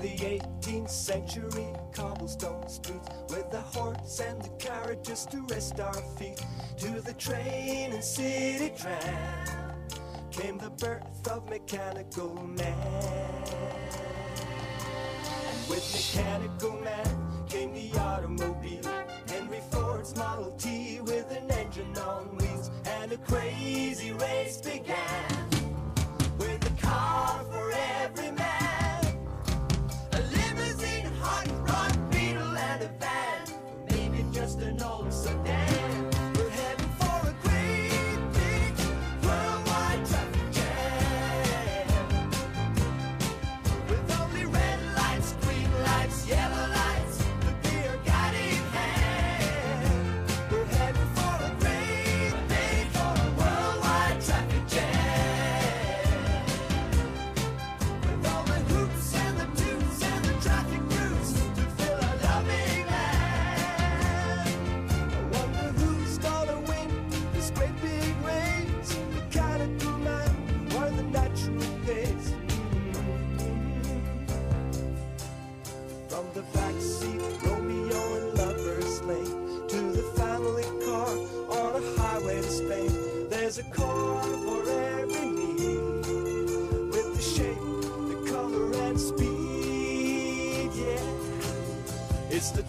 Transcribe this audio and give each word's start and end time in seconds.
the 0.00 0.16
18th 0.16 0.90
century 0.90 1.68
cobblestone 1.92 2.68
streets 2.68 3.08
with 3.30 3.50
the 3.50 3.60
horse 3.60 4.20
and 4.20 4.40
the 4.42 4.48
carriages 4.58 5.26
to 5.26 5.40
rest 5.50 5.80
our 5.80 5.94
feet. 6.18 6.44
To 6.78 7.00
the 7.00 7.14
train 7.14 7.92
and 7.92 8.04
city 8.04 8.72
tram 8.76 9.74
came 10.30 10.58
the 10.58 10.70
birth 10.70 11.28
of 11.30 11.48
mechanical 11.48 12.34
man. 12.34 12.76
And 15.48 15.68
with 15.68 15.84
mechanical 15.94 16.78
man 16.80 17.46
came 17.48 17.72
the 17.72 17.98
automobile. 17.98 18.82
Henry 19.28 19.60
ford's 19.70 20.14
model 20.16 20.50
t 20.52 21.00
with 21.00 21.30
an 21.30 21.50
engine 21.50 21.96
on 21.98 22.36
wheels 22.36 22.70
and 22.84 23.12
a 23.12 23.18
crazy 23.18 24.12
race 24.12 24.60
began 24.60 25.25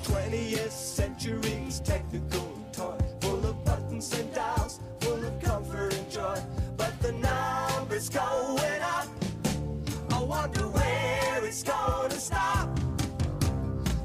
20th 0.08 0.72
century's 0.72 1.82
technical 1.82 2.48
toy, 2.72 2.98
full 3.20 3.46
of 3.46 3.66
buttons 3.66 4.18
and 4.18 4.34
dials, 4.34 4.80
full 5.02 5.22
of 5.26 5.42
comfort 5.42 5.94
and 5.94 6.10
joy. 6.10 6.40
But 6.78 6.98
the 7.02 7.12
numbers 7.12 8.08
going 8.08 8.82
up. 8.82 9.08
I 10.12 10.24
wonder 10.24 10.68
where 10.70 11.46
it's 11.46 11.62
gonna 11.62 12.20
stop. 12.20 12.70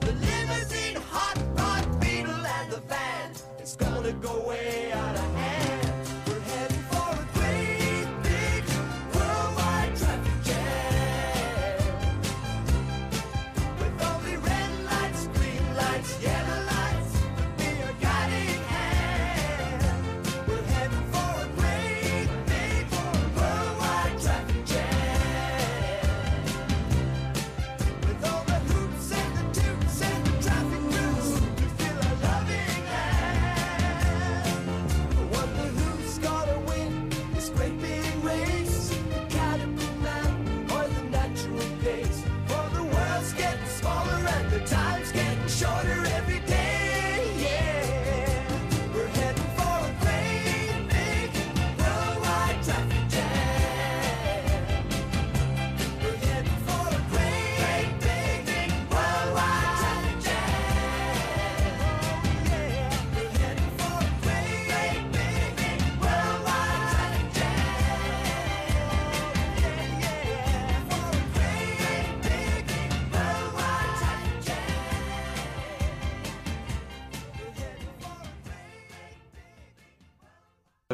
The 0.01 0.13
limousine, 0.13 0.97
hot 0.97 1.39
rod, 1.57 2.01
beetle, 2.01 2.47
and 2.59 2.73
the 2.73 2.81
van. 2.89 3.31
It's 3.61 3.77
gonna 3.77 4.13
go 4.15 4.49
way 4.49 4.92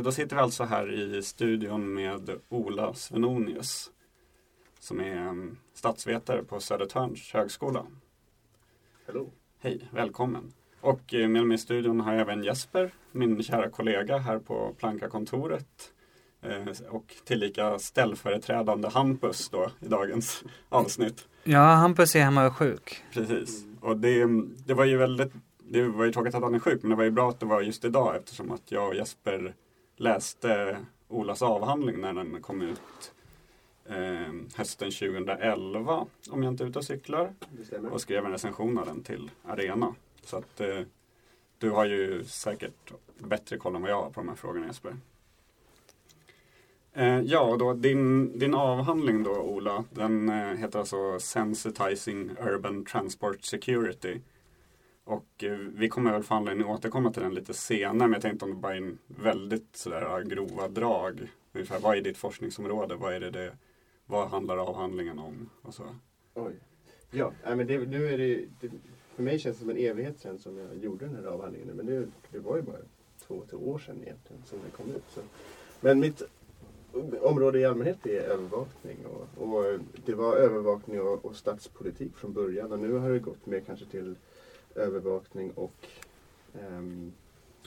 Då 0.02 0.12
sitter 0.12 0.36
vi 0.36 0.42
alltså 0.42 0.64
här 0.64 0.92
i 0.92 1.22
studion 1.22 1.94
med 1.94 2.30
Ola 2.48 2.94
Svenonius 2.94 3.90
som 4.80 5.00
är 5.00 5.16
en 5.16 5.58
statsvetare 5.74 6.44
på 6.44 6.60
Södertörns 6.60 7.32
högskola. 7.32 7.86
Hallå. 9.06 9.30
Hej, 9.60 9.88
välkommen. 9.92 10.52
Och 10.80 11.14
eh, 11.14 11.28
med 11.28 11.46
mig 11.46 11.54
i 11.54 11.58
studion 11.58 12.00
har 12.00 12.12
jag 12.12 12.20
även 12.20 12.44
Jesper, 12.44 12.90
min 13.12 13.42
kära 13.42 13.70
kollega 13.70 14.18
här 14.18 14.38
på 14.38 14.74
Planka-kontoret. 14.78 15.92
Eh, 16.42 16.86
Och 16.90 17.14
tillika 17.24 17.78
ställföreträdande 17.78 18.88
Hampus 18.88 19.48
då 19.48 19.70
i 19.80 19.88
dagens 19.88 20.44
avsnitt. 20.68 21.28
Ja, 21.44 21.60
Hampus 21.74 22.16
är 22.16 22.20
hemma 22.20 22.46
och 22.46 22.56
sjuk. 22.56 23.04
Precis. 23.12 23.64
Och 23.80 23.96
det, 23.96 24.26
det 24.66 24.74
var 24.74 24.84
ju 24.84 24.96
väldigt, 24.96 25.32
det 25.58 25.82
var 25.82 26.04
ju 26.04 26.12
tråkigt 26.12 26.34
att 26.34 26.42
han 26.42 26.54
är 26.54 26.58
sjuk, 26.58 26.82
men 26.82 26.90
det 26.90 26.96
var 26.96 27.04
ju 27.04 27.10
bra 27.10 27.28
att 27.28 27.40
det 27.40 27.46
var 27.46 27.60
just 27.60 27.84
idag 27.84 28.16
eftersom 28.16 28.50
att 28.50 28.72
jag 28.72 28.88
och 28.88 28.94
Jesper 28.94 29.54
läste 29.98 30.78
Olas 31.08 31.42
avhandling 31.42 32.00
när 32.00 32.12
den 32.12 32.42
kom 32.42 32.62
ut 32.62 33.12
eh, 33.86 34.32
hösten 34.56 34.90
2011, 34.90 36.06
om 36.30 36.42
jag 36.42 36.52
inte 36.52 36.64
är 36.64 36.68
ute 36.68 36.78
och 36.78 36.84
cyklar. 36.84 37.32
Och 37.90 38.00
skrev 38.00 38.24
en 38.24 38.32
recension 38.32 38.78
av 38.78 38.86
den 38.86 39.02
till 39.02 39.30
Arena. 39.44 39.94
Så 40.24 40.36
att 40.36 40.60
eh, 40.60 40.80
du 41.58 41.70
har 41.70 41.84
ju 41.84 42.24
säkert 42.24 42.92
bättre 43.18 43.56
koll 43.56 43.74
än 43.74 43.82
vad 43.82 43.90
jag 43.90 44.02
har 44.02 44.10
på 44.10 44.20
de 44.20 44.28
här 44.28 44.36
frågorna 44.36 44.66
Jesper. 44.66 44.96
Eh, 46.92 47.20
ja, 47.20 47.40
och 47.40 47.58
då 47.58 47.74
din, 47.74 48.38
din 48.38 48.54
avhandling 48.54 49.22
då 49.22 49.30
Ola, 49.30 49.84
den 49.90 50.28
eh, 50.28 50.54
heter 50.54 50.78
alltså 50.78 51.20
Sensitizing 51.20 52.30
Urban 52.40 52.84
Transport 52.84 53.44
Security. 53.44 54.20
Och 55.08 55.44
eh, 55.44 55.58
vi 55.58 55.88
kommer 55.88 56.12
väl 56.12 56.22
få 56.22 56.34
anledning 56.34 56.70
att 56.70 56.78
återkomma 56.78 57.12
till 57.12 57.22
den 57.22 57.34
lite 57.34 57.54
senare, 57.54 58.08
men 58.08 58.12
jag 58.12 58.22
tänkte 58.22 58.44
om 58.44 58.50
det 58.50 58.56
bara 58.56 58.72
är 58.72 58.76
en 58.76 58.98
väldigt 59.06 59.76
sådär 59.76 60.22
grova 60.22 60.68
drag. 60.68 61.32
Ungefär, 61.52 61.80
vad 61.80 61.96
är 61.96 62.02
ditt 62.02 62.16
forskningsområde? 62.16 62.94
Vad 62.94 63.14
är 63.14 63.20
det, 63.20 63.30
det 63.30 63.52
vad 64.06 64.28
handlar 64.28 64.56
avhandlingen 64.56 65.18
om? 65.18 65.50
Och 65.62 65.74
så. 65.74 65.82
Oj. 66.34 66.52
Ja, 67.10 67.32
men 67.44 67.66
det, 67.66 67.78
nu 67.78 68.08
är 68.08 68.18
det, 68.18 68.44
det, 68.60 68.70
för 69.14 69.22
mig 69.22 69.38
känns 69.38 69.56
det 69.56 69.60
som 69.60 69.70
en 69.70 69.76
evighet 69.76 70.20
sedan 70.20 70.38
som 70.38 70.58
jag 70.58 70.84
gjorde 70.84 71.06
den 71.06 71.16
här 71.16 71.24
avhandlingen. 71.24 71.76
Men 71.76 71.86
det, 71.86 72.06
det 72.30 72.38
var 72.38 72.56
ju 72.56 72.62
bara 72.62 72.76
två, 73.26 73.42
tre 73.50 73.58
år 73.58 73.78
sedan 73.78 74.02
egentligen 74.02 74.42
som 74.44 74.58
den 74.58 74.70
kom 74.70 74.96
ut. 74.96 75.04
Så. 75.08 75.20
Men 75.80 76.00
mitt 76.00 76.22
område 77.20 77.58
i 77.58 77.64
allmänhet 77.64 78.06
är 78.06 78.20
övervakning. 78.20 78.96
Och, 79.06 79.48
och 79.48 79.66
eh, 79.66 79.80
det 80.06 80.14
var 80.14 80.36
övervakning 80.36 81.00
och, 81.00 81.24
och 81.24 81.36
statspolitik 81.36 82.16
från 82.16 82.32
början. 82.32 82.72
Och 82.72 82.78
nu 82.78 82.92
har 82.92 83.10
det 83.10 83.18
gått 83.18 83.46
mer 83.46 83.60
kanske 83.60 83.86
till 83.86 84.16
övervakning 84.78 85.50
och 85.50 85.86
um, 86.52 87.12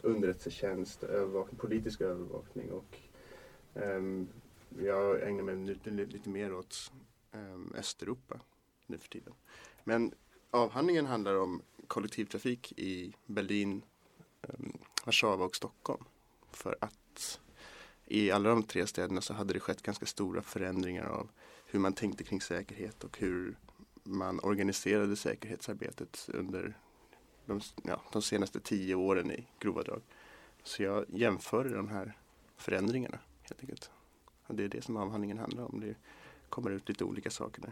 underrättelsetjänst, 0.02 1.04
övervakning, 1.04 1.60
politisk 1.60 2.02
övervakning. 2.02 2.72
Och 2.72 2.98
um, 3.74 4.28
jag 4.80 5.28
ägnar 5.28 5.44
mig 5.44 5.56
lite, 5.56 5.90
lite 5.90 6.30
mer 6.30 6.54
åt 6.54 6.92
um, 7.32 7.74
Östeuropa 7.78 8.40
nu 8.88 8.98
för 8.98 9.10
tiden. 9.10 9.34
Men 9.84 10.14
avhandlingen 10.52 11.06
handlar 11.06 11.36
om 11.36 11.62
kollektivtrafik 11.88 12.74
i 12.78 13.14
Berlin, 13.26 13.82
um, 14.42 14.78
Warszawa 15.06 15.46
och 15.46 15.56
Stockholm. 15.56 16.04
För 16.52 16.78
att 16.82 17.40
i 18.06 18.32
alla 18.32 18.50
de 18.50 18.64
tre 18.64 18.88
städerna 18.88 19.22
så 19.22 19.34
hade 19.34 19.54
det 19.54 19.60
skett 19.60 19.82
ganska 19.82 20.06
stora 20.06 20.42
förändringar 20.42 21.06
av 21.06 21.30
hur 21.66 21.80
man 21.80 21.94
tänkte 21.94 22.24
kring 22.24 22.42
säkerhet 22.42 23.04
och 23.04 23.18
hur 23.18 23.56
man 24.04 24.40
organiserade 24.40 25.16
säkerhetsarbetet 25.16 26.30
under 26.34 26.78
de, 27.52 27.62
ja, 27.84 28.02
de 28.12 28.22
senaste 28.22 28.60
tio 28.60 28.96
åren 28.96 29.32
i 29.32 29.48
grova 29.60 29.82
drag. 29.84 30.02
Så 30.64 30.84
jag 30.84 31.06
jämför 31.10 31.64
de 31.70 31.88
här 31.88 32.18
förändringarna 32.58 33.20
helt 33.44 33.62
enkelt. 33.62 33.92
Och 34.48 34.56
det 34.56 34.64
är 34.64 34.68
det 34.70 34.82
som 34.82 34.98
avhandlingen 34.98 35.38
handlar 35.38 35.64
om. 35.64 35.80
Det 35.80 35.96
kommer 36.50 36.70
ut 36.72 36.90
lite 36.90 37.04
olika 37.04 37.30
saker 37.30 37.62
där. 37.62 37.72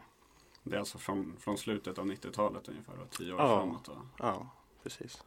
Det 0.64 0.76
är 0.76 0.80
alltså 0.80 0.98
från, 0.98 1.36
från 1.40 1.58
slutet 1.58 1.98
av 1.98 2.06
90-talet 2.06 2.70
ungefär, 2.70 3.00
och 3.02 3.10
tio 3.10 3.34
år 3.34 3.40
Ja. 3.40 3.58
framåt. 3.60 3.88
Va? 3.88 4.08
Ja, 4.20 4.50
precis. 4.84 5.24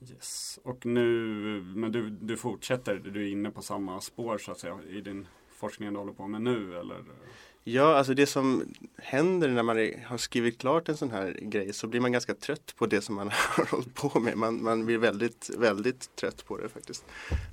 Yes. 0.00 0.58
Och 0.62 0.86
nu, 0.86 1.04
men 1.76 1.92
du, 1.92 2.10
du 2.10 2.36
fortsätter, 2.36 2.98
du 2.98 3.26
är 3.26 3.30
inne 3.32 3.50
på 3.50 3.62
samma 3.62 4.00
spår 4.00 4.38
så 4.38 4.52
att 4.52 4.58
säga 4.58 4.82
i 4.82 5.00
din 5.00 5.26
forskningen 5.58 5.94
du 5.94 6.00
håller 6.00 6.12
på 6.12 6.26
med 6.26 6.42
nu 6.42 6.76
eller? 6.78 7.04
Ja, 7.64 7.96
alltså 7.96 8.14
det 8.14 8.26
som 8.26 8.64
händer 8.96 9.48
när 9.48 9.62
man 9.62 9.76
har 10.06 10.18
skrivit 10.18 10.58
klart 10.58 10.88
en 10.88 10.96
sån 10.96 11.10
här 11.10 11.38
grej 11.42 11.72
så 11.72 11.86
blir 11.86 12.00
man 12.00 12.12
ganska 12.12 12.34
trött 12.34 12.74
på 12.76 12.86
det 12.86 13.00
som 13.00 13.14
man 13.14 13.30
har 13.32 13.64
hållit 13.64 13.94
på 13.94 14.20
med. 14.20 14.36
Man, 14.38 14.62
man 14.62 14.86
blir 14.86 14.98
väldigt, 14.98 15.50
väldigt 15.58 16.16
trött 16.16 16.44
på 16.46 16.56
det 16.58 16.68
faktiskt. 16.68 17.04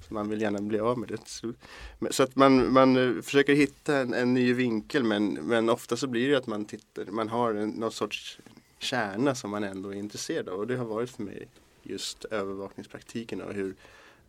Så 0.08 0.14
man 0.14 0.30
vill 0.30 0.42
gärna 0.42 0.62
bli 0.62 0.80
av 0.80 1.00
med 1.00 1.10
det. 1.10 1.28
Så, 1.28 1.54
men- 2.00 2.14
så 2.14 2.24
att 2.24 2.36
man, 2.36 2.74
man 2.74 2.98
eh, 3.18 3.22
försöker 3.22 3.54
hitta 3.54 3.98
en, 3.98 4.14
en 4.14 4.34
ny 4.34 4.54
vinkel 4.54 5.04
men, 5.04 5.34
men 5.34 5.70
ofta 5.70 5.98
så 5.98 6.08
blir 6.08 6.30
det 6.30 6.38
att 6.38 6.48
man 6.48 6.66
tittar, 6.66 7.06
man 7.06 7.30
har 7.30 7.54
en, 7.54 7.70
någon 7.70 7.92
sorts 7.92 8.40
kärna 8.80 9.36
som 9.36 9.52
man 9.52 9.64
ändå 9.64 9.90
är 9.90 9.98
intresserad 9.98 10.50
av. 10.50 10.60
Och 10.60 10.68
det 10.68 10.76
har 10.76 10.86
varit 10.86 11.10
för 11.10 11.24
mig 11.24 11.48
just 11.84 12.26
övervakningspraktiken 12.26 13.42
och 13.42 13.54
hur 13.54 13.76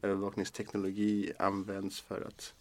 övervakningsteknologi 0.02 1.32
används 1.38 2.00
för 2.00 2.20
att 2.28 2.54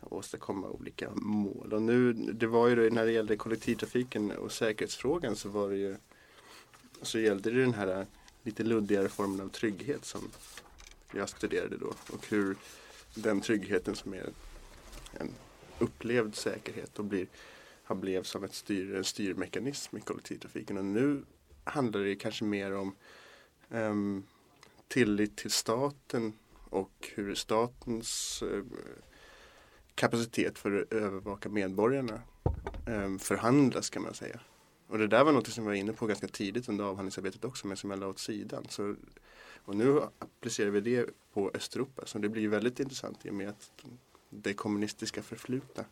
åstadkomma 0.00 0.68
olika 0.68 1.10
mål. 1.14 1.72
Och 1.72 1.82
nu, 1.82 2.12
det 2.12 2.46
var 2.46 2.68
ju 2.68 2.90
när 2.90 3.06
det 3.06 3.12
gällde 3.12 3.36
kollektivtrafiken 3.36 4.30
och 4.30 4.52
säkerhetsfrågan 4.52 5.36
så 5.36 5.48
var 5.48 5.70
det 5.70 5.76
ju 5.76 5.96
så 7.02 7.18
gällde 7.18 7.50
det 7.50 7.60
den 7.60 7.74
här 7.74 8.06
lite 8.42 8.62
luddigare 8.62 9.08
formen 9.08 9.40
av 9.40 9.48
trygghet 9.48 10.04
som 10.04 10.30
jag 11.12 11.28
studerade 11.28 11.76
då 11.76 11.94
och 12.12 12.26
hur 12.28 12.56
den 13.14 13.40
tryggheten 13.40 13.94
som 13.94 14.14
är 14.14 14.30
en 15.12 15.30
upplevd 15.78 16.34
säkerhet 16.34 16.98
och 16.98 17.04
blir, 17.04 17.26
har 17.84 17.96
blev 17.96 18.22
som 18.22 18.44
ett 18.44 18.54
styr, 18.54 18.94
en 18.94 19.04
styrmekanism 19.04 19.96
i 19.96 20.00
kollektivtrafiken. 20.00 20.78
Och 20.78 20.84
nu 20.84 21.24
handlar 21.64 22.00
det 22.00 22.16
kanske 22.16 22.44
mer 22.44 22.74
om 22.74 22.94
um, 23.68 24.24
tillit 24.88 25.36
till 25.36 25.50
staten 25.50 26.32
och 26.54 27.10
hur 27.14 27.34
statens 27.34 28.42
uh, 28.42 28.64
kapacitet 29.96 30.58
för 30.58 30.82
att 30.82 30.92
övervaka 30.92 31.48
medborgarna 31.48 32.20
eh, 32.86 33.18
förhandlas 33.18 33.90
kan 33.90 34.02
man 34.02 34.14
säga. 34.14 34.40
Och 34.88 34.98
det 34.98 35.06
där 35.06 35.24
var 35.24 35.32
något 35.32 35.46
som 35.46 35.64
jag 35.64 35.70
var 35.70 35.76
inne 35.76 35.92
på 35.92 36.06
ganska 36.06 36.28
tidigt 36.28 36.68
under 36.68 36.84
avhandlingsarbetet 36.84 37.44
också 37.44 37.66
men 37.66 37.76
som 37.76 37.90
jag 37.90 38.00
la 38.00 38.06
åt 38.06 38.18
sidan. 38.18 38.66
Så, 38.68 38.94
och 39.64 39.76
nu 39.76 40.00
applicerar 40.18 40.70
vi 40.70 40.80
det 40.80 41.10
på 41.32 41.50
Östeuropa 41.54 42.06
så 42.06 42.18
det 42.18 42.28
blir 42.28 42.48
väldigt 42.48 42.80
intressant 42.80 43.26
i 43.26 43.30
och 43.30 43.34
med 43.34 43.48
att 43.48 43.72
det 44.30 44.54
kommunistiska 44.54 45.22
förflutna 45.22 45.84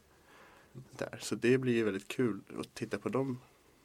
där. 0.72 1.18
Så 1.22 1.34
det 1.34 1.58
blir 1.58 1.84
väldigt 1.84 2.08
kul 2.08 2.40
att 2.58 2.74
titta 2.74 2.98
på 2.98 3.08
dem. 3.08 3.40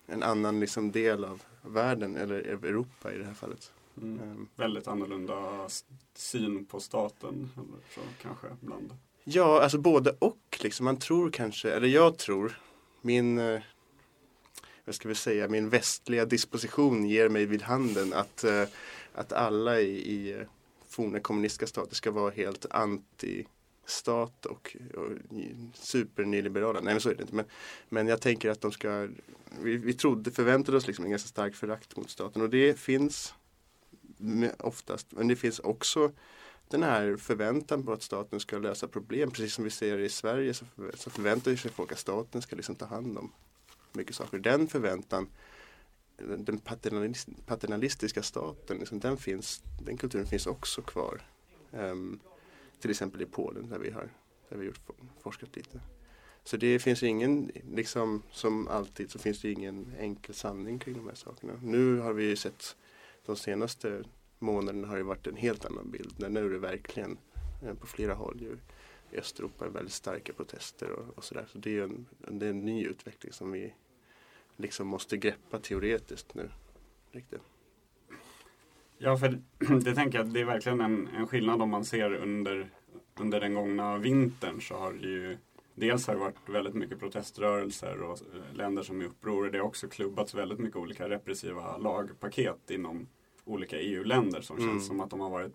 En 0.08 0.24
annan 0.24 0.60
liksom 0.60 0.92
del 0.92 1.26
av 1.26 1.44
världen 1.62 2.16
eller 2.16 2.36
Europa 2.36 3.14
i 3.14 3.18
det 3.18 3.26
här 3.26 3.34
fallet. 3.34 3.72
Mm. 3.98 4.20
Ehm, 4.20 4.48
Väldigt 4.56 4.88
annorlunda 4.88 5.70
syn 6.14 6.66
på 6.66 6.80
staten 6.80 7.50
eller 7.56 7.84
så 7.96 8.02
kanske 8.22 8.48
ibland. 8.62 8.94
Ja, 9.24 9.62
alltså 9.62 9.78
både 9.78 10.16
och. 10.20 10.60
Liksom. 10.60 10.86
Man 10.86 10.98
tror 10.98 11.32
kanske, 11.32 11.72
eller 11.72 11.88
jag 11.88 12.18
tror, 12.18 12.60
min, 13.02 13.38
eh, 13.38 13.62
vad 14.86 14.96
ska 14.96 15.08
vi 15.08 15.16
säga, 15.16 15.48
min 15.48 15.70
västliga 15.70 16.26
disposition 16.26 17.06
ger 17.06 17.30
mig 17.30 17.46
vid 17.46 17.62
handen 17.62 18.14
att, 18.14 18.44
eh, 18.44 18.64
att 19.14 19.34
alla 19.34 19.80
i, 19.82 19.90
i 19.90 20.32
eh, 20.32 20.48
forna 20.90 21.20
kommunistiska 21.20 21.68
stater 21.68 21.96
ska 21.96 22.12
vara 22.12 22.32
helt 22.32 22.66
anti-stat 22.66 24.46
och, 24.46 24.78
och 24.96 25.12
supernyliberala. 25.74 26.82
Nej 26.82 26.94
men 26.94 27.02
så 27.02 27.10
är 27.10 27.16
det 27.16 27.22
inte. 27.22 27.36
Men, 27.36 27.46
men 27.90 28.08
jag 28.08 28.22
tänker 28.22 28.50
att 28.50 28.62
de 28.62 28.72
ska, 28.72 29.08
vi, 29.62 29.78
vi 29.78 29.94
trodde, 29.94 30.32
förväntade 30.32 30.78
oss 30.78 30.88
liksom 30.88 31.06
en 31.06 31.12
ganska 31.12 31.28
stark 31.28 31.56
förakt 31.56 31.98
mot 31.98 32.10
staten 32.10 32.42
och 32.42 32.50
det 32.50 32.80
finns 32.80 33.34
oftast, 34.58 35.08
men 35.12 35.28
det 35.28 35.36
finns 35.36 35.60
också 35.60 36.12
den 36.70 36.84
här 36.84 37.18
förväntan 37.18 37.84
på 37.84 37.94
att 37.94 38.04
staten 38.04 38.40
ska 38.40 38.58
lösa 38.58 38.88
problem. 38.88 39.32
Precis 39.32 39.54
som 39.54 39.64
vi 39.64 39.70
ser 39.70 39.98
i 39.98 40.10
Sverige 40.10 40.54
så, 40.54 40.66
förvä- 40.66 40.96
så 40.96 41.10
förväntar 41.10 41.56
sig 41.56 41.72
folk 41.72 41.92
att 41.92 42.00
staten 42.00 42.42
ska 42.42 42.56
liksom 42.56 42.76
ta 42.76 42.86
hand 42.86 43.18
om 43.18 43.32
mycket 43.94 44.16
saker. 44.16 44.40
Den 44.40 44.68
förväntan, 44.68 45.30
den 46.18 46.58
paternalist, 46.58 47.28
paternalistiska 47.46 48.24
staten, 48.24 48.78
liksom, 48.78 49.00
den, 49.00 49.18
finns, 49.18 49.64
den 49.86 49.98
kulturen 49.98 50.28
finns 50.28 50.48
också 50.48 50.82
kvar. 50.82 51.22
Um, 51.72 52.20
till 52.80 52.92
exempel 52.92 53.22
i 53.22 53.26
Polen 53.26 53.70
där 53.70 53.80
vi 53.80 53.92
har, 53.92 54.10
där 54.50 54.58
vi 54.58 54.58
har 54.58 54.64
gjort, 54.64 54.90
forskat 55.22 55.56
lite. 55.56 55.80
Så 56.44 56.58
det 56.58 56.80
finns 56.80 57.04
ingen, 57.04 57.52
liksom 57.74 58.24
som 58.32 58.68
alltid 58.68 59.12
så 59.12 59.20
finns 59.20 59.42
det 59.42 59.52
ingen 59.52 59.94
enkel 60.00 60.36
sanning 60.36 60.80
kring 60.80 60.96
de 60.96 61.08
här 61.08 61.16
sakerna. 61.16 61.54
Nu 61.64 61.98
har 61.98 62.14
vi 62.14 62.24
ju 62.24 62.36
sett 62.36 62.76
de 63.26 63.36
senaste 63.36 64.04
månaderna 64.40 64.88
har 64.88 64.98
det 64.98 65.04
varit 65.04 65.28
en 65.28 65.36
helt 65.36 65.66
annan 65.66 65.92
bild. 65.92 66.16
Men 66.18 66.34
nu 66.34 66.46
är 66.46 66.50
det 66.50 66.60
verkligen 66.60 67.18
eh, 67.64 67.74
på 67.74 67.88
flera 67.88 68.14
håll 68.14 68.42
ju, 68.42 68.58
i 69.12 69.20
Östeuropa 69.20 69.70
väldigt 69.70 69.94
starka 69.94 70.34
protester 70.34 70.92
och, 70.92 71.18
och 71.18 71.24
sådär. 71.24 71.46
Så 71.52 71.58
det 71.58 71.78
är 71.78 71.84
en, 71.84 72.06
det 72.28 72.46
är 72.46 72.50
en 72.50 72.66
ny 72.66 72.86
utveckling 72.86 73.34
som 73.34 73.52
vi 73.52 73.74
liksom 74.58 74.88
måste 74.88 75.18
greppa 75.18 75.60
teoretiskt 75.60 76.34
nu. 76.34 76.50
Riktigt. 77.12 77.42
Ja, 78.98 79.18
för 79.18 79.40
det 79.84 79.96
tänker 79.96 80.18
jag 80.18 80.28
att 80.28 80.34
det 80.34 80.42
är 80.42 80.46
verkligen 80.46 80.82
en, 80.82 81.08
en 81.08 81.28
skillnad 81.28 81.62
om 81.62 81.70
man 81.70 81.86
ser 81.86 82.14
under, 82.14 82.70
under 83.20 83.40
den 83.40 83.54
gångna 83.54 83.98
vintern 83.98 84.62
så 84.62 84.76
har 84.76 84.94
det 84.94 85.08
ju 85.08 85.38
Dels 85.80 86.08
har 86.08 86.14
det 86.14 86.20
varit 86.20 86.50
väldigt 86.50 86.74
mycket 86.74 87.00
proteströrelser 87.00 88.02
och 88.02 88.20
eh, 88.22 88.56
länder 88.56 88.84
som 88.84 89.02
är 89.02 89.06
i 89.06 89.08
uppror. 89.08 89.50
Det 89.50 89.58
har 89.58 89.66
också 89.66 89.88
klubbats 89.88 90.36
väldigt 90.36 90.60
mycket 90.60 90.78
olika 90.78 91.10
repressiva 91.10 91.78
lagpaket 91.78 92.72
inom 92.72 93.08
olika 93.50 93.80
EU-länder 93.80 94.42
som 94.42 94.58
Mm. 94.58 94.70
känns 94.70 94.88
som 94.88 95.00
att 95.02 95.10
de 95.10 95.20
har 95.20 95.30
varit 95.30 95.54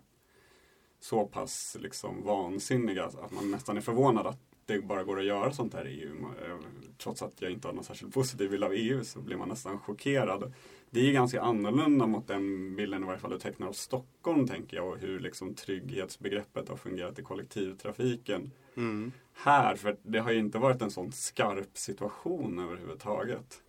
så 0.99 1.25
pass 1.27 1.77
liksom 1.79 2.23
vansinniga 2.23 3.05
att 3.05 3.31
man 3.31 3.51
nästan 3.51 3.77
är 3.77 3.81
förvånad 3.81 4.27
att 4.27 4.39
det 4.65 4.81
bara 4.81 5.03
går 5.03 5.19
att 5.19 5.25
göra 5.25 5.51
sånt 5.53 5.73
här 5.73 5.87
i 5.87 6.01
EU. 6.03 6.15
Eh, 6.45 6.57
Trots 6.97 7.21
att 7.21 7.41
jag 7.41 7.51
inte 7.51 7.67
har 7.67 7.73
någon 7.73 7.83
särskilt 7.83 8.13
positiv 8.13 8.49
bild 8.51 8.63
av 8.63 8.73
EU 8.73 9.03
så 9.03 9.19
blir 9.19 9.37
man 9.37 9.49
nästan 9.49 9.79
chockerad. 9.79 10.53
Det 10.89 10.99
är 10.99 11.03
ju 11.03 11.11
ganska 11.13 11.41
annorlunda 11.41 12.07
mot 12.07 12.27
den 12.27 12.75
bilden 12.75 13.03
i 13.03 13.05
varje 13.05 13.19
fall 13.19 13.31
du 13.31 13.39
tecknar 13.39 13.67
av 13.67 13.73
Stockholm 13.73 14.47
tänker 14.47 14.77
jag 14.77 14.87
och 14.87 14.97
hur 14.97 15.19
liksom 15.19 15.53
trygghetsbegreppet 15.53 16.69
har 16.69 16.75
fungerat 16.77 17.19
i 17.19 17.23
kollektivtrafiken 17.23 18.51
Mm. 18.77 19.11
här. 19.33 19.75
För 19.75 19.97
det 20.03 20.19
har 20.19 20.31
ju 20.31 20.39
inte 20.39 20.57
varit 20.57 20.81
en 20.81 20.91
sån 20.91 21.11
skarp 21.11 21.77
situation 21.77 22.59
överhuvudtaget. 22.59 23.61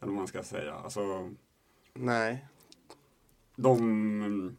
Eller 0.00 0.10
vad 0.12 0.16
man 0.18 0.26
ska 0.26 0.42
säga. 0.42 0.74
Alltså, 0.74 1.30
Nej. 1.94 2.46
De, 3.56 4.56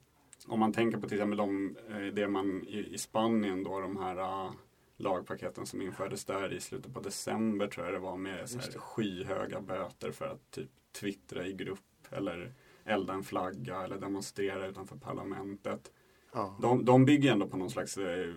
om 0.47 0.59
man 0.59 0.73
tänker 0.73 0.97
på 0.97 1.07
till 1.07 1.17
exempel 1.17 1.37
de, 1.37 1.77
eh, 1.89 2.13
det 2.13 2.27
man 2.27 2.63
i, 2.67 2.93
i 2.93 2.97
Spanien 2.97 3.63
då, 3.63 3.79
de 3.79 3.97
här 3.97 4.45
uh, 4.45 4.51
lagpaketen 4.97 5.65
som 5.65 5.81
infördes 5.81 6.25
där 6.25 6.53
i 6.53 6.59
slutet 6.59 6.93
på 6.93 6.99
december 6.99 7.67
tror 7.67 7.85
jag 7.85 7.95
det 7.95 7.99
var 7.99 8.17
med 8.17 8.49
så 8.49 8.59
här, 8.59 8.71
skyhöga 8.71 9.61
böter 9.61 10.11
för 10.11 10.25
att 10.25 10.51
typ 10.51 10.69
twittra 10.99 11.47
i 11.47 11.53
grupp 11.53 11.79
eller 12.09 12.53
elda 12.85 13.13
en 13.13 13.23
flagga 13.23 13.83
eller 13.83 13.97
demonstrera 13.97 14.67
utanför 14.67 14.97
parlamentet. 14.97 15.91
Ja. 16.33 16.57
De, 16.61 16.85
de 16.85 17.05
bygger 17.05 17.31
ändå 17.31 17.47
på 17.47 17.57
någon 17.57 17.69
slags, 17.69 17.97
eh, 17.97 18.33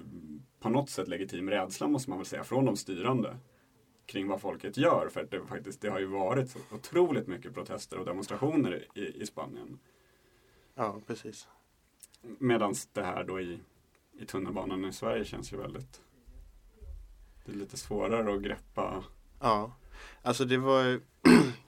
på 0.60 0.68
något 0.68 0.90
sätt 0.90 1.08
legitim 1.08 1.50
rädsla 1.50 1.88
måste 1.88 2.10
man 2.10 2.18
väl 2.18 2.26
säga, 2.26 2.44
från 2.44 2.64
de 2.64 2.76
styrande 2.76 3.36
kring 4.06 4.28
vad 4.28 4.40
folket 4.40 4.76
gör. 4.76 5.08
För 5.08 5.20
att 5.20 5.30
det, 5.30 5.46
faktiskt, 5.46 5.80
det 5.80 5.88
har 5.88 5.98
ju 5.98 6.06
varit 6.06 6.50
så 6.50 6.58
otroligt 6.72 7.26
mycket 7.26 7.54
protester 7.54 7.98
och 7.98 8.04
demonstrationer 8.04 8.84
i, 8.94 9.22
i 9.22 9.26
Spanien. 9.26 9.78
Ja, 10.78 11.00
precis. 11.06 11.48
Medan 12.38 12.74
det 12.92 13.02
här 13.02 13.24
då 13.24 13.40
i, 13.40 13.60
i 14.18 14.26
tunnelbanan 14.26 14.84
i 14.84 14.92
Sverige 14.92 15.24
känns 15.24 15.52
ju 15.52 15.56
väldigt 15.56 16.00
Det 17.44 17.52
är 17.52 17.56
lite 17.56 17.76
svårare 17.76 18.34
att 18.34 18.42
greppa 18.42 19.04
Ja, 19.40 19.72
alltså 20.22 20.44
det 20.44 20.58
var 20.58 21.00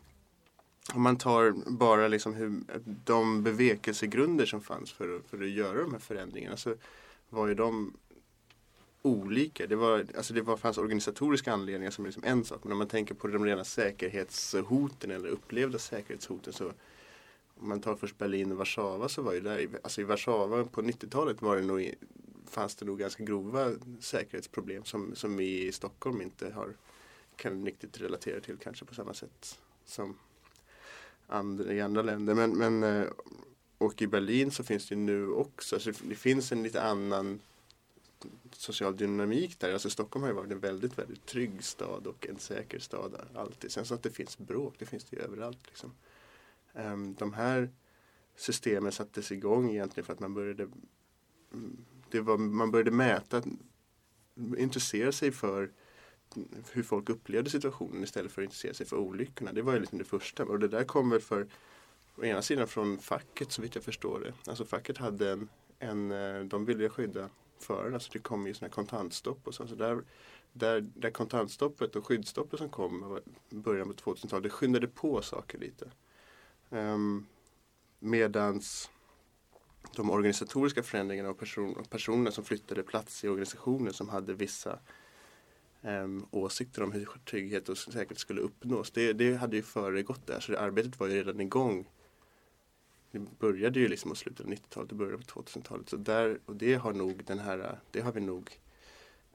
om 0.94 1.02
man 1.02 1.16
tar 1.18 1.70
bara 1.70 2.08
liksom 2.08 2.34
hur, 2.34 2.60
de 3.04 3.42
bevekelsegrunder 3.42 4.46
som 4.46 4.60
fanns 4.60 4.92
för, 4.92 5.16
att- 5.16 5.26
för 5.26 5.42
att 5.42 5.50
göra 5.50 5.82
de 5.82 5.92
här 5.92 5.98
förändringarna 6.00 6.56
så 6.56 6.74
var 7.28 7.46
ju 7.48 7.54
de 7.54 7.96
olika. 9.02 9.66
Det, 9.66 9.76
var, 9.76 10.06
alltså 10.16 10.34
det 10.34 10.42
var, 10.42 10.56
fanns 10.56 10.78
organisatoriska 10.78 11.52
anledningar 11.52 11.90
som 11.90 12.04
är 12.04 12.08
liksom 12.08 12.24
en 12.24 12.44
sak. 12.44 12.60
Men 12.64 12.72
om 12.72 12.78
man 12.78 12.88
tänker 12.88 13.14
på 13.14 13.26
de 13.28 13.44
rena 13.44 13.64
säkerhetshoten 13.64 15.10
eller 15.10 15.28
upplevda 15.28 15.78
säkerhetshoten 15.78 16.52
så 16.52 16.72
om 17.60 17.68
man 17.68 17.80
tar 17.80 17.96
först 17.96 18.18
Berlin 18.18 18.52
och 18.52 18.58
Warszawa 18.58 19.08
så 19.08 19.22
var 19.22 19.32
ju 19.32 19.40
där, 19.40 19.68
alltså 19.82 20.00
i 20.00 20.04
Warszawa 20.04 20.64
på 20.64 20.82
90-talet 20.82 21.42
var 21.42 21.56
det 21.56 21.62
nog, 21.62 21.94
fanns 22.46 22.74
det 22.74 22.86
nog 22.86 22.98
ganska 22.98 23.24
grova 23.24 23.72
säkerhetsproblem 24.00 24.84
som, 24.84 25.14
som 25.14 25.36
vi 25.36 25.66
i 25.66 25.72
Stockholm 25.72 26.22
inte 26.22 26.50
har 26.50 26.74
kan 27.36 27.64
riktigt 27.64 28.00
relatera 28.00 28.40
till 28.40 28.56
kanske 28.56 28.84
på 28.84 28.94
samma 28.94 29.14
sätt 29.14 29.60
som 29.84 30.16
andra, 31.26 31.72
i 31.72 31.80
andra 31.80 32.02
länder. 32.02 32.34
Men, 32.34 32.50
men, 32.50 32.82
eh, 32.82 33.08
och 33.78 34.02
i 34.02 34.06
Berlin 34.06 34.50
så 34.50 34.64
finns 34.64 34.88
det 34.88 34.96
nu 34.96 35.28
också, 35.28 35.76
alltså 35.76 35.92
det 36.02 36.14
finns 36.14 36.52
en 36.52 36.62
lite 36.62 36.82
annan 36.82 37.40
social 38.52 38.96
dynamik 38.96 39.58
där. 39.58 39.72
Alltså 39.72 39.90
Stockholm 39.90 40.22
har 40.22 40.30
ju 40.30 40.36
varit 40.36 40.52
en 40.52 40.60
väldigt, 40.60 40.98
väldigt 40.98 41.26
trygg 41.26 41.64
stad 41.64 42.06
och 42.06 42.26
en 42.26 42.38
säker 42.38 42.78
stad 42.78 43.16
alltid. 43.34 43.72
Sen 43.72 43.84
så 43.84 43.94
att 43.94 44.02
det 44.02 44.10
finns 44.10 44.38
bråk, 44.38 44.74
det 44.78 44.86
finns 44.86 45.04
det 45.04 45.16
ju 45.16 45.22
överallt. 45.22 45.66
Liksom. 45.66 45.92
Ehm, 46.74 47.14
de 47.14 47.32
här 47.32 47.70
systemen 48.36 48.92
sattes 48.92 49.32
igång 49.32 49.70
egentligen 49.70 50.06
för 50.06 50.12
att 50.12 50.20
man 50.20 50.34
började 50.34 50.68
det 52.10 52.20
var, 52.20 52.38
man 52.38 52.70
började 52.70 52.90
mäta, 52.90 53.42
intressera 54.58 55.12
sig 55.12 55.32
för 55.32 55.70
hur 56.72 56.82
folk 56.82 57.08
upplevde 57.08 57.50
situationen 57.50 58.04
istället 58.04 58.32
för 58.32 58.42
att 58.42 58.44
intressera 58.44 58.74
sig 58.74 58.86
för 58.86 58.96
olyckorna. 58.96 59.52
Det 59.52 59.62
var 59.62 59.72
ju 59.72 59.80
liksom 59.80 59.98
det 59.98 60.04
första. 60.04 60.44
Och 60.44 60.58
det 60.58 60.68
där 60.68 60.84
kommer 60.84 61.18
för 61.18 61.46
å 62.16 62.24
ena 62.24 62.42
sidan 62.42 62.68
från 62.68 62.98
facket 62.98 63.52
så 63.52 63.62
vitt 63.62 63.74
jag 63.74 63.84
förstår 63.84 64.20
det. 64.20 64.50
Alltså 64.50 64.64
facket 64.64 64.98
hade 64.98 65.30
en, 65.30 65.48
en 65.78 66.10
eh, 66.12 66.44
de 66.44 66.64
ville 66.64 66.88
skydda 66.88 67.28
förarna 67.58 68.00
så 68.00 68.12
det 68.12 68.18
kom 68.18 68.46
ju 68.46 68.54
sådana 68.54 68.72
kontantstopp 68.72 69.46
och 69.46 69.54
så. 69.54 69.66
så 69.66 69.74
där, 69.74 70.02
där, 70.52 70.80
där 70.80 71.10
kontantstoppet 71.10 71.96
och 71.96 72.06
skyddsstoppet 72.06 72.58
som 72.58 72.68
kom 72.68 73.20
i 73.50 73.54
början 73.54 73.88
på 73.88 73.94
2000-talet, 73.94 74.42
det 74.42 74.50
skyndade 74.50 74.86
på 74.86 75.22
saker 75.22 75.58
lite. 75.58 75.90
Ehm, 76.70 77.26
medans 77.98 78.90
de 79.96 80.10
organisatoriska 80.10 80.82
förändringarna 80.82 81.30
och 81.30 81.38
person, 81.38 81.84
personer 81.90 82.30
som 82.30 82.44
flyttade 82.44 82.82
plats 82.82 83.24
i 83.24 83.28
organisationer 83.28 83.90
som 83.90 84.08
hade 84.08 84.34
vissa 84.34 84.78
um, 85.82 86.26
åsikter 86.30 86.82
om 86.82 86.92
hur 86.92 87.08
trygghet 87.24 87.68
och 87.68 87.78
säkerhet 87.78 88.18
skulle 88.18 88.40
uppnås. 88.40 88.90
Det, 88.90 89.12
det 89.12 89.34
hade 89.34 89.56
ju 89.56 89.62
föregått 89.62 90.26
där 90.26 90.40
så 90.40 90.52
det 90.52 90.60
arbetet 90.60 91.00
var 91.00 91.06
ju 91.06 91.14
redan 91.14 91.40
igång. 91.40 91.88
Det 93.10 93.18
började 93.18 93.80
ju 93.80 93.88
liksom 93.88 94.12
att 94.12 94.18
slutet 94.18 94.46
av 94.46 94.52
90-talet, 94.52 94.88
det 94.88 94.94
började 94.94 95.18
på 95.18 95.42
2000-talet. 95.42 95.88
Så 95.88 95.96
där, 95.96 96.38
och 96.46 96.56
det 96.56 96.74
har 96.74 96.92
nog 96.92 97.24
den 97.24 97.38
här, 97.38 97.78
det 97.90 98.00
har 98.00 98.12
vi 98.12 98.20
nog 98.20 98.60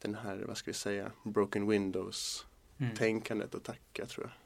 den 0.02 0.16
här, 0.16 0.44
vad 0.48 0.58
ska 0.58 0.72
vi 0.72 0.76
säga, 0.76 1.12
broken 1.24 1.68
windows 1.68 2.46
mm. 2.78 2.96
tänkandet 2.96 3.56
att 3.56 3.64
tacka 3.64 4.06
tror 4.06 4.26
jag. 4.26 4.45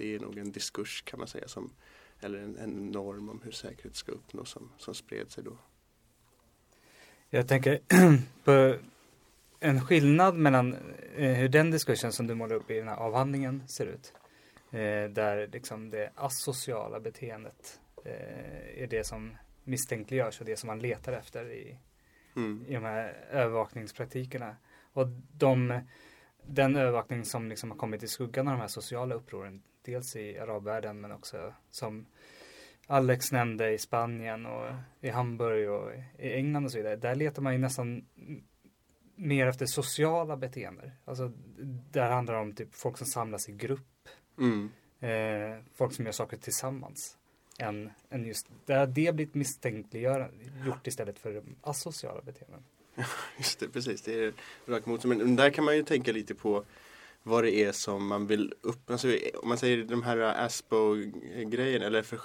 Det 0.00 0.14
är 0.14 0.20
nog 0.20 0.38
en 0.38 0.52
diskurs 0.52 1.02
kan 1.02 1.18
man 1.18 1.28
säga 1.28 1.48
som 1.48 1.72
eller 2.20 2.38
en, 2.38 2.56
en 2.56 2.86
norm 2.86 3.28
om 3.28 3.40
hur 3.44 3.50
säkerhet 3.50 3.96
ska 3.96 4.12
uppnås 4.12 4.50
som, 4.50 4.72
som 4.78 4.94
spred 4.94 5.30
sig 5.30 5.44
då. 5.44 5.58
Jag 7.30 7.48
tänker 7.48 7.80
på 8.44 8.76
en 9.60 9.80
skillnad 9.80 10.34
mellan 10.36 10.76
eh, 11.16 11.32
hur 11.32 11.48
den 11.48 11.70
diskursen 11.70 12.12
som 12.12 12.26
du 12.26 12.34
målar 12.34 12.56
upp 12.56 12.70
i 12.70 12.74
den 12.74 12.88
här 12.88 12.96
avhandlingen 12.96 13.68
ser 13.68 13.86
ut. 13.86 14.14
Eh, 14.70 15.10
där 15.10 15.48
liksom 15.52 15.90
det 15.90 16.12
asociala 16.14 17.00
beteendet 17.00 17.80
eh, 18.04 18.82
är 18.82 18.86
det 18.86 19.06
som 19.06 19.36
misstänkliggörs 19.64 20.40
och 20.40 20.46
det 20.46 20.56
som 20.56 20.66
man 20.66 20.78
letar 20.78 21.12
efter 21.12 21.50
i, 21.50 21.78
mm. 22.36 22.64
i 22.68 22.74
de 22.74 22.84
här 22.84 23.26
övervakningspraktikerna. 23.30 24.56
Och 24.92 25.08
de, 25.32 25.80
den 26.46 26.76
övervakning 26.76 27.24
som 27.24 27.48
liksom 27.48 27.70
har 27.70 27.78
kommit 27.78 28.02
i 28.02 28.08
skuggan 28.08 28.48
av 28.48 28.54
de 28.54 28.60
här 28.60 28.68
sociala 28.68 29.14
upproren, 29.14 29.62
dels 29.82 30.16
i 30.16 30.38
arabvärlden 30.38 31.00
men 31.00 31.12
också 31.12 31.54
som 31.70 32.06
Alex 32.86 33.32
nämnde 33.32 33.72
i 33.72 33.78
Spanien 33.78 34.46
och 34.46 34.66
i 35.00 35.08
Hamburg 35.08 35.70
och 35.70 35.92
i 36.18 36.32
England 36.32 36.64
och 36.64 36.72
så 36.72 36.78
vidare. 36.78 36.96
Där 36.96 37.14
letar 37.14 37.42
man 37.42 37.52
ju 37.52 37.58
nästan 37.58 38.04
mer 39.14 39.46
efter 39.46 39.66
sociala 39.66 40.36
beteenden. 40.36 40.90
Alltså 41.04 41.32
där 41.90 42.10
handlar 42.10 42.34
det 42.34 42.40
om 42.40 42.52
typ 42.52 42.74
folk 42.74 42.98
som 42.98 43.06
samlas 43.06 43.48
i 43.48 43.52
grupp. 43.52 44.08
Mm. 44.38 44.70
Eh, 45.00 45.64
folk 45.74 45.92
som 45.92 46.04
gör 46.04 46.12
saker 46.12 46.36
tillsammans. 46.36 47.16
Än, 47.58 47.90
än 48.10 48.26
just, 48.26 48.46
där 48.66 48.78
har 48.78 48.86
det 48.86 49.14
blivit 49.14 49.34
misstänkliggjort 49.34 50.86
istället 50.86 51.18
för 51.18 51.42
asociala 51.60 52.22
beteenden. 52.22 52.64
Just 53.38 53.60
det, 53.60 53.68
precis. 53.68 54.02
Det 54.02 54.24
är 54.24 54.32
rakt 54.66 54.86
mot. 54.86 55.04
Men 55.04 55.36
där 55.36 55.50
kan 55.50 55.64
man 55.64 55.76
ju 55.76 55.82
tänka 55.82 56.12
lite 56.12 56.34
på 56.34 56.64
vad 57.22 57.44
det 57.44 57.50
är 57.50 57.72
som 57.72 58.06
man 58.06 58.26
vill 58.26 58.54
upp... 58.60 58.90
Alltså, 58.90 59.08
om 59.42 59.48
man 59.48 59.58
säger 59.58 59.84
de 59.84 60.02
här 60.02 60.18
ASPO-grejen 60.18 61.82
eller 61.82 62.02
för, 62.02 62.20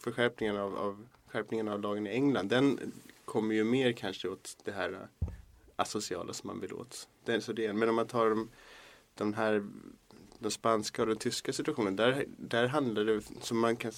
förskärpningen 0.00 0.56
av, 0.56 0.76
av, 0.76 1.06
skärpningen 1.26 1.68
av 1.68 1.80
lagen 1.80 2.06
i 2.06 2.10
England. 2.10 2.48
Den 2.48 2.92
kommer 3.24 3.54
ju 3.54 3.64
mer 3.64 3.92
kanske 3.92 4.28
åt 4.28 4.56
det 4.64 4.72
här 4.72 5.08
asociala 5.76 6.32
som 6.32 6.46
man 6.46 6.60
vill 6.60 6.72
åt. 6.72 7.08
Den, 7.24 7.42
så 7.42 7.52
det, 7.52 7.72
men 7.72 7.88
om 7.88 7.94
man 7.94 8.06
tar 8.06 8.30
de, 8.30 8.48
de 9.14 9.34
här 9.34 9.66
den 10.38 10.50
spanska 10.50 11.02
och 11.02 11.08
den 11.08 11.16
tyska 11.16 11.52
situationen. 11.52 11.96
Där, 11.96 12.24
där 12.36 12.66
handlar 12.66 13.04
det 13.04 13.22
som, 13.40 13.58
man 13.58 13.76
kan, 13.76 13.92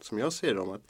som 0.00 0.18
jag 0.18 0.32
ser 0.32 0.54
det 0.54 0.60
om 0.60 0.70
att 0.70 0.86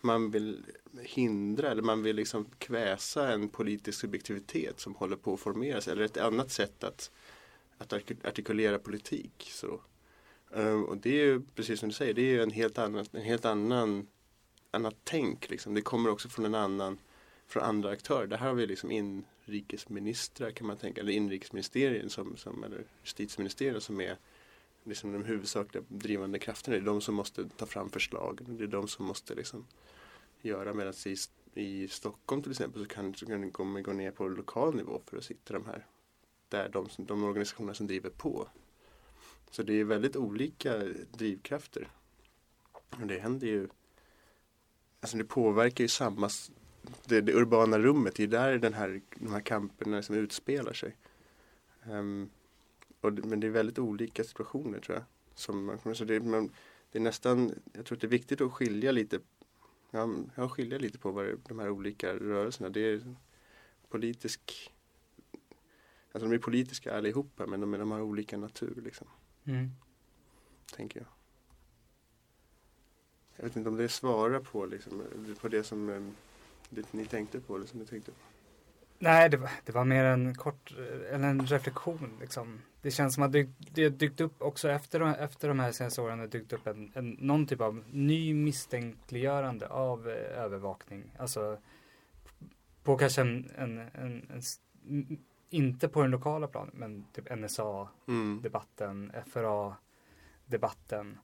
man 0.00 0.30
vill 0.30 0.62
hindra 1.02 1.70
eller 1.70 1.82
man 1.82 2.02
vill 2.02 2.16
liksom 2.16 2.46
kväsa 2.58 3.32
en 3.32 3.48
politisk 3.48 4.00
subjektivitet 4.00 4.80
som 4.80 4.94
håller 4.94 5.16
på 5.16 5.34
att 5.34 5.40
formeras. 5.40 5.88
Eller 5.88 6.04
ett 6.04 6.16
annat 6.16 6.50
sätt 6.50 6.84
att 6.84 7.10
att 7.78 7.92
artikulera 8.24 8.78
politik. 8.78 9.48
Så. 9.50 9.80
Eh, 10.54 10.80
och 10.80 10.96
det 10.96 11.10
är 11.10 11.24
ju 11.24 11.42
precis 11.54 11.80
som 11.80 11.88
du 11.88 11.94
säger, 11.94 12.14
det 12.14 12.22
är 12.22 12.32
ju 12.32 12.42
en 12.42 12.50
helt 12.50 12.78
annan, 12.78 13.06
en 13.12 13.22
helt 13.22 13.44
annan 13.44 14.06
annat 14.74 14.96
tänk. 15.04 15.50
Liksom. 15.50 15.74
Det 15.74 15.82
kommer 15.82 16.10
också 16.10 16.28
från 16.28 16.44
en 16.44 16.54
annan, 16.54 16.98
från 17.46 17.62
andra 17.62 17.90
aktörer. 17.90 18.26
Det 18.26 18.36
här 18.36 18.48
har 18.48 18.54
vi 18.54 18.66
liksom 18.66 18.90
inrikesministrar 18.90 20.50
kan 20.50 20.66
man 20.66 20.76
tänka, 20.76 21.00
eller 21.00 21.12
inrikesministerien 21.12 22.10
som, 22.10 22.36
som, 22.36 22.64
eller 22.64 22.84
justitieministeriet 23.02 23.82
som 23.82 24.00
är 24.00 24.16
liksom 24.84 25.12
de 25.12 25.24
huvudsakliga 25.24 25.84
drivande 25.88 26.38
krafterna. 26.38 26.76
Det 26.76 26.82
är 26.82 26.86
de 26.86 27.00
som 27.00 27.14
måste 27.14 27.48
ta 27.48 27.66
fram 27.66 27.90
förslag. 27.90 28.38
Det 28.48 28.64
är 28.64 28.68
de 28.68 28.88
som 28.88 29.06
måste 29.06 29.34
liksom 29.34 29.66
göra 30.42 30.74
medan 30.74 30.94
i, 31.06 31.16
i 31.60 31.88
Stockholm 31.88 32.42
till 32.42 32.50
exempel 32.50 32.82
så 32.82 32.88
kan, 32.88 33.14
så 33.14 33.26
kan 33.26 33.40
det 33.40 33.50
gå, 33.50 33.64
gå 33.64 33.92
ner 33.92 34.10
på 34.10 34.28
lokal 34.28 34.74
nivå 34.74 35.00
för 35.06 35.16
att 35.16 35.24
sitta 35.24 35.54
de 35.54 35.66
här 35.66 35.86
där 36.54 36.68
de, 36.68 36.88
de 36.96 37.24
organisationer 37.24 37.72
som 37.72 37.86
driver 37.86 38.10
på. 38.10 38.48
Så 39.50 39.62
det 39.62 39.80
är 39.80 39.84
väldigt 39.84 40.16
olika 40.16 40.78
drivkrafter. 41.12 41.88
Och 42.72 43.06
det 43.06 43.18
händer 43.18 43.46
ju 43.46 43.68
Alltså 45.00 45.16
det 45.16 45.24
påverkar 45.24 45.84
ju 45.84 45.88
samma 45.88 46.30
det, 47.04 47.20
det 47.20 47.34
urbana 47.34 47.78
rummet, 47.78 48.14
det 48.14 48.22
är 48.22 48.26
där 48.26 48.58
den 48.58 48.74
här, 48.74 49.00
de 49.16 49.32
här 49.32 49.40
kamperna 49.40 50.02
som 50.02 50.16
utspelar 50.16 50.72
sig. 50.72 50.96
Um, 51.90 52.30
och, 53.00 53.12
men 53.12 53.40
det 53.40 53.46
är 53.46 53.50
väldigt 53.50 53.78
olika 53.78 54.24
situationer 54.24 54.80
tror 54.80 54.96
jag. 54.96 55.04
Som 55.34 55.64
man, 55.64 55.94
så 55.94 56.04
det, 56.04 56.20
man, 56.20 56.50
det 56.92 56.98
är 56.98 57.02
nästan, 57.02 57.54
jag 57.72 57.84
tror 57.84 57.96
att 57.96 58.00
det 58.00 58.06
är 58.06 58.08
viktigt 58.08 58.40
att 58.40 58.52
skilja 58.52 58.92
lite 58.92 59.18
ja, 59.90 60.48
skilja 60.48 60.78
lite 60.78 60.98
på 60.98 61.10
vad 61.10 61.24
det, 61.24 61.36
de 61.48 61.58
här 61.58 61.70
olika 61.70 62.14
rörelserna. 62.14 62.68
Det 62.68 62.80
är 62.80 63.14
politisk 63.88 64.72
Alltså 66.14 66.28
de 66.28 66.34
är 66.34 66.38
politiska 66.38 66.96
allihopa 66.96 67.46
men 67.46 67.60
de, 67.60 67.72
de 67.72 67.90
har 67.90 68.00
olika 68.00 68.36
natur 68.36 68.82
liksom. 68.84 69.06
Mm. 69.44 69.70
Tänker 70.76 71.00
jag. 71.00 71.08
Jag 73.36 73.44
vet 73.44 73.56
inte 73.56 73.68
om 73.68 73.76
det 73.76 73.88
svarar 73.88 74.40
på, 74.40 74.66
liksom, 74.66 75.02
på 75.40 75.48
det 75.48 75.64
som 75.64 75.90
eh, 75.90 76.02
det 76.70 76.92
ni 76.92 77.06
tänkte 77.06 77.40
på 77.40 77.56
eller 77.56 77.66
som 77.66 77.78
ni 77.80 77.86
tänkte 77.86 78.10
på. 78.10 78.18
Nej, 78.98 79.30
det 79.30 79.36
var, 79.36 79.50
det 79.64 79.72
var 79.72 79.84
mer 79.84 80.04
en 80.04 80.34
kort, 80.34 80.74
eller 81.10 81.28
en 81.28 81.46
reflektion 81.46 82.10
liksom. 82.20 82.62
Det 82.82 82.90
känns 82.90 83.14
som 83.14 83.22
att 83.22 83.32
det, 83.32 83.48
det 83.58 83.88
dykt 83.88 84.20
upp 84.20 84.42
också 84.42 84.70
efter, 84.70 85.00
de, 85.00 85.08
efter 85.08 85.48
de 85.48 85.60
här 85.60 85.72
senaste 85.72 86.00
åren 86.02 86.18
det 86.18 86.26
dykt 86.26 86.52
upp 86.52 86.66
en, 86.66 86.92
en, 86.94 87.10
någon 87.10 87.46
typ 87.46 87.60
av 87.60 87.84
ny 87.90 88.34
misstänkliggörande 88.34 89.68
av 89.68 90.08
eh, 90.08 90.42
övervakning. 90.42 91.04
Alltså 91.18 91.58
på 92.82 92.96
kanske 92.96 93.20
en, 93.20 93.50
en, 93.56 93.78
en, 93.78 94.30
en 94.30 94.42
inte 95.54 95.88
på 95.88 96.02
den 96.02 96.10
lokala 96.10 96.46
planen, 96.46 96.74
men 96.74 97.04
typ 97.12 97.36
NSA-debatten, 97.36 99.10
mm. 99.10 99.24
FRA-debatten. 99.26 101.18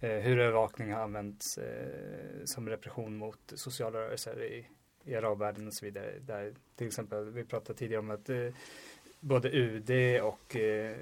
Eh, 0.00 0.10
hur 0.10 0.38
övervakning 0.38 0.92
har 0.92 1.00
använts 1.00 1.58
eh, 1.58 2.44
som 2.44 2.68
repression 2.68 3.16
mot 3.16 3.52
sociala 3.54 3.98
rörelser 3.98 4.42
i, 4.42 4.68
i 5.04 5.14
arabvärlden 5.14 5.66
och 5.66 5.74
så 5.74 5.84
vidare. 5.84 6.18
Där 6.18 6.54
till 6.76 6.86
exempel, 6.86 7.30
vi 7.30 7.44
pratade 7.44 7.78
tidigare 7.78 8.00
om 8.00 8.10
att 8.10 8.28
eh, 8.28 8.48
både 9.22 9.50
UD 9.50 10.20
och 10.22 10.56
eh, 10.56 10.96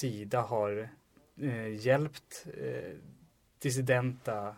Sida 0.00 0.40
har 0.40 0.88
eh, 1.40 1.86
hjälpt 1.86 2.46
eh, 2.54 2.92
dissidenta 3.58 4.56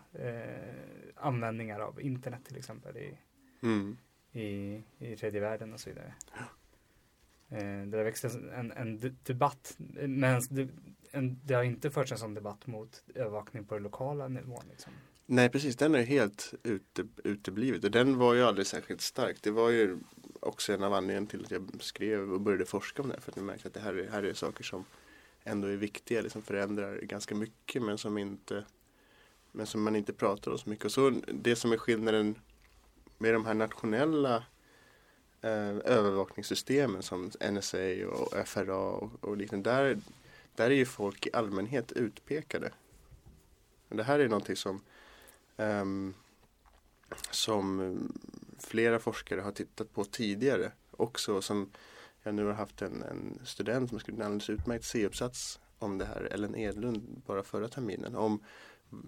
användningar 1.15 1.79
av 1.79 2.01
internet 2.01 2.45
till 2.45 2.57
exempel 2.57 2.97
i, 2.97 3.17
mm. 3.63 3.97
i, 4.31 4.83
i 4.97 5.15
tredje 5.15 5.41
världen 5.41 5.73
och 5.73 5.79
så 5.79 5.89
vidare. 5.89 6.13
Eh, 7.49 7.87
det 7.87 7.97
har 7.97 8.03
växt 8.03 8.23
en, 8.23 8.71
en 8.71 9.15
debatt, 9.23 9.75
men 10.07 10.41
det, 10.49 10.69
en, 11.11 11.39
det 11.43 11.53
har 11.53 11.63
inte 11.63 11.91
förts 11.91 12.11
en 12.11 12.17
sån 12.17 12.33
debatt 12.33 12.67
mot 12.67 13.03
övervakning 13.15 13.65
på 13.65 13.73
den 13.73 13.83
lokala 13.83 14.27
nivån. 14.27 14.63
Liksom. 14.69 14.93
Nej 15.25 15.49
precis, 15.49 15.75
den 15.75 15.95
är 15.95 16.03
helt 16.03 16.53
ute, 16.63 17.07
uteblivit 17.23 17.83
och 17.83 17.91
den 17.91 18.17
var 18.17 18.33
ju 18.33 18.43
aldrig 18.43 18.67
särskilt 18.67 19.01
stark. 19.01 19.37
Det 19.41 19.51
var 19.51 19.69
ju 19.69 19.97
också 20.39 20.73
en 20.73 20.83
av 20.83 20.93
anledningarna 20.93 21.27
till 21.27 21.45
att 21.45 21.51
jag 21.51 21.69
skrev 21.79 22.33
och 22.33 22.41
började 22.41 22.65
forska 22.65 23.01
om 23.01 23.07
det 23.07 23.13
här 23.13 23.21
för 23.21 23.31
att 23.31 23.37
jag 23.37 23.45
märkte 23.45 23.67
att 23.67 23.73
det 23.73 23.79
här 23.79 23.93
är, 23.93 24.09
här 24.09 24.23
är 24.23 24.33
saker 24.33 24.63
som 24.63 24.85
ändå 25.43 25.67
är 25.67 25.75
viktiga, 25.75 26.21
liksom 26.21 26.41
förändrar 26.41 26.97
ganska 26.97 27.35
mycket 27.35 27.81
men 27.81 27.97
som 27.97 28.17
inte 28.17 28.65
men 29.51 29.65
som 29.65 29.83
man 29.83 29.95
inte 29.95 30.13
pratar 30.13 30.51
om 30.51 30.57
så 30.57 30.69
mycket. 30.69 30.85
Och 30.85 30.91
så 30.91 31.21
det 31.27 31.55
som 31.55 31.71
är 31.71 31.77
skillnaden 31.77 32.35
med 33.17 33.33
de 33.33 33.45
här 33.45 33.53
nationella 33.53 34.43
eh, 35.41 35.77
övervakningssystemen 35.85 37.03
som 37.03 37.31
NSA 37.51 38.07
och 38.07 38.47
FRA 38.47 38.77
och, 38.77 39.23
och 39.23 39.37
liknande. 39.37 39.69
Där, 39.69 39.99
där 40.55 40.65
är 40.65 40.75
ju 40.75 40.85
folk 40.85 41.27
i 41.27 41.29
allmänhet 41.33 41.91
utpekade. 41.91 42.71
Det 43.89 44.03
här 44.03 44.19
är 44.19 44.27
någonting 44.27 44.55
som 44.55 44.81
um, 45.57 46.13
som 47.31 47.97
flera 48.59 48.99
forskare 48.99 49.41
har 49.41 49.51
tittat 49.51 49.93
på 49.93 50.03
tidigare 50.03 50.71
också. 50.91 51.41
Som 51.41 51.69
jag 52.23 52.35
nu 52.35 52.45
har 52.45 52.53
haft 52.53 52.81
en, 52.81 53.03
en 53.03 53.39
student 53.45 53.89
som 53.89 53.99
skrivit 53.99 54.19
en 54.19 54.25
alldeles 54.25 54.49
utmärkt 54.49 54.85
C-uppsats 54.85 55.59
om 55.79 55.97
det 55.97 56.05
här, 56.05 56.29
Ellen 56.31 56.55
Edlund, 56.55 57.21
bara 57.25 57.43
förra 57.43 57.67
terminen. 57.67 58.15
Om 58.15 58.43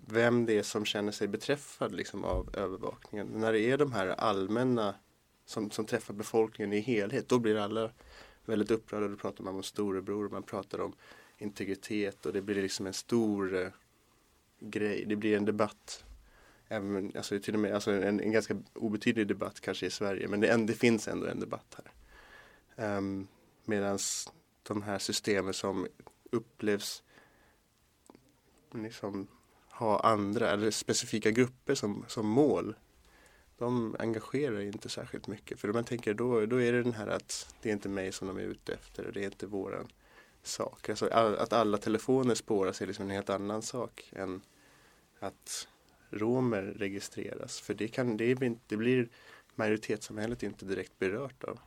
vem 0.07 0.45
det 0.45 0.57
är 0.57 0.63
som 0.63 0.85
känner 0.85 1.11
sig 1.11 1.27
beträffad 1.27 1.95
liksom, 1.95 2.23
av 2.23 2.55
övervakningen. 2.55 3.27
När 3.27 3.53
det 3.53 3.59
är 3.59 3.77
de 3.77 3.91
här 3.91 4.07
allmänna 4.07 4.95
som, 5.49 5.71
som 5.71 5.85
träffar 5.85 6.13
befolkningen 6.13 6.73
i 6.73 6.79
helhet, 6.79 7.29
då 7.29 7.39
blir 7.39 7.55
alla 7.55 7.91
väldigt 8.45 8.71
upprörda. 8.71 9.07
Då 9.07 9.15
pratar 9.15 9.43
man 9.43 9.55
om 9.55 9.63
storebror, 9.63 10.29
man 10.29 10.43
pratar 10.43 10.81
om 10.81 10.93
integritet 11.37 12.25
och 12.25 12.33
det 12.33 12.41
blir 12.41 12.61
liksom 12.61 12.87
en 12.87 12.93
stor 12.93 13.55
eh, 13.55 13.69
grej. 14.59 15.05
Det 15.05 15.15
blir 15.15 15.37
en 15.37 15.45
debatt. 15.45 16.03
Även, 16.67 17.11
alltså, 17.17 17.39
till 17.39 17.53
och 17.53 17.59
med, 17.59 17.73
alltså 17.73 17.91
en, 17.91 18.19
en 18.19 18.31
ganska 18.31 18.57
obetydlig 18.73 19.27
debatt 19.27 19.59
kanske 19.59 19.85
i 19.85 19.89
Sverige, 19.89 20.27
men 20.27 20.39
det, 20.39 20.57
det 20.57 20.73
finns 20.73 21.07
ändå 21.07 21.27
en 21.27 21.39
debatt 21.39 21.77
här. 21.77 21.91
Ehm, 22.85 22.97
um, 22.97 23.27
Medan 23.65 23.99
de 24.63 24.81
här 24.81 24.99
systemen 24.99 25.53
som 25.53 25.87
upplevs 26.31 27.03
liksom 28.73 29.27
ha 29.69 29.99
andra 29.99 30.49
eller 30.49 30.71
specifika 30.71 31.31
grupper 31.31 31.75
som, 31.75 32.05
som 32.07 32.27
mål. 32.27 32.75
De 33.59 33.95
engagerar 33.99 34.61
inte 34.61 34.89
särskilt 34.89 35.27
mycket. 35.27 35.59
För 35.59 35.73
man 35.73 35.83
tänker 35.83 36.13
då, 36.13 36.45
då 36.45 36.61
är 36.61 36.71
det 36.71 36.83
den 36.83 36.93
här 36.93 37.07
att 37.07 37.55
det 37.61 37.69
är 37.69 37.73
inte 37.73 37.89
mig 37.89 38.11
som 38.11 38.27
de 38.27 38.37
är 38.37 38.41
ute 38.41 38.73
efter. 38.73 39.07
och 39.07 39.13
Det 39.13 39.21
är 39.21 39.25
inte 39.25 39.47
våran 39.47 39.87
sak. 40.43 40.89
Alltså, 40.89 41.07
att 41.07 41.53
alla 41.53 41.77
telefoner 41.77 42.35
spåras 42.35 42.81
är 42.81 42.87
liksom 42.87 43.05
en 43.05 43.11
helt 43.11 43.29
annan 43.29 43.61
sak 43.61 44.09
än 44.15 44.41
att 45.19 45.67
romer 46.09 46.61
registreras. 46.61 47.59
För 47.59 47.73
det, 47.73 47.87
kan, 47.87 48.17
det, 48.17 48.31
är, 48.31 48.57
det 48.67 48.77
blir 48.77 49.09
majoritetssamhället 49.55 50.43
inte 50.43 50.65
direkt 50.65 50.99
berört 50.99 51.43
av. 51.43 51.59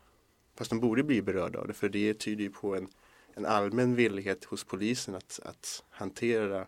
Fast 0.54 0.70
de 0.70 0.80
borde 0.80 1.02
bli 1.02 1.22
berörda 1.22 1.58
av 1.58 1.66
det 1.66 1.74
för 1.74 1.88
det 1.88 2.14
tyder 2.14 2.44
ju 2.44 2.50
på 2.50 2.76
en, 2.76 2.88
en 3.34 3.46
allmän 3.46 3.94
villighet 3.94 4.44
hos 4.44 4.64
polisen 4.64 5.14
att, 5.14 5.40
att 5.44 5.84
hantera 5.90 6.66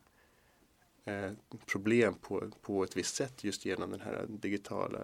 eh, 1.05 1.33
problem 1.67 2.15
på, 2.15 2.51
på 2.63 2.85
ett 2.85 2.97
visst 2.97 3.17
sätt 3.17 3.45
just 3.45 3.65
genom 3.65 3.91
den 3.91 4.01
här 4.01 4.27
digitala 4.29 4.99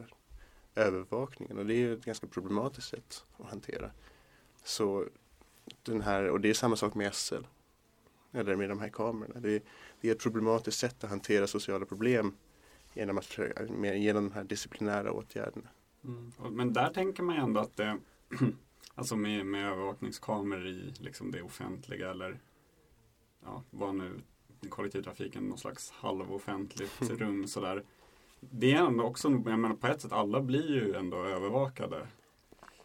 övervakningen. 0.75 1.59
Och 1.59 1.67
det 1.67 1.75
är 1.75 1.93
ett 1.93 2.05
ganska 2.05 2.27
problematiskt 2.27 2.89
sätt 2.89 3.25
att 3.39 3.51
hantera. 3.51 3.91
Så 4.65 5.07
den 5.83 6.01
här, 6.01 6.29
och 6.29 6.41
det 6.41 6.51
är 6.51 6.55
samma 6.55 6.77
sak 6.77 6.95
med 6.95 7.15
SL. 7.15 7.45
Eller 8.33 8.57
med 8.57 8.69
de 8.69 8.81
här 8.81 8.89
kamerorna. 8.89 9.41
Det 9.41 9.53
är, 9.57 9.63
det 10.01 10.09
är 10.09 10.13
ett 10.13 10.23
problematiskt 10.23 10.79
sätt 10.79 11.05
att 11.05 11.11
hantera 11.11 11.47
sociala 11.47 11.87
problem 11.87 12.37
genom, 12.95 13.19
att, 13.19 13.39
genom 13.81 14.29
de 14.29 14.33
här 14.33 14.45
disciplinära 14.45 15.13
åtgärderna. 15.13 15.69
Mm. 16.05 16.33
Men 16.51 16.73
där 16.73 16.93
tänker 16.93 17.23
man 17.23 17.35
ju 17.35 17.43
ändå 17.43 17.61
att 17.61 17.77
det, 17.77 17.99
alltså 18.95 19.17
med, 19.17 19.47
med 19.47 19.73
övervakningskameror 19.73 20.67
i 20.67 20.95
liksom 20.99 21.31
det 21.31 21.43
offentliga 21.43 22.11
eller 22.11 22.41
ja, 23.45 23.63
vad 23.71 23.95
nu 23.95 24.21
kollektivtrafiken 24.69 25.49
någon 25.49 25.59
slags 25.59 25.91
halvoffentligt 25.91 27.11
rum 27.11 27.47
sådär. 27.49 27.85
Det 28.41 28.73
är 28.73 28.87
ändå 28.87 29.05
också, 29.05 29.29
jag 29.29 29.59
menar 29.59 29.75
på 29.75 29.87
ett 29.87 30.01
sätt, 30.01 30.13
alla 30.13 30.41
blir 30.41 30.71
ju 30.71 30.95
ändå 30.95 31.25
övervakade 31.25 32.07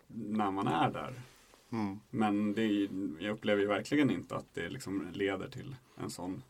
när 0.07 0.51
man 0.51 0.67
är 0.67 0.91
där. 0.91 1.13
Mm. 1.69 1.99
Men 2.09 2.53
det, 2.53 2.89
jag 3.19 3.33
upplever 3.33 3.61
ju 3.61 3.67
verkligen 3.67 4.11
inte 4.11 4.35
att 4.35 4.53
det 4.53 4.69
liksom 4.69 5.07
leder 5.13 5.49
till 5.49 5.75
en 5.97 6.09
sån 6.09 6.43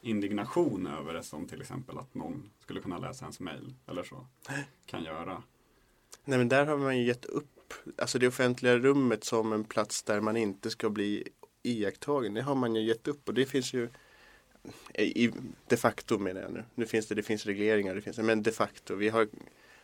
indignation 0.00 0.86
över 0.86 1.14
det 1.14 1.22
som 1.22 1.46
till 1.46 1.60
exempel 1.60 1.98
att 1.98 2.14
någon 2.14 2.50
skulle 2.60 2.80
kunna 2.80 2.98
läsa 2.98 3.24
ens 3.24 3.40
mail 3.40 3.74
eller 3.86 4.02
så 4.02 4.26
kan 4.86 5.04
göra. 5.04 5.42
Nej 6.24 6.38
men 6.38 6.48
där 6.48 6.66
har 6.66 6.76
man 6.76 6.98
ju 6.98 7.04
gett 7.04 7.24
upp 7.24 7.74
alltså 7.98 8.18
det 8.18 8.28
offentliga 8.28 8.78
rummet 8.78 9.24
som 9.24 9.52
en 9.52 9.64
plats 9.64 10.02
där 10.02 10.20
man 10.20 10.36
inte 10.36 10.70
ska 10.70 10.90
bli 10.90 11.28
iakttagen. 11.62 12.34
Det 12.34 12.42
har 12.42 12.54
man 12.54 12.76
ju 12.76 12.82
gett 12.82 13.08
upp 13.08 13.28
och 13.28 13.34
det 13.34 13.46
finns 13.46 13.74
ju 13.74 13.88
i, 14.94 15.30
de 15.68 15.76
facto 15.76 16.18
menar 16.18 16.40
jag 16.40 16.52
nu. 16.52 16.64
Nu 16.74 16.86
finns 16.86 17.06
det, 17.06 17.14
det 17.14 17.22
finns 17.22 17.46
regleringar, 17.46 17.94
det 17.94 18.00
finns, 18.00 18.18
men 18.18 18.42
de 18.42 18.52
facto. 18.52 18.94
Vi 18.94 19.08
har 19.08 19.28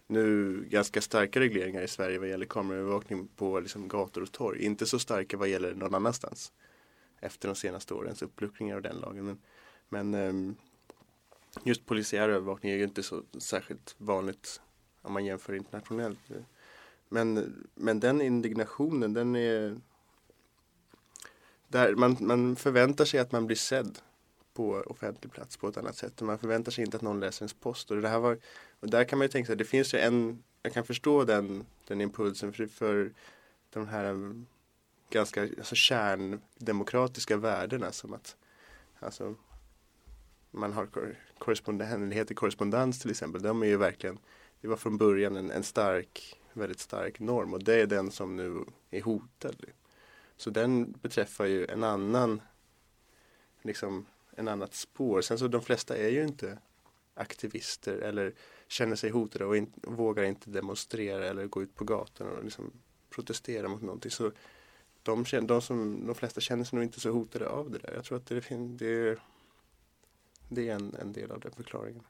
nu 0.07 0.61
ganska 0.71 1.01
starka 1.01 1.41
regleringar 1.41 1.83
i 1.83 1.89
Sverige 1.89 2.19
vad 2.19 2.29
gäller 2.29 2.47
kameraövervakning 2.47 3.29
på 3.37 3.61
liksom 3.61 3.89
gator 3.89 4.23
och 4.23 4.33
torg. 4.33 4.63
Inte 4.63 4.87
så 4.87 4.99
starka 4.99 5.37
vad 5.37 5.49
gäller 5.49 5.75
någon 5.75 5.95
annanstans. 5.95 6.53
Efter 7.21 7.49
de 7.49 7.55
senaste 7.55 7.95
årens 7.95 8.23
uppluckringar 8.23 8.77
av 8.77 8.83
den 8.83 8.97
lagen. 8.97 9.25
Men, 9.25 9.39
men 9.89 10.15
ehm, 10.15 10.57
just 11.65 11.87
polisiär 11.87 12.29
övervakning 12.29 12.73
är 12.73 12.77
ju 12.77 12.85
inte 12.85 13.03
så 13.03 13.23
särskilt 13.39 13.95
vanligt 13.99 14.61
om 15.03 15.13
man 15.13 15.25
jämför 15.25 15.55
internationellt. 15.55 16.19
Men, 17.09 17.55
men 17.75 18.01
den 18.01 18.21
indignationen 18.21 19.15
den 19.15 19.37
är 19.37 19.81
där 21.69 21.95
man, 21.95 22.17
man 22.21 22.57
förväntar 22.57 23.05
sig 23.05 23.21
att 23.21 23.33
man 23.33 23.47
blir 23.47 23.57
sedd 23.57 23.99
på 24.57 24.83
offentlig 24.87 25.33
plats 25.33 25.57
på 25.57 25.69
ett 25.69 25.77
annat 25.77 25.97
sätt. 25.97 26.21
Man 26.21 26.39
förväntar 26.39 26.73
sig 26.73 26.85
inte 26.85 26.97
att 26.97 27.03
någon 27.03 27.21
läser 27.21 27.43
ens 27.43 27.55
post. 27.55 27.91
Och, 27.91 28.03
det 28.03 28.09
här 28.09 28.19
var, 28.19 28.39
och 28.81 28.91
där 28.91 29.05
kan 29.05 29.19
man 29.19 29.25
ju 29.25 29.29
tänka 29.29 29.47
sig, 29.47 29.57
det 29.57 29.65
finns 29.65 29.95
ju 29.95 29.99
en, 29.99 30.43
jag 30.63 30.73
kan 30.73 30.85
förstå 30.85 31.25
den, 31.25 31.67
den 31.87 32.01
impulsen 32.01 32.53
för, 32.53 32.67
för 32.67 33.13
de 33.71 33.89
här 33.89 34.05
mm, 34.05 34.47
ganska 35.11 35.43
alltså 35.43 35.75
kärndemokratiska 35.75 37.37
värdena 37.37 37.93
som 37.93 38.15
att 38.15 38.37
alltså, 39.01 39.35
man 40.51 40.73
har 40.73 40.89
korrespondens, 41.39 42.29
korrespondens 42.35 43.01
till 43.01 43.11
exempel. 43.11 43.43
De 43.43 43.63
är 43.63 43.67
ju 43.67 43.77
verkligen, 43.77 44.19
det 44.61 44.69
var 44.69 44.77
från 44.77 44.99
början 44.99 45.37
en, 45.37 45.51
en 45.51 45.63
stark, 45.63 46.41
väldigt 46.53 46.81
stark 46.81 47.21
norm 47.21 47.55
och 47.55 47.65
det 47.65 47.81
är 47.81 47.87
den 47.87 48.11
som 48.11 48.37
nu 48.37 48.65
är 48.91 49.03
hotad. 49.03 49.57
Så 50.37 50.51
den 50.51 50.93
beträffar 50.93 51.45
ju 51.45 51.67
en 51.67 51.85
annan 51.85 52.41
liksom 53.63 54.07
en 54.37 54.49
annat 54.49 54.75
spår. 54.75 55.21
Sen 55.21 55.39
så 55.39 55.49
de 55.49 55.63
flesta 55.63 55.97
är 55.97 56.09
ju 56.09 56.23
inte 56.23 56.59
aktivister 57.15 57.99
eller 57.99 58.35
känner 58.69 58.97
sig 58.97 59.11
hotade 59.11 59.45
och, 59.45 59.57
in, 59.57 59.73
och 59.83 59.97
vågar 59.97 60.25
inte 60.25 60.51
demonstrera 60.51 61.27
eller 61.27 61.47
gå 61.47 61.63
ut 61.63 61.75
på 61.75 61.85
gatan 61.85 62.29
och 62.29 62.45
liksom 62.45 62.73
protestera 63.11 63.69
mot 63.69 63.83
någonting. 63.83 64.11
Så 64.11 64.33
de, 65.03 65.25
de, 65.43 65.63
som, 65.63 66.07
de 66.07 66.15
flesta 66.15 66.41
känner 66.41 66.65
sig 66.65 66.77
nog 66.77 66.85
inte 66.85 67.01
så 67.01 67.11
hotade 67.11 67.49
av 67.49 67.71
det 67.71 67.79
där. 67.79 67.95
Jag 67.95 68.05
tror 68.05 68.19
att 68.19 68.27
det, 68.27 68.41
det, 68.79 69.19
det 70.49 70.69
är 70.69 70.75
en, 70.75 70.95
en 70.95 71.13
del 71.13 71.31
av 71.31 71.41
den 71.41 71.53
förklaringen. 71.53 72.03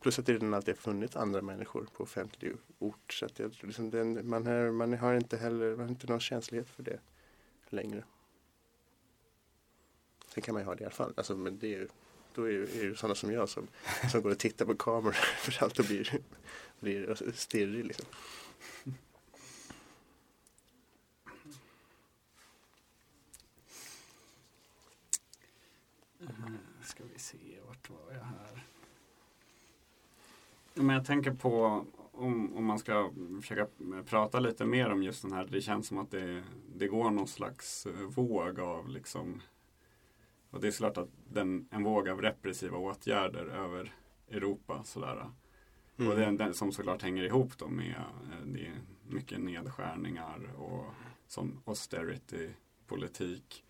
Plus 0.00 0.18
att 0.18 0.26
det 0.26 0.32
redan 0.32 0.54
alltid 0.54 0.74
har 0.74 0.80
funnits 0.80 1.16
andra 1.16 1.42
människor 1.42 1.88
på 1.92 2.02
offentlig 2.02 2.52
ort. 2.78 3.12
Så 3.12 3.26
att 3.26 3.38
jag, 3.38 3.54
liksom 3.60 3.90
den, 3.90 4.28
man, 4.28 4.46
är, 4.46 4.70
man 4.70 4.92
har 4.92 5.14
inte 5.14 5.36
heller 5.36 5.76
man 5.76 5.80
har 5.80 5.88
inte 5.88 6.06
någon 6.06 6.20
känslighet 6.20 6.68
för 6.68 6.82
det 6.82 7.00
längre. 7.68 8.04
Sen 10.34 10.42
kan 10.42 10.54
man 10.54 10.62
ju 10.62 10.66
ha 10.66 10.74
det 10.74 10.80
i 10.80 10.84
alla 10.84 10.94
fall. 10.94 11.12
Alltså, 11.16 11.36
men 11.36 11.58
det 11.58 11.66
är 11.66 11.78
ju, 11.78 11.88
då 12.34 12.44
är 12.44 12.52
det 12.52 12.82
ju 12.82 12.94
sådana 12.94 13.14
som 13.14 13.32
jag 13.32 13.48
som, 13.48 13.68
som 14.10 14.22
går 14.22 14.30
och 14.30 14.38
tittar 14.38 14.66
på 14.66 14.74
kameror 14.74 15.12
för 15.36 15.64
allt 15.64 15.78
och 15.78 15.84
blir, 15.84 16.20
blir 16.80 17.10
alltså 17.10 17.32
stirrig 17.32 17.84
liksom. 17.84 18.06
Mm, 26.20 26.58
ska 26.84 27.04
vi 27.12 27.18
se, 27.18 27.38
vart 27.66 27.90
var 27.90 28.12
jag 28.12 28.24
här? 28.24 28.66
Men 30.74 30.96
jag 30.96 31.06
tänker 31.06 31.32
på 31.32 31.84
om, 32.12 32.56
om 32.56 32.64
man 32.64 32.78
ska 32.78 33.12
försöka 33.40 33.66
prata 34.06 34.40
lite 34.40 34.64
mer 34.64 34.90
om 34.90 35.02
just 35.02 35.22
den 35.22 35.32
här, 35.32 35.48
det 35.50 35.60
känns 35.60 35.86
som 35.86 35.98
att 35.98 36.10
det, 36.10 36.42
det 36.76 36.88
går 36.88 37.10
någon 37.10 37.28
slags 37.28 37.86
eh, 37.86 37.92
våg 37.92 38.60
av 38.60 38.88
liksom 38.88 39.42
och 40.52 40.60
det 40.60 40.66
är 40.66 40.72
klart 40.72 40.98
att 40.98 41.08
den, 41.28 41.68
en 41.70 41.82
våg 41.82 42.08
av 42.08 42.22
repressiva 42.22 42.78
åtgärder 42.78 43.46
över 43.46 43.92
Europa 44.30 44.84
sådär. 44.84 45.30
Mm. 45.96 46.10
Och 46.10 46.18
den, 46.18 46.36
den, 46.36 46.54
som 46.54 46.72
såklart 46.72 47.02
hänger 47.02 47.24
ihop 47.24 47.58
då 47.58 47.68
med 47.68 47.94
eh, 48.30 48.44
det 48.44 48.66
är 48.66 48.80
mycket 49.08 49.40
nedskärningar 49.40 50.50
och 50.56 50.84
som 51.26 51.62
austerity-politik. 51.64 53.64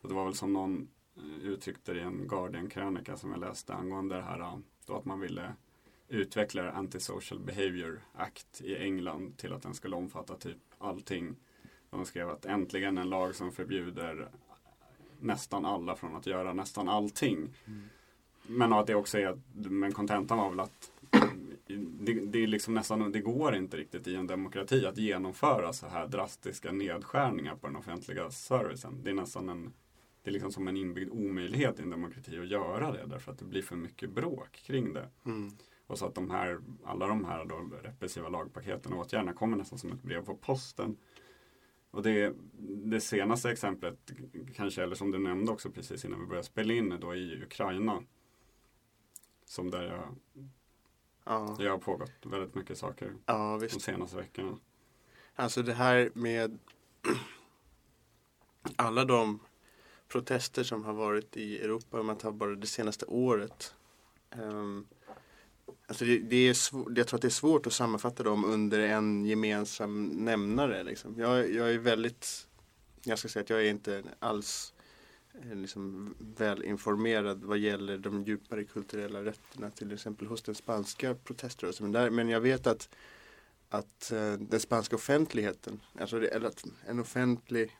Och 0.00 0.08
det 0.08 0.14
var 0.14 0.24
väl 0.24 0.34
som 0.34 0.52
någon 0.52 0.88
eh, 1.16 1.46
uttryckte 1.46 1.92
det 1.92 2.00
i 2.00 2.02
en 2.02 2.28
Guardian-krönika 2.28 3.16
som 3.16 3.30
jag 3.30 3.40
läste 3.40 3.74
angående 3.74 4.16
det 4.16 4.22
här 4.22 4.60
då 4.86 4.96
att 4.96 5.04
man 5.04 5.20
ville 5.20 5.52
utveckla 6.08 6.70
Antisocial 6.70 7.40
Behavior 7.40 8.00
Act 8.14 8.60
i 8.60 8.76
England 8.76 9.36
till 9.36 9.52
att 9.52 9.62
den 9.62 9.74
skulle 9.74 9.96
omfatta 9.96 10.36
typ 10.36 10.58
allting. 10.78 11.36
De 11.90 12.04
skrev 12.04 12.30
att 12.30 12.44
äntligen 12.44 12.98
en 12.98 13.10
lag 13.10 13.34
som 13.34 13.52
förbjuder 13.52 14.30
nästan 15.20 15.64
alla 15.64 15.96
från 15.96 16.16
att 16.16 16.26
göra 16.26 16.52
nästan 16.52 16.88
allting. 16.88 17.48
Men 18.46 18.72
att 18.72 18.86
det 18.86 18.94
också 18.94 19.18
är, 19.18 19.38
men 19.54 19.92
kontentan 19.92 20.38
var 20.38 20.50
väl 20.50 20.60
att 20.60 20.90
det, 21.66 22.14
det, 22.14 22.42
är 22.42 22.46
liksom 22.46 22.74
nästan, 22.74 23.12
det 23.12 23.20
går 23.20 23.56
inte 23.56 23.76
riktigt 23.76 24.06
i 24.06 24.14
en 24.14 24.26
demokrati 24.26 24.86
att 24.86 24.98
genomföra 24.98 25.72
så 25.72 25.86
här 25.86 26.06
drastiska 26.06 26.72
nedskärningar 26.72 27.56
på 27.56 27.66
den 27.66 27.76
offentliga 27.76 28.30
servicen. 28.30 29.00
Det 29.02 29.10
är 29.10 29.14
nästan 29.14 29.48
en, 29.48 29.72
det 30.22 30.30
är 30.30 30.32
liksom 30.32 30.52
som 30.52 30.68
en 30.68 30.76
inbyggd 30.76 31.10
omöjlighet 31.12 31.80
i 31.80 31.82
en 31.82 31.90
demokrati 31.90 32.38
att 32.38 32.48
göra 32.48 32.92
det 32.92 33.06
därför 33.06 33.32
att 33.32 33.38
det 33.38 33.44
blir 33.44 33.62
för 33.62 33.76
mycket 33.76 34.10
bråk 34.10 34.52
kring 34.52 34.92
det. 34.92 35.08
Mm. 35.24 35.52
Och 35.86 35.98
så 35.98 36.06
att 36.06 36.14
de 36.14 36.30
här, 36.30 36.60
alla 36.84 37.06
de 37.06 37.24
här 37.24 37.44
då 37.44 37.70
repressiva 37.82 38.28
lagpaketen 38.28 38.92
och 38.92 38.98
åtgärderna 38.98 39.32
kommer 39.32 39.56
nästan 39.56 39.78
som 39.78 39.92
ett 39.92 40.02
brev 40.02 40.24
på 40.24 40.34
posten. 40.34 40.96
Och 41.96 42.02
det, 42.02 42.34
det 42.84 43.00
senaste 43.00 43.50
exemplet 43.50 44.12
kanske, 44.54 44.82
eller 44.82 44.94
som 44.94 45.10
du 45.10 45.18
nämnde 45.18 45.52
också 45.52 45.70
precis 45.70 46.04
innan 46.04 46.20
vi 46.20 46.26
började 46.26 46.46
spela 46.46 46.72
in, 46.72 46.98
då 47.00 47.14
i 47.14 47.42
Ukraina. 47.42 48.02
Som 49.44 49.70
där 49.70 49.82
jag, 49.82 50.16
Ja, 51.24 51.56
det 51.58 51.68
har 51.68 51.78
pågått 51.78 52.12
väldigt 52.22 52.54
mycket 52.54 52.78
saker 52.78 53.14
ja 53.26 53.58
de 53.60 53.80
senaste 53.80 54.16
veckorna. 54.16 54.58
Alltså 55.34 55.62
det 55.62 55.72
här 55.72 56.10
med 56.14 56.58
alla 58.76 59.04
de 59.04 59.38
protester 60.08 60.64
som 60.64 60.84
har 60.84 60.92
varit 60.92 61.36
i 61.36 61.58
Europa, 61.58 62.00
om 62.00 62.06
man 62.06 62.18
tar 62.18 62.32
bara 62.32 62.54
det 62.54 62.66
senaste 62.66 63.06
året. 63.06 63.74
Um, 64.30 64.86
alltså 65.86 66.04
det, 66.04 66.18
det 66.18 66.48
är 66.48 66.54
svår, 66.54 66.92
jag 66.96 67.06
tror 67.06 67.18
att 67.18 67.22
det 67.22 67.28
är 67.28 67.30
svårt 67.30 67.66
att 67.66 67.72
sammanfatta 67.72 68.22
dem 68.22 68.44
under 68.44 68.80
en 68.80 69.26
gemensam 69.26 70.06
nämnare. 70.06 70.84
Liksom. 70.84 71.14
Jag, 71.18 71.52
jag 71.52 71.74
är 71.74 71.78
väldigt, 71.78 72.46
jag 73.02 73.18
ska 73.18 73.28
säga 73.28 73.42
att 73.42 73.50
jag 73.50 73.66
är 73.66 73.70
inte 73.70 74.02
alls 74.18 74.74
eh, 75.42 75.54
liksom 75.54 76.14
välinformerad 76.18 77.44
vad 77.44 77.58
gäller 77.58 77.98
de 77.98 78.24
djupare 78.24 78.64
kulturella 78.64 79.24
rötterna 79.24 79.70
till 79.70 79.92
exempel 79.92 80.26
hos 80.26 80.42
den 80.42 80.54
spanska 80.54 81.14
proteströrelsen. 81.14 81.84
Men, 81.84 81.92
där, 81.92 82.10
men 82.10 82.28
jag 82.28 82.40
vet 82.40 82.66
att 82.66 82.88
att 83.68 84.12
eh, 84.12 84.32
den 84.32 84.60
spanska 84.60 84.96
offentligheten, 84.96 85.80
alltså 86.00 86.18
det, 86.18 86.28
eller 86.28 86.48
att 86.48 86.64
en 86.86 87.00
offentlig, 87.00 87.76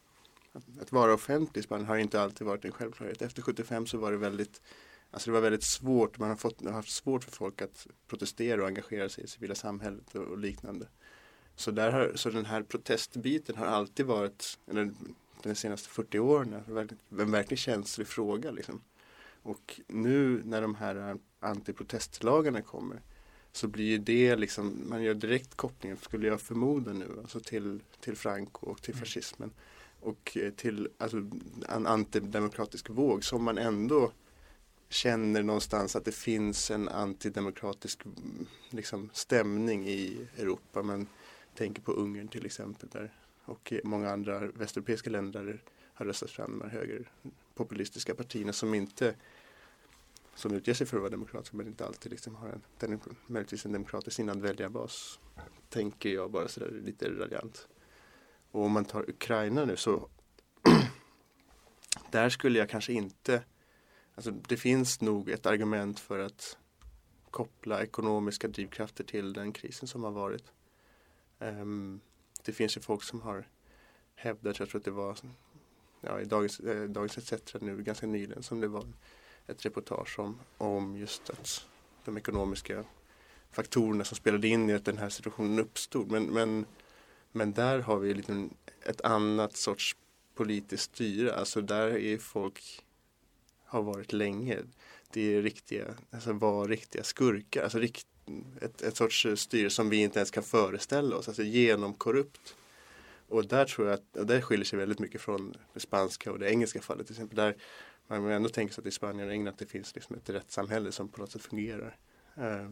att 0.81 0.93
vara 0.93 1.15
offentlig 1.15 1.61
i 1.61 1.65
Spanien 1.65 1.89
har 1.89 1.97
inte 1.97 2.21
alltid 2.21 2.47
varit 2.47 2.65
en 2.65 2.73
självklarhet. 2.73 3.23
Efter 3.23 3.43
75 3.43 3.87
så 3.87 3.99
var 3.99 4.13
det 4.13 4.19
väldigt, 4.19 4.63
alltså 5.11 5.31
det 5.31 5.35
var 5.35 5.41
väldigt 5.41 5.63
svårt, 5.63 6.19
man 6.19 6.29
har, 6.29 6.37
fått, 6.37 6.65
har 6.65 6.73
haft 6.73 6.91
svårt 6.91 7.25
för 7.25 7.31
folk 7.33 7.63
att 7.63 7.87
protestera 8.07 8.63
och 8.63 8.69
engagera 8.69 9.09
sig 9.09 9.25
i 9.25 9.27
civila 9.27 9.55
samhället 9.55 10.15
och, 10.15 10.23
och 10.23 10.39
liknande. 10.39 10.89
Så, 11.57 11.71
där 11.71 11.93
har, 11.93 12.13
så 12.15 12.31
den 12.31 12.45
här 12.45 12.63
protestbiten 12.63 13.57
har 13.57 13.67
alltid 13.67 14.07
varit, 14.07 14.59
eller 14.67 14.91
de 15.43 15.55
senaste 15.55 15.89
40 15.89 16.19
åren, 16.19 16.53
en 16.53 16.75
verkligt, 16.75 17.01
en 17.19 17.31
verkligt 17.31 17.59
känslig 17.59 18.07
fråga. 18.07 18.51
Liksom. 18.51 18.81
Och 19.43 19.81
nu 19.87 20.43
när 20.45 20.63
de 20.63 20.75
här 20.75 21.19
antiprotestlagarna 21.41 22.63
kommer 22.63 23.03
så 23.53 23.69
blir 23.69 23.85
ju 23.85 23.99
det 23.99 24.37
liksom, 24.37 24.83
man 24.89 25.03
gör 25.03 25.15
direkt 25.15 25.55
kopplingen, 25.55 25.97
skulle 25.97 26.27
jag 26.27 26.41
förmoda 26.41 26.93
nu, 26.93 27.07
alltså 27.21 27.41
till, 27.41 27.81
till 28.01 28.17
Franco 28.17 28.67
och 28.67 28.83
till 28.83 28.95
Mm. 28.95 29.01
fascismen. 29.01 29.51
Och 30.01 30.37
eh, 30.37 30.53
till 30.53 30.89
alltså, 30.99 31.17
en 31.69 31.87
antidemokratisk 31.87 32.91
våg 32.91 33.25
som 33.25 33.43
man 33.45 33.59
ändå 33.59 34.13
känner 34.89 35.43
någonstans 35.43 35.97
att 35.97 36.05
det 36.05 36.13
finns 36.13 36.71
en 36.71 36.89
antidemokratisk 36.89 38.03
liksom, 38.71 39.11
stämning 39.13 39.89
i 39.89 40.29
Europa. 40.39 40.83
Man 40.83 41.07
tänker 41.55 41.83
på 41.83 41.93
Ungern 41.93 42.29
till 42.29 42.47
exempel 42.47 42.89
där 42.89 43.13
och 43.45 43.73
många 43.85 44.11
andra 44.11 44.39
västeuropeiska 44.39 45.11
länder 45.11 45.45
där 45.45 45.63
har 45.95 46.07
röstat 46.07 46.31
fram 46.31 46.59
de 46.59 46.65
här 46.65 46.79
högerpopulistiska 46.79 48.15
partierna 48.15 48.53
som 48.53 48.75
inte 48.75 49.15
som 50.35 50.55
utger 50.55 50.75
sig 50.75 50.87
för 50.87 50.97
att 50.97 51.01
vara 51.01 51.11
demokratiska 51.11 51.57
men 51.57 51.67
inte 51.67 51.87
alltid 51.87 52.13
liksom 52.13 52.35
har 52.35 52.49
en, 52.49 52.63
den, 52.79 53.01
möjligtvis 53.27 53.67
en 53.67 53.73
demokratisk 53.73 54.19
innan 54.19 54.41
väljarbas. 54.41 55.21
Tänker 55.69 56.09
jag 56.09 56.31
bara 56.31 56.49
sådär 56.49 56.71
lite 56.85 57.11
raljant. 57.11 57.69
Och 58.51 58.63
om 58.63 58.73
man 58.73 58.85
tar 58.85 59.11
Ukraina 59.11 59.65
nu 59.65 59.77
så 59.77 60.09
där 62.11 62.29
skulle 62.29 62.59
jag 62.59 62.69
kanske 62.69 62.93
inte 62.93 63.43
Alltså 64.17 64.31
det 64.31 64.57
finns 64.57 65.01
nog 65.01 65.31
ett 65.31 65.47
argument 65.47 66.01
för 66.01 66.19
att 66.19 66.59
koppla 67.31 67.83
ekonomiska 67.83 68.49
drivkrafter 68.49 69.05
till 69.05 69.33
den 69.33 69.53
krisen 69.53 69.89
som 69.89 70.05
har 70.05 70.11
varit. 70.11 70.53
Um, 71.39 72.01
det 72.43 72.53
finns 72.53 72.77
ju 72.77 72.81
folk 72.81 73.03
som 73.03 73.21
har 73.21 73.49
hävdat, 74.15 74.59
jag 74.59 74.69
tror 74.69 74.79
att 74.79 74.85
det 74.85 74.91
var 74.91 75.19
ja, 76.01 76.21
i 76.21 76.25
Dagens, 76.25 76.61
eh, 76.61 76.89
Dagens 76.89 77.33
ETC 77.33 77.55
nu 77.61 77.83
ganska 77.83 78.07
nyligen 78.07 78.43
som 78.43 78.61
det 78.61 78.69
var 78.69 78.85
ett 79.47 79.67
reportage 79.67 80.19
om, 80.19 80.39
om 80.59 80.97
just 80.97 81.31
att 81.31 81.67
de 82.05 82.17
ekonomiska 82.17 82.85
faktorerna 83.51 84.05
som 84.05 84.17
spelade 84.17 84.49
in 84.49 84.71
i 84.71 84.75
att 84.75 84.85
den 84.85 84.99
här 84.99 85.09
situationen 85.09 85.59
uppstod. 85.59 86.11
Men, 86.11 86.25
men, 86.25 86.67
men 87.33 87.53
där 87.53 87.79
har 87.79 87.99
vi 87.99 88.15
liksom 88.15 88.55
ett 88.83 89.01
annat 89.01 89.57
sorts 89.57 89.97
politiskt 90.35 90.95
styre. 90.95 91.35
Alltså 91.35 91.61
där 91.61 91.97
är 91.97 92.19
folk 92.19 92.86
har 93.67 93.83
varit 93.83 94.13
länge. 94.13 94.59
Det 95.11 95.37
är 95.37 95.43
riktiga, 95.43 95.85
alltså 96.11 96.33
var 96.33 96.69
riktiga 96.69 97.03
skurkar. 97.03 97.63
Alltså 97.63 97.79
rikt, 97.79 98.07
ett, 98.61 98.83
ett 98.83 98.97
sorts 98.97 99.27
styre 99.37 99.71
som 99.71 99.91
vi 99.91 99.97
inte 99.97 100.19
ens 100.19 100.31
kan 100.31 100.43
föreställa 100.43 101.17
oss. 101.17 101.29
Alltså 101.29 101.43
genomkorrupt. 101.43 102.57
Och 103.29 103.47
där 103.47 103.65
tror 103.65 103.89
jag 103.89 103.95
att, 103.95 104.29
det 104.29 104.43
skiljer 104.43 104.65
sig 104.65 104.79
väldigt 104.79 104.99
mycket 104.99 105.21
från 105.21 105.57
det 105.73 105.81
spanska 105.81 106.33
och 106.33 106.39
det 106.39 106.51
engelska 106.51 106.81
fallet 106.81 107.07
till 107.07 107.15
exempel. 107.15 107.37
Där 107.37 107.57
man 108.07 108.31
ändå 108.31 108.49
tänker 108.49 108.75
sig 108.75 108.83
att 108.83 108.87
i 108.87 108.91
Spanien 108.91 109.29
och 109.29 109.35
England 109.35 109.53
att 109.53 109.59
det 109.59 109.67
finns 109.67 109.95
liksom 109.95 110.17
ett 110.17 110.31
rättssamhälle 110.31 110.93
som 110.93 111.09
på 111.09 111.21
något 111.21 111.33
sätt 111.33 111.43
fungerar. 111.43 111.97
Eh, 112.37 112.71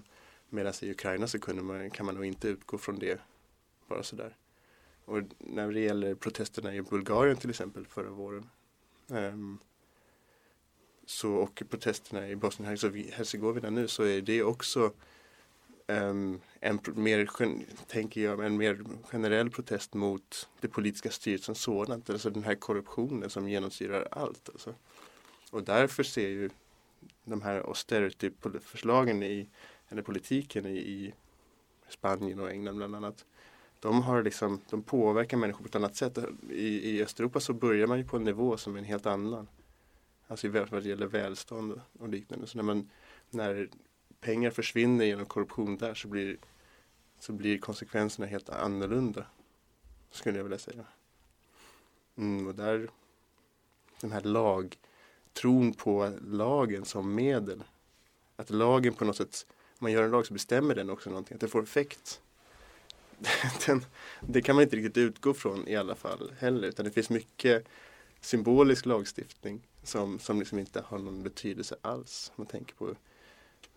Medan 0.54 0.72
i 0.83 0.90
Ukraina 0.90 1.26
så 1.26 1.38
kunde 1.38 1.62
man, 1.62 1.90
kan 1.90 2.07
man 2.07 2.14
nog 2.14 2.24
inte 2.24 2.48
utgå 2.48 2.78
från 2.78 2.98
det 2.98 3.20
bara 3.88 4.02
sådär. 4.02 4.37
Och 5.04 5.20
när 5.38 5.72
det 5.72 5.80
gäller 5.80 6.14
protesterna 6.14 6.74
i 6.74 6.83
Bulgarien 6.83 7.37
till 7.37 7.50
exempel 7.50 7.87
förra 7.87 8.11
våren 8.11 8.50
ehm, 9.11 9.59
så, 11.06 11.32
och 11.34 11.62
protesterna 11.70 12.28
i 12.28 12.36
Bosnien-Hercegovina 12.36 13.70
nu 13.70 13.88
så 13.88 14.02
är 14.02 14.20
det 14.20 14.42
också 14.42 14.92
um, 15.86 16.40
en 16.60 16.80
mer, 16.94 17.28
tänker 17.86 18.20
jag, 18.20 18.46
en 18.46 18.56
mer 18.56 18.84
generell 19.04 19.50
protest 19.50 19.94
mot 19.94 20.48
det 20.60 20.68
politiska 20.68 21.10
styret 21.10 21.42
som 21.42 21.54
sådant. 21.54 22.10
Alltså 22.10 22.30
den 22.30 22.44
här 22.44 22.54
korruptionen 22.54 23.30
som 23.30 23.48
genomsyrar 23.48 24.08
allt. 24.10 24.48
Alltså. 24.48 24.74
Och 25.50 25.64
därför 25.64 26.02
ser 26.02 26.28
ju 26.28 26.50
de 27.24 27.42
här 27.42 27.60
austerity-förslagen 27.60 29.22
i, 29.22 29.48
eller 29.88 30.02
politiken 30.02 30.66
i, 30.66 30.76
i 30.76 31.14
Spanien 31.88 32.40
och 32.40 32.50
England 32.50 32.76
bland 32.76 32.96
annat. 32.96 33.24
De, 33.80 34.02
har 34.02 34.22
liksom, 34.22 34.60
de 34.70 34.82
påverkar 34.82 35.36
människor 35.36 35.62
på 35.62 35.68
ett 35.68 35.76
annat 35.76 35.96
sätt. 35.96 36.18
I, 36.50 36.96
I 36.96 37.02
Östeuropa 37.02 37.40
så 37.40 37.52
börjar 37.52 37.86
man 37.86 37.98
ju 37.98 38.04
på 38.04 38.16
en 38.16 38.24
nivå 38.24 38.56
som 38.56 38.74
är 38.74 38.78
en 38.78 38.84
helt 38.84 39.06
annan. 39.06 39.48
Alltså 40.28 40.48
vad 40.48 40.82
det 40.82 40.88
gäller 40.88 41.06
välstånd 41.06 41.80
och 41.98 42.08
liknande. 42.08 42.46
Så 42.46 42.56
när, 42.58 42.64
man, 42.64 42.90
när 43.30 43.68
pengar 44.20 44.50
försvinner 44.50 45.04
genom 45.04 45.26
korruption 45.26 45.76
där 45.76 45.94
så 45.94 46.08
blir, 46.08 46.37
så 47.18 47.32
blir 47.32 47.58
konsekvenserna 47.58 48.26
helt 48.26 48.48
annorlunda. 48.48 49.26
Skulle 50.10 50.38
jag 50.38 50.44
vilja 50.44 50.58
säga. 50.58 50.84
Mm, 52.16 52.46
och 52.46 52.54
där, 52.54 52.88
den 54.00 54.12
här 54.12 54.20
lag, 54.20 54.78
tron 55.32 55.72
på 55.72 56.12
lagen 56.20 56.84
som 56.84 57.14
medel. 57.14 57.64
Att 58.37 58.50
lagen 58.50 58.94
på 58.94 59.04
något 59.04 59.16
sätt, 59.16 59.46
om 59.50 59.78
man 59.78 59.92
gör 59.92 60.02
en 60.02 60.10
lag 60.10 60.26
så 60.26 60.32
bestämmer 60.32 60.74
den 60.74 60.90
också 60.90 61.10
någonting, 61.10 61.34
att 61.34 61.40
det 61.40 61.48
får 61.48 61.62
effekt. 61.62 62.20
Den, 63.66 63.84
det 64.20 64.42
kan 64.42 64.54
man 64.54 64.62
inte 64.62 64.76
riktigt 64.76 64.96
utgå 64.96 65.34
från 65.34 65.68
i 65.68 65.76
alla 65.76 65.94
fall 65.94 66.32
heller, 66.38 66.68
utan 66.68 66.84
det 66.84 66.90
finns 66.90 67.10
mycket 67.10 67.64
symbolisk 68.20 68.87
lagstiftning 68.87 69.62
som, 69.84 70.18
som 70.18 70.38
liksom 70.38 70.58
inte 70.58 70.80
har 70.80 70.98
någon 70.98 71.22
betydelse 71.22 71.76
alls. 71.82 72.32
Om 72.36 72.42
man 72.42 72.46
tänker 72.46 72.74
på 72.74 72.94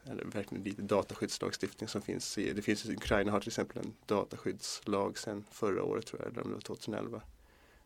eller 0.09 0.25
verkligen 0.25 0.63
lite 0.63 0.81
dataskyddslagstiftning 0.81 1.87
som 1.87 2.01
finns 2.01 2.37
i, 2.37 2.53
det 2.53 2.61
finns 2.61 2.85
i 2.85 2.93
Ukraina 2.93 3.31
har 3.31 3.39
till 3.39 3.49
exempel 3.49 3.77
en 3.77 3.93
dataskyddslag 4.05 5.17
sedan 5.17 5.45
förra 5.51 5.83
året 5.83 6.05
tror 6.05 6.21
jag, 6.21 6.31
eller 6.31 6.41
om 6.41 6.49
det 6.49 6.53
var 6.53 6.61
2011. 6.61 7.21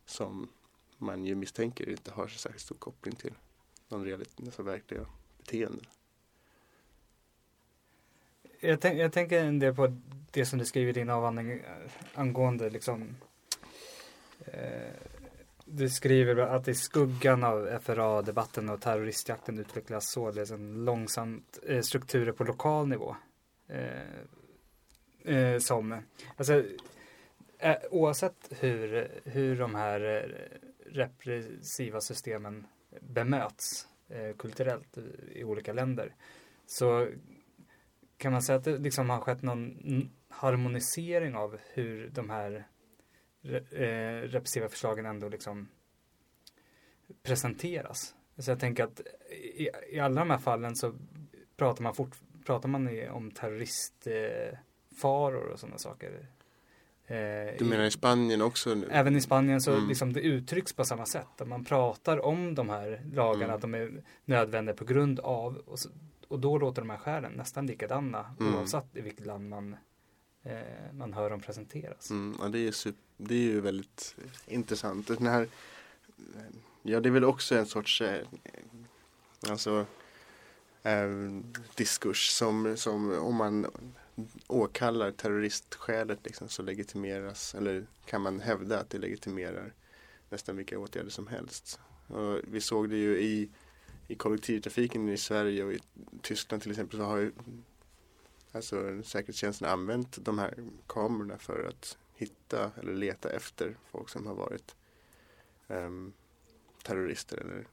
Som 0.05 0.49
man 0.97 1.25
ju 1.25 1.36
misstänker 1.36 1.89
inte 1.89 2.12
har 2.12 2.27
så 2.27 2.39
särskilt 2.39 2.63
stor 2.63 2.75
koppling 2.75 3.15
till 3.15 3.34
någon 3.89 4.05
realitet, 4.05 4.45
alltså 4.45 4.63
verkliga 4.63 5.05
beteenden. 5.38 5.86
Jag, 8.60 8.81
tänk, 8.81 8.99
jag 8.99 9.13
tänker 9.13 9.43
en 9.43 9.60
del 9.60 9.75
på 9.75 9.97
det 10.31 10.45
som 10.45 10.60
du 10.60 10.65
skriver 10.65 10.89
i 10.89 10.93
din 10.93 11.10
avhandling 11.10 11.51
eh, 11.51 11.91
angående 12.13 12.69
liksom 12.69 13.15
eh, 14.45 15.11
du 15.73 15.89
skriver 15.89 16.38
att 16.38 16.67
i 16.67 16.73
skuggan 16.73 17.43
av 17.43 17.79
FRA-debatten 17.84 18.69
och 18.69 18.81
terroristjakten 18.81 19.60
utvecklas 19.60 20.12
således 20.12 20.51
en 20.51 20.86
långsamt 20.86 21.60
eh, 21.67 21.81
strukturer 21.81 22.31
på 22.31 22.43
lokal 22.43 22.88
nivå. 22.88 23.15
Eh, 23.67 25.36
eh, 25.36 25.57
som, 25.60 26.01
alltså, 26.38 26.63
eh, 27.60 27.77
oavsett 27.91 28.51
hur, 28.60 29.12
hur 29.25 29.57
de 29.57 29.75
här 29.75 30.01
eh, 30.01 30.60
repressiva 30.93 32.01
systemen 32.01 32.67
bemöts 32.99 33.88
eh, 34.10 34.36
kulturellt 34.38 34.97
i, 35.31 35.43
olika 35.43 35.73
länder. 35.73 36.15
Så 36.65 37.07
kan 38.17 38.31
man 38.31 38.41
säga 38.41 38.57
att 38.57 38.63
det 38.63 38.77
liksom 38.77 39.10
har 39.10 39.19
skett 39.19 39.41
någon 39.41 39.77
harmonisering 40.29 41.36
av 41.36 41.57
hur 41.73 42.10
de 42.10 42.29
här 42.29 42.67
eh, 43.43 44.21
repressiva 44.27 44.69
förslagen 44.69 45.06
ändå 45.06 45.30
liksom 45.30 45.67
presenteras. 47.23 48.15
Så 48.38 48.51
jag 48.51 48.60
tänker 48.60 48.84
att 48.84 49.01
i, 49.54 49.69
i 49.91 49.99
alla 49.99 50.21
de 50.21 50.30
här 50.30 50.38
fallen 50.38 50.75
så 50.75 50.93
pratar 51.58 51.84
man, 51.84 51.95
fort, 51.95 52.15
pratar 52.45 52.69
man 52.69 53.10
om 53.10 53.32
terroristfaror 53.32 55.47
eh, 55.47 55.54
och 55.54 55.60
sådana 55.60 55.77
saker. 55.77 56.27
Eh, 57.08 57.56
Du 57.60 57.65
menar 57.65 57.84
i 57.84 57.91
Spanien 57.91 58.41
också 58.41 58.75
nu? 58.75 58.88
Även 58.91 59.15
i 59.15 59.21
Spanien 59.21 59.62
så 59.62 59.71
Mm. 59.73 59.88
liksom 59.88 60.13
det 60.13 60.21
uttrycks 60.21 60.73
på 60.73 60.86
samma 60.86 61.06
sätt. 61.06 61.41
Att 61.41 61.47
man 61.47 61.65
pratar 61.65 62.25
om 62.25 62.56
de 62.56 62.69
här 62.69 63.01
lagarna, 63.13 63.43
Mm. 63.43 63.56
att 63.56 63.62
de 63.62 63.73
är 63.73 64.04
nödvändiga 64.25 64.75
på 64.75 64.86
grund 64.86 65.19
av. 65.19 65.58
Och, 65.58 65.80
så, 65.80 65.89
och 66.27 66.39
då 66.39 66.58
låter 66.58 66.82
de 66.82 66.89
här 66.89 66.97
skälen 66.97 67.32
nästan 67.32 67.67
likadana 67.67 68.36
Mm. 68.39 68.56
oavsett 68.56 68.95
i 68.97 69.01
vilket 69.01 69.25
land 69.25 69.49
man, 69.49 69.75
eh, 70.43 70.93
man 70.93 71.13
hör 71.13 71.30
dem 71.30 71.41
presenteras. 71.41 72.10
Mm, 72.10 72.38
ja, 72.39 72.47
det, 72.47 72.67
är 72.67 72.71
super, 72.71 73.01
det 73.17 73.36
är 73.36 73.39
ju 73.39 73.62
väldigt 73.62 74.15
eh, 74.17 74.54
intressant. 74.54 75.08
Den 75.08 75.27
här, 75.27 75.41
eh, 76.17 76.56
ja, 76.82 76.99
det 76.99 77.10
är 77.10 77.13
väl 77.13 77.23
också 77.23 77.56
en 77.56 77.65
sorts 77.65 78.01
eh, 78.01 78.27
alltså, 79.49 79.86
eh, 80.84 81.10
diskurs 81.75 82.30
som, 82.30 82.77
som 82.77 83.12
om 83.12 83.36
man 83.36 83.67
åkallar 84.47 85.12
terroristskälet 85.12 86.19
liksom, 86.23 86.49
så 86.49 86.63
legitimeras 86.63 87.56
eller 87.56 87.86
kan 88.06 88.21
man 88.21 88.39
hävda 88.39 88.80
att 88.80 88.89
det 88.89 88.97
legitimerar 88.97 89.73
nästan 90.30 90.56
vilka 90.56 90.80
åtgärder 90.80 91.10
som 91.10 91.27
helst. 91.27 91.80
Och 92.08 92.39
vi 92.47 92.62
såg 92.62 92.89
det 92.89 92.97
ju 92.97 93.19
i, 93.19 93.49
i 94.08 94.15
kollektivtrafiken 94.15 95.10
i 95.10 95.17
Sverige 95.17 95.63
och 95.63 95.73
i 95.73 95.80
Tyskland 96.21 96.62
till 96.62 96.71
exempel 96.71 96.99
så 96.99 97.06
har 97.06 97.17
ju 97.17 97.32
alltså 98.52 99.04
säkerhetstjänsten 99.04 99.68
har 99.68 99.74
använt 99.74 100.26
de 100.26 100.40
här 100.40 100.54
kamerorna 100.88 101.38
för 101.38 101.68
att 101.68 101.98
hitta 102.16 102.72
eller 102.80 102.94
leta 102.94 103.30
efter 103.30 103.78
folk 103.92 104.10
som 104.10 104.28
har 104.28 104.36
varit 104.36 104.76
um, 105.68 106.14
terrorister 106.84 107.38
eller 107.38 107.68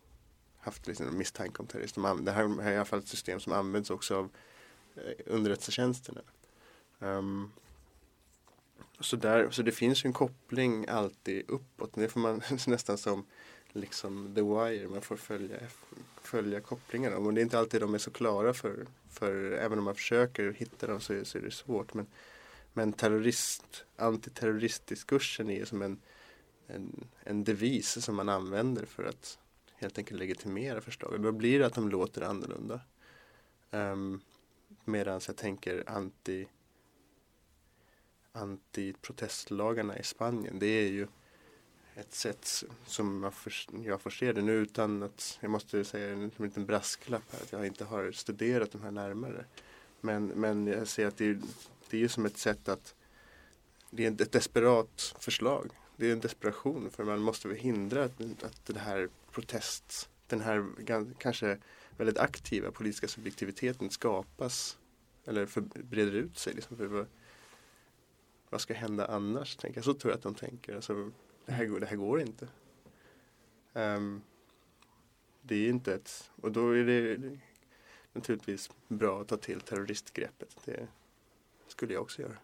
haft 0.58 0.86
liksom 0.86 1.18
misstanke 1.18 1.58
om 1.58 1.66
terrorism. 1.66 2.02
De 2.02 2.24
Det 2.24 2.32
här 2.32 2.62
är 2.62 2.72
i 2.72 2.76
alla 2.76 2.84
fall 2.84 2.98
ett 2.98 3.08
system 3.08 3.40
som 3.40 3.52
används 3.52 3.90
också 3.90 4.16
av 4.16 4.30
eh, 4.96 5.12
underrättelsetjänsterna. 5.26 6.20
Um, 6.98 7.52
så, 9.00 9.16
där, 9.16 9.50
så 9.50 9.62
det 9.62 9.72
finns 9.72 10.04
ju 10.04 10.06
en 10.06 10.12
koppling 10.12 10.86
alltid 10.88 11.50
uppåt. 11.50 11.90
Det 11.94 12.08
får 12.08 12.20
man 12.20 12.42
nästan 12.66 12.98
som 12.98 13.26
liksom 13.72 14.34
The 14.34 14.42
Wire, 14.42 14.88
man 14.88 15.02
får 15.02 15.16
följa, 15.16 15.58
följa 16.22 16.60
kopplingarna. 16.60 17.16
Och 17.16 17.34
det 17.34 17.40
är 17.40 17.42
inte 17.42 17.58
alltid 17.58 17.80
de 17.80 17.94
är 17.94 17.98
så 17.98 18.10
klara 18.10 18.54
för, 18.54 18.86
för 19.10 19.52
även 19.52 19.78
om 19.78 19.84
man 19.84 19.94
försöker 19.94 20.52
hitta 20.52 20.86
dem 20.86 21.00
så 21.00 21.12
är, 21.12 21.24
så 21.24 21.38
är 21.38 21.42
det 21.42 21.50
svårt. 21.50 21.94
Men, 21.94 22.06
men 22.72 22.92
terrorist, 22.92 23.84
antiterroristdiskursen 23.96 25.50
är 25.50 25.56
ju 25.56 25.66
som 25.66 25.82
en, 25.82 26.00
en, 26.66 27.08
en 27.24 27.44
devis 27.44 28.04
som 28.04 28.16
man 28.16 28.28
använder 28.28 28.86
för 28.86 29.04
att 29.04 29.38
helt 29.74 29.98
enkelt 29.98 30.20
legitimera 30.20 30.80
förslagen. 30.80 31.22
Då 31.22 31.32
blir 31.32 31.58
det 31.58 31.66
att 31.66 31.74
de 31.74 31.88
låter 31.88 32.22
annorlunda. 32.22 32.80
Um, 33.70 34.20
Medan 34.84 35.20
jag 35.26 35.36
tänker 35.36 35.84
anti 35.86 36.46
antiprotestlagarna 38.32 39.98
i 39.98 40.02
Spanien. 40.02 40.58
Det 40.58 40.66
är 40.66 40.88
ju 40.88 41.06
ett 41.98 42.14
sätt 42.14 42.64
som 42.86 43.22
jag 43.22 43.34
får, 43.34 43.52
jag 43.84 44.00
får 44.00 44.10
se 44.10 44.32
det 44.32 44.42
nu 44.42 44.52
utan 44.52 45.02
att 45.02 45.38
jag 45.40 45.50
måste 45.50 45.84
säga 45.84 46.12
en, 46.12 46.22
en 46.22 46.44
liten 46.44 46.66
brasklapp 46.66 47.32
här 47.32 47.40
att 47.42 47.52
jag 47.52 47.66
inte 47.66 47.84
har 47.84 48.12
studerat 48.12 48.72
de 48.72 48.82
här 48.82 48.90
närmare. 48.90 49.44
Men, 50.00 50.26
men 50.26 50.66
jag 50.66 50.88
ser 50.88 51.06
att 51.06 51.16
det 51.16 51.24
är, 51.24 51.38
det 51.90 51.96
är 51.96 52.00
ju 52.00 52.08
som 52.08 52.26
ett 52.26 52.38
sätt 52.38 52.68
att 52.68 52.94
det 53.90 54.06
är 54.06 54.22
ett 54.22 54.32
desperat 54.32 55.14
förslag. 55.18 55.70
Det 55.96 56.08
är 56.08 56.12
en 56.12 56.20
desperation 56.20 56.90
för 56.90 57.04
man 57.04 57.20
måste 57.20 57.48
hindra 57.48 58.04
att, 58.04 58.20
att 58.42 58.66
den 58.66 58.76
här 58.76 59.08
protest, 59.30 60.08
den 60.26 60.40
här 60.40 60.66
kanske 61.18 61.58
väldigt 61.96 62.18
aktiva 62.18 62.70
politiska 62.70 63.08
subjektiviteten 63.08 63.90
skapas 63.90 64.78
eller 65.24 65.46
för, 65.46 65.60
breder 65.60 66.12
ut 66.12 66.38
sig. 66.38 66.54
Liksom, 66.54 66.76
för 66.76 66.86
vad, 66.86 67.06
vad 68.50 68.60
ska 68.60 68.74
hända 68.74 69.06
annars? 69.06 69.56
Tänker 69.56 69.78
jag. 69.78 69.84
Så 69.84 69.94
tror 69.94 70.12
jag 70.12 70.16
att 70.16 70.22
de 70.22 70.34
tänker. 70.34 70.76
Alltså, 70.76 71.10
det, 71.48 71.54
här, 71.54 71.64
går- 71.64 71.80
det 71.80 71.86
här 71.86 71.96
går 71.96 72.20
inte. 72.20 72.48
Um, 73.72 74.22
det 75.42 75.54
är 75.54 75.68
inte 75.68 75.94
ett, 75.94 76.30
och 76.36 76.52
då 76.52 76.70
är 76.70 76.84
det 76.84 77.38
naturligtvis 78.12 78.70
bra 78.88 79.20
att 79.20 79.28
ta 79.28 79.36
till 79.36 79.60
terroristgreppet. 79.60 80.56
Det 80.64 80.88
skulle 81.68 81.92
jag 81.94 82.02
också 82.02 82.22
göra. 82.22 82.36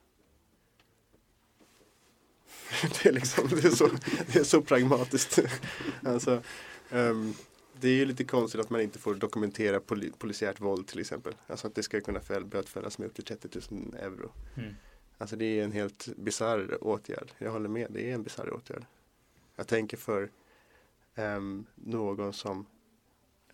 det, 2.83 3.07
är 3.09 3.13
liksom, 3.13 3.49
det, 3.49 3.65
är 3.65 3.71
så, 3.71 3.89
det 4.33 4.39
är 4.39 4.45
så 4.45 4.63
pragmatiskt. 4.63 5.39
alltså, 6.05 6.43
um, 6.91 7.35
det 7.81 7.89
är 7.89 7.95
ju 7.95 8.05
lite 8.05 8.25
konstigt 8.25 8.61
att 8.61 8.71
man 8.71 8.81
inte 8.81 8.99
får 8.99 9.15
dokumentera 9.15 9.81
poli, 9.81 10.13
polisiärt 10.19 10.61
våld 10.61 10.87
till 10.87 11.01
exempel. 11.01 11.35
Alltså 11.47 11.67
att 11.67 11.75
det 11.75 11.83
ska 11.83 12.01
kunna 12.01 12.21
bötfällas 12.45 12.99
med 12.99 13.07
upp 13.07 13.15
till 13.15 13.25
30 13.25 13.49
000 13.71 13.95
euro. 13.99 14.33
Mm. 14.57 14.75
Alltså 15.19 15.37
det 15.37 15.61
är 15.61 15.65
en 15.65 15.73
helt 15.73 16.09
bisarr 16.17 16.85
åtgärd. 16.85 17.33
Jag 17.39 17.53
håller 17.53 17.69
med, 17.69 17.87
det 17.91 18.11
är 18.11 18.15
en 18.15 18.23
bisarr 18.23 18.55
åtgärd. 18.55 18.85
Jag 19.57 19.67
tänker 19.67 19.97
för 19.97 20.31
um, 21.15 21.67
någon 21.75 22.33
som 22.33 22.67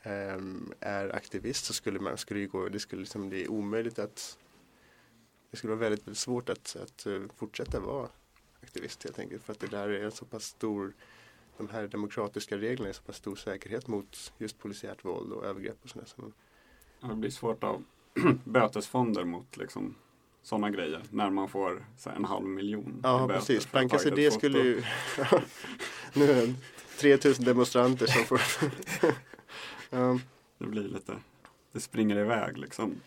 um, 0.04 0.72
är 0.80 1.16
aktivist 1.16 1.64
så 1.64 1.72
skulle 1.72 2.00
man 2.00 2.18
skulle 2.18 2.46
gå, 2.46 2.68
det 2.68 2.80
skulle 2.80 3.00
liksom 3.02 3.28
bli 3.28 3.48
omöjligt 3.48 3.98
att 3.98 4.38
det 5.50 5.56
skulle 5.56 5.70
vara 5.70 5.80
väldigt, 5.80 6.06
väldigt 6.06 6.18
svårt 6.18 6.48
att, 6.48 6.76
att 6.82 7.06
eh, 7.06 7.20
fortsätta 7.36 7.80
vara 7.80 8.08
aktivist 8.62 9.04
helt 9.04 9.18
enkelt. 9.18 9.42
För 9.42 9.52
att 9.52 9.60
det 9.60 9.66
där 9.66 9.88
är 9.88 10.04
en 10.04 10.12
så 10.12 10.24
pass 10.24 10.44
stor, 10.44 10.92
de 11.56 11.68
här 11.68 11.88
demokratiska 11.88 12.58
reglerna 12.58 12.88
är 12.88 12.92
så 12.92 13.02
pass 13.02 13.16
stor 13.16 13.36
säkerhet 13.36 13.86
mot 13.86 14.32
just 14.38 14.58
polisiärt 14.58 15.04
våld 15.04 15.32
och 15.32 15.44
övergrepp 15.44 15.78
och 15.82 15.90
sådär. 15.90 16.08
Det 17.00 17.14
blir 17.14 17.30
svårt 17.30 17.64
av 17.64 17.84
bötesfonder 18.44 19.24
mot 19.24 19.56
liksom 19.56 19.94
sådana 20.42 20.70
grejer. 20.70 21.02
När 21.10 21.30
man 21.30 21.48
får 21.48 21.86
här, 22.04 22.12
en 22.16 22.24
halv 22.24 22.46
miljon 22.46 23.00
Ja, 23.02 23.28
precis. 23.28 23.72
Banka 23.72 23.98
tagit 23.98 24.16
det 24.16 24.30
skulle 24.30 24.58
ju... 24.58 24.82
nu 26.12 26.30
är 26.30 26.46
det 26.46 26.54
3000 26.98 27.44
demonstranter 27.44 28.06
som 28.06 28.24
får... 28.24 28.40
ja. 29.90 30.18
Det 30.58 30.66
blir 30.66 30.82
lite, 30.82 31.16
det 31.72 31.80
springer 31.80 32.16
iväg 32.16 32.58
liksom. 32.58 33.00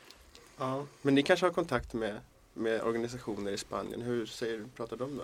ja. 0.58 0.86
Men 1.02 1.16
ni 1.16 1.24
kanske 1.24 1.46
har 1.46 1.54
kontakt 1.54 1.94
med, 1.94 2.20
med 2.54 2.82
organisationer 2.82 3.52
i 3.52 3.58
Spanien. 3.58 4.02
Hur 4.02 4.26
säger, 4.26 4.66
pratar 4.76 4.98
de 4.98 5.18
då? 5.18 5.24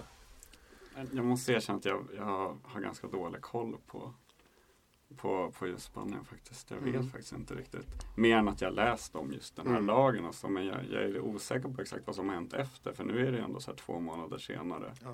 Jag 1.14 1.26
måste 1.26 1.52
erkänna 1.54 1.78
att 1.78 1.86
jag, 1.86 2.06
jag 2.16 2.58
har 2.64 2.82
ganska 2.82 3.08
dålig 3.08 3.42
koll 3.42 3.78
på, 3.88 4.14
på, 5.18 5.52
på 5.52 5.68
just 5.68 5.86
Spanien 5.86 6.26
faktiskt. 6.26 6.72
Jag 6.72 6.78
vet 6.78 6.96
Mm. 6.96 7.10
faktiskt 7.10 7.32
inte 7.34 7.56
riktigt. 7.56 7.88
Mer 8.18 8.38
än 8.38 8.48
att 8.48 8.62
jag 8.62 8.74
läst 8.74 9.16
om 9.16 9.34
just 9.34 9.56
den 9.56 9.68
här 9.68 9.74
Mm. 9.74 9.86
lagen 9.88 10.26
och 10.26 10.36
så, 10.36 10.50
men 10.50 10.66
jag, 10.66 10.78
jag 10.92 11.04
är 11.04 11.20
osäker 11.20 11.70
på 11.70 11.82
exakt 11.82 12.08
vad 12.08 12.16
som 12.16 12.28
har 12.28 12.36
hänt 12.36 12.54
efter. 12.54 12.94
För 12.94 13.04
nu 13.04 13.28
är 13.28 13.32
det 13.32 13.40
ändå 13.40 13.60
så 13.60 13.74
två 13.74 14.00
månader 14.00 14.38
senare. 14.38 14.94
Ja. 15.04 15.14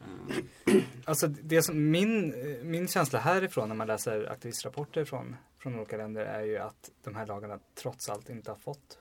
Eh, 0.00 0.82
Alltså 1.04 1.26
det 1.26 1.62
som 1.62 1.90
min, 1.90 2.34
min 2.70 2.88
känsla 2.88 3.18
härifrån 3.18 3.68
när 3.68 3.76
man 3.76 3.86
läser 3.86 4.30
aktivistrapporter 4.32 5.04
från, 5.04 5.36
från 5.58 5.74
olika 5.76 5.96
länder 5.96 6.24
är 6.24 6.42
ju 6.42 6.58
att 6.58 6.90
de 7.04 7.14
här 7.14 7.26
lagarna 7.26 7.58
trots 7.74 8.08
allt 8.08 8.30
inte 8.30 8.50
har 8.50 8.58
fått 8.58 8.98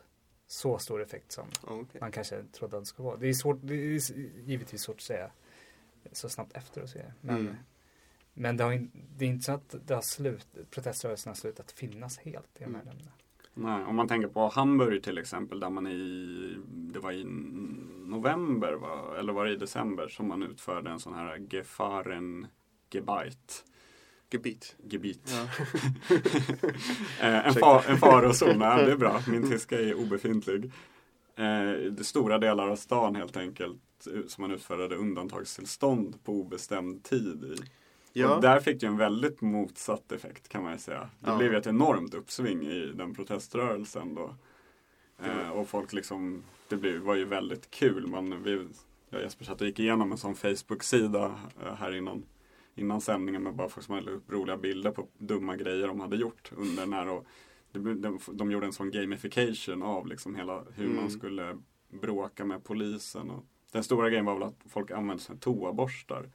så 0.48 0.78
stor 0.78 1.02
effekt 1.02 1.32
som 1.32 1.48
Okej. 1.64 2.02
man 2.02 2.12
kanske 2.12 2.44
trodde 2.44 2.78
att 2.78 2.82
det 2.84 2.88
skulle 2.88 3.06
vara. 3.06 3.18
Det 3.18 3.28
är, 3.30 3.34
svårt, 3.34 3.58
det 3.62 3.74
är 3.74 4.00
givetvis 4.46 4.82
svårt 4.82 4.96
att 4.96 5.02
säga 5.02 5.32
så 6.12 6.30
snabbt 6.30 6.54
efter 6.58 6.82
och 6.84 6.90
se. 6.90 7.04
Men, 7.22 7.36
Mm. 7.40 7.56
Men 8.34 8.58
det, 8.58 8.64
har, 8.64 8.88
det 9.18 9.26
är 9.26 9.30
inte 9.30 9.46
så 9.46 9.52
att 9.52 9.76
det 9.86 9.94
har 9.94 10.02
slut, 10.02 10.48
proteströrelsen 10.70 11.30
har 11.30 11.36
slutat 11.36 11.72
finnas 11.72 12.18
helt 12.18 12.58
i 12.60 12.64
de 12.64 12.76
här 12.76 12.84
länderna. 12.84 13.12
Nej, 13.54 13.84
om 13.84 13.96
man 13.96 14.08
tänker 14.08 14.28
på 14.28 14.48
Hamburg 14.48 15.04
till 15.04 15.18
exempel 15.18 15.60
där 15.60 15.70
man 15.70 15.88
i, 15.88 16.56
det 16.68 17.00
var 17.00 17.12
i 17.12 17.24
november 18.06 18.74
va? 18.74 19.16
eller 19.20 19.34
var 19.34 19.46
det 19.46 19.52
i 19.52 19.56
december 19.56 20.08
som 20.08 20.28
man 20.28 20.44
utförde 20.44 20.90
en 20.90 21.00
sån 21.00 21.14
här 21.14 21.38
Gefahren 21.50 22.48
Gebeit. 22.90 23.66
Gebit. 24.32 24.76
Gebit. 24.90 25.34
Ja. 25.34 25.48
Eh, 27.22 27.48
en, 27.48 27.54
fa, 27.54 27.84
en 27.88 27.98
farozon, 27.98 28.60
nej, 28.60 28.86
det 28.86 28.92
är 28.92 28.98
bra. 28.98 29.22
Min 29.28 29.50
tyska 29.50 29.80
är 29.80 29.94
obefintlig. 29.94 30.72
Eh, 31.36 31.92
det 31.92 32.04
stora 32.04 32.38
delar 32.38 32.68
av 32.68 32.76
stan 32.76 33.16
helt 33.16 33.38
enkelt 33.38 34.08
eh, 34.08 34.28
som 34.28 34.42
man 34.42 34.52
utfärdade 34.52 34.96
undantagstillstånd 34.96 36.24
på 36.24 36.34
obestämd 36.34 37.04
tid 37.04 37.44
i. 37.44 37.56
Ja. 38.14 38.36
Och 38.36 38.42
där 38.42 38.60
fick 38.60 38.82
det 38.82 38.88
en 38.88 38.98
väldigt 38.98 39.42
motsatt 39.42 40.12
effekt 40.12 40.50
kan 40.50 40.64
man 40.64 40.72
ju 40.72 40.78
säga. 40.78 41.00
Det 41.20 41.30
Ja. 41.30 41.38
blev 41.38 41.54
ett 41.54 41.68
enormt 41.68 42.14
uppsving 42.14 42.64
i 42.64 42.92
den 42.96 43.14
proteströrelsen 43.14 44.16
då. 44.16 44.36
Eh, 45.24 45.50
och 45.50 45.68
folk 45.68 45.94
liksom, 45.94 46.44
det 46.70 46.76
blev, 46.78 47.00
var 47.02 47.16
ju 47.16 47.26
väldigt 47.26 47.72
kul. 47.72 48.08
Man, 48.08 48.44
vi, 48.44 48.52
jag 49.10 49.18
och 49.20 49.24
Jesper 49.24 49.46
satt 49.46 49.62
och 49.62 49.68
gick 49.68 49.80
igenom 49.80 50.12
en 50.12 50.18
sån 50.18 50.36
Facebook-sida 50.36 51.36
eh, 51.66 51.74
här 51.76 51.96
innan, 51.96 52.24
innan 52.76 53.02
sändningen 53.02 53.44
med 53.44 53.56
bara 53.56 53.70
folk 53.70 53.86
som 53.86 53.96
hade 53.96 54.20
roliga 54.30 54.58
bilder 54.58 54.92
på 54.92 55.08
dumma 55.18 55.56
grejer 55.56 55.88
de 55.88 56.00
hade 56.00 56.16
gjort 56.16 56.52
under 56.58 56.82
den 56.82 56.94
här. 56.94 57.10
Och 57.10 57.26
det, 57.72 57.80
de, 57.96 58.20
de 58.34 58.52
gjorde 58.52 58.66
en 58.66 58.74
sån 58.74 58.92
gamification 58.92 59.84
av 59.84 60.08
liksom 60.08 60.36
hela 60.36 60.64
hur 60.76 60.86
Mm. 60.86 60.96
man 60.96 61.12
skulle 61.12 61.58
bråka 62.02 62.46
med 62.46 62.64
polisen. 62.64 63.30
Och 63.30 63.46
den 63.72 63.84
stora 63.84 64.10
grejen 64.10 64.26
var 64.26 64.34
väl 64.34 64.44
att 64.44 64.60
folk 64.70 64.92
använde 64.92 65.24
här 65.30 65.36
toaborstar. 65.36 66.30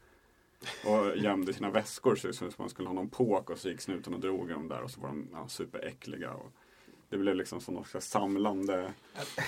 Och 0.85 1.17
gömde 1.17 1.53
sina 1.53 1.71
väskor 1.71 2.17
så 2.17 2.27
det 2.27 2.33
såg 2.35 2.49
ut 2.49 2.55
som 2.55 2.63
att 2.63 2.67
man 2.67 2.71
skulle 2.71 2.89
ha 2.89 2.95
någon 2.95 3.09
påk 3.11 3.51
och 3.51 3.59
så 3.59 3.69
gick 3.69 3.81
snuten 3.81 4.15
och 4.15 4.21
drog 4.21 4.51
i 4.51 4.53
dem 4.53 4.69
där 4.69 4.83
och 4.83 4.91
så 4.91 5.01
var 5.01 5.09
de 5.09 5.29
ja, 5.33 5.49
superäckliga. 5.49 6.31
Och 6.33 6.53
det 7.09 7.19
blev 7.19 7.37
liksom 7.37 7.61
som 7.61 7.75
något 7.75 8.03
samlande 8.03 8.93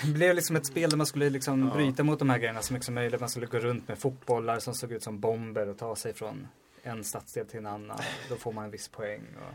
Det 0.05 0.11
blev 0.13 0.35
liksom 0.35 0.55
ett 0.55 0.65
spel 0.65 0.89
där 0.89 0.97
man 0.97 1.05
skulle 1.05 1.29
liksom 1.29 1.67
Ja. 1.67 1.73
bryta 1.75 2.03
mot 2.03 2.19
de 2.19 2.29
här 2.29 2.37
grejerna 2.37 2.61
så 2.61 2.73
mycket 2.73 2.85
som 2.85 2.95
möjligt. 2.95 3.19
Man 3.19 3.29
skulle 3.29 3.45
gå 3.45 3.59
runt 3.59 3.87
med 3.87 3.97
fotbollar 3.99 4.59
som 4.59 4.73
såg 4.73 4.91
ut 4.91 5.03
som 5.03 5.19
bomber 5.19 5.67
och 5.69 5.77
ta 5.77 5.95
sig 5.95 6.13
från 6.13 6.47
en 6.83 7.03
stadsdel 7.03 7.45
till 7.47 7.59
en 7.59 7.65
annan. 7.65 7.99
Då 8.29 8.35
får 8.35 8.51
man 8.53 8.63
en 8.65 8.71
viss 8.71 8.87
poäng. 8.87 9.21
Och 9.35 9.53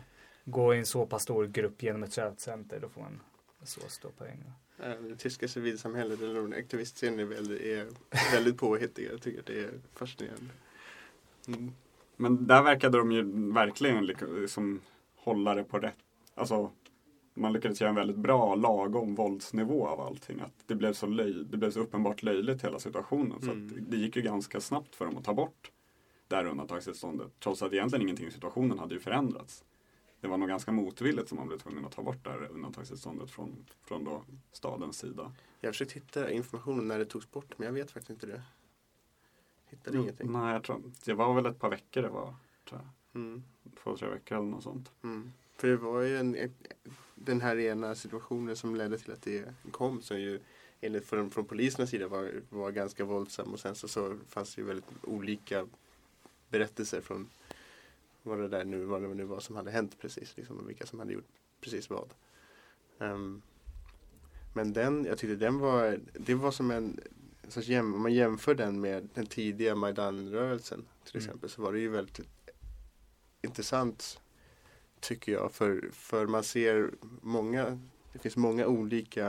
gå 0.53 0.75
i 0.75 0.79
en 0.79 0.87
så 0.87 1.07
pass 1.07 1.23
stor 1.23 1.47
grupp 1.47 1.83
genom 1.83 2.03
ett 2.03 2.13
köpcenter, 2.13 2.81
då 2.81 2.89
får 2.89 3.01
man 3.01 3.21
så 3.63 3.81
stor 3.89 4.11
poäng. 4.11 4.45
Eh, 4.83 4.91
Det 4.91 5.17
tyska 5.17 5.49
civilsamhället 5.49 6.21
eller 6.21 6.59
aktivistscenen 6.59 7.21
är 7.21 7.25
väldigt, 7.25 7.61
är 7.61 7.87
väldigt 8.33 8.59
påhittiga. 8.59 9.11
Jag 9.13 9.23
tycker 9.23 9.41
att 9.41 9.47
det 9.47 9.61
är 9.61 9.71
fascinerande. 9.95 10.51
Mm. 11.49 11.73
Men 12.17 12.47
där 12.47 12.63
verkade 12.63 12.99
de 12.99 13.13
ju 13.13 13.53
verkligen 13.53 14.07
liksom 14.07 14.81
hålla 15.17 15.55
det 15.55 15.65
på 15.65 15.79
rätt. 15.79 15.99
Alltså, 16.35 16.71
man 17.35 17.53
lyckades 17.53 17.81
göra 17.81 17.89
en 17.91 17.97
väldigt 17.97 18.17
bra 18.17 18.55
lagom 18.55 19.15
våldsnivå 19.15 19.87
av 19.87 20.01
allting. 20.01 20.41
Att 20.41 20.53
det, 20.67 20.75
blev 20.75 20.93
så 20.93 21.07
löj, 21.07 21.45
det 21.45 21.57
blev 21.57 21.71
så 21.71 21.81
uppenbart 21.81 22.23
löjligt 22.23 22.65
hela 22.65 22.79
situationen. 22.79 23.41
Så 23.43 23.51
Mm. 23.51 23.85
det 23.91 23.97
gick 23.97 24.17
ju 24.17 24.23
ganska 24.23 24.61
snabbt 24.61 24.95
för 24.97 25.05
dem 25.05 25.17
att 25.17 25.25
ta 25.25 25.35
bort 25.35 25.71
det 26.29 26.37
här 26.37 26.47
undantagstillståndet. 26.47 27.29
Trots 27.41 27.63
att 27.63 27.73
egentligen 27.73 28.03
ingenting 28.03 28.27
i 28.27 28.31
situationen 28.31 28.79
hade 28.79 28.95
ju 28.95 29.01
förändrats. 29.01 29.65
Det 30.21 30.29
var 30.29 30.39
nog 30.39 30.49
ganska 30.49 30.73
motvilligt 30.73 31.29
som 31.29 31.39
man 31.39 31.49
blev 31.49 31.59
tvungen 31.59 31.85
att 31.85 31.93
ta 31.93 32.03
bort 32.03 32.25
det 32.25 32.31
här 32.31 32.49
undantagstillståndet 32.51 33.31
från, 33.31 33.65
från 33.85 34.05
då 34.05 34.23
stadens 34.53 34.99
sida. 34.99 35.33
Jag 35.61 35.69
har 35.69 35.73
försökt 35.73 35.93
hitta 35.93 36.31
information 36.31 36.89
när 36.89 36.99
det 36.99 37.05
togs 37.05 37.31
bort 37.31 37.59
men 37.59 37.67
jag 37.67 37.73
vet 37.73 37.91
faktiskt 37.91 38.11
inte 38.11 38.27
det. 38.27 38.43
Hittade 39.75 39.99
ingenting. 39.99 40.33
Nej, 40.33 40.53
jag 40.53 40.63
tror 40.63 40.83
Det 41.05 41.15
var 41.15 41.35
väl 41.35 41.47
ett 41.47 41.59
par 41.59 41.71
veckor 41.71 42.03
det 42.03 42.09
var. 42.09 42.35
Tror 42.69 42.81
jag. 42.81 43.21
Mm. 43.21 43.43
Två, 43.83 43.97
tre 43.97 44.09
veckor 44.09 44.39
eller 44.39 44.47
något 44.47 44.63
sånt. 44.63 44.91
Mm. 45.03 45.33
För 45.57 45.69
det 45.69 45.77
var 45.77 46.01
ju 46.01 46.19
en, 46.19 46.37
den 47.15 47.41
här 47.41 47.59
ena 47.59 47.95
situationen 47.95 48.57
som 48.57 48.77
ledde 48.77 48.99
till 48.99 49.13
att 49.13 49.23
det 49.23 49.55
kom 49.71 50.03
som 50.03 50.21
ju 50.21 50.41
enligt 50.81 51.07
från, 51.07 51.31
från 51.31 51.45
polisernas 51.45 51.91
sida 51.91 52.09
var, 52.09 52.33
var 52.51 52.71
ganska 52.71 53.05
våldsam 53.05 53.53
och 53.53 53.61
sen 53.61 53.75
så, 53.75 53.89
så 53.89 54.17
fanns 54.29 54.55
det 54.55 54.61
ju 54.63 54.67
väldigt 54.67 54.91
olika 55.03 55.67
berättelser 56.49 57.01
från 57.01 57.29
vad 58.23 58.39
det 58.39 58.49
där 58.49 58.65
nu, 58.65 58.85
vad 58.85 59.03
det 59.03 59.15
nu 59.15 59.25
var 59.25 59.41
som 59.41 59.57
hade 59.57 59.71
hänt 59.71 59.99
precis 59.99 60.37
liksom, 60.37 60.59
och 60.59 60.69
vilka 60.69 60.87
som 60.87 60.99
hade 60.99 61.13
gjort 61.13 61.29
precis 61.61 61.91
vad. 61.91 62.15
Ehm, 62.99 63.43
men 64.55 64.73
den, 64.73 65.05
jag 65.05 65.19
tyckte 65.19 65.37
den 65.37 65.59
var, 65.59 66.01
det 66.13 66.35
var 66.35 66.51
som 66.51 66.71
en, 66.71 67.01
sorts 67.53 67.69
jäm, 67.69 67.95
om 67.95 68.03
man 68.03 68.15
jämför 68.15 68.55
den 68.55 68.81
med 68.81 69.09
den 69.15 69.27
tidiga 69.27 69.75
Majdan-rörelsen 69.75 70.85
till 71.05 71.17
Mm. 71.17 71.25
exempel 71.27 71.51
så 71.51 71.63
var 71.63 71.73
det 71.73 71.79
ju 71.79 71.89
väldigt 71.89 72.21
intressant 73.43 74.21
tycker 75.01 75.33
jag. 75.33 75.53
För, 75.53 75.91
för 75.93 76.27
man 76.27 76.45
ser 76.45 76.91
många, 77.23 77.79
det 78.13 78.19
finns 78.19 78.37
många 78.37 78.67
olika, 78.67 79.27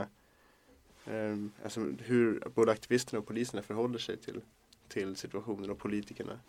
eh, 1.06 1.36
alltså 1.64 1.80
hur 1.98 2.48
både 2.54 2.72
aktivisterna 2.72 3.18
och 3.18 3.26
poliserna 3.26 3.62
förhåller 3.62 3.98
sig 3.98 4.16
till, 4.16 4.40
till 4.88 5.16
situationen 5.16 5.70
och 5.70 5.78
politikerna. 5.78 6.40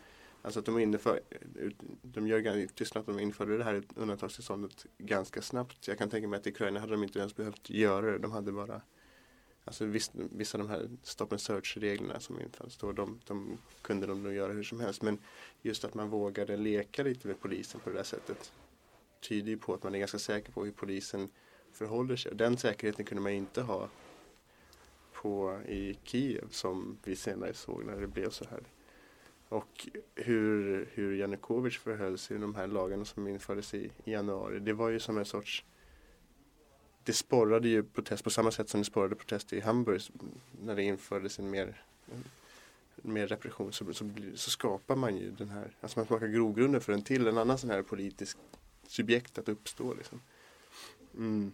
Alltså 0.42 0.60
att 0.60 0.66
de, 0.66 0.80
inför, 0.80 1.22
de 2.02 2.28
gör 2.28 2.68
Tyskland 2.68 3.10
att 3.10 3.16
de 3.18 3.24
införde 3.24 3.58
det 3.58 3.64
här 3.64 3.84
undantagstillståndet 3.96 4.86
ganska 4.98 5.42
snabbt. 5.42 5.88
Jag 5.88 5.98
kan 5.98 6.10
tänka 6.10 6.28
mig 6.28 6.38
att 6.38 6.48
i 6.48 6.50
Ukraina 6.50 6.80
hade 6.80 6.92
de 6.92 7.04
inte 7.04 7.20
ens 7.20 7.36
behövt 7.36 7.70
göra 7.70 8.12
det. 8.12 8.18
De 8.18 8.32
hade 8.32 8.52
bara 8.52 8.82
Alltså 9.68 9.86
viss, 9.86 10.12
vissa 10.14 10.58
av 10.58 10.68
de 10.68 10.70
här 10.70 10.90
stop 11.04 11.28
and 11.32 11.42
search-reglerna 11.42 12.20
som 12.20 12.42
infördes 12.42 12.78
då, 12.78 12.92
de, 12.92 13.20
de 13.28 13.58
kunde 13.82 14.08
de 14.08 14.24
nog 14.24 14.34
göra 14.34 14.54
hur 14.54 14.64
som 14.64 14.80
helst. 14.80 15.02
Men 15.02 15.18
just 15.62 15.86
att 15.86 15.94
man 15.94 16.10
vågade 16.10 16.58
leka 16.58 17.04
lite 17.04 17.28
med 17.28 17.40
polisen 17.40 17.80
på 17.80 17.90
det 17.90 17.96
där 17.96 18.04
sättet 18.04 18.52
tyder 19.20 19.50
ju 19.50 19.58
på 19.58 19.74
att 19.74 19.84
man 19.84 19.96
är 19.96 20.00
ganska 20.00 20.20
säker 20.20 20.52
på 20.52 20.66
hur 20.66 20.72
polisen 20.72 21.30
förhåller 21.72 22.16
sig. 22.16 22.32
Och 22.32 22.38
den 22.38 22.58
säkerheten 22.58 23.06
kunde 23.06 23.22
man 23.22 23.32
inte 23.32 23.62
ha 23.62 23.90
på, 25.14 25.62
i 25.68 25.98
Kiev 26.04 26.50
som 26.50 26.98
vi 27.04 27.16
senare 27.16 27.54
såg 27.54 27.86
när 27.86 28.02
det 28.02 28.08
blev 28.08 28.30
så 28.30 28.46
här. 28.46 28.64
Och 29.50 29.88
hur, 30.16 30.90
hur 30.94 31.16
Janukovic 31.16 31.78
förhöll 31.78 32.18
sig 32.18 32.38
i 32.38 32.40
de 32.40 32.56
här 32.56 32.68
lagarna 32.68 33.06
som 33.06 33.28
infördes 33.28 33.74
i, 33.74 33.92
i 34.04 34.12
januari. 34.12 34.60
Det 34.60 34.74
var 34.74 34.90
ju 34.90 35.00
som 35.00 35.18
en 35.18 35.26
sorts 35.26 35.66
det 37.08 37.14
sporrade 37.14 37.68
ju 37.68 37.84
protest 37.84 38.24
på 38.24 38.30
samma 38.30 38.52
sätt 38.52 38.70
som 38.70 38.82
det 38.82 38.86
sporrade 38.86 39.16
protest 39.16 39.54
i 39.54 39.60
Hamburg 39.60 40.02
när 40.62 40.76
det 40.76 40.84
infördes 40.84 41.40
en 41.40 41.50
mer, 41.50 41.82
mer 42.96 43.28
repression 43.28 43.74
så, 43.74 43.94
så, 43.94 44.10
så 44.36 44.50
skapar 44.50 44.96
man 44.96 45.18
ju 45.18 45.32
den 45.32 45.50
här, 45.50 45.76
alltså 45.82 46.00
man 46.00 46.06
skapar 46.06 46.28
grogrunden 46.28 46.82
för 46.82 46.94
en 46.94 47.02
till, 47.02 47.28
en 47.28 47.38
annan 47.38 47.58
sån 47.58 47.70
här 47.70 47.82
politisk 47.82 48.38
subjekt 48.88 49.38
att 49.38 49.50
uppstå 49.50 49.94
liksom. 49.94 50.22
Mm. 51.18 51.52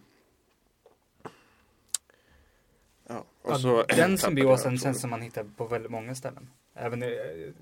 Ja, 3.06 3.24
och 3.42 3.52
Ja, 3.52 3.58
så 3.58 3.76
den 3.76 3.86
tappade 3.88 4.18
symbiosen 4.18 4.72
jag 4.72 4.80
känns 4.80 5.00
som 5.00 5.10
man 5.10 5.22
hittar 5.22 5.44
på 5.56 5.66
väldigt 5.66 5.90
många 5.90 6.14
ställen. 6.14 6.50
Även 6.74 7.02
eh, 7.02 7.08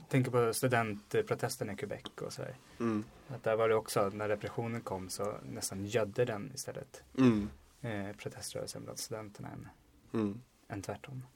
tänker 0.08 0.30
på 0.30 0.54
studentprotesterna 0.54 1.72
i 1.72 1.76
Quebec 1.76 2.02
och 2.20 2.32
så 2.32 2.42
här. 2.42 2.56
Mm. 2.80 3.04
Att 3.28 3.44
där 3.44 3.56
var 3.56 3.68
det 3.68 3.74
också, 3.74 4.08
när 4.08 4.28
repressionen 4.28 4.80
kom 4.80 5.08
så 5.08 5.34
nästan 5.42 5.86
gödde 5.86 6.24
den 6.24 6.52
istället 6.54 7.02
Mm. 7.18 7.48
Eh, 7.82 8.16
proteströrelsen 8.16 8.84
bland 8.84 8.98
studenterna 8.98 9.48
än, 9.48 9.68
Mm. 10.12 10.40
än 10.68 10.82
tvärtom. 10.82 11.26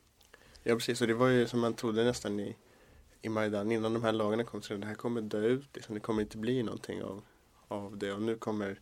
Ja 0.62 0.74
precis, 0.74 1.00
och 1.00 1.06
det 1.06 1.14
var 1.14 1.28
ju 1.28 1.46
som 1.48 1.60
man 1.60 1.74
trodde 1.74 2.04
nästan 2.04 2.40
i, 2.40 2.56
i 3.22 3.28
Majdan 3.28 3.72
innan 3.72 3.94
de 3.94 4.02
här 4.02 4.12
lagarna 4.12 4.44
kom. 4.44 4.62
Så 4.62 4.74
det 4.76 4.86
här 4.86 4.94
kommer 4.94 5.20
dö 5.20 5.46
ut, 5.46 5.68
liksom. 5.74 5.94
det 5.94 6.00
kommer 6.00 6.22
inte 6.22 6.38
bli 6.38 6.62
någonting 6.62 7.02
av, 7.02 7.22
av 7.68 7.98
det. 7.98 8.12
Och 8.12 8.22
nu 8.22 8.36
kommer, 8.36 8.80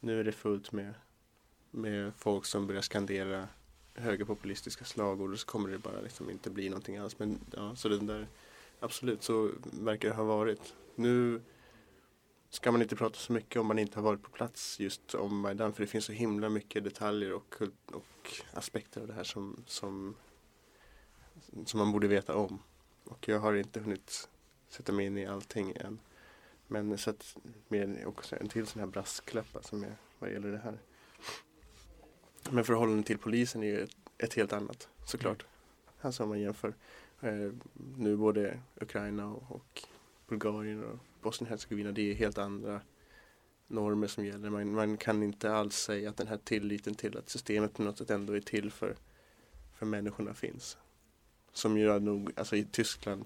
nu 0.00 0.20
är 0.20 0.24
det 0.24 0.32
fullt 0.32 0.72
med, 0.72 0.94
med 1.70 2.12
folk 2.16 2.44
som 2.44 2.66
börjar 2.66 2.82
skandera 2.82 3.48
högerpopulistiska 3.94 4.84
slagord 4.84 5.32
och 5.32 5.38
så 5.38 5.46
kommer 5.46 5.68
det 5.68 5.78
bara 5.78 6.00
liksom 6.00 6.30
inte 6.30 6.50
bli 6.50 6.68
någonting 6.68 6.96
alls. 6.96 7.18
Men 7.18 7.38
ja, 7.56 7.76
så 7.76 7.88
den 7.88 8.06
där, 8.06 8.26
absolut 8.80 9.22
så 9.22 9.50
verkar 9.62 10.08
det 10.08 10.14
ha 10.14 10.24
varit. 10.24 10.74
Nu 10.94 11.40
ska 12.50 12.72
man 12.72 12.82
inte 12.82 12.96
prata 12.96 13.16
så 13.16 13.32
mycket 13.32 13.60
om 13.60 13.66
man 13.66 13.78
inte 13.78 13.98
har 13.98 14.04
varit 14.04 14.22
på 14.22 14.30
plats 14.30 14.80
just 14.80 15.14
om 15.14 15.40
Majdan 15.40 15.72
för 15.72 15.82
det 15.82 15.86
finns 15.86 16.04
så 16.04 16.12
himla 16.12 16.48
mycket 16.48 16.84
detaljer 16.84 17.32
och, 17.32 17.54
och 17.92 18.42
aspekter 18.52 19.00
av 19.00 19.06
det 19.06 19.12
här 19.12 19.24
som, 19.24 19.64
som 19.66 20.14
som 21.64 21.78
man 21.78 21.92
borde 21.92 22.08
veta 22.08 22.34
om. 22.34 22.62
Och 23.04 23.28
jag 23.28 23.40
har 23.40 23.54
inte 23.54 23.80
hunnit 23.80 24.28
sätta 24.68 24.92
mig 24.92 25.06
in 25.06 25.18
i 25.18 25.26
allting 25.26 25.72
än. 25.76 26.00
Men 26.66 26.98
så 26.98 27.10
att 27.10 27.36
med 27.68 28.06
också 28.06 28.36
en 28.40 28.48
till 28.48 28.66
sån 28.66 28.80
här 28.80 28.86
brasklapp 28.86 29.56
alltså 29.56 29.68
som 29.68 29.84
är 29.84 29.96
vad 30.18 30.32
gäller 30.32 30.52
det 30.52 30.58
här. 30.58 30.78
Men 32.50 32.64
förhållandet 32.64 33.06
till 33.06 33.18
polisen 33.18 33.62
är 33.62 33.66
ju 33.66 33.80
ett, 33.80 33.96
ett 34.18 34.34
helt 34.34 34.52
annat 34.52 34.88
såklart. 35.04 35.44
Alltså 36.00 36.22
om 36.22 36.28
man 36.28 36.40
jämför 36.40 36.74
eh, 37.20 37.52
nu 37.96 38.16
både 38.16 38.60
Ukraina 38.80 39.26
och, 39.26 39.56
och 39.56 39.82
Bulgarien 40.28 40.84
och 40.84 40.98
Bosnien-Hercegovina. 41.22 41.92
Det 41.92 42.10
är 42.10 42.14
helt 42.14 42.38
andra 42.38 42.80
normer 43.66 44.06
som 44.06 44.26
gäller. 44.26 44.50
Man, 44.50 44.72
man 44.72 44.96
kan 44.96 45.22
inte 45.22 45.52
alls 45.52 45.76
säga 45.76 46.10
att 46.10 46.16
den 46.16 46.26
här 46.26 46.36
tilliten 46.44 46.94
till 46.94 47.16
att 47.16 47.30
systemet 47.30 47.74
på 47.74 47.82
något 47.82 47.98
sätt 47.98 48.10
ändå 48.10 48.32
är 48.32 48.40
till 48.40 48.70
för, 48.70 48.96
för 49.78 49.86
människorna 49.86 50.34
finns. 50.34 50.78
Som 51.52 51.78
gör 51.78 52.00
nog, 52.00 52.32
alltså 52.36 52.56
i 52.56 52.64
Tyskland, 52.64 53.24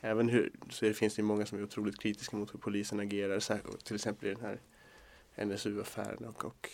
även 0.00 0.28
hur, 0.28 0.50
så 0.70 0.84
det 0.84 0.94
finns 0.94 1.14
det 1.14 1.22
många 1.22 1.46
som 1.46 1.58
är 1.58 1.62
otroligt 1.62 2.00
kritiska 2.00 2.36
mot 2.36 2.54
hur 2.54 2.58
polisen 2.58 3.00
agerar. 3.00 3.40
Särskilt, 3.40 3.84
till 3.84 3.94
exempel 3.94 4.28
i 4.28 4.34
den 4.34 4.44
här 4.44 4.60
NSU-affären 5.46 6.24
och, 6.24 6.44
och 6.44 6.70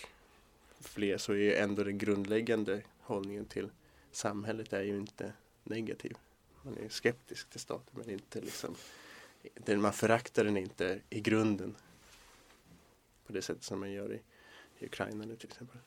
fler 0.80 1.18
så 1.18 1.34
är 1.34 1.62
ändå 1.62 1.84
den 1.84 1.98
grundläggande 1.98 2.82
hållningen 3.00 3.44
till 3.44 3.70
samhället 4.12 4.72
är 4.72 4.82
ju 4.82 4.96
inte 4.96 5.32
negativ. 5.64 6.16
Man 6.62 6.78
är 6.78 6.88
skeptisk 6.88 7.50
till 7.50 7.60
staten 7.60 7.94
men 7.98 8.10
inte 8.10 8.40
liksom 8.40 8.74
den, 9.54 9.80
man 9.80 9.92
föraktar 9.92 10.44
den 10.44 10.56
inte 10.56 11.00
i 11.10 11.20
grunden 11.20 11.76
på 13.26 13.32
det 13.32 13.42
sättet 13.42 13.62
som 13.62 13.80
man 13.80 13.92
gör 13.92 14.12
i, 14.12 14.20
i 14.78 14.86
Ukraina 14.86 15.24
nu 15.24 15.36
till 15.36 15.48
exempel. 15.48 15.78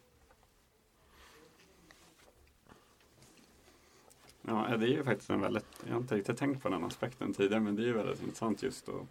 Ja, 4.41 4.77
det 4.77 4.85
är 4.85 4.89
ju 4.89 5.03
faktiskt 5.03 5.29
en 5.29 5.41
väldigt, 5.41 5.65
jag 5.85 5.93
har 5.93 6.01
inte 6.01 6.15
riktigt 6.15 6.37
tänkt 6.37 6.63
på 6.63 6.69
den 6.69 6.83
aspekten 6.83 7.33
tidigare, 7.33 7.61
men 7.61 7.75
det 7.75 7.83
är 7.83 7.87
ju 7.87 7.93
väldigt 7.93 8.21
intressant 8.21 8.63
just 8.63 8.89
att 8.89 9.07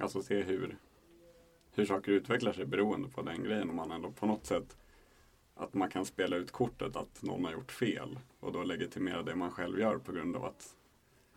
alltså 0.00 0.22
se 0.22 0.42
hur, 0.42 0.76
hur 1.72 1.86
saker 1.86 2.12
utvecklar 2.12 2.52
sig 2.52 2.66
beroende 2.66 3.08
på 3.08 3.22
den 3.22 3.42
grejen. 3.42 3.70
Om 3.70 3.76
man 3.76 3.90
ändå 3.92 4.10
på 4.10 4.26
något 4.26 4.46
sätt 4.46 4.76
att 5.54 5.74
man 5.74 5.90
kan 5.90 6.04
spela 6.04 6.36
ut 6.36 6.50
kortet 6.50 6.96
att 6.96 7.22
någon 7.22 7.44
har 7.44 7.52
gjort 7.52 7.72
fel 7.72 8.18
och 8.40 8.52
då 8.52 8.62
legitimera 8.62 9.22
det 9.22 9.34
man 9.34 9.50
själv 9.50 9.80
gör 9.80 9.98
på 9.98 10.12
grund 10.12 10.36
av 10.36 10.44
att 10.44 10.76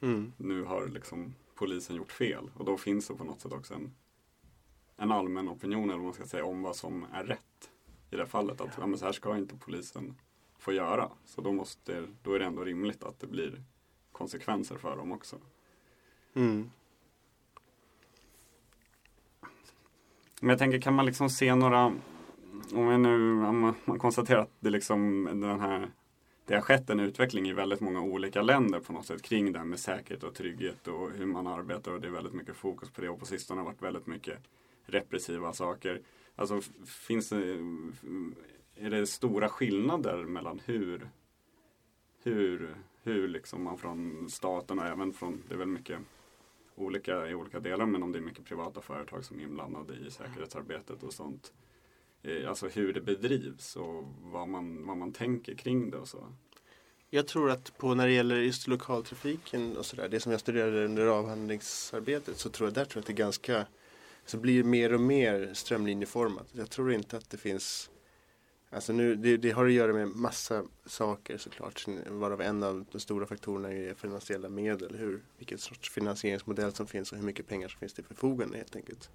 Mm. 0.02 0.34
nu 0.38 0.64
har 0.64 0.88
liksom 0.88 1.36
polisen 1.58 1.96
gjort 1.96 2.12
fel. 2.12 2.52
Och 2.56 2.66
då 2.66 2.78
finns 2.78 3.08
det 3.08 3.16
på 3.16 3.24
något 3.24 3.42
sätt 3.42 3.54
också 3.54 3.74
en, 3.74 3.96
en 4.98 5.12
allmän 5.12 5.50
opinion 5.50 5.84
eller 5.84 5.98
vad 5.98 6.04
man 6.04 6.14
ska 6.14 6.26
säga 6.26 6.46
om 6.46 6.62
vad 6.62 6.76
som 6.76 7.06
är 7.14 7.24
rätt 7.24 7.72
i 8.12 8.16
det 8.16 8.26
fallet. 8.26 8.62
Att 8.62 8.78
ja. 8.78 8.88
men 8.88 9.00
så 9.00 9.06
här 9.06 9.12
ska 9.12 9.38
inte 9.38 9.56
polisen 9.56 10.16
få 10.58 10.74
göra. 10.74 11.12
Så 11.26 11.42
då, 11.42 11.52
måste, 11.52 12.08
då 12.24 12.34
är 12.34 12.40
det 12.40 12.46
ändå 12.46 12.64
rimligt 12.64 13.04
att 13.04 13.20
det 13.20 13.28
blir 13.28 13.64
konsekvenser 14.12 14.78
för 14.78 14.98
dem 14.98 15.12
också. 15.12 15.36
Mm. 16.34 16.72
Men 20.42 20.50
jag 20.50 20.60
tänker, 20.60 20.82
kan 20.82 20.94
man 20.94 21.06
liksom 21.06 21.30
se 21.30 21.56
några, 21.56 21.86
om 22.74 22.88
vi 22.90 22.98
nu 22.98 23.46
om 23.46 23.76
man 23.86 24.00
konstaterar 24.00 24.40
att 24.40 24.52
det 24.60 24.70
liksom 24.70 25.24
den 25.26 25.60
här 25.60 25.92
det 26.48 26.54
har 26.54 26.62
skett 26.62 26.90
en 26.90 27.00
utveckling 27.00 27.50
i 27.50 27.54
väldigt 27.54 27.80
många 27.80 28.02
olika 28.02 28.42
länder 28.42 28.80
på 28.80 28.94
något 28.94 29.06
sätt 29.06 29.22
kring 29.22 29.52
det 29.52 29.60
här 29.60 29.66
med 29.66 29.80
säkerhet 29.80 30.24
och 30.24 30.36
trygghet 30.36 30.88
och 30.88 31.12
hur 31.12 31.26
man 31.26 31.48
arbetar 31.48 31.92
och 31.92 32.02
det 32.02 32.08
är 32.08 32.12
väldigt 32.12 32.34
mycket 32.34 32.56
fokus 32.56 32.90
på 32.90 33.02
det 33.02 33.10
och 33.10 33.20
på 33.20 33.26
sistone 33.26 33.60
har 33.60 33.66
varit 33.66 33.82
väldigt 33.82 34.08
mycket 34.08 34.40
repressiva 34.86 35.54
saker. 35.54 36.02
Alltså 36.36 36.62
finns 36.86 37.30
det, 37.30 37.38
är 38.76 38.90
det 38.90 39.08
stora 39.08 39.50
skillnader 39.50 40.24
mellan 40.24 40.62
hur, 40.66 41.10
hur, 42.24 42.76
hur 43.04 43.28
liksom 43.28 43.64
man 43.64 43.78
från 43.78 44.30
staten 44.30 44.80
och 44.80 44.86
även 44.86 45.14
från, 45.14 45.44
det 45.48 45.54
är 45.54 45.58
väl 45.58 45.68
mycket 45.68 46.00
olika 46.76 47.28
i 47.28 47.36
olika 47.36 47.60
delar 47.60 47.86
men 47.86 48.04
om 48.04 48.12
det 48.12 48.20
är 48.20 48.24
mycket 48.24 48.46
privata 48.46 48.82
företag 48.82 49.26
som 49.26 49.40
är 49.40 49.44
inblandade 49.44 49.94
i 49.96 50.12
säkerhetsarbetet 50.12 51.04
och 51.04 51.14
sånt. 51.14 51.54
Eh, 52.28 52.50
alltså 52.50 52.68
hur 52.68 52.94
det 52.94 53.02
bedrivs 53.02 53.76
och 53.76 54.04
vad 54.22 54.48
man, 54.48 54.88
vad 54.88 54.98
man 54.98 55.14
tänker 55.14 55.56
kring 55.56 55.92
det 55.92 55.98
och 55.98 56.08
så. 56.08 56.28
Jag 57.10 57.28
tror 57.28 57.52
att 57.52 57.78
på 57.78 57.94
när 57.94 58.08
det 58.08 58.14
gäller 58.14 58.36
just 58.36 58.68
lokaltrafiken 58.68 59.78
och 59.78 59.86
sådär, 59.86 60.10
det 60.10 60.20
som 60.20 60.32
jag 60.32 60.42
studerade 60.42 60.86
under 60.86 61.06
avhandlingsarbetet 61.06 62.38
så 62.38 62.50
tror 62.50 62.68
jag 62.70 62.74
där 62.74 62.86
tror 62.86 62.98
jag 62.98 63.02
att 63.02 63.08
det 63.08 63.14
är 63.14 63.26
ganska, 63.26 63.66
så 64.26 64.38
blir 64.38 64.64
mer 64.64 64.94
och 64.94 65.02
mer 65.02 65.54
strömlinjeformat. 65.54 66.48
Jag 66.52 66.70
tror 66.70 66.94
inte 66.94 67.18
att 67.18 67.30
det 67.30 67.38
finns 67.38 67.90
Alltså 68.70 68.94
nu, 68.94 69.16
det, 69.16 69.38
det, 69.38 69.52
har 69.52 69.66
att 69.66 69.72
göra 69.72 69.94
med 69.94 70.08
massa 70.08 70.64
saker 70.86 71.38
såklart. 71.38 71.86
Varav 72.08 72.42
en 72.42 72.64
av 72.64 72.86
de 72.92 73.00
stora 73.00 73.26
faktorerna 73.26 73.74
är 73.74 73.94
finansiella 73.94 74.50
medel. 74.50 74.96
Hur, 74.96 75.22
vilken 75.38 75.58
sorts 75.58 75.90
finansieringsmodell 75.90 76.74
som 76.74 76.88
finns 76.88 77.12
och 77.12 77.18
hur 77.18 77.26
mycket 77.26 77.48
pengar 77.48 77.68
som 77.68 77.80
finns 77.80 77.94
till 77.94 78.04
förfogande 78.04 78.58
helt 78.58 78.76
enkelt. 78.76 79.10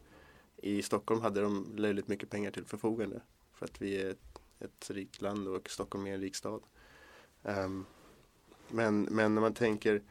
I 0.62 0.82
Stockholm 0.82 1.20
hade 1.20 1.40
de 1.40 1.72
löjligt 1.76 2.08
mycket 2.08 2.30
pengar 2.30 2.50
till 2.50 2.64
förfogande. 2.64 3.20
För 3.54 3.66
att 3.66 3.82
vi 3.82 4.02
är 4.02 4.10
ett, 4.10 4.40
ett 4.58 4.90
rikt 4.90 5.20
land 5.20 5.48
och 5.48 5.70
Stockholm 5.70 6.06
är 6.06 6.14
en 6.14 6.20
rik 6.20 6.36
stad. 6.36 6.62
Um, 7.42 7.86
men, 8.68 9.02
men 9.02 9.34
när 9.34 9.42
man 9.42 9.54
tänker 9.54 10.02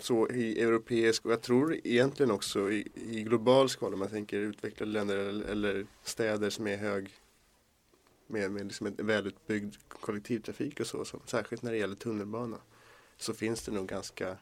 så 0.00 0.28
i 0.30 0.60
europeisk 0.60 1.24
och 1.24 1.32
jag 1.32 1.42
tror 1.42 1.74
egentligen 1.84 2.30
också 2.30 2.70
i, 2.72 2.88
i 2.94 3.22
global 3.22 3.68
skala 3.68 3.92
om 3.92 3.98
man 3.98 4.08
tänker 4.08 4.36
utvecklade 4.38 4.92
länder 4.92 5.16
eller, 5.16 5.44
eller 5.44 5.86
städer 6.02 6.50
som 6.50 6.66
är 6.66 6.76
hög 6.76 7.10
med, 8.26 8.50
med 8.50 8.66
liksom 8.66 8.86
en 8.86 9.06
välutbyggd 9.06 9.76
kollektivtrafik 9.88 10.80
och 10.80 10.86
så, 10.86 11.04
så, 11.04 11.20
särskilt 11.26 11.62
när 11.62 11.72
det 11.72 11.78
gäller 11.78 11.96
tunnelbana, 11.96 12.56
så 13.16 13.34
finns 13.34 13.62
det 13.62 13.72
nog 13.72 13.88
ganska 13.88 14.36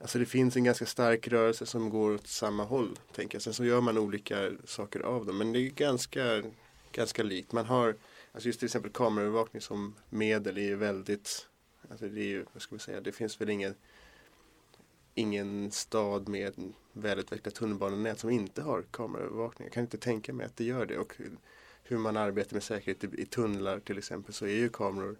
Alltså 0.00 0.18
det 0.18 0.26
finns 0.26 0.56
en 0.56 0.64
ganska 0.64 0.86
stark 0.86 1.28
rörelse 1.28 1.66
som 1.66 1.90
går 1.90 2.14
åt 2.14 2.26
samma 2.26 2.64
håll. 2.64 2.98
Tänker 3.12 3.36
jag. 3.36 3.42
Sen 3.42 3.54
så 3.54 3.64
gör 3.64 3.80
man 3.80 3.98
olika 3.98 4.50
saker 4.64 5.00
av 5.00 5.26
dem. 5.26 5.38
Men 5.38 5.52
det 5.52 5.58
är 5.58 5.70
ganska, 5.70 6.42
ganska 6.92 7.22
likt. 7.22 7.52
Man 7.52 7.66
har, 7.66 7.96
alltså 8.32 8.48
just 8.48 8.58
till 8.58 8.66
exempel 8.66 8.92
kameraövervakning 8.92 9.62
som 9.62 9.94
medel 10.10 10.58
är 10.58 10.62
ju 10.62 10.76
väldigt, 10.76 11.46
alltså 11.90 12.08
det 12.08 12.20
är 12.20 12.24
ju, 12.24 12.44
vad 12.52 12.62
ska 12.62 12.74
man 12.74 12.80
säga, 12.80 13.00
det 13.00 13.12
finns 13.12 13.40
väl 13.40 13.50
ingen, 13.50 13.74
ingen 15.14 15.70
stad 15.70 16.28
med 16.28 16.72
välutvecklat 16.92 17.54
tunnelbanenät 17.54 18.18
som 18.18 18.30
inte 18.30 18.62
har 18.62 18.82
kameraövervakning. 18.90 19.66
Jag 19.66 19.72
kan 19.72 19.82
inte 19.82 19.98
tänka 19.98 20.32
mig 20.32 20.46
att 20.46 20.56
det 20.56 20.64
gör 20.64 20.86
det. 20.86 20.98
Och 20.98 21.14
hur 21.82 21.98
man 21.98 22.16
arbetar 22.16 22.54
med 22.54 22.62
säkerhet 22.62 23.04
i, 23.04 23.22
i 23.22 23.26
tunnlar 23.26 23.80
till 23.80 23.98
exempel 23.98 24.34
så 24.34 24.44
är 24.44 24.56
ju 24.56 24.68
kameror 24.68 25.16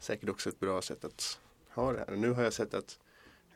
säkert 0.00 0.28
också 0.28 0.48
ett 0.48 0.60
bra 0.60 0.82
sätt 0.82 1.04
att 1.04 1.40
ha 1.68 1.92
det 1.92 1.98
här. 1.98 2.10
Och 2.10 2.18
nu 2.18 2.30
har 2.30 2.42
jag 2.42 2.52
sett 2.52 2.74
att 2.74 2.98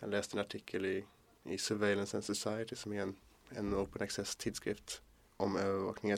jag 0.05 0.11
läste 0.11 0.36
en 0.36 0.40
artikel 0.40 0.86
i, 0.86 1.05
i 1.44 1.59
Surveillance 1.59 2.16
and 2.16 2.24
Society 2.24 2.76
som 2.76 2.92
är 2.92 3.02
en, 3.02 3.16
en 3.48 3.74
open 3.74 4.02
access 4.02 4.36
tidskrift 4.36 5.02
om 5.36 5.57
övervakning. 5.57 6.16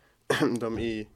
De 0.58 0.78
i, 0.78 1.08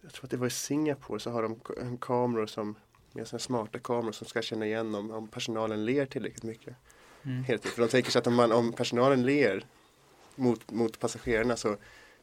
jag 0.00 0.12
tror 0.12 0.24
att 0.24 0.30
det 0.30 0.36
var 0.36 0.46
i 0.46 0.50
Singapore, 0.50 1.20
så 1.20 1.30
har 1.30 1.42
de 1.42 1.98
kameror 1.98 2.46
som 2.46 2.74
med 3.12 3.28
sådana 3.28 3.40
smarta 3.40 3.78
kameror 3.78 4.12
som 4.12 4.26
ska 4.26 4.42
känna 4.42 4.66
igen 4.66 4.94
om, 4.94 5.10
om 5.10 5.28
personalen 5.28 5.84
ler 5.84 6.06
tillräckligt 6.06 6.42
mycket. 6.42 6.76
Mm. 7.22 7.44
Helt 7.44 7.64
För 7.64 7.82
de 7.82 7.88
tänker 7.88 8.10
sig 8.10 8.18
att 8.18 8.26
om, 8.26 8.34
man, 8.34 8.52
om 8.52 8.72
personalen 8.72 9.26
ler 9.26 9.66
mot, 10.34 10.70
mot 10.70 10.98
passagerarna 10.98 11.56
så 11.56 11.76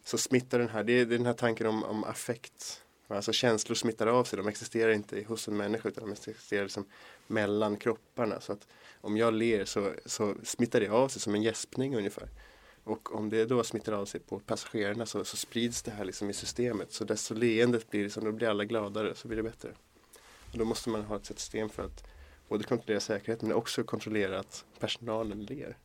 så 0.04 0.18
smittar 0.18 0.60
den 0.60 0.70
här, 0.70 0.84
det 0.84 0.94
är 0.94 1.06
den 1.06 1.26
här 1.26 1.34
tanken 1.34 1.68
om, 1.68 1.84
om 1.84 2.04
affekt. 2.04 2.83
Alltså 3.16 3.32
känslor 3.32 3.76
smittar 3.76 4.08
av 4.08 4.24
sig, 4.24 4.38
de 4.38 4.48
existerar 4.48 4.92
inte 4.92 5.24
hos 5.24 5.48
en 5.48 5.58
människa 5.58 5.90
utan 5.90 6.04
de 6.04 6.12
existerar 6.12 6.64
liksom 6.64 6.86
mellan 7.28 7.78
kropparna. 7.78 8.42
Så 8.42 8.54
att 8.54 8.68
om 9.02 9.18
jag 9.18 9.34
ler 9.34 9.66
så, 9.66 9.92
så 10.06 10.36
smittar 10.44 10.80
det 10.80 10.90
av 10.90 11.08
sig 11.08 11.22
som 11.22 11.36
en 11.36 11.44
gäspning 11.44 11.96
ungefär. 11.96 12.30
Och 12.84 13.16
om 13.16 13.30
det 13.30 13.46
då 13.46 13.64
smittar 13.64 13.94
av 13.94 14.06
sig 14.06 14.20
på 14.20 14.40
passagerarna 14.40 15.06
så, 15.06 15.26
så 15.26 15.38
sprids 15.38 15.82
det 15.82 15.92
här 15.92 16.06
liksom 16.06 16.30
i 16.30 16.34
systemet. 16.34 16.94
Så 16.94 17.04
desto 17.04 17.34
leendet 17.34 17.90
blir, 17.90 18.04
liksom, 18.04 18.26
då 18.26 18.32
blir 18.32 18.48
alla 18.48 18.66
gladare 18.66 19.16
så 19.16 19.28
blir 19.28 19.38
det 19.38 19.44
bättre. 19.44 19.70
Och 20.52 20.58
då 20.58 20.66
måste 20.66 20.90
man 20.90 21.02
ha 21.04 21.16
ett 21.16 21.26
system 21.26 21.70
för 21.70 21.84
att 21.84 22.04
både 22.48 22.64
kontrollera 22.64 23.00
säkerheten 23.00 23.48
men 23.48 23.58
också 23.58 23.84
kontrollera 23.84 24.40
att 24.40 24.66
personalen 24.80 25.46
ler. 25.46 25.78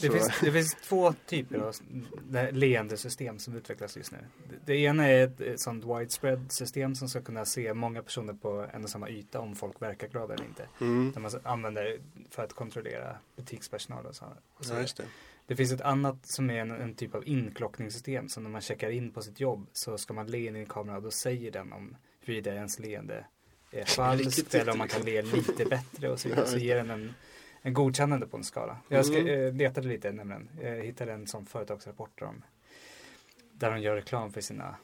Det 0.00 0.10
finns, 0.10 0.40
det 0.40 0.52
finns, 0.52 0.74
två 0.74 1.12
typer 1.26 1.58
av 1.58 1.74
leende 2.52 2.96
system 2.96 3.38
som 3.38 3.56
utvecklas 3.56 3.96
just 3.96 4.12
nu. 4.12 4.18
Det, 4.64 4.76
ena 4.76 5.06
är 5.06 5.24
ett, 5.24 5.40
ett 5.40 5.60
sånt 5.60 5.84
widespread 5.84 6.52
system 6.52 6.94
som 6.94 7.08
ska 7.08 7.20
kunna 7.20 7.44
se 7.44 7.74
många 7.74 8.02
personer 8.02 8.32
på 8.32 8.66
en 8.72 8.84
och 8.84 8.90
samma 8.90 9.08
yta 9.08 9.40
om 9.40 9.54
folk 9.54 9.82
verkar 9.82 10.08
glada 10.08 10.34
eller 10.34 10.44
inte. 10.44 10.68
Mm. 10.80 11.12
Där 11.12 11.20
man 11.20 11.30
använder 11.42 11.98
för 12.30 12.42
att 12.44 12.52
kontrollera 12.52 13.16
butikspersonal 13.36 14.06
och 14.06 14.14
så. 14.14 14.24
Och 14.54 14.64
så 14.64 14.74
ja, 14.74 14.78
det. 14.96 15.04
det. 15.46 15.56
finns 15.56 15.72
ett 15.72 15.80
annat 15.80 16.26
som 16.26 16.50
är 16.50 16.60
en, 16.60 16.70
en, 16.70 16.94
typ 16.94 17.14
av 17.14 17.28
inklockningssystem. 17.28 18.28
Så 18.28 18.40
när 18.40 18.50
man 18.50 18.60
checkar 18.60 18.90
in 18.90 19.10
på 19.10 19.22
sitt 19.22 19.40
jobb 19.40 19.66
så 19.72 19.98
ska 19.98 20.14
man 20.14 20.26
le 20.26 20.46
in 20.46 20.56
i 20.56 20.58
en 20.58 20.66
kamera 20.66 20.96
och 20.96 21.02
då 21.02 21.10
säger 21.10 21.50
den 21.50 21.72
om 21.72 21.96
huruvida 22.20 22.54
ens 22.54 22.78
leende 22.78 23.24
är 23.70 23.84
falskt 23.84 24.54
eller 24.54 24.72
om 24.72 24.78
man 24.78 24.88
kan 24.88 25.02
le 25.02 25.22
lite 25.22 25.64
bättre 25.64 26.10
och 26.10 26.20
så 26.20 26.28
vidare. 26.28 26.46
Så 26.46 26.58
ger 26.58 26.76
den 26.76 26.90
en 26.90 27.14
en 27.62 27.74
godkännande 27.74 28.26
på 28.26 28.36
en 28.36 28.44
skala. 28.44 28.78
Jag 28.88 29.06
ska, 29.06 29.18
mm. 29.18 29.46
eh, 29.46 29.54
letade 29.54 29.88
lite 29.88 30.12
nämligen. 30.12 30.48
Jag 30.62 30.76
hittade 30.76 31.12
en 31.12 31.26
sån 31.26 31.46
företagsrapport 31.46 32.22
om 32.22 32.42
där 33.52 33.70
de 33.70 33.80
gör 33.80 33.94
reklam 33.94 34.32
för 34.32 34.40
sina, 34.40 34.76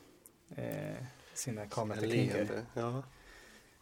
eh, 0.56 0.96
sina 1.34 1.66
kameratekniker. 1.66 2.62
Ja. 2.74 3.02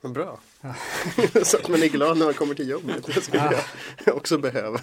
Vad 0.00 0.12
bra. 0.12 0.38
Ja. 0.60 0.74
så 1.44 1.56
att 1.56 1.68
man 1.68 1.82
är 1.82 1.88
glad 1.88 2.18
när 2.18 2.24
man 2.24 2.34
kommer 2.34 2.54
till 2.54 2.68
jobbet. 2.68 3.06
Det 3.06 3.20
skulle 3.20 3.42
ja. 3.52 3.60
jag 4.06 4.16
också 4.16 4.38
behöva. 4.38 4.80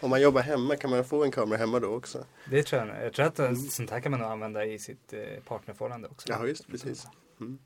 om 0.00 0.10
man 0.10 0.22
jobbar 0.22 0.42
hemma, 0.42 0.76
kan 0.76 0.90
man 0.90 1.04
få 1.04 1.24
en 1.24 1.30
kamera 1.30 1.58
hemma 1.58 1.80
då 1.80 1.88
också? 1.88 2.24
Det 2.50 2.62
tror 2.62 2.86
jag. 2.86 3.04
Jag 3.04 3.12
tror 3.12 3.26
att 3.26 3.38
mm. 3.38 3.56
sånt 3.56 3.90
här 3.90 4.00
kan 4.00 4.10
man 4.10 4.20
nog 4.20 4.30
använda 4.30 4.64
i 4.64 4.78
sitt 4.78 5.12
eh, 5.12 5.20
partnerförhållande 5.46 6.08
också. 6.08 6.28
Ja, 6.28 6.46
just 6.46 6.68
precis. 6.68 7.06
Mm. 7.40 7.58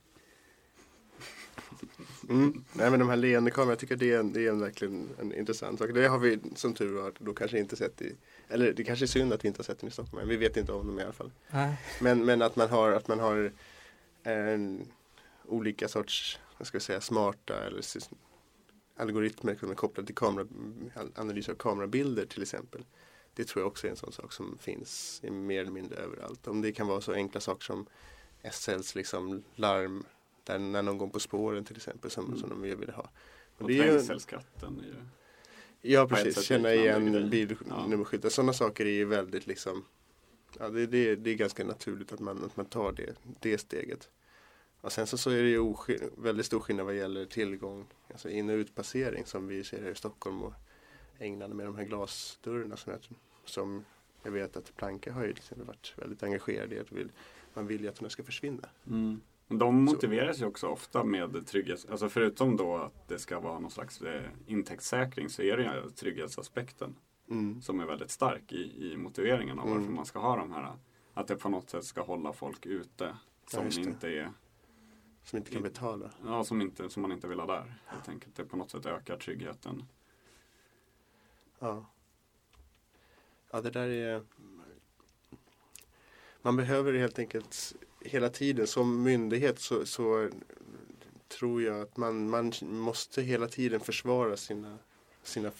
Mm. 2.29 2.65
Nej 2.73 2.91
men 2.91 3.01
de 3.01 3.09
här 3.09 3.17
leendekamerorna, 3.17 3.73
jag 3.73 3.79
tycker 3.79 3.97
det 3.97 4.13
är, 4.13 4.21
en, 4.21 4.33
det 4.33 4.47
är 4.47 4.51
en 4.51 4.61
verkligen 4.61 5.09
en 5.21 5.35
intressant 5.35 5.79
sak. 5.79 5.91
Det 5.95 6.09
har 6.09 6.19
vi 6.19 6.39
som 6.55 6.75
tur 6.75 6.93
var 6.93 7.13
då 7.19 7.35
kanske 7.35 7.59
inte 7.59 7.77
sett 7.77 8.03
i, 8.03 8.17
eller 8.49 8.73
det 8.73 8.85
kanske 8.85 9.05
är 9.05 9.07
synd 9.07 9.33
att 9.33 9.45
vi 9.45 9.49
inte 9.49 9.59
har 9.59 9.65
sett 9.65 9.79
den 9.79 9.89
i 9.89 9.93
Stockholm, 9.93 10.19
men 10.19 10.29
vi 10.29 10.37
vet 10.37 10.57
inte 10.57 10.73
om 10.73 10.87
dem 10.87 11.01
i 11.01 11.03
alla 11.03 11.13
fall. 11.13 11.33
Nej. 11.51 11.77
Men, 12.01 12.25
men 12.25 12.43
att 12.43 12.57
man 12.57 12.71
har, 12.71 12.93
att 12.93 13.09
man 13.09 13.21
har 13.21 13.53
en, 14.23 14.89
olika 15.45 15.89
sorts, 15.89 16.39
vad 16.59 16.67
ska 16.67 16.77
jag 16.77 16.83
säga, 16.83 17.01
smarta 17.01 17.67
eller 17.67 17.83
algoritmer 18.97 19.57
som 19.61 19.71
är 19.71 19.75
kopplade 19.75 20.07
till 20.07 20.15
kamera, 20.15 20.47
analys 21.15 21.49
av 21.49 21.55
kamerabilder 21.55 22.27
till 22.27 22.43
exempel. 22.43 22.85
Det 23.35 23.45
tror 23.45 23.63
jag 23.63 23.67
också 23.67 23.87
är 23.87 23.91
en 23.91 23.97
sån 23.97 24.13
sak 24.13 24.33
som 24.33 24.59
finns 24.61 25.21
mer 25.23 25.61
eller 25.61 25.71
mindre 25.71 25.99
överallt. 25.99 26.47
Om 26.47 26.63
det 26.63 26.73
kan 26.73 26.87
vara 26.87 27.01
så 27.01 27.13
enkla 27.13 27.41
saker 27.41 27.65
som 27.65 27.87
SLs 28.53 28.95
liksom 28.95 29.45
larm 29.55 30.05
där 30.45 30.59
när 30.59 30.83
någon 30.83 30.99
går 30.99 31.09
på 31.09 31.21
spåren 31.21 31.65
till 31.65 31.77
exempel 31.77 32.11
som, 32.11 32.27
mm. 32.27 32.39
som 32.39 32.49
de 32.49 32.63
ville 32.63 32.93
ha. 32.93 33.11
Och, 33.57 33.63
och 33.63 33.69
trängselskatten 33.69 34.81
är 34.81 34.87
ju 34.87 34.95
Ja 35.81 36.09
precis, 36.09 36.43
känna 36.43 36.75
igen 36.75 37.31
bilnummerskyltar. 37.31 38.27
Ja. 38.27 38.31
Sådana 38.31 38.53
saker 38.53 38.87
är 38.87 38.91
ju 38.91 39.05
väldigt 39.05 39.47
liksom 39.47 39.85
Ja 40.59 40.69
det, 40.69 40.87
det, 40.87 41.17
det 41.17 41.31
är 41.31 41.35
ganska 41.35 41.65
naturligt 41.65 42.13
att 42.13 42.21
man, 42.21 42.45
att 42.45 42.57
man 42.57 42.67
tar 42.67 42.93
det, 42.93 43.15
det 43.41 43.59
steget. 43.59 44.11
Och 44.81 44.93
sen 44.93 45.07
så, 45.07 45.19
så 45.19 45.31
är 45.31 45.43
det 45.43 45.49
ju 45.49 45.75
väldigt 46.17 46.47
stor 46.47 46.61
skillnad 46.61 46.87
vad 46.87 46.97
gäller 46.97 47.25
tillgång, 47.25 47.87
alltså 48.11 48.29
in 48.29 48.51
och 48.51 48.55
utpassering 48.55 49.27
som 49.27 49.49
vi 49.49 49.65
ser 49.65 49.83
här 49.83 49.91
i 49.91 49.95
Stockholm 49.95 50.43
och 50.43 50.53
England 51.19 51.55
med 51.55 51.67
de 51.67 51.77
här 51.77 51.85
glasdörrarna 51.85 52.77
som 52.77 52.93
jag, 52.93 53.01
som 53.45 53.85
jag 54.23 54.31
vet 54.31 54.57
att 54.57 54.77
Planka 54.77 55.13
har 55.13 55.25
ju 55.25 55.33
liksom 55.33 55.65
varit 55.65 55.95
väldigt 55.97 56.23
engagerad 56.23 56.73
i. 56.73 56.79
Att 56.79 56.93
vill, 56.93 57.11
man 57.55 57.67
vill 57.67 57.81
ju 57.81 57.89
att 57.89 58.01
de 58.01 58.11
ska 58.11 58.25
försvinna. 58.25 58.69
Mm. 58.87 59.21
De 59.49 59.85
motiveras 59.85 60.41
ju 60.41 60.45
också 60.47 60.67
ofta 60.69 61.05
med 61.05 61.47
trygghet, 61.47 61.87
alltså 61.91 62.09
förutom 62.09 62.57
då 62.57 62.77
att 62.77 63.09
det 63.09 63.19
ska 63.19 63.41
vara 63.41 63.59
någon 63.59 63.71
slags 63.71 64.01
eh, 64.03 64.23
intäktssäkring 64.47 65.29
så 65.29 65.43
är 65.43 65.57
det 65.57 65.63
ju 65.85 65.91
trygghetsaspekten 65.91 66.97
Mm. 67.31 67.63
som 67.63 67.81
är 67.81 67.85
väldigt 67.87 68.11
stark 68.11 68.53
i, 68.53 68.93
i 68.93 68.97
motiveringen 68.97 69.59
av 69.59 69.65
varför 69.69 69.83
Mm. 69.83 69.95
man 69.95 70.07
ska 70.07 70.19
ha 70.19 70.37
de 70.37 70.53
här. 70.53 70.73
Att 71.15 71.27
det 71.27 71.37
på 71.37 71.49
något 71.49 71.71
sätt 71.71 71.85
ska 71.85 72.03
hålla 72.03 72.33
folk 72.33 72.67
ute 72.67 73.17
som 73.47 73.65
det. 73.69 73.77
inte 73.81 74.09
är, 74.09 74.33
Som 75.25 75.37
inte 75.37 75.51
kan 75.51 75.63
betala. 75.63 76.11
ja 76.25 76.45
som 76.45 76.61
inte, 76.61 76.89
som 76.91 77.03
man 77.03 77.13
inte 77.13 77.29
vill 77.29 77.39
ha 77.41 77.47
där. 77.47 77.75
Helt 77.87 78.09
enkelt. 78.09 78.37
Det 78.37 78.45
på 78.45 78.57
något 78.57 78.71
sätt 78.71 78.87
ökar 78.87 79.17
tryggheten. 79.17 79.83
Ja. 81.59 81.87
Ja, 83.51 83.61
det 83.61 83.71
där 83.71 83.89
är... 83.89 84.23
Man 86.43 86.57
behöver 86.57 86.93
helt 86.93 87.19
enkelt 87.19 87.75
hela 88.05 88.29
tiden 88.29 88.67
som 88.67 89.03
myndighet 89.03 89.59
så, 89.59 89.87
så 89.87 90.29
tror 91.29 91.63
jag 91.63 91.81
att 91.81 91.97
man, 91.97 92.31
man 92.31 92.53
måste 92.63 93.23
hela 93.23 93.49
tiden 93.49 93.81
försvara 93.81 94.37
sina, 94.37 94.79
sina 95.23 95.51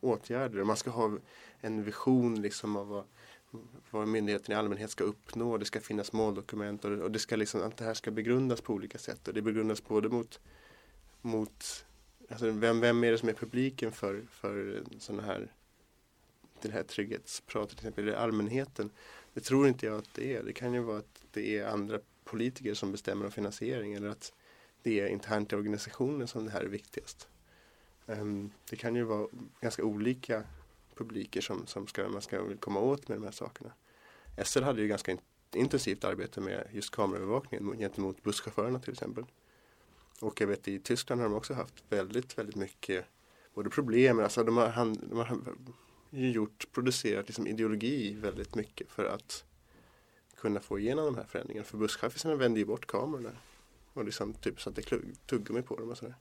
åtgärder. 0.00 0.64
Man 0.64 0.76
ska 0.76 0.90
ha 0.90 1.18
en 1.60 1.84
vision 1.84 2.42
liksom 2.42 2.76
av 2.76 2.88
vad, 2.88 3.04
vad 3.90 4.08
myndigheten 4.08 4.52
i 4.52 4.56
allmänhet 4.56 4.90
ska 4.90 5.04
uppnå. 5.04 5.58
Det 5.58 5.64
ska 5.64 5.80
finnas 5.80 6.12
måldokument 6.12 6.84
och, 6.84 6.92
och 6.92 7.10
det 7.10 7.18
ska 7.18 7.36
liksom, 7.36 7.62
allt 7.62 7.76
det 7.76 7.84
här 7.84 7.94
ska 7.94 8.10
begrundas 8.10 8.60
på 8.60 8.74
olika 8.74 8.98
sätt. 8.98 9.28
Och 9.28 9.34
det 9.34 9.42
begrundas 9.42 9.84
både 9.84 10.08
mot, 10.08 10.40
mot 11.20 11.84
alltså 12.28 12.50
vem, 12.50 12.80
vem 12.80 13.04
är 13.04 13.12
det 13.12 13.18
som 13.18 13.28
är 13.28 13.32
publiken 13.32 13.92
för, 13.92 14.22
för 14.30 14.82
sådana 14.98 15.22
här 15.22 15.52
det 16.62 16.72
här 16.72 16.82
trygghetspratet 16.82 17.78
till 17.78 17.88
exempel, 17.88 18.14
allmänheten? 18.14 18.90
Det 19.34 19.40
tror 19.40 19.68
inte 19.68 19.86
jag 19.86 19.98
att 19.98 20.14
det 20.14 20.36
är. 20.36 20.42
Det 20.42 20.52
kan 20.52 20.74
ju 20.74 20.80
vara 20.80 20.98
att 20.98 21.24
det 21.30 21.58
är 21.58 21.66
andra 21.66 21.98
politiker 22.24 22.74
som 22.74 22.92
bestämmer 22.92 23.24
om 23.24 23.30
finansiering 23.30 23.94
eller 23.94 24.08
att 24.08 24.32
det 24.82 25.00
är 25.00 25.06
internt 25.06 25.52
i 25.52 25.56
organisationen 25.56 26.28
som 26.28 26.44
det 26.44 26.50
här 26.50 26.60
är 26.60 26.68
viktigast. 26.68 27.28
Ehm, 28.06 28.50
det 28.70 28.76
kan 28.76 28.94
ju 28.94 29.02
vara 29.02 29.28
ganska 29.60 29.84
olika 29.84 30.44
publiker 30.94 31.40
som, 31.40 31.66
som 31.66 31.86
ska, 31.86 32.08
man 32.08 32.22
ska 32.22 32.56
komma 32.56 32.80
åt 32.80 33.08
med 33.08 33.18
de 33.18 33.24
här 33.24 33.32
sakerna. 33.32 33.72
SL 34.44 34.62
hade 34.62 34.82
ju 34.82 34.88
ganska 34.88 35.12
in, 35.12 35.18
intensivt 35.54 36.04
arbete 36.04 36.40
med 36.40 36.68
just 36.72 36.90
kameraövervakningen 36.90 37.78
gentemot 37.78 38.22
busschaufförerna 38.22 38.78
till 38.78 38.92
exempel. 38.92 39.24
Och 40.20 40.40
jag 40.40 40.46
vet 40.46 40.68
i 40.68 40.78
Tyskland 40.78 41.20
har 41.20 41.28
de 41.28 41.36
också 41.36 41.54
haft 41.54 41.84
väldigt, 41.88 42.38
väldigt 42.38 42.56
mycket 42.56 43.04
både 43.54 43.70
problem, 43.70 44.18
alltså 44.18 44.44
de 44.44 44.56
har, 44.56 44.68
han, 44.68 44.94
de 44.94 45.18
har 45.18 45.24
ju 46.10 46.30
gjort, 46.30 46.72
producerat 46.72 47.26
liksom 47.28 47.46
ideologi 47.46 48.14
väldigt 48.14 48.54
mycket 48.54 48.90
för 48.90 49.04
att 49.04 49.44
kunna 50.36 50.60
få 50.60 50.78
igenom 50.78 51.04
de 51.04 51.14
här 51.14 51.24
förändringarna. 51.24 51.64
För 51.64 51.78
busschaffisarna 51.78 52.34
vände 52.34 52.60
ju 52.60 52.66
bort 52.66 52.86
kamerorna 52.86 53.32
och 53.92 54.04
liksom 54.04 54.34
typ 54.34 54.60
satte 54.60 54.82
tuggummi 55.26 55.62
på 55.62 55.76
dem 55.76 55.90
och 55.90 55.98
sådär. 55.98 56.14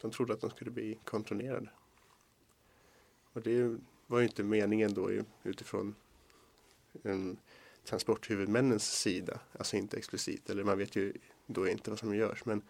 De 0.00 0.10
trodde 0.10 0.32
att 0.32 0.40
de 0.40 0.50
skulle 0.50 0.70
bli 0.70 0.98
kontrollerade. 1.04 1.68
Och 3.32 3.42
det 3.42 3.78
var 4.06 4.18
ju 4.18 4.24
inte 4.24 4.42
meningen 4.42 4.94
då 4.94 5.10
utifrån 5.42 5.94
en 7.02 7.36
transporthuvudmännens 7.84 9.00
sida, 9.00 9.40
alltså 9.58 9.76
inte 9.76 9.96
explicit, 9.96 10.50
eller 10.50 10.64
man 10.64 10.78
vet 10.78 10.96
ju 10.96 11.12
då 11.46 11.68
inte 11.68 11.90
vad 11.90 11.98
som 11.98 12.16
görs. 12.16 12.44
Men, 12.44 12.62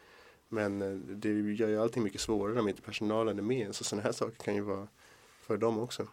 men 0.49 0.83
eh, 0.83 0.97
det 0.97 1.29
gör 1.29 1.69
ju 1.69 1.81
allting 1.81 2.03
mycket 2.03 2.21
svårare 2.21 2.61
om 2.61 2.69
inte 2.69 2.83
personalen 2.83 3.39
är 3.39 3.43
med. 3.43 3.75
Så 3.75 3.85
sådana 3.85 4.03
här 4.03 4.13
saker 4.13 4.45
kan 4.45 4.55
ju 4.55 4.61
vara 4.61 4.89
för 5.41 5.57
dem 5.57 5.79
också. 5.79 6.09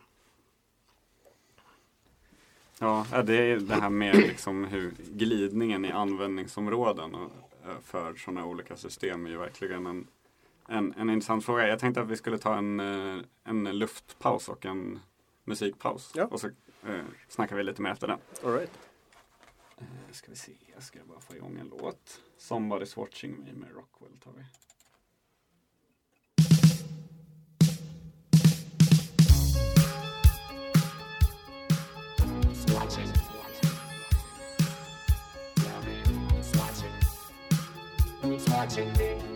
Ja, 2.84 3.06
det 3.26 3.36
är 3.36 3.58
det 3.58 3.76
här 3.76 3.90
med 3.90 4.16
liksom 4.16 4.66
hur 4.66 4.92
glidningen 4.98 5.86
i 5.86 5.92
användningsområden 5.92 7.16
eh, 7.16 7.80
för 7.84 8.16
sådana 8.16 8.46
olika 8.46 8.76
system 8.76 9.26
är 9.26 9.30
ju 9.30 9.38
verkligen 9.38 9.86
en, 9.86 10.08
en, 10.68 10.94
en 10.98 11.10
intressant 11.10 11.46
fråga. 11.46 11.68
Jag 11.68 11.80
tänkte 11.80 12.02
att 12.02 12.08
vi 12.08 12.18
skulle 12.18 12.38
ta 12.38 12.56
en, 12.56 12.80
eh, 12.80 13.24
en 13.44 13.64
luftpaus 13.64 14.50
och 14.50 14.66
en 14.66 15.00
musikpaus. 15.44 16.12
Ja. 16.16 16.26
Och 16.26 16.40
så 16.40 16.48
eh, 16.88 17.06
snackar 17.28 17.56
vi 17.56 17.64
lite 17.64 17.82
mer 17.82 17.92
efter 17.92 18.08
den. 18.08 18.20
All 18.44 18.54
right. 18.54 18.80
Eh, 19.78 19.86
ska 20.12 20.32
vi 20.32 20.38
se, 20.38 20.52
jag 20.74 20.84
ska 20.84 21.00
bara 21.06 21.20
få 21.20 21.36
igång 21.36 21.58
en 21.60 21.68
låt. 21.68 22.22
Somebody's 22.40 22.98
watching 22.98 23.40
me 23.40 23.54
med 23.54 23.70
Rockwell 23.76 24.18
tar 24.24 24.32
vi. 24.38 24.44
watching 38.62 38.94
me. 38.94 39.31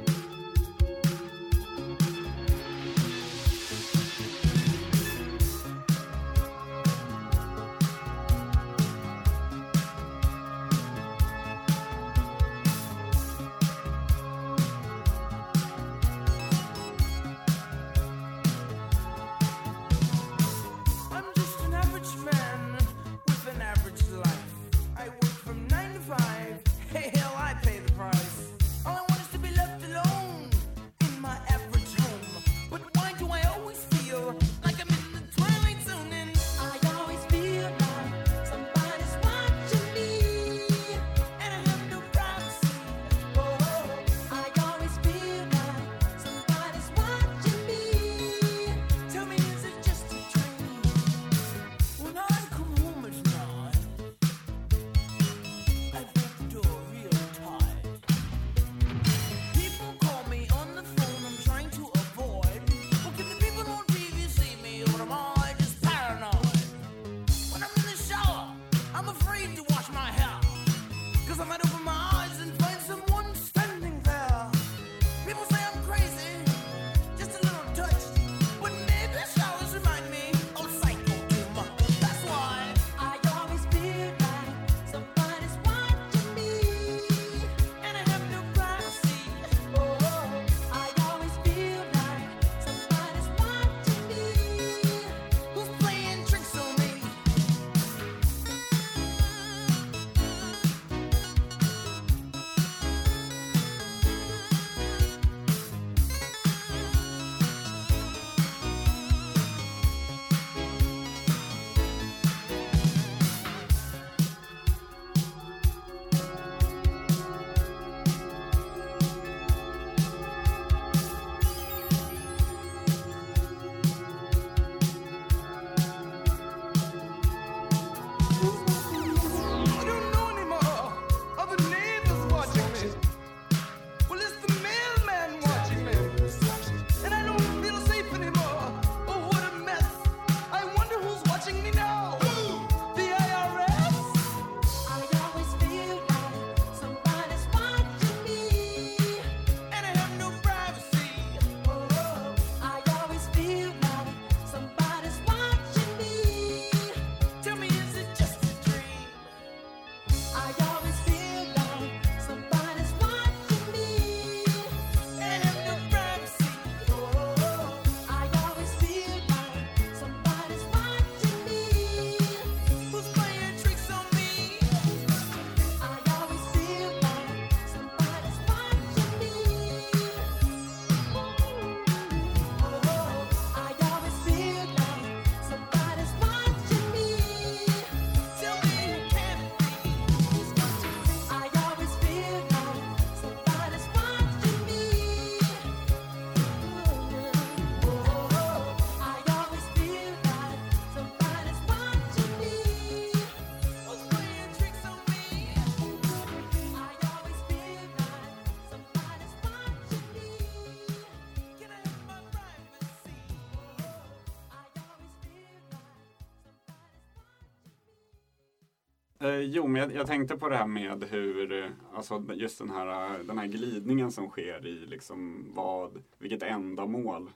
Jo, 219.42 219.68
men 219.68 219.82
jag, 219.82 219.94
jag 219.94 220.08
tänkte 220.08 220.38
på 220.38 220.50
det 220.50 220.58
här 220.58 220.68
med 220.68 221.04
hur, 221.04 221.52
eh, 221.52 221.70
alltså 221.94 222.24
just 222.34 222.60
den 222.60 222.70
här, 222.70 223.24
den 223.24 223.38
här 223.38 223.48
glidningen 223.48 224.12
som 224.12 224.30
sker 224.30 224.68
i 224.68 224.86
liksom 224.86 225.46
vad, 225.54 226.04
vilket 226.18 226.44
ändamål 226.44 227.32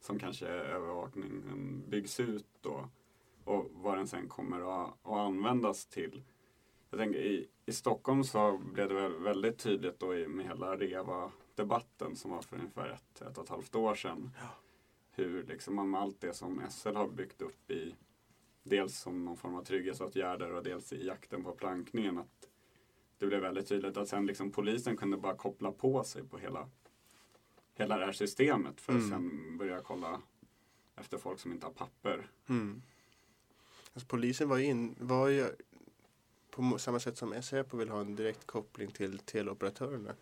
som 0.00 0.18
kanske 0.18 0.46
övervakningen 0.46 1.82
byggs 1.88 2.20
ut 2.20 2.46
då 2.60 2.88
och 3.44 3.70
vad 3.72 3.98
den 3.98 4.06
sen 4.06 4.28
kommer 4.28 4.82
att, 4.84 4.90
att 5.02 5.12
användas 5.12 5.86
till. 5.86 6.22
Jag 6.90 7.00
tänker 7.00 7.18
i, 7.18 7.48
i 7.66 7.72
Stockholm 7.72 8.24
så 8.24 8.58
blev 8.58 8.88
det 8.88 8.94
väl 8.94 9.18
väldigt 9.18 9.58
tydligt 9.58 10.00
då 10.00 10.14
i, 10.14 10.28
med 10.28 10.46
hela 10.46 10.76
REVA-debatten 10.76 12.16
som 12.16 12.30
var 12.30 12.42
för 12.42 12.56
ungefär 12.56 12.88
ett, 12.88 13.22
ett 13.22 13.38
och 13.38 13.44
ett 13.44 13.50
halvt 13.50 13.74
år 13.74 13.94
sedan. 13.94 14.30
Hur 15.10 15.42
liksom 15.42 15.90
med 15.90 16.00
allt 16.00 16.20
det 16.20 16.34
som 16.34 16.62
SL 16.70 16.94
har 16.94 17.08
byggt 17.08 17.42
upp 17.42 17.70
i 17.70 17.94
dels 18.68 18.98
som 18.98 19.24
någon 19.24 19.36
form 19.36 19.54
av 19.54 19.64
trygghetsåtgärder 19.64 20.52
och 20.52 20.62
dels 20.62 20.92
i 20.92 21.06
jakten 21.06 21.44
på 21.44 21.52
plankningen 21.52 22.18
att 22.18 22.48
det 23.18 23.26
blev 23.26 23.40
väldigt 23.40 23.68
tydligt 23.68 23.96
att 23.96 24.08
sen 24.08 24.26
liksom 24.26 24.50
polisen 24.52 24.96
kunde 24.96 25.16
bara 25.16 25.34
koppla 25.36 25.72
på 25.72 26.04
sig 26.04 26.24
på 26.24 26.38
hela, 26.38 26.68
hela 27.74 27.98
det 27.98 28.04
här 28.04 28.12
systemet 28.12 28.80
för 28.80 28.92
att 28.92 28.98
Mm. 29.02 29.10
sen 29.10 29.58
börja 29.58 29.80
kolla 29.80 30.22
efter 30.96 31.18
folk 31.18 31.40
som 31.40 31.52
inte 31.52 31.66
har 31.66 31.72
papper. 31.72 32.30
Mm. 32.48 32.82
Alltså, 33.92 34.08
polisen 34.08 34.48
var 34.48 34.56
ju, 34.56 34.64
in, 34.64 34.94
var 34.98 35.28
ju 35.28 35.46
på 36.50 36.78
samma 36.78 37.00
sätt 37.00 37.18
som 37.18 37.42
Säpo 37.42 37.76
vill 37.76 37.88
ha 37.88 38.00
en 38.00 38.16
direkt 38.16 38.46
koppling 38.46 38.90
till 38.90 39.18
teleoperatörerna 39.18 40.14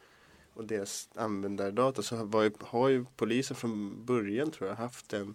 och 0.54 0.64
deras 0.64 1.08
användardata 1.14 2.02
så 2.02 2.24
var 2.24 2.42
ju, 2.42 2.50
har 2.60 2.88
ju 2.88 3.04
polisen 3.16 3.56
från 3.56 4.04
början 4.04 4.50
tror 4.50 4.68
jag 4.68 4.76
haft 4.76 5.12
en 5.12 5.34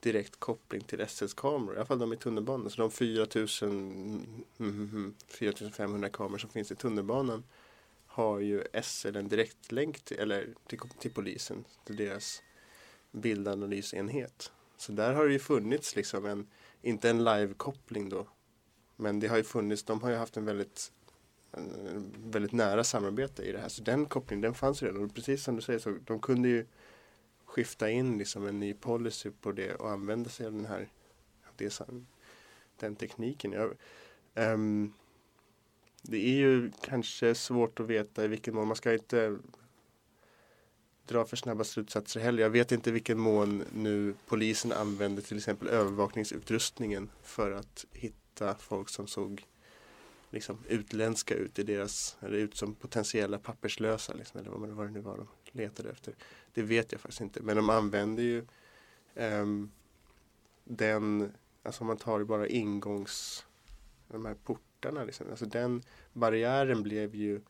direkt 0.00 0.40
koppling 0.40 0.80
till 0.80 1.08
SLs 1.08 1.34
kameror, 1.34 1.74
i 1.74 1.76
alla 1.76 1.86
fall 1.86 1.98
de 1.98 2.12
i 2.12 2.16
tunnelbanan. 2.16 2.70
Så 2.70 2.82
de 2.82 2.90
4000, 2.90 3.70
mm, 3.70 4.44
mm, 4.58 5.14
4500 5.28 6.08
kameror 6.08 6.38
som 6.38 6.50
finns 6.50 6.72
i 6.72 6.74
tunnelbanan 6.74 7.44
har 8.06 8.40
ju 8.40 8.64
SL 8.82 9.16
en 9.16 9.28
direktlänk 9.28 10.00
till, 10.00 10.18
eller 10.18 10.54
till, 10.66 10.78
till 10.98 11.10
polisen, 11.10 11.64
till 11.84 11.96
deras 11.96 12.42
bildanalysenhet. 13.12 14.52
Så 14.76 14.92
där 14.92 15.14
har 15.14 15.26
det 15.26 15.32
ju 15.32 15.38
funnits 15.38 15.96
liksom 15.96 16.26
en, 16.26 16.46
inte 16.82 17.10
en 17.10 17.24
live-koppling 17.24 18.08
då, 18.08 18.26
men 18.96 19.20
det 19.20 19.26
har 19.26 19.36
ju 19.36 19.44
funnits, 19.44 19.82
de 19.82 20.02
har 20.02 20.10
ju 20.10 20.16
haft 20.16 20.36
en 20.36 20.44
väldigt, 20.44 20.92
en 21.52 22.14
väldigt 22.30 22.52
nära 22.52 22.84
samarbete 22.84 23.42
i 23.42 23.52
det 23.52 23.58
här. 23.58 23.68
Så 23.68 23.82
den 23.82 24.06
kopplingen, 24.06 24.40
den 24.40 24.54
fanns 24.54 24.82
redan. 24.82 25.04
Och 25.04 25.14
precis 25.14 25.44
som 25.44 25.56
du 25.56 25.62
säger, 25.62 25.78
så 25.78 25.98
de 26.04 26.20
kunde 26.20 26.48
ju 26.48 26.66
skifta 27.56 27.90
in 27.90 28.18
liksom 28.18 28.46
en 28.46 28.60
ny 28.60 28.74
policy 28.74 29.30
på 29.30 29.52
det 29.52 29.74
och 29.74 29.90
använda 29.90 30.30
sig 30.30 30.46
av 30.46 30.52
den 30.52 30.66
här, 30.66 30.88
det, 31.56 31.82
den 32.80 32.96
tekniken. 32.96 33.52
Jag, 33.52 33.66
um, 33.70 33.74
ehm, 34.34 34.92
det 36.02 36.16
är 36.16 36.36
ju 36.36 36.70
kanske 36.82 37.34
svårt 37.34 37.80
att 37.80 37.86
veta 37.86 38.24
i 38.24 38.28
vilken 38.28 38.54
mån, 38.54 38.66
man 38.66 38.76
ska 38.76 38.92
inte 38.92 39.38
dra 41.06 41.24
för 41.24 41.36
snabba 41.36 41.64
slutsatser 41.64 42.20
heller. 42.20 42.42
Jag 42.42 42.50
vet 42.50 42.72
inte 42.72 42.90
i 42.90 42.92
vilken 42.92 43.18
mån 43.18 43.64
nu 43.74 44.14
polisen 44.26 44.72
använder 44.72 45.22
till 45.22 45.36
exempel 45.36 45.68
övervakningsutrustningen 45.68 47.10
för 47.22 47.50
att 47.52 47.86
hitta 47.92 48.54
folk 48.54 48.88
som 48.88 49.06
såg 49.06 49.46
liksom 50.30 50.58
utländska 50.68 51.34
ut 51.34 51.58
i 51.58 51.62
deras, 51.62 52.16
eller 52.20 52.36
ut 52.36 52.56
som 52.56 52.74
potentiella 52.74 53.38
papperslösa 53.38 54.14
liksom, 54.14 54.40
eller 54.40 54.50
vad 54.50 54.86
det 54.86 54.92
nu 54.92 55.00
var 55.00 55.16
de 55.16 55.28
letade 55.56 55.90
efter. 55.90 56.14
Det 56.54 56.62
vet 56.62 56.92
jag 56.92 57.00
faktiskt 57.00 57.20
inte. 57.20 57.42
Men 57.42 57.56
de 57.56 57.70
använder 57.70 58.22
ju 58.22 58.44
ehm, 59.14 59.70
den, 60.64 61.32
alltså 61.62 61.84
man 61.84 61.96
tar 61.96 62.24
bara 62.24 62.46
ingångs, 62.46 63.46
de 64.08 64.24
här 64.24 64.34
portarna 64.34 65.04
liksom. 65.04 65.26
Alltså 65.30 65.46
den 65.46 65.82
barriären 66.12 66.82
blev 66.82 67.14
ju, 67.14 67.40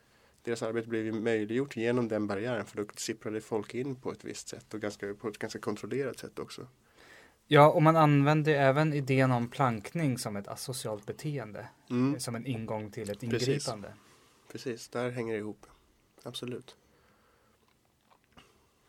deras 0.42 0.62
arbete 0.62 0.88
blev 0.88 1.04
ju 1.04 1.12
möjliggjort 1.12 1.76
genom 1.76 2.09
den 2.09 2.26
barriären 2.26 2.66
för 2.66 2.76
då 2.76 2.86
sipprade 2.96 3.40
folk 3.40 3.74
in 3.74 3.96
på 3.96 4.12
ett 4.12 4.24
visst 4.24 4.48
sätt 4.48 4.74
och 4.74 4.80
ganska, 4.80 5.14
på 5.14 5.28
ett 5.28 5.38
ganska 5.38 5.59
kontrollerat 5.59 6.18
sätt 6.18 6.38
också. 6.38 6.66
Ja, 7.48 7.70
och 7.70 7.82
man 7.82 7.96
använder 7.96 8.52
ju 8.52 8.59
även 8.59 8.92
idén 8.92 9.32
om 9.32 9.48
plankning 9.48 10.18
som 10.18 10.36
ett 10.36 10.48
asocialt 10.48 11.07
beteende. 11.07 11.68
Mm, 11.90 12.20
Som 12.20 12.34
en 12.34 12.46
ingång 12.46 12.90
till 12.90 13.11
ett 13.11 13.20
Precis. 13.20 13.48
ingripande. 13.48 13.94
precis, 14.52 14.88
där 14.88 15.11
hänger 15.11 15.32
det 15.34 15.38
ihop. 15.38 15.66
Absolut. 16.22 16.76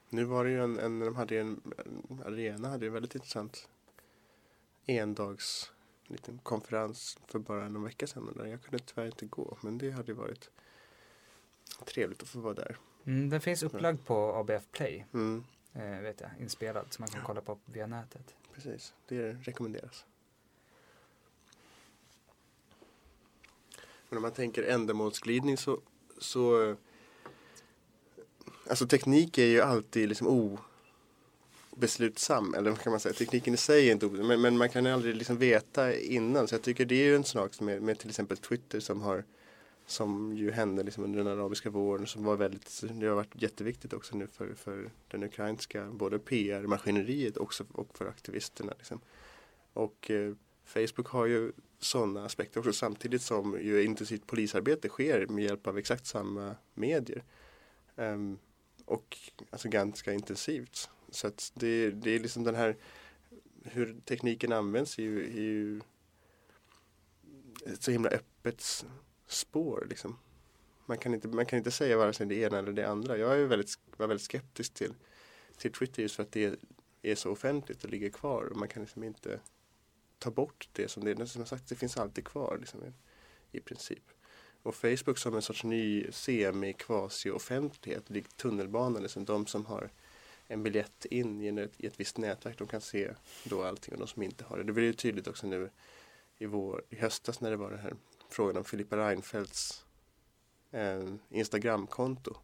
Nu 0.10 0.24
var 0.24 0.46
det 0.46 0.52
ju 0.52 0.64
en, 0.64 0.80
en 0.80 1.00
de 1.00 1.16
hade 1.16 1.36
ju 1.36 1.42
en, 1.42 1.62
en 1.78 2.24
arena 2.26 2.70
hade 2.70 2.86
ju 2.86 2.92
väldigt 2.92 3.16
intressant 3.16 3.70
endags 4.86 5.72
liten 6.08 6.40
konferens 6.44 7.18
för 7.28 7.40
bara 7.40 7.70
någon 7.70 7.84
vecka 7.84 8.08
sedan. 8.08 8.34
Där 8.36 8.46
jag 8.46 8.62
kunde 8.62 8.80
tyvärr 8.80 9.06
inte 9.06 9.26
gå, 9.26 9.58
men 9.62 9.78
det 9.78 9.92
hade 9.92 10.12
ju 10.12 10.14
varit 10.14 10.50
trevligt 11.86 12.22
att 12.24 12.30
få 12.30 12.40
vara 12.40 12.54
där. 12.54 12.78
Mm, 13.06 13.30
den 13.30 13.42
finns 13.42 13.64
upplagd 13.64 14.06
på 14.06 14.34
ABF 14.36 14.68
Play, 14.72 15.06
Mm, 15.14 15.44
eh, 15.74 16.00
vet 16.02 16.22
jag, 16.22 16.30
inspelad, 16.40 16.86
så 16.90 17.02
man 17.02 17.10
kan 17.10 17.22
kolla 17.24 17.42
på 17.42 17.60
via 17.66 17.88
nätet. 17.88 18.36
precis, 18.54 18.94
det 19.08 19.34
rekommenderas. 19.34 20.06
Men 24.10 24.18
om 24.18 24.22
man 24.22 24.32
tänker 24.32 24.64
ändamålsglidning 24.64 25.58
så, 25.58 25.80
så 26.18 26.76
Alltså 28.70 28.88
teknik 28.88 29.38
är 29.38 29.46
ju 29.46 29.62
alltid 29.62 30.10
liksom 30.10 30.58
obeslutsam, 31.72 32.54
eller 32.54 32.70
vad 32.70 32.80
kan 32.80 32.92
man 32.92 33.00
säga? 33.00 33.14
Tekniken 33.14 33.54
i 33.54 33.58
sig 33.58 33.88
är 33.88 33.92
inte 33.92 34.06
obeslutsam, 34.06 34.28
men, 34.28 34.42
men 34.42 34.58
man 34.58 34.70
kan 34.70 34.86
ju 34.86 34.92
aldrig 34.92 35.16
liksom 35.16 35.38
veta 35.38 35.96
innan. 35.96 36.48
Så 36.48 36.56
jag 36.56 36.62
tycker 36.62 36.86
det 36.86 36.96
är 36.96 37.06
ju 37.06 37.16
en 37.16 37.24
sak 37.24 37.60
med, 37.60 37.82
med 37.82 38.00
till 38.00 38.10
exempel 38.10 38.38
Twitter 38.38 38.80
som 38.80 39.02
har 39.02 39.24
som 39.88 40.38
ju 40.38 40.52
hände 40.52 40.84
liksom 40.84 41.04
under 41.04 41.24
den 41.24 41.28
arabiska 41.28 41.70
våren 41.70 42.08
som 42.08 42.24
var 42.24 42.36
väldigt, 42.36 42.84
det 42.92 43.08
har 43.08 43.16
varit 43.16 43.42
jätteviktigt 43.42 43.94
också 43.94 44.18
nu 44.18 44.28
för, 44.28 44.54
för 44.54 44.90
den 45.08 45.24
ukrainska 45.24 45.88
både 45.92 46.20
PR-maskineriet 46.20 47.38
också 47.38 47.66
och 47.72 47.98
för 47.98 48.06
aktivisterna. 48.06 48.74
Liksom. 48.78 49.00
Och 49.74 50.12
eh, 50.12 50.34
Facebook 50.66 51.08
har 51.08 51.26
ju 51.26 51.52
sådana 51.80 52.26
aspekter 52.26 52.60
också 52.60 52.74
samtidigt 52.74 53.22
som 53.22 53.60
ju 53.62 53.84
intensivt 53.84 54.28
polisarbete 54.28 54.90
sker 54.90 55.28
med 55.28 55.44
hjälp 55.44 55.68
av 55.68 55.78
exakt 55.78 56.06
samma 56.06 56.56
medier. 56.74 57.24
Um, 57.96 58.40
och 58.88 59.18
alltså 59.50 59.70
ganska 59.70 60.14
intensivt. 60.14 60.90
Så 61.10 61.28
att 61.28 61.52
det, 61.56 61.92
det 61.92 62.12
är 62.12 62.20
liksom 62.20 62.44
den 62.44 62.56
här 62.56 62.76
hur 63.64 63.96
tekniken 64.06 64.52
används 64.52 65.00
är 65.00 65.04
ju, 65.04 65.24
är 65.24 65.42
ju 65.42 65.82
ett 67.66 67.84
så 67.84 67.92
himla 67.92 68.10
öppet 68.10 68.86
spår 69.28 69.88
liksom. 69.90 70.20
Man 70.86 70.98
kan 70.98 71.14
inte, 71.14 71.28
man 71.28 71.46
kan 71.46 71.58
inte 71.58 71.72
säga 71.72 71.98
vare 71.98 72.14
sig 72.14 72.28
det 72.28 72.36
ena 72.36 72.60
eller 72.60 72.72
det 72.72 72.88
andra. 72.88 73.18
Jag 73.18 73.40
är 73.40 73.46
väldigt, 73.46 73.80
var 73.98 74.08
väldigt 74.08 74.26
skeptisk 74.26 74.74
till, 74.74 74.94
till 75.58 75.72
Twitter 75.72 76.02
just 76.02 76.16
för 76.16 76.24
att 76.24 76.32
det 76.32 76.60
är 77.02 77.16
så 77.16 77.32
offentligt 77.32 77.84
och 77.84 77.90
ligger 77.90 78.10
kvar. 78.10 78.44
Och 78.44 78.58
man 78.58 78.68
kan 78.68 78.84
liksom 78.84 79.04
inte 79.04 79.40
ta 80.20 80.32
bort 80.32 80.70
det 80.72 80.88
som 80.88 81.04
det 81.04 81.12
är. 81.12 81.26
Som 81.26 81.42
jag 81.42 81.48
sagt, 81.48 81.68
det 81.68 81.76
finns 81.76 81.98
alltid 81.98 82.26
kvar 82.26 82.58
liksom, 82.60 82.84
i, 82.84 82.92
i 83.58 83.60
princip. 83.60 84.04
Och 84.64 84.76
Facebook 84.76 85.18
som 85.18 85.36
en 85.36 85.42
sorts 85.42 85.64
ny 85.64 86.12
semi-kvasi-offentlighet, 86.12 88.10
likt 88.10 88.38
tunnelbanan, 88.38 89.02
liksom 89.04 89.26
de 89.26 89.46
som 89.46 89.66
har 89.66 89.90
en 90.48 90.64
biljett 90.64 91.06
in 91.06 91.42
i, 91.42 91.62
ett, 91.62 91.74
i 91.78 91.88
ett 91.88 92.00
visst 92.00 92.18
nätverk, 92.18 92.58
de 92.58 92.68
kan 92.68 92.82
se 92.82 93.12
då 93.44 93.64
allting 93.64 93.94
och 93.94 94.00
de 94.00 94.08
som 94.08 94.24
inte 94.24 94.44
har 94.44 94.58
det. 94.58 94.64
Det 94.64 94.74
blir 94.74 94.84
ju 94.84 94.94
tydligt 94.94 95.28
också 95.28 95.48
nu 95.48 95.70
i, 96.38 96.46
vår, 96.46 96.84
i 96.90 96.96
höstas 96.96 97.42
när 97.42 97.52
det 97.52 97.58
var 97.58 97.72
den 97.72 97.80
här 97.80 97.94
frågan 98.30 98.58
om 98.58 98.64
Filippa 98.64 98.98
Reinfeldts 98.98 99.86
eh, 100.72 101.04
Instagramkonto 101.30 102.38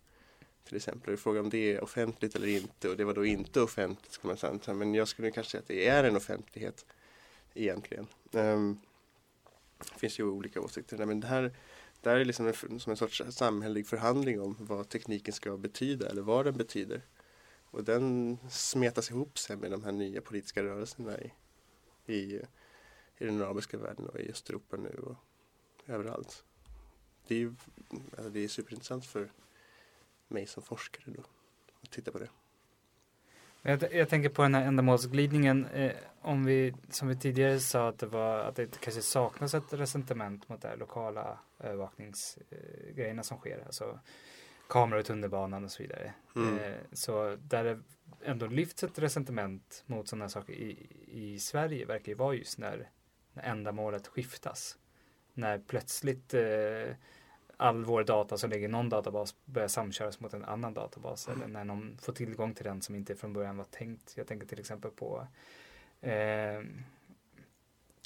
till 0.64 0.76
exempel. 0.76 1.14
Och 1.14 1.20
Frågan 1.20 1.44
om 1.44 1.50
det 1.50 1.74
är 1.74 1.84
offentligt 1.84 2.36
eller 2.36 2.48
inte 2.48 2.90
och 2.90 2.98
det 2.98 3.04
var 3.04 3.14
då 3.14 3.26
inte 3.26 3.62
offentligt 3.62 4.12
ska 4.12 4.28
man 4.28 4.38
säga. 4.38 4.74
Men 4.74 4.94
jag 4.94 5.08
skulle 5.08 5.32
kanske 5.32 5.52
säga 5.52 5.62
att 5.62 5.68
det 5.68 5.88
är 5.88 6.04
en 6.04 6.16
offentlighet 6.16 6.86
egentligen. 7.54 8.08
Um, 8.32 8.82
det 9.78 10.00
finns 10.00 10.20
ju 10.20 10.24
olika 10.24 10.62
åsikter 10.62 10.98
där 10.98 11.06
men 11.06 11.20
det 11.20 11.28
här, 11.28 11.54
det 12.04 12.10
här 12.10 12.18
är 12.18 12.26
liksom 12.26 12.48
en, 12.48 12.80
som 12.80 12.90
en 12.90 12.98
sorts 12.98 13.22
samhällelig 13.30 13.88
förhandling 13.88 14.42
om 14.42 14.56
vad 14.60 14.90
tekniken 14.90 15.34
ska 15.34 15.58
betyda 15.58 16.10
eller 16.10 16.22
vad 16.22 16.46
den 16.46 16.58
betyder. 16.58 17.02
Och 17.64 17.84
den 17.84 18.38
smetas 18.50 19.12
ihop 19.12 19.38
sen 19.38 19.60
med 19.60 19.72
de 19.72 19.84
här 19.84 19.92
nya 19.92 20.22
politiska 20.22 20.64
rörelserna 20.64 21.18
i, 21.20 21.34
i, 22.06 22.42
i 23.18 23.26
den 23.26 23.42
arabiska 23.42 23.78
världen 23.78 24.10
och 24.10 24.20
i 24.20 24.32
Östeuropa 24.32 24.78
nu 24.78 24.90
och 24.90 25.16
överallt. 25.88 26.44
Det 27.28 27.42
är 27.42 27.54
alltså 28.12 28.30
det 28.30 28.40
är 28.40 28.48
superintressant 28.48 29.06
för 29.06 29.32
mig 30.28 30.48
som 30.48 30.64
forskare 30.64 31.14
då 31.18 31.24
att 31.82 31.92
titta 31.92 32.12
på 32.12 32.20
det. 32.20 32.30
Jag, 33.62 33.94
jag 33.94 34.10
tänker 34.10 34.30
på 34.30 34.42
den 34.42 34.56
här 34.56 34.66
ändamålsglidningen. 34.66 35.66
Eh, 35.66 35.92
om 36.22 36.46
vi, 36.46 36.74
som 36.90 37.08
vi 37.08 37.16
tidigare 37.16 37.60
sa, 37.60 37.88
att 37.88 38.00
det, 38.00 38.06
var, 38.06 38.40
att 38.40 38.56
det 38.56 38.80
kanske 38.80 39.02
saknas 39.02 39.54
ett 39.54 39.74
resentiment 39.74 40.50
mot 40.50 40.62
det 40.62 40.68
här 40.68 40.78
lokala 40.78 41.40
övervakningsgrejerna 41.64 42.94
grejerna 42.96 43.24
som 43.24 43.38
sker. 43.38 43.64
Alltså 43.66 44.00
kameror 44.68 45.02
i 45.02 45.04
tunnelbanan 45.04 45.64
och 45.64 45.72
så 45.72 45.84
vidare. 45.84 46.14
Mm. 46.36 46.58
Eh, 46.58 46.76
så 46.94 47.38
där 47.42 47.64
det 47.64 47.80
ändå 48.24 48.48
lyfts 48.48 48.84
ett 48.84 49.00
resentiment 49.00 49.84
mot 49.86 50.08
sådana 50.08 50.30
saker 50.30 50.54
i, 50.54 50.88
i 51.08 51.40
Sverige 51.40 51.86
verkar 51.86 52.12
ju 52.12 52.16
vara 52.16 52.36
just 52.36 52.58
när, 52.58 52.90
när 53.34 53.44
ändamålet 53.44 54.08
skiftas. 54.08 54.78
när 55.34 55.60
plötsligt 55.60 56.34
eh, 56.34 56.96
all 57.58 57.86
vår 57.86 58.04
data 58.04 58.38
som 58.38 58.50
ligger 58.50 58.68
i 58.68 58.72
någon 58.72 58.90
databas 58.90 59.36
börjar 59.46 59.68
samköras 59.68 60.20
mot 60.20 60.34
en 60.34 60.46
annan 60.46 60.74
databas 60.74 61.28
eller 61.28 61.48
när 61.48 61.64
någon 61.64 61.98
får 62.02 62.14
tillgång 62.14 62.54
till 62.54 62.66
den 62.66 62.82
som 62.82 62.96
inte 62.96 63.16
från 63.16 63.34
början 63.34 63.58
var 63.58 63.66
tänkt. 63.66 64.14
Jag 64.18 64.28
tänker 64.28 64.48
till 64.48 64.60
exempel 64.60 64.92
på 64.92 65.28
eh, 66.02 66.62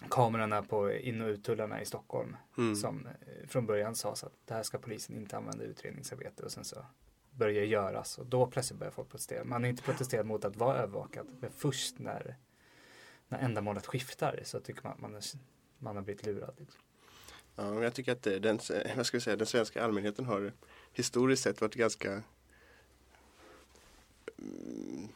kamerorna 0.09 0.63
på 0.63 0.91
in 0.91 1.21
och 1.21 1.27
uttullarna 1.27 1.81
i 1.81 1.85
Stockholm 1.85 2.35
Mm. 2.57 2.75
som 2.75 3.07
eh, 3.07 3.47
från 3.47 3.65
början 3.65 3.95
sades 3.95 4.23
att 4.23 4.33
det 4.45 4.53
här 4.53 4.63
ska 4.63 4.77
polisen 4.77 5.17
inte 5.17 5.37
använda 5.37 5.63
i 5.63 5.67
utredningsarbete 5.67 6.43
och 6.43 6.51
sen 6.51 6.65
så 6.65 6.85
börjar 7.31 7.63
göras 7.63 8.17
och 8.17 8.25
då 8.25 8.47
plötsligt 8.47 8.79
börjar 8.79 8.91
folk 8.91 9.09
protestera. 9.09 9.43
Man 9.43 9.63
har 9.63 9.69
inte 9.69 9.83
protesterat 9.83 10.25
mot 10.25 10.45
att 10.45 10.55
vara 10.55 10.77
övervakad 10.77 11.27
men 11.39 11.51
först 11.51 11.99
när, 11.99 12.35
när 13.27 13.39
ändamålet 13.39 13.85
skiftar 13.85 14.39
så 14.43 14.59
tycker 14.59 14.83
man 14.83 14.91
att 14.91 14.99
man, 14.99 15.21
man 15.79 15.95
har 15.95 16.03
blivit 16.03 16.25
lurad. 16.25 16.55
Liksom. 16.57 16.81
Ja, 17.55 17.83
jag 17.83 17.93
tycker 17.93 18.11
att 18.11 18.23
det, 18.23 18.39
den, 18.39 18.59
vad 18.95 19.05
ska 19.05 19.15
jag 19.15 19.23
säga, 19.23 19.35
den 19.35 19.47
svenska 19.47 19.83
allmänheten 19.83 20.25
har 20.25 20.53
historiskt 20.93 21.43
sett 21.43 21.61
varit 21.61 21.75
ganska 21.75 22.23
mm, 24.37 25.09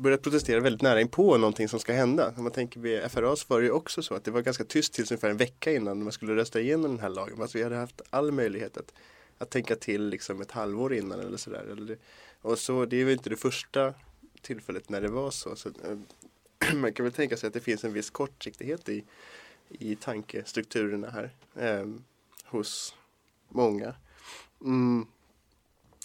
börjat 0.00 0.22
protestera 0.22 0.60
väldigt 0.60 0.82
nära 0.82 1.00
inpå 1.00 1.36
någonting 1.36 1.68
som 1.68 1.80
ska 1.80 1.92
hända. 1.92 2.34
Om 2.36 2.42
man 2.42 2.52
tänker 2.52 2.80
vid 2.80 3.10
FRA 3.10 3.36
så 3.36 3.44
var 3.48 3.60
det 3.60 3.66
ju 3.66 3.72
också 3.72 4.02
så 4.02 4.14
att 4.14 4.24
det 4.24 4.30
var 4.30 4.40
ganska 4.40 4.64
tyst 4.64 4.92
tills 4.92 5.10
ungefär 5.10 5.30
en 5.30 5.36
vecka 5.36 5.72
innan 5.72 6.02
man 6.02 6.12
skulle 6.12 6.36
rösta 6.36 6.60
igenom 6.60 6.90
den 6.90 7.00
här 7.00 7.08
lagen. 7.08 7.42
Alltså 7.42 7.58
vi 7.58 7.64
hade 7.64 7.76
haft 7.76 8.00
all 8.10 8.32
möjlighet 8.32 8.76
att, 8.76 8.92
att 9.38 9.50
tänka 9.50 9.76
till 9.76 10.08
liksom 10.08 10.40
ett 10.40 10.50
halvår 10.50 10.94
innan 10.94 11.20
eller 11.20 11.36
sådär. 11.36 11.96
Och 12.42 12.58
så 12.58 12.84
det 12.84 12.96
är 12.96 13.04
ju 13.04 13.12
inte 13.12 13.30
det 13.30 13.36
första 13.36 13.94
tillfället 14.40 14.88
när 14.88 15.00
det 15.00 15.08
var 15.08 15.30
så. 15.30 15.56
så 15.56 15.68
eh, 15.68 16.74
man 16.74 16.92
kan 16.92 17.04
väl 17.04 17.12
tänka 17.12 17.36
sig 17.36 17.46
att 17.46 17.54
det 17.54 17.60
finns 17.60 17.84
en 17.84 17.92
viss 17.92 18.10
kortsiktighet 18.10 18.88
i, 18.88 19.04
i 19.68 19.96
tankestrukturerna 19.96 21.10
här 21.10 21.30
eh, 21.56 21.86
hos 22.44 22.94
många. 23.48 23.94
Mm. 24.60 25.06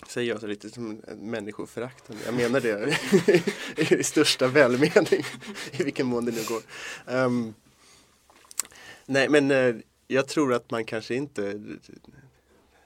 Säger 0.04 0.30
jag 0.30 0.42
så 0.42 0.48
lite 0.48 0.70
som 0.70 1.02
människoföraktande. 1.18 2.22
Jag 2.26 2.34
menar 2.34 2.62
det 2.62 2.98
i 4.00 4.04
största 4.04 4.48
välmening. 4.48 5.24
I 5.72 5.84
vilken 5.84 6.08
mån 6.08 6.26
det 6.26 6.32
nu 6.32 6.44
går. 6.48 6.62
Um, 7.16 7.54
nej 9.06 9.30
men 9.30 9.52
eh, 9.52 9.76
jag 10.08 10.28
tror 10.28 10.54
att 10.54 10.72
man 10.72 10.86
kanske 10.86 11.16
inte 11.16 11.62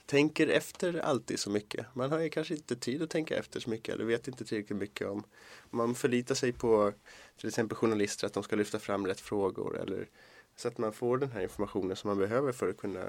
tänker 0.06 0.48
efter 0.48 1.00
alltid 1.00 1.40
så 1.40 1.50
mycket. 1.50 1.86
Man 1.94 2.12
har 2.12 2.20
ju 2.20 2.30
kanske 2.30 2.54
inte 2.54 2.76
tid 2.76 3.02
att 3.02 3.10
tänka 3.10 3.38
efter 3.38 3.60
så 3.60 3.70
mycket 3.70 3.96
eller 3.96 4.06
vet 4.06 4.28
inte 4.28 4.46
tillräckligt 4.46 4.80
mycket 4.80 5.08
om. 5.08 5.24
Man 5.70 5.96
förlitar 5.96 6.36
sig 6.36 6.54
på 6.54 6.94
till 7.38 7.48
exempel 7.48 7.78
journalister 7.78 8.28
att 8.28 8.34
de 8.34 8.44
ska 8.44 8.56
lyfta 8.56 8.80
fram 8.80 9.08
rätt 9.08 9.20
frågor 9.20 9.80
eller 9.80 10.08
så 10.56 10.68
att 10.68 10.78
man 10.78 10.94
får 10.94 11.18
den 11.18 11.32
här 11.32 11.42
informationen 11.42 11.96
som 11.96 12.08
man 12.08 12.18
behöver 12.18 12.52
för 12.52 12.70
att 12.70 12.78
kunna 12.78 13.06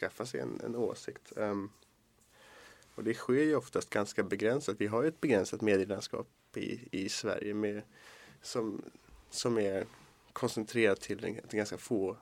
skaffa 0.00 0.26
sig 0.26 0.40
en, 0.40 0.60
en 0.64 0.76
åsikt. 0.76 1.32
Um, 1.36 1.70
och 2.94 3.04
det 3.04 3.14
sker 3.14 3.42
ju 3.42 3.56
oftast 3.56 3.90
ganska 3.90 4.22
begränsat. 4.22 4.76
Vi 4.78 4.86
har 4.86 5.02
ju 5.02 5.08
ett 5.08 5.20
begränsat 5.20 5.60
medielandskap 5.60 6.28
i, 6.54 6.88
i 6.90 7.08
Sverige 7.08 7.54
med, 7.54 7.82
som, 8.42 8.82
som 9.30 9.58
är 9.58 9.86
koncentrerat 10.32 11.00
till, 11.00 11.24
en, 11.24 11.34
till 11.48 11.56
ganska 11.56 11.78
få 11.78 12.16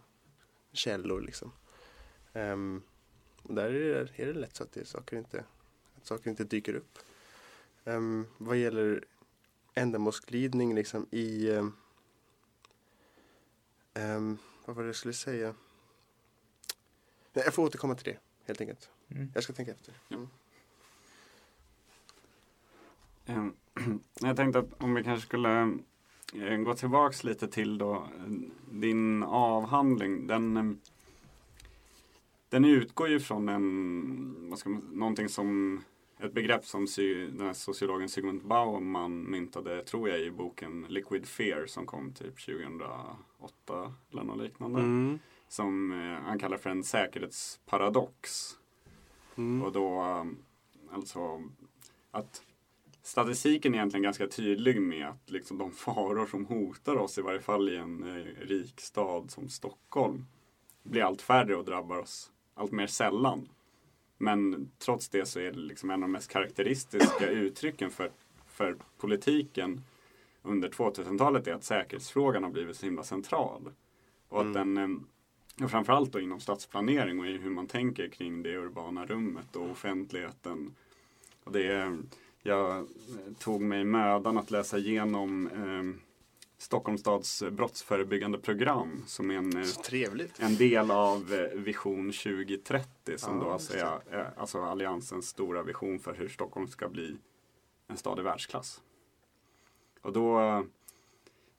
källor. 0.73 1.21
Liksom. 1.21 1.53
Ehm, 2.33 2.83
och 3.43 3.55
där 3.55 3.65
är 3.65 4.05
det, 4.05 4.23
är 4.23 4.27
det 4.27 4.33
lätt 4.33 4.57
så 4.57 4.63
att, 4.63 4.73
det, 4.73 4.85
saker, 4.85 5.17
inte, 5.17 5.45
att 5.97 6.07
saker 6.07 6.31
inte 6.31 6.45
dyker 6.45 6.75
upp. 6.75 6.99
Um, 7.85 8.27
vad 8.39 8.57
gäller 8.57 9.05
ändamålsglidning 9.75 10.75
liksom 10.75 11.07
i 11.11 11.51
ehm, 13.95 14.39
vad 14.65 14.77
var 14.77 14.83
det 14.83 14.89
jag 14.89 14.97
skulle 14.97 15.15
säga? 15.15 15.55
Nej, 17.33 17.45
jag 17.45 17.55
får 17.55 17.63
återkomma 17.63 17.95
till 17.95 18.13
det 18.13 18.19
helt 18.45 18.61
enkelt. 18.61 18.91
Mm. 19.09 19.33
Jag 19.35 19.45
ska 19.45 19.53
tänka 19.53 19.73
efter. 19.73 19.95
Mm. 20.11 20.29
Ehm, 23.33 23.53
Jag 24.21 24.37
tänkte 24.37 24.59
att 24.59 24.83
om 24.83 24.95
vi 24.95 25.05
kanske 25.05 25.27
skulle 25.27 25.79
eh, 26.35 26.57
gå 26.57 26.75
tillbaks 26.75 27.25
lite 27.25 27.49
till 27.49 27.79
då 27.79 27.95
eh, 27.95 28.33
din 28.71 29.23
avhandling. 29.23 30.27
Den, 30.27 30.57
eh, 30.57 30.73
den 32.49 32.65
utgår 32.65 33.09
ju 33.09 33.21
från 33.21 33.49
en, 33.49 34.51
vad 34.51 34.59
ska 34.59 34.71
man, 34.71 34.83
någonting 34.93 35.29
som 35.29 35.81
ett 36.19 36.33
begrepp 36.33 36.65
som 36.67 36.87
den 36.97 37.41
här 37.41 37.53
sociologen 37.53 38.09
Sigmund 38.09 38.43
Bauman 38.43 39.31
myntade, 39.31 39.85
tror 39.85 40.09
jag, 40.09 40.21
i 40.21 40.31
boken 40.31 40.87
Liquid 40.89 41.27
Fear 41.27 41.67
som 41.67 41.87
kom 41.87 42.13
typ 42.13 42.47
2008 42.47 43.95
eller 44.13 44.23
något 44.23 44.39
liknande. 44.39 44.81
Mm. 44.81 45.19
Som 45.49 45.93
eh, 45.93 46.27
han 46.27 46.39
kallar 46.39 46.57
för 46.57 46.71
en 46.71 46.85
säkerhetsparadox. 46.85 48.51
Mm. 49.37 49.63
Och 49.63 49.73
då 49.73 50.03
um, 50.03 50.37
alltså 50.93 51.43
att 52.11 52.43
statistiken 53.03 53.75
är 53.75 53.79
egentligen 53.79 54.03
ganska 54.03 54.27
tydlig 54.27 54.83
med 54.83 55.09
att 55.09 55.31
liksom 55.31 55.59
de 55.59 55.73
faror 55.73 56.27
som 56.27 56.47
hotar 56.47 56.97
oss, 56.97 57.19
i 57.19 57.23
varje 57.23 57.41
fall 57.41 57.69
i 57.69 57.77
en 57.77 58.03
eh, 58.03 58.47
rik 58.47 58.81
stad 58.81 59.31
som 59.31 59.49
Stockholm, 59.49 60.25
blir 60.83 61.03
allt 61.03 61.23
färre 61.23 61.57
och 61.57 61.65
drabbar 61.65 61.99
oss 61.99 62.31
allt 62.55 62.73
mer 62.73 62.87
sällan. 62.87 63.49
Men 64.19 64.71
trots 64.79 65.09
det 65.09 65.27
så 65.27 65.41
är 65.41 65.53
det 65.53 65.59
liksom 65.59 65.91
en 65.91 65.95
av 65.95 66.01
de 66.01 66.13
mest 66.13 66.31
karaktäristiska 66.31 67.31
uttrycken 67.31 67.91
för, 67.91 68.11
för 68.47 68.77
politiken 68.99 69.83
under 70.43 70.69
2000-talet 70.69 71.47
är 71.47 71.55
att 71.55 71.65
säkerhetsfrågan 71.65 72.43
har 72.45 72.51
blivit 72.51 72.77
så 72.77 72.87
himla 72.87 73.03
central. 73.05 73.71
Och 74.29 74.41
att 74.41 74.55
den, 74.55 74.77
eh, 75.61 75.69
framförallt 75.69 76.13
då 76.13 76.21
inom 76.21 76.41
stadsplanering 76.41 77.21
och 77.21 77.27
i 77.27 77.39
hur 77.39 77.51
man 77.51 77.67
tänker 77.67 78.09
kring 78.09 78.43
det 78.43 78.57
urbana 78.57 79.07
rummet 79.07 79.57
och 79.57 79.71
offentligheten. 79.71 80.75
Och 81.45 81.53
det, 81.53 81.67
är- 81.67 81.99
jag 82.43 82.77
eh, 82.79 82.85
tog 83.39 83.61
mig 83.61 83.85
mödan 83.85 84.39
att 84.39 84.51
läsa 84.51 84.79
igenom 84.79 85.47
eh, 85.47 86.03
Stockholms 86.59 87.01
stads 87.01 87.43
brottsförebyggande 87.51 88.39
program 88.39 89.03
som 89.07 89.31
är 89.31 89.35
en, 89.35 89.57
eh, 89.57 89.65
en 90.39 90.57
del 90.57 90.91
av 90.91 91.33
eh, 91.33 91.59
Vision 91.59 92.13
2030 92.13 93.19
som 93.19 93.39
Ja, 93.39 93.45
då 93.45 93.51
alltså 93.51 93.77
är 93.77 94.21
eh, 94.21 94.27
alltså 94.37 94.63
Alliansens 94.63 95.29
stora 95.29 95.63
vision 95.63 95.99
för 95.99 96.15
hur 96.15 96.29
Stockholm 96.29 96.69
ska 96.69 96.89
bli 96.89 97.17
en 97.87 97.97
stad 97.97 98.19
i 98.19 98.23
världsklass. 98.23 98.83
Och 100.03 100.13
då, 100.13 100.41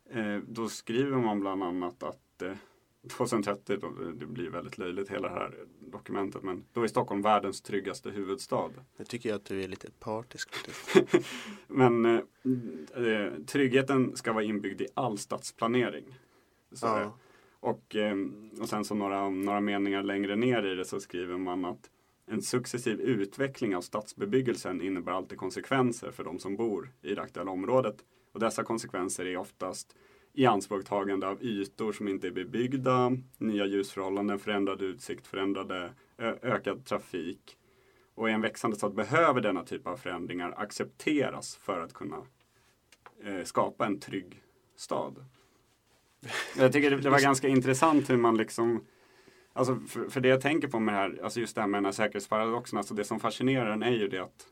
eh, 0.10 0.38
då 0.48 0.70
skriver 0.70 1.18
man 1.18 1.40
bland 1.40 1.64
annat 1.64 2.04
att 2.04 2.42
eh, 2.42 2.54
2030, 3.10 3.78
då, 3.78 3.90
det 4.14 4.26
blir 4.26 4.50
väldigt 4.50 4.78
löjligt 4.78 5.10
hela 5.10 5.30
det 5.30 5.34
här 5.34 5.54
dokumentet, 5.80 6.44
men 6.44 6.66
då 6.74 6.84
är 6.84 6.88
Stockholm 6.88 7.22
världens 7.22 7.62
tryggaste 7.62 8.10
huvudstad. 8.10 8.70
Nu 8.98 9.06
tycker 9.06 9.30
jag 9.30 9.36
att 9.36 9.46
du 9.46 9.64
är 9.64 9.68
lite 9.68 9.92
partisk. 10.00 10.50
Men 11.68 12.06
eh, 12.06 12.22
eh, 12.96 13.34
tryggheten 13.48 14.16
ska 14.16 14.34
vara 14.34 14.44
inbyggd 14.44 14.82
i 14.82 14.88
all 14.94 15.18
stadsplanering. 15.18 16.16
Ja. 16.82 17.18
Och, 17.60 17.96
eh, 17.96 18.16
och 18.62 18.70
sen 18.70 18.86
så 18.86 18.96
några, 18.96 19.30
några 19.30 19.62
meningar 19.62 20.04
längre 20.04 20.36
ner 20.36 20.66
i 20.66 20.76
det 20.76 20.86
så 20.86 21.00
skriver 21.00 21.38
man 21.38 21.66
att 21.66 21.90
en 22.26 22.42
successiv 22.42 23.00
utveckling 23.02 23.76
av 23.76 23.82
stadsbebyggelsen 23.82 24.82
innebär 24.82 25.12
alltid 25.12 25.38
konsekvenser 25.38 26.12
för 26.12 26.24
de 26.24 26.40
som 26.40 26.56
bor 26.56 26.92
i 27.02 27.16
det 27.16 27.22
aktuella 27.22 27.52
området. 27.52 27.96
Och 28.32 28.40
dessa 28.40 28.64
konsekvenser 28.64 29.26
är 29.26 29.38
oftast 29.38 29.96
ianspråktagande 30.34 31.28
av 31.28 31.44
ytor 31.44 31.92
som 31.92 32.08
inte 32.08 32.28
är 32.28 32.32
bebyggda, 32.32 33.12
nya 33.38 33.66
ljusförhållanden, 33.66 34.40
förändrad 34.40 34.82
utsikt, 34.82 35.28
förändrade, 35.28 35.94
ökad 36.42 36.86
trafik. 36.86 37.58
Och 38.16 38.30
i 38.30 38.32
en 38.32 38.42
växande 38.42 38.78
stad 38.78 38.96
behöver 38.96 39.42
denna 39.42 39.64
typ 39.64 39.88
av 39.88 39.98
förändringar 39.98 40.54
accepteras 40.58 41.56
för 41.56 41.82
att 41.82 41.94
kunna 41.94 42.18
eh, 43.24 43.44
skapa 43.44 43.86
en 43.86 44.00
trygg 44.00 44.42
stad. 44.76 45.26
Jag 46.58 46.74
tycker 46.74 46.92
det, 46.92 46.98
det 46.98 47.10
var 47.10 47.20
ganska 47.20 47.48
intressant 47.48 48.10
hur 48.10 48.18
man 48.18 48.38
liksom 48.38 48.84
Alltså 49.56 49.76
för, 49.76 50.10
för 50.10 50.22
det 50.22 50.28
jag 50.28 50.42
tänker 50.42 50.68
på 50.68 50.80
med 50.80 50.94
det 50.94 50.98
här, 50.98 51.20
alltså 51.24 51.40
just 51.40 51.56
det 51.56 51.62
här 51.62 51.68
med 51.68 51.78
den 51.78 51.86
här 51.86 51.92
säkerhetsparadoxen, 51.92 52.78
alltså 52.78 52.94
det 52.94 53.04
som 53.04 53.20
fascinerar 53.20 53.70
den 53.70 53.84
är 53.84 53.92
ju 53.92 54.08
det 54.08 54.20
att 54.20 54.48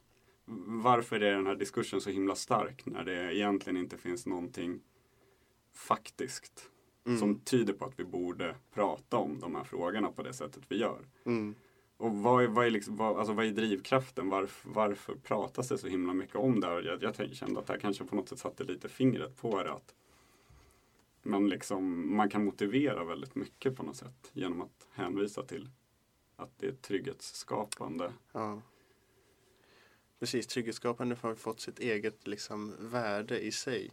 varför 0.66 1.20
är 1.20 1.32
den 1.32 1.48
här 1.48 1.56
diskursen 1.56 2.02
så 2.02 2.10
himla 2.10 2.36
stark 2.36 2.86
när 2.86 3.04
det 3.04 3.36
egentligen 3.36 3.78
inte 3.78 3.98
finns 3.98 4.26
någonting 4.26 4.80
faktiskt 5.74 6.72
Mm. 7.06 7.20
som 7.20 7.40
tyder 7.40 7.74
på 7.74 7.86
att 7.86 8.00
vi 8.00 8.04
borde 8.04 8.56
prata 8.74 9.18
om 9.18 9.40
de 9.40 9.56
här 9.56 9.64
frågorna 9.64 10.12
på 10.12 10.24
det 10.24 10.34
sättet 10.34 10.64
vi 10.68 10.78
gör. 10.78 11.00
Mm. 11.26 11.56
Och 11.98 12.16
vad 12.16 12.44
är, 12.44 12.48
vad 12.48 12.66
är, 12.66 12.70
liksom, 12.70 12.96
vad, 12.96 13.18
alltså 13.18 13.34
vad 13.34 13.46
är 13.46 13.52
drivkraften? 13.52 14.30
Varför, 14.30 14.70
varför 14.70 15.16
pratas 15.16 15.68
det 15.68 15.78
så 15.78 15.88
himla 15.88 16.14
mycket 16.14 16.36
om 16.36 16.60
det? 16.60 16.68
här? 16.68 16.82
Jag, 16.82 17.04
jag 17.04 17.36
kände 17.36 17.60
att 17.60 17.68
det 17.68 17.74
här 17.74 17.80
kanske 17.80 18.04
på 18.04 18.16
något 18.16 18.30
sätt 18.30 18.40
satte 18.40 18.64
lite 18.64 18.90
fingret 18.90 19.38
på 19.38 19.64
det. 19.64 19.72
Att 19.74 19.96
man, 21.24 21.50
liksom, 21.50 22.16
man 22.16 22.30
kan 22.30 22.46
motivera 22.46 23.04
väldigt 23.04 23.36
mycket 23.36 23.76
på 23.76 23.84
något 23.84 23.98
sätt 23.98 24.32
genom 24.34 24.62
att 24.62 24.88
hänvisa 24.92 25.44
till 25.44 25.70
att 26.36 26.52
det 26.58 26.68
är 26.68 26.74
trygghetsskapande. 26.74 28.14
Ja. 28.32 28.62
Precis, 30.20 30.48
trygghetsskapande 30.48 31.16
har 31.22 31.36
fått 31.36 31.60
sitt 31.60 31.80
eget 31.80 32.28
liksom, 32.28 32.76
värde 32.80 33.40
i 33.40 33.52
sig. 33.52 33.92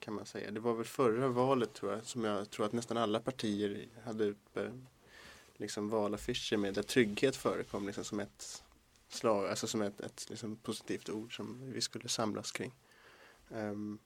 Kan 0.00 0.14
man 0.14 0.26
säga. 0.26 0.50
Det 0.50 0.60
var 0.60 0.74
väl 0.74 0.84
förra 0.84 1.28
valet 1.28 1.74
tror 1.74 1.92
jag 1.92 2.04
som 2.04 2.24
jag 2.24 2.50
tror 2.50 2.66
att 2.66 2.72
nästan 2.72 2.96
alla 2.96 3.20
partier 3.20 3.88
hade 4.04 4.24
uppe 4.24 4.70
liksom 5.56 5.88
valaffischer 5.88 6.56
med 6.56 6.74
där 6.74 6.82
trygghet 6.82 7.36
förekom 7.36 7.86
liksom 7.86 8.04
som 8.04 8.20
ett 8.20 8.62
slag, 9.08 9.48
alltså 9.48 9.66
som 9.66 9.82
ett, 9.82 10.00
ett 10.00 10.30
liksom 10.30 10.56
positivt 10.56 11.08
ord 11.08 11.36
som 11.36 11.72
vi 11.72 11.80
skulle 11.80 12.08
samlas 12.08 12.52
kring. 12.52 12.72
Um, 13.48 13.98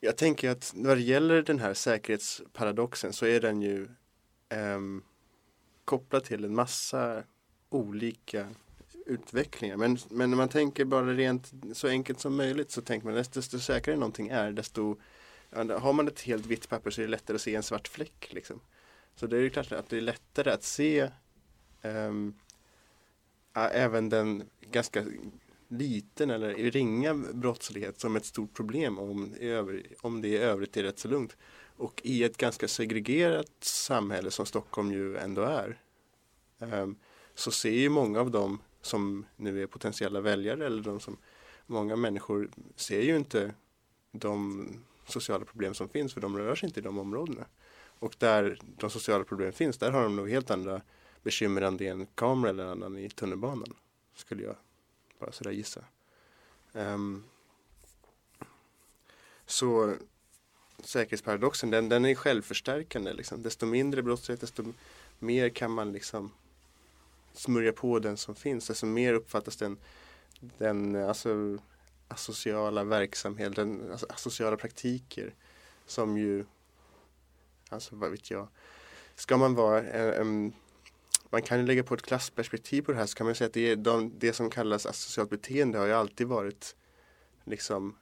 jag 0.00 0.16
tänker 0.16 0.50
att 0.50 0.72
när 0.74 0.96
det 0.96 1.02
gäller 1.02 1.42
den 1.42 1.58
här 1.58 1.74
säkerhetsparadoxen 1.74 3.12
så 3.12 3.26
är 3.26 3.40
den 3.40 3.62
ju 3.62 3.88
um, 4.50 5.02
kopplad 5.84 6.24
till 6.24 6.44
en 6.44 6.54
massa 6.54 7.22
olika 7.68 8.48
utvecklingar. 9.06 9.76
Men, 9.76 9.98
men 10.10 10.30
när 10.30 10.36
man 10.36 10.48
tänker 10.48 10.84
bara 10.84 11.14
rent 11.14 11.52
så 11.72 11.88
enkelt 11.88 12.20
som 12.20 12.36
möjligt 12.36 12.70
så 12.70 12.82
tänker 12.82 13.06
man 13.06 13.16
desto, 13.16 13.40
desto 13.40 13.58
säkrare 13.58 13.96
någonting 13.96 14.28
är 14.28 14.52
desto 14.52 14.96
har 15.54 15.92
man 15.92 16.08
ett 16.08 16.20
helt 16.20 16.46
vitt 16.46 16.68
papper 16.68 16.90
så 16.90 17.00
är 17.00 17.04
det 17.04 17.10
lättare 17.10 17.34
att 17.34 17.40
se 17.40 17.54
en 17.54 17.62
svart 17.62 17.88
fläck. 17.88 18.32
Liksom. 18.32 18.60
Så 19.16 19.26
det 19.26 19.36
är 19.36 19.40
ju 19.40 19.50
klart 19.50 19.72
att 19.72 19.88
det 19.88 19.96
är 19.96 20.00
lättare 20.00 20.50
att 20.50 20.62
se 20.62 21.10
um, 21.82 22.34
även 23.54 24.08
den 24.08 24.44
ganska 24.60 25.04
liten 25.68 26.30
eller 26.30 26.54
ringa 26.54 27.14
brottslighet 27.14 28.00
som 28.00 28.16
ett 28.16 28.24
stort 28.24 28.54
problem 28.54 28.98
om, 28.98 29.34
om 30.00 30.22
det 30.22 30.28
i 30.28 30.36
övrigt 30.36 30.76
är 30.76 30.82
rätt 30.82 30.98
så 30.98 31.08
lugnt. 31.08 31.36
Och 31.76 32.00
i 32.04 32.24
ett 32.24 32.36
ganska 32.36 32.68
segregerat 32.68 33.50
samhälle 33.60 34.30
som 34.30 34.46
Stockholm 34.46 34.92
ju 34.92 35.16
ändå 35.16 35.42
är 35.42 35.80
um, 36.58 36.96
så 37.34 37.50
ser 37.50 37.70
ju 37.70 37.88
många 37.88 38.20
av 38.20 38.30
dem 38.30 38.58
som 38.86 39.26
nu 39.36 39.62
är 39.62 39.66
potentiella 39.66 40.20
väljare 40.20 40.66
eller 40.66 40.82
de 40.82 41.00
som 41.00 41.16
många 41.66 41.96
människor 41.96 42.50
ser 42.76 43.00
ju 43.00 43.16
inte 43.16 43.54
de 44.12 44.68
sociala 45.06 45.44
problem 45.44 45.74
som 45.74 45.88
finns 45.88 46.14
för 46.14 46.20
de 46.20 46.38
rör 46.38 46.54
sig 46.54 46.66
inte 46.66 46.80
i 46.80 46.82
de 46.82 46.98
områdena. 46.98 47.46
Och 47.98 48.14
där 48.18 48.58
de 48.62 48.90
sociala 48.90 49.24
problemen 49.24 49.52
finns, 49.52 49.78
där 49.78 49.90
har 49.90 50.02
de 50.02 50.16
nog 50.16 50.30
helt 50.30 50.50
andra 50.50 50.80
bekymmer 51.22 51.62
än 51.62 51.76
det 51.76 51.86
är 51.86 51.92
en 51.92 52.06
kamera 52.06 52.50
eller 52.50 52.64
annan 52.64 52.98
i 52.98 53.08
tunnelbanan. 53.08 53.74
Skulle 54.14 54.42
jag 54.42 54.56
bara 55.18 55.32
sådär 55.32 55.50
gissa. 55.50 55.84
Um, 56.72 57.24
så 59.46 59.94
säkerhetsparadoxen, 60.84 61.70
den, 61.70 61.88
den 61.88 62.04
är 62.04 62.14
självförstärkande. 62.14 63.12
Liksom. 63.12 63.42
Desto 63.42 63.66
mindre 63.66 64.02
brottslighet, 64.02 64.40
desto 64.40 64.64
mer 65.18 65.48
kan 65.48 65.70
man 65.70 65.92
liksom 65.92 66.30
smörja 67.38 67.72
på 67.72 67.98
den 67.98 68.16
som 68.16 68.34
finns. 68.34 68.66
Desto 68.66 68.86
mer 68.86 69.14
uppfattas 69.14 69.56
den, 69.56 69.78
den 70.40 70.96
alltså, 70.96 71.58
asociala 72.08 72.84
verksamheten, 72.84 73.90
alltså, 73.90 74.06
asociala 74.08 74.56
praktiker 74.56 75.34
som 75.86 76.18
ju, 76.18 76.44
alltså 77.68 77.96
vad 77.96 78.10
vet 78.10 78.30
jag, 78.30 78.48
ska 79.14 79.36
man 79.36 79.54
vara 79.54 79.82
eh, 79.82 80.20
en, 80.20 80.44
en 80.44 80.52
man 81.30 81.42
kan 81.42 81.60
ju 81.60 81.66
lägga 81.66 81.82
på 81.82 81.94
ett 81.94 82.02
klassperspektiv 82.02 82.82
på 82.82 82.92
det 82.92 82.98
här 82.98 83.06
så 83.06 83.16
kan 83.16 83.26
man 83.26 83.34
säga 83.34 83.46
att 83.46 83.54
det, 83.54 83.70
är 83.70 83.76
de, 83.76 84.12
det 84.18 84.32
som 84.32 84.50
kallas 84.50 84.86
asocialt 84.86 85.30
beteende 85.30 85.78
har 85.78 85.86
ju 85.86 85.92
alltid 85.92 86.26
varit 86.26 86.76
liksom 87.44 87.96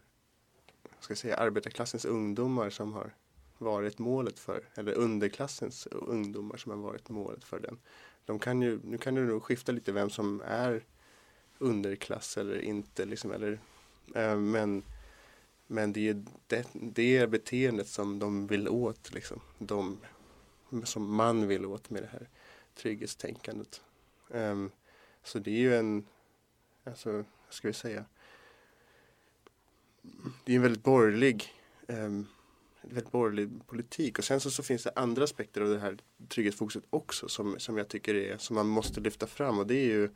ska 1.00 1.10
jag 1.10 1.18
säga, 1.18 1.36
arbetarklassens 1.36 2.04
ungdomar 2.04 2.70
som 2.70 2.92
har 2.92 3.14
varit 3.58 3.98
målet 3.98 4.38
för, 4.38 4.68
eller 4.74 4.92
underklassens 4.94 5.86
ungdomar 5.86 6.56
som 6.56 6.70
har 6.70 6.78
varit 6.78 7.08
målet 7.08 7.44
för 7.44 7.60
den. 7.60 7.78
De 8.26 8.38
kan 8.38 8.62
ju, 8.62 8.80
nu 8.84 8.98
kan 8.98 9.14
det 9.14 9.20
nog 9.20 9.42
skifta 9.42 9.72
lite 9.72 9.92
vem 9.92 10.10
som 10.10 10.42
är 10.46 10.84
underklass 11.58 12.36
eller 12.38 12.60
inte, 12.60 13.04
liksom, 13.04 13.30
eller, 13.30 13.58
eh, 14.14 14.36
men, 14.36 14.82
men 15.66 15.92
det 15.92 16.08
är 16.08 16.24
det, 16.46 16.66
det 16.72 17.16
är 17.16 17.26
beteendet 17.26 17.88
som 17.88 18.18
de 18.18 18.46
vill 18.46 18.68
åt, 18.68 19.14
liksom. 19.14 19.40
de, 19.58 19.98
som 20.84 21.14
man 21.14 21.48
vill 21.48 21.66
åt 21.66 21.90
med 21.90 22.02
det 22.02 22.08
här 22.12 22.28
trygghetstänkandet. 22.74 23.82
Um, 24.28 24.70
så 25.22 25.38
det 25.38 25.50
är 25.50 25.60
ju 25.60 25.76
en, 25.76 26.06
alltså, 26.84 27.12
vad 27.12 27.24
ska 27.50 27.68
vi 27.68 27.74
säga, 27.74 28.04
det 30.44 30.52
är 30.52 30.56
en 30.56 30.62
väldigt 30.62 30.82
borgerlig 30.82 31.52
um, 31.88 32.26
väldigt 32.88 33.12
borgerlig 33.12 33.66
politik. 33.66 34.18
Och 34.18 34.24
sen 34.24 34.40
så, 34.40 34.50
så 34.50 34.62
finns 34.62 34.84
det 34.84 34.92
andra 34.96 35.24
aspekter 35.24 35.60
av 35.60 35.68
det 35.68 35.78
här 35.78 35.98
trygghetsfokuset 36.28 36.84
också 36.90 37.28
som, 37.28 37.58
som 37.58 37.76
jag 37.78 37.88
tycker 37.88 38.14
är, 38.14 38.38
som 38.38 38.56
man 38.56 38.66
måste 38.66 39.00
lyfta 39.00 39.26
fram 39.26 39.58
och 39.58 39.66
det 39.66 39.74
är 39.74 39.86
ju 39.86 40.10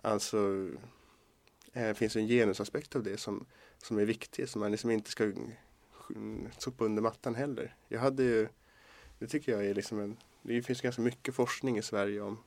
alltså 0.00 0.68
det 1.72 1.94
finns 1.94 2.16
en 2.16 2.26
genusaspekt 2.26 2.96
av 2.96 3.02
det 3.02 3.16
som, 3.16 3.46
som 3.78 3.98
är 3.98 4.04
viktig 4.04 4.48
som 4.48 4.60
man 4.60 4.70
liksom 4.70 4.90
inte 4.90 5.10
ska 5.10 5.32
sopa 6.58 6.84
under 6.84 7.02
mattan 7.02 7.34
heller. 7.34 7.74
Jag 7.88 8.00
hade 8.00 8.22
ju, 8.22 8.48
det 9.18 9.26
tycker 9.26 9.52
jag 9.52 9.66
är 9.66 9.74
liksom 9.74 10.00
en, 10.00 10.16
det 10.42 10.62
finns 10.62 10.80
ganska 10.80 11.02
mycket 11.02 11.34
forskning 11.34 11.78
i 11.78 11.82
Sverige 11.82 12.20
om, 12.20 12.38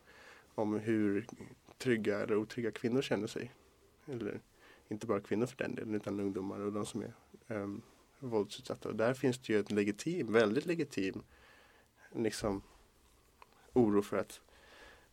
om 0.56 0.80
hur 0.80 1.28
trygga 1.78 2.20
eller 2.20 2.36
otrygga 2.36 2.72
kvinnor 2.72 3.02
känner 3.02 3.28
sig. 3.28 3.52
Eller 4.06 4.42
inte 4.88 5.08
bara 5.08 5.20
kvinnor 5.20 5.46
för 5.46 5.58
den 5.58 5.76
delen 5.76 5.96
utan 5.96 6.20
ungdomar 6.20 6.60
och 6.60 6.74
de 6.74 6.86
som 6.86 7.02
är 7.02 7.14
um, 7.48 7.82
våldsutsatta. 8.22 8.90
Och 8.90 8.96
där 8.96 9.14
finns 9.14 9.38
det 9.38 9.54
ju 9.54 9.60
en 9.60 9.76
legitim, 9.76 10.34
väldigt 10.34 10.66
legitim 10.66 11.24
liksom, 12.16 12.62
oro 13.74 14.02
för 14.02 14.18
att, 14.18 14.42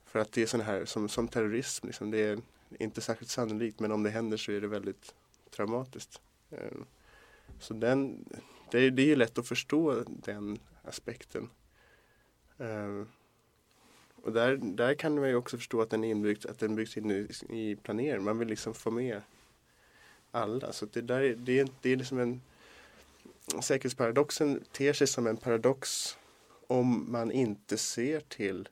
för 0.05 0.19
att 0.19 0.33
det 0.33 0.43
är 0.43 0.47
sån 0.47 0.61
här 0.61 0.85
som, 0.85 1.09
som 1.09 1.29
terrorism. 1.29 1.87
Liksom, 1.87 2.11
det 2.11 2.19
är 2.19 2.41
inte 2.79 3.01
särskilt 3.01 3.31
sannolikt 3.31 3.81
men 3.81 3.93
om 3.93 4.03
det 4.03 4.11
händer 4.11 4.37
så 4.37 4.53
är 4.53 4.61
det 4.61 4.69
väldigt 4.69 5.15
traumatiskt. 5.51 6.21
Ehm, 6.51 6.85
så 7.59 7.75
den, 7.75 8.25
det, 8.71 8.79
är, 8.79 8.91
det 8.91 9.13
är 9.13 9.17
lätt 9.17 9.39
att 9.39 9.49
förstå 9.49 10.05
den 10.07 10.59
aspekten. 10.83 11.51
Ehm, 12.59 13.09
och 14.23 14.33
där, 14.33 14.57
där 14.57 14.95
kan 14.95 15.21
man 15.21 15.29
ju 15.29 15.35
också 15.35 15.57
förstå 15.57 15.81
att 15.81 15.91
den, 15.91 16.05
är 16.05 16.11
inbyggt, 16.11 16.47
att 16.47 16.59
den 16.59 16.75
byggs 16.75 16.97
in 16.97 17.11
i, 17.11 17.29
i 17.49 17.77
planeringen. 17.77 18.25
Man 18.25 18.39
vill 18.39 18.49
liksom 18.49 18.75
få 18.75 18.91
med 18.91 19.23
alla. 20.31 20.73
Så 20.73 20.87
det, 20.87 21.01
där, 21.01 21.35
det, 21.37 21.59
är, 21.59 21.69
det 21.83 21.91
är 21.91 21.97
liksom 21.97 22.19
en 22.19 22.41
säkerhetsparadoxen 23.61 24.65
ter 24.73 24.93
sig 24.93 25.07
som 25.07 25.27
en 25.27 25.37
paradox 25.37 26.17
om 26.67 27.13
man 27.13 27.33
inte 27.33 27.79
ser 27.79 28.21
till 28.21 28.69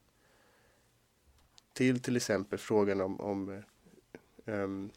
till 1.72 2.01
till 2.01 2.16
exempel 2.16 2.59
frågan 2.59 3.01
om, 3.01 3.20
om 3.20 3.62
um, 4.45 4.91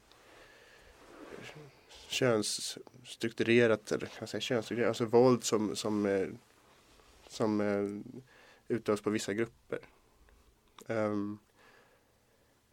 könsstrukturerat, 2.08 3.92
eller 3.92 4.06
kan 4.06 4.18
jag 4.20 4.30
säga 4.30 4.42
könsstrukturerat, 4.42 4.88
alltså 4.88 5.06
våld 5.06 5.44
som, 5.44 5.76
som, 5.76 6.06
eh, 6.06 6.28
som 7.28 7.62
eh, 7.62 7.84
utövas 8.68 9.02
på 9.02 9.10
vissa 9.10 9.34
grupper. 9.34 9.80
Um, 10.88 11.40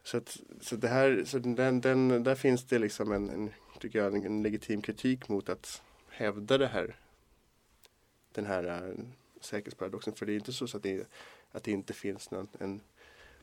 så, 0.02 0.16
att, 0.16 0.40
så 0.60 0.76
det 0.76 0.88
här, 0.88 1.22
så 1.26 1.38
den, 1.38 1.80
den, 1.80 2.24
där 2.24 2.34
finns 2.34 2.64
det 2.64 2.78
liksom 2.78 3.12
en, 3.12 3.30
en 3.30 3.50
tycker 3.80 3.98
jag, 3.98 4.16
en, 4.16 4.26
en 4.26 4.42
legitim 4.42 4.82
kritik 4.82 5.28
mot 5.28 5.48
att 5.48 5.82
hävda 6.16 6.58
det 6.58 6.66
här, 6.66 6.96
den 8.32 8.46
här 8.46 8.64
äh, 8.64 9.04
säkerhetsparadoxen. 9.40 10.14
För 10.14 10.26
det 10.26 10.32
är 10.32 10.34
inte 10.34 10.52
så 10.52 10.64
att 10.64 10.82
det, 10.82 11.06
att 11.52 11.64
det 11.64 11.72
inte 11.72 11.92
finns 11.92 12.30
någon, 12.30 12.48
en 12.58 12.80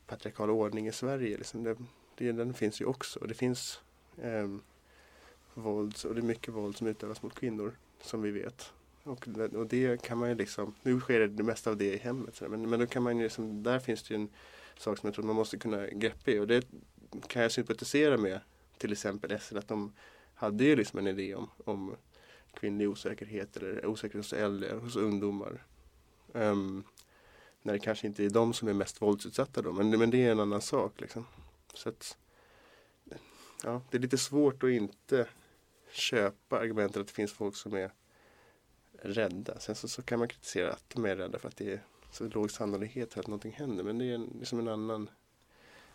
patriarkal 0.07 0.49
ordning 0.49 0.87
i 0.87 0.91
Sverige. 0.91 1.37
Liksom 1.37 1.63
det, 1.63 1.77
det, 2.15 2.31
den 2.31 2.53
finns 2.53 2.81
ju 2.81 2.85
också. 2.85 3.19
Och 3.19 3.27
det 3.27 3.33
finns 3.33 3.79
eh, 4.17 4.47
våld, 5.53 5.95
och 6.05 6.15
det 6.15 6.21
är 6.21 6.23
mycket 6.23 6.53
våld 6.53 6.77
som 6.77 6.87
utövas 6.87 7.21
mot 7.21 7.35
kvinnor 7.35 7.73
som 8.01 8.21
vi 8.21 8.31
vet. 8.31 8.73
Och, 9.03 9.27
och 9.55 9.67
det 9.67 10.01
kan 10.01 10.17
man 10.17 10.29
ju 10.29 10.35
liksom, 10.35 10.75
nu 10.83 10.99
sker 10.99 11.19
det, 11.19 11.27
det 11.27 11.43
mesta 11.43 11.69
av 11.69 11.77
det 11.77 11.93
i 11.93 11.97
hemmet. 11.97 12.41
Men, 12.49 12.69
men 12.69 12.79
då 12.79 12.87
kan 12.87 13.03
man 13.03 13.17
ju 13.17 13.23
liksom, 13.23 13.63
där 13.63 13.79
finns 13.79 14.03
det 14.03 14.13
ju 14.13 14.21
en 14.21 14.29
sak 14.77 14.97
som 14.97 15.07
jag 15.07 15.15
tror 15.15 15.25
man 15.25 15.35
måste 15.35 15.57
kunna 15.57 15.87
greppa 15.87 16.31
i. 16.31 16.39
Och 16.39 16.47
det 16.47 16.67
kan 17.27 17.41
jag 17.41 17.51
sympatisera 17.51 18.17
med 18.17 18.39
till 18.77 18.91
exempel 18.91 19.39
SL 19.39 19.57
att 19.57 19.67
de 19.67 19.93
hade 20.33 20.63
ju 20.63 20.75
liksom 20.75 20.99
en 20.99 21.07
idé 21.07 21.35
om, 21.35 21.49
om 21.65 21.95
kvinnlig 22.53 22.89
osäkerhet 22.89 23.57
eller 23.57 23.85
osäkerhet 23.85 24.25
hos 24.25 24.33
äldre, 24.33 24.73
hos 24.73 24.95
ungdomar. 24.95 25.65
Um, 26.31 26.83
när 27.61 27.73
det 27.73 27.79
kanske 27.79 28.07
inte 28.07 28.25
är 28.25 28.29
de 28.29 28.53
som 28.53 28.67
är 28.67 28.73
mest 28.73 29.01
våldsutsatta 29.01 29.61
då, 29.61 29.71
men, 29.71 29.89
men 29.89 30.09
det 30.09 30.25
är 30.25 30.31
en 30.31 30.39
annan 30.39 30.61
sak. 30.61 31.01
Liksom. 31.01 31.25
Så 31.73 31.89
att, 31.89 32.17
ja, 33.63 33.81
det 33.89 33.97
är 33.97 34.01
lite 34.01 34.17
svårt 34.17 34.63
att 34.63 34.69
inte 34.69 35.27
köpa 35.91 36.59
argumentet 36.59 37.01
att 37.01 37.07
det 37.07 37.13
finns 37.13 37.33
folk 37.33 37.55
som 37.55 37.73
är 37.73 37.91
rädda. 39.01 39.59
Sen 39.59 39.75
så, 39.75 39.87
så 39.87 40.01
kan 40.01 40.19
man 40.19 40.27
kritisera 40.27 40.71
att 40.71 40.89
de 40.89 41.05
är 41.05 41.15
rädda 41.15 41.39
för 41.39 41.47
att 41.47 41.57
det 41.57 41.73
är 41.73 41.83
så 42.11 42.27
låg 42.27 42.51
sannolikhet 42.51 43.13
för 43.13 43.19
att 43.19 43.27
någonting 43.27 43.51
händer. 43.51 43.83
Men 43.83 43.97
det 43.97 44.05
är 44.05 44.17
liksom 44.39 44.59
en 44.59 44.67
annan 44.67 45.09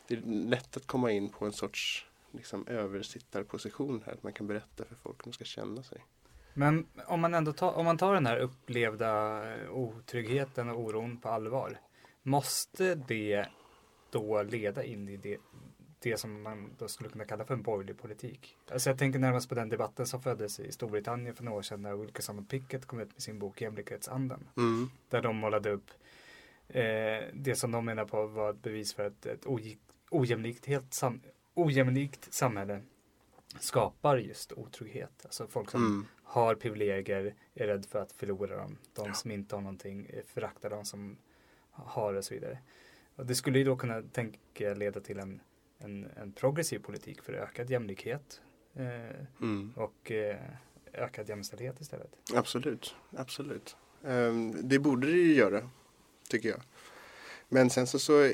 Det 0.07 0.15
är 0.15 0.21
lätt 0.27 0.77
att 0.77 0.87
komma 0.87 1.13
in 1.13 1.29
på 1.29 1.47
en 1.47 1.53
sorts 1.53 2.07
liksom, 2.33 2.67
översittarposition 2.67 4.03
här. 4.07 4.13
Att 4.13 4.23
man 4.23 4.33
kan 4.33 4.47
berätta 4.47 4.85
för 4.85 4.95
folk 4.95 5.19
hur 5.19 5.25
de 5.25 5.33
ska 5.33 5.45
känna 5.45 5.83
sig. 5.83 6.05
Men 6.59 6.87
om 7.07 7.21
man 7.21 7.35
ändå 7.35 7.53
tar, 7.53 7.73
om 7.73 7.85
man 7.85 7.99
tar 7.99 8.15
den 8.15 8.27
här 8.27 8.37
upplevda 8.37 9.43
otryggheten 9.71 10.69
och 10.69 10.81
oron 10.81 11.21
på 11.21 11.29
allvar. 11.29 11.81
Måste 12.23 12.95
det 12.95 13.47
då 14.11 14.43
leda 14.43 14.85
in 14.85 15.09
i 15.09 15.17
det, 15.17 15.39
det 15.99 16.17
som 16.17 16.43
man 16.43 16.71
då 16.79 16.89
skulle 16.89 17.11
kunna 17.11 17.25
kalla 17.25 17.45
för 17.45 17.55
en 17.55 17.63
borgerlig 17.63 17.99
politik? 17.99 18.57
Alltså 18.73 18.91
jag 18.91 18.99
tänker 18.99 19.19
närmast 19.19 19.49
på 19.49 19.55
den 19.55 19.69
debatten 19.69 20.07
som 20.07 20.23
föddes 20.23 20.61
i 20.61 20.73
Storbritannien 20.73 21.35
för 21.35 21.45
några 21.45 21.59
år 21.59 21.63
sedan 21.63 21.83
när 21.83 21.95
Wilkerson 21.95 22.39
och 22.39 22.49
Pickett 22.49 22.87
kom 22.87 23.01
ut 23.01 23.13
med 23.13 23.23
sin 23.23 23.39
bok 23.39 23.61
Jämlikhetsandan. 23.61 24.49
Mm. 24.57 24.91
Där 25.09 25.23
de 25.23 25.37
målade 25.37 25.71
upp 25.71 25.91
eh, 26.69 26.83
det 27.33 27.59
som 27.59 27.71
de 27.71 27.85
menar 27.85 28.05
på 28.05 28.27
var 28.27 28.51
ett 28.51 28.63
bevis 28.63 28.95
för 28.95 29.07
att 29.07 29.27
ett 29.27 29.47
ojämlikt, 30.11 30.67
helt 30.67 30.95
sam, 30.95 31.21
ojämlikt 31.55 32.33
samhälle 32.35 32.83
skapar 33.61 34.17
just 34.17 34.53
otrygghet. 34.53 35.21
Alltså 35.25 35.47
folk 35.47 35.71
som 35.71 35.87
Mm. 35.87 36.07
Har 36.31 36.55
privilegier 36.55 37.35
är 37.55 37.67
rädd 37.67 37.87
för 37.87 37.99
att 37.99 38.13
förlora 38.13 38.57
dem. 38.57 38.79
De 38.95 39.07
Ja. 39.07 39.15
som 39.15 39.31
inte 39.31 39.55
har 39.55 39.63
någonting 39.63 40.07
eh, 40.07 40.23
föraktar 40.27 40.71
de 40.71 40.85
som 40.85 41.17
har 41.71 42.15
och 42.15 42.25
så 42.25 42.35
vidare. 42.35 42.59
Och 43.17 43.27
det 43.27 43.35
skulle 43.35 43.59
ju 43.59 43.65
då 43.65 43.77
kunna 43.77 44.03
tänka 44.03 44.75
leda 44.75 45.01
till 45.01 45.19
en, 45.19 45.41
en, 45.79 46.09
en 46.17 46.33
progressiv 46.33 46.79
politik 46.79 47.23
för 47.23 47.33
ökad 47.33 47.71
jämlikhet 47.71 48.41
eh, 48.75 49.25
Mm. 49.41 49.73
och 49.77 50.11
eh, 50.11 50.37
ökad 50.93 51.29
jämställdhet 51.29 51.81
istället. 51.81 52.11
Absolut, 52.35 52.95
absolut. 53.17 53.77
Ehm, 54.05 54.69
det 54.69 54.79
borde 54.79 55.07
det 55.07 55.19
ju 55.19 55.35
göra, 55.35 55.71
tycker 56.29 56.49
jag. 56.49 56.61
Men 57.49 57.71
sen 57.71 57.87
så, 57.87 57.99
så 57.99 58.33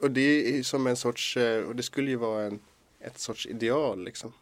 och 0.00 0.10
det 0.10 0.58
är 0.58 0.62
som 0.62 0.86
en 0.86 0.96
sorts, 0.96 1.36
eh, 1.36 1.64
och 1.64 1.76
det 1.76 1.82
skulle 1.82 2.10
ju 2.10 2.16
vara 2.16 2.42
en, 2.44 2.60
ett 3.00 3.18
sorts 3.18 3.46
ideal 3.46 4.04
liksom. 4.04 4.32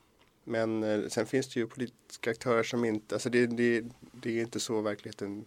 Men 0.44 0.82
eh, 0.82 1.08
sen 1.08 1.26
finns 1.26 1.48
det 1.48 1.60
ju 1.60 1.66
politiska 1.66 2.30
aktörer 2.30 2.62
som 2.62 2.84
inte, 2.84 3.14
alltså 3.14 3.30
det, 3.30 3.46
det, 3.46 3.84
det 4.12 4.38
är 4.38 4.42
inte 4.42 4.60
så 4.60 4.80
verkligheten 4.80 5.44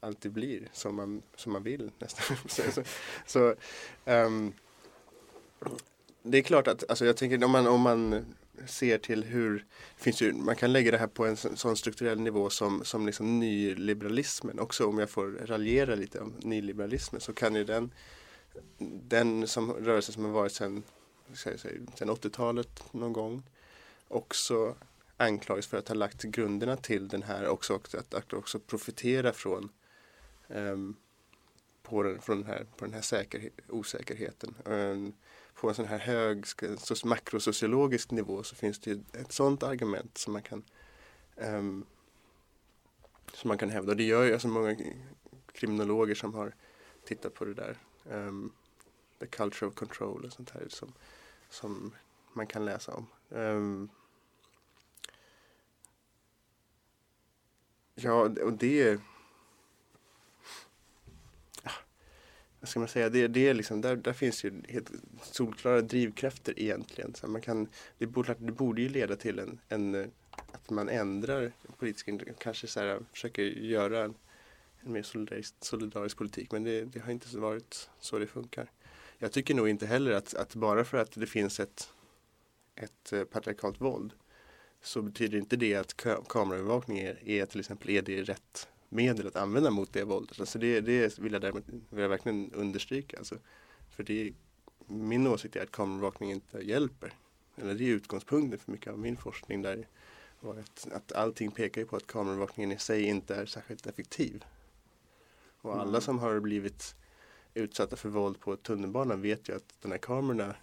alltid 0.00 0.32
blir 0.32 0.68
som 0.72 0.96
man, 0.96 1.22
som 1.36 1.52
man 1.52 1.62
vill 1.62 1.90
nästan. 1.98 2.36
så, 2.48 2.62
så, 2.72 2.82
så 3.26 3.54
ehm, 4.04 4.52
det 6.22 6.38
är 6.38 6.42
klart 6.42 6.66
att, 6.66 6.90
alltså 6.90 7.06
jag 7.06 7.16
tänker 7.16 7.44
om 7.44 7.50
man, 7.50 7.66
om 7.66 7.80
man 7.80 8.24
ser 8.66 8.98
till 8.98 9.24
hur 9.24 9.64
finns 9.96 10.22
ju, 10.22 10.32
man 10.32 10.56
kan 10.56 10.72
lägga 10.72 10.90
det 10.90 10.98
här 10.98 11.06
på 11.06 11.26
en 11.26 11.36
sån 11.36 11.76
strukturell 11.76 12.20
nivå 12.20 12.50
som, 12.50 12.84
som 12.84 13.06
liksom 13.06 13.40
nyliberalismen 13.40 14.58
också. 14.58 14.86
Om 14.86 14.98
jag 14.98 15.10
får 15.10 15.46
raljera 15.46 15.94
lite 15.94 16.20
om 16.20 16.34
nyliberalismen 16.38 17.20
så 17.20 17.32
kan 17.32 17.54
ju 17.54 17.64
den, 17.64 17.90
den 19.08 19.46
som 19.46 19.72
rörelse 19.72 20.12
som 20.12 20.24
har 20.24 20.32
varit 20.32 20.52
sedan, 20.52 20.82
sedan 21.34 22.10
80-talet 22.10 22.84
någon 22.92 23.12
gång 23.12 23.42
också 24.08 24.76
anklagas 25.16 25.66
för 25.66 25.76
att 25.76 25.88
ha 25.88 25.94
lagt 25.94 26.22
grunderna 26.22 26.76
till 26.76 27.08
den 27.08 27.22
här 27.22 27.48
också 27.48 27.74
och 27.74 27.94
att, 27.94 28.14
att 28.14 28.32
också 28.32 28.60
profitera 28.60 29.32
från 29.32 29.68
um, 30.48 30.96
på 31.82 32.02
den, 32.02 32.20
från 32.20 32.36
den 32.36 32.46
här, 32.46 32.66
på 32.76 32.84
den 32.84 32.94
här 32.94 33.00
säker, 33.00 33.50
osäkerheten. 33.68 34.54
Um, 34.64 35.12
på 35.54 35.68
en 35.68 35.74
sån 35.74 35.84
här 35.86 35.98
hög 35.98 36.46
så- 36.78 37.06
makrosociologisk 37.06 38.10
nivå 38.10 38.42
så 38.42 38.54
finns 38.54 38.78
det 38.78 38.90
ju 38.90 39.00
ett 39.12 39.32
sånt 39.32 39.62
argument 39.62 40.18
som 40.18 40.32
man 40.32 40.42
kan 40.42 40.64
um, 41.36 41.86
som 43.34 43.48
man 43.48 43.58
kan 43.58 43.70
hävda. 43.70 43.92
Och 43.92 43.96
det 43.96 44.02
gör 44.02 44.24
ju 44.24 44.32
alltså 44.32 44.48
många 44.48 44.76
kriminologer 45.52 46.14
som 46.14 46.34
har 46.34 46.54
tittat 47.04 47.34
på 47.34 47.44
det 47.44 47.54
där. 47.54 47.78
Um, 48.10 48.52
the 49.18 49.26
culture 49.26 49.68
of 49.68 49.74
control 49.74 50.24
och 50.24 50.32
sånt 50.32 50.50
här 50.50 50.66
som, 50.68 50.92
som 51.50 51.94
man 52.32 52.46
kan 52.46 52.64
läsa 52.64 52.94
om. 52.94 53.06
Um, 53.28 53.90
ja, 58.02 58.22
och 58.22 58.52
det 58.52 59.00
ah, 61.62 61.70
vad 62.60 62.68
ska 62.68 62.78
man 62.78 62.88
säga, 62.88 63.08
det, 63.08 63.28
det 63.28 63.48
är 63.48 63.54
liksom, 63.54 63.80
där, 63.80 63.96
där 63.96 64.12
finns 64.12 64.44
ju 64.44 64.62
helt 64.68 64.90
solklara 65.22 65.80
drivkrafter 65.80 66.54
egentligen. 66.56 67.14
Så 67.14 67.26
man 67.26 67.40
kan, 67.40 67.68
det, 67.98 68.06
borde, 68.06 68.34
det 68.38 68.52
borde 68.52 68.82
ju 68.82 68.88
leda 68.88 69.16
till 69.16 69.38
en, 69.38 69.60
en 69.68 69.94
eh, 69.94 70.06
att 70.52 70.70
man 70.70 70.88
ändrar 70.88 71.52
politiska, 71.78 72.18
kanske 72.38 72.66
så 72.66 72.80
här, 72.80 73.00
försöker 73.12 73.42
göra 73.42 74.04
en, 74.04 74.14
en 74.80 74.92
mer 74.92 75.02
solidarisk, 75.02 75.54
solidarisk 75.60 76.16
politik. 76.16 76.52
Men 76.52 76.64
det, 76.64 76.84
det 76.84 77.00
har 77.00 77.12
inte 77.12 77.38
varit 77.38 77.90
så 78.00 78.18
det 78.18 78.26
funkar. 78.26 78.70
Jag 79.18 79.32
tycker 79.32 79.54
nog 79.54 79.68
inte 79.68 79.86
heller 79.86 80.12
att, 80.12 80.34
att 80.34 80.54
bara 80.54 80.84
för 80.84 80.98
att 80.98 81.12
det 81.12 81.26
finns 81.26 81.60
ett, 81.60 81.92
ett 82.74 83.12
eh, 83.12 83.24
patriarkalt 83.24 83.80
våld 83.80 84.12
så 84.82 85.02
betyder 85.02 85.38
inte 85.38 85.56
det 85.56 85.74
att 85.74 85.96
ka- 85.96 86.24
kameraövervakning 86.28 86.98
är, 86.98 87.28
är 87.28 87.46
till 87.46 87.60
exempel 87.60 87.90
är 87.90 88.02
det 88.02 88.22
rätt 88.22 88.68
medel 88.88 89.26
att 89.26 89.36
använda 89.36 89.70
mot 89.70 89.92
det 89.92 90.04
våldet. 90.04 90.40
Alltså 90.40 90.58
det, 90.58 90.80
det 90.80 91.18
vill 91.18 91.32
jag 91.32 91.42
däremot 91.42 91.64
vill 91.68 92.02
jag 92.02 92.08
verkligen 92.08 92.52
understryka. 92.52 93.18
Alltså, 93.18 93.38
för 93.90 94.02
det, 94.02 94.32
min 94.86 95.26
åsikt 95.26 95.56
är 95.56 95.62
att 95.62 95.70
kameraövervakning 95.70 96.30
inte 96.32 96.58
hjälper. 96.58 97.12
Eller 97.56 97.74
det 97.74 97.84
är 97.84 97.88
utgångspunkten 97.88 98.58
för 98.58 98.72
mycket 98.72 98.92
av 98.92 98.98
min 98.98 99.16
forskning 99.16 99.62
där 99.62 99.86
att, 100.42 100.88
att 100.92 101.12
allting 101.12 101.50
pekar 101.50 101.84
på 101.84 101.96
att 101.96 102.06
kameraövervakningen 102.06 102.72
i 102.72 102.78
sig 102.78 103.02
inte 103.02 103.34
är 103.34 103.46
särskilt 103.46 103.86
effektiv. 103.86 104.44
Och 105.60 105.72
alla 105.74 105.88
Mm. 105.88 106.00
som 106.00 106.18
har 106.18 106.40
blivit 106.40 106.94
utsatta 107.54 107.96
för 107.96 108.08
våld 108.08 108.40
på 108.40 108.56
tunnelbanan 108.56 109.22
vet 109.22 109.48
ju 109.48 109.56
att 109.56 109.74
de 109.82 109.90
här 109.90 109.98
kamerorna 109.98 110.56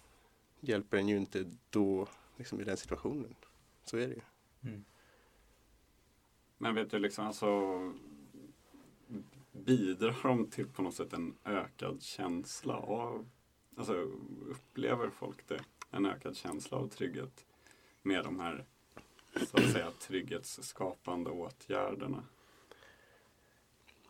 hjälper 0.60 0.96
en 0.96 1.08
ju 1.08 1.16
inte 1.16 1.44
då, 1.70 2.08
liksom 2.36 2.60
i 2.60 2.64
den 2.64 2.76
situationen. 2.76 3.34
Så 3.86 3.96
är 3.96 4.08
det 4.08 4.14
ju. 4.14 4.20
Mm. 4.70 4.84
Men 6.58 6.74
vet 6.74 6.90
du, 6.90 6.98
liksom 6.98 7.26
alltså 7.26 7.92
bidrar 9.52 10.16
de 10.22 10.50
till 10.50 10.66
på 10.66 10.82
något 10.82 10.94
sätt 10.94 11.12
en 11.12 11.34
ökad 11.44 12.02
känsla 12.02 12.76
av, 12.76 13.28
alltså 13.76 13.94
upplever 14.50 15.10
folk 15.10 15.48
det, 15.48 15.60
en 15.90 16.06
ökad 16.06 16.36
känsla 16.36 16.78
av 16.78 16.88
trygghet 16.88 17.46
med 18.02 18.24
de 18.24 18.40
här, 18.40 18.64
så 19.50 19.56
att 19.56 19.72
säga, 19.72 19.90
trygghetsskapande 19.90 21.30
åtgärderna? 21.30 22.24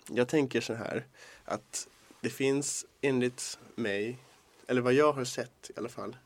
Jag 0.09 0.29
tänker 0.29 0.61
så 0.61 0.75
här 0.75 1.07
att 1.45 1.89
det 2.21 2.31
finns 2.31 2.87
enligt 3.01 3.59
mig, 3.75 4.19
eller 4.67 4.81
vad 4.81 4.95
jag 4.95 5.13
har 5.13 5.25
sett 5.25 5.71
i 5.71 5.79
alla 5.79 5.89
fall, 5.89 6.17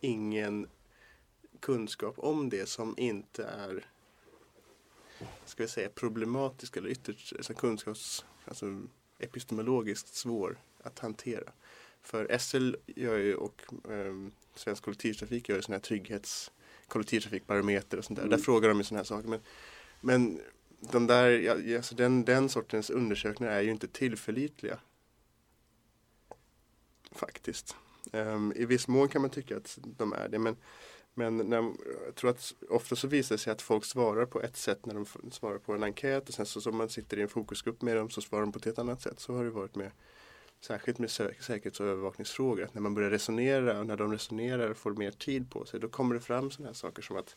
ingen 0.00 0.66
kunskap 1.60 2.18
om 2.18 2.48
det 2.48 2.68
som 2.68 2.94
inte 2.98 3.44
är 3.44 3.86
ska 5.44 5.62
vi 5.62 5.68
säga 5.68 5.88
problematisk 5.88 6.76
eller 6.76 6.88
ytterst 6.88 7.32
alltså 7.36 7.54
kunskaps, 7.54 8.24
alltså 8.44 8.82
epistemologiskt 9.18 10.14
svår 10.14 10.58
att 10.82 10.98
hantera. 10.98 11.52
För 12.02 12.38
SL 12.38 12.74
gör 12.86 13.18
ju 13.18 13.34
och 13.34 13.62
um, 13.84 14.32
Svensk 14.54 14.84
kollektivtrafik 14.84 15.48
gör 15.48 15.56
ju 15.56 15.62
sådana 15.62 15.76
här 15.76 15.82
trygghets 15.82 16.50
kollektivtrafikbarometer 16.88 17.98
och 17.98 18.04
sånt 18.04 18.16
där. 18.16 18.24
Mm. 18.24 18.36
Där 18.36 18.44
frågar 18.44 18.68
de 18.68 18.78
ju 18.78 18.84
sådana 18.84 18.98
här 18.98 19.04
saker. 19.04 19.28
Men, 19.28 19.40
men 20.00 20.40
de 20.80 21.06
där, 21.06 21.50
alltså 21.76 21.94
den, 21.94 22.24
den 22.24 22.48
sortens 22.48 22.90
undersökningar 22.90 23.52
är 23.52 23.60
ju 23.60 23.70
inte 23.70 23.88
tillförlitliga. 23.88 24.78
Faktiskt. 27.12 27.76
Ehm, 28.12 28.52
I 28.56 28.64
viss 28.64 28.88
mån 28.88 29.08
kan 29.08 29.22
man 29.22 29.30
tycka 29.30 29.56
att 29.56 29.78
de 29.82 30.12
är 30.12 30.28
det. 30.28 30.38
Men, 30.38 30.56
men 31.20 31.36
när, 31.36 31.56
jag 32.06 32.14
tror 32.14 32.30
att 32.30 32.54
ofta 32.68 32.96
så 32.96 33.08
visar 33.08 33.34
det 33.34 33.38
sig 33.38 33.52
att 33.52 33.62
folk 33.62 33.84
svarar 33.84 34.26
på 34.26 34.42
ett 34.42 34.56
sätt 34.56 34.86
när 34.86 34.94
de 34.94 35.06
svarar 35.30 35.58
på 35.58 35.72
en 35.72 35.82
enkät. 35.82 36.28
Och 36.28 36.34
sen 36.34 36.46
så 36.46 36.60
som 36.60 36.76
man 36.76 36.88
sitter 36.88 37.18
i 37.18 37.22
en 37.22 37.28
fokusgrupp 37.28 37.82
med 37.82 37.96
dem 37.96 38.10
så 38.10 38.20
svarar 38.20 38.40
de 38.40 38.52
på 38.52 38.58
ett 38.58 38.64
helt 38.64 38.78
annat 38.78 39.02
sätt. 39.02 39.20
Så 39.20 39.34
har 39.34 39.44
det 39.44 39.50
varit 39.50 39.76
med 39.76 39.90
Särskilt 40.60 40.98
med 40.98 41.08
sä- 41.08 41.40
säkerhets 41.40 41.80
och 41.80 41.86
övervakningsfrågor. 41.86 42.64
Att 42.64 42.74
när 42.74 42.80
man 42.80 42.94
börjar 42.94 43.10
resonera 43.10 43.78
och 43.78 43.86
när 43.86 43.96
de 43.96 44.12
resonerar 44.12 44.70
och 44.70 44.76
får 44.76 44.94
mer 44.94 45.10
tid 45.10 45.50
på 45.50 45.64
sig. 45.64 45.80
Då 45.80 45.88
kommer 45.88 46.14
det 46.14 46.20
fram 46.20 46.50
sådana 46.50 46.68
här 46.68 46.74
saker 46.74 47.02
som 47.02 47.16
att 47.16 47.36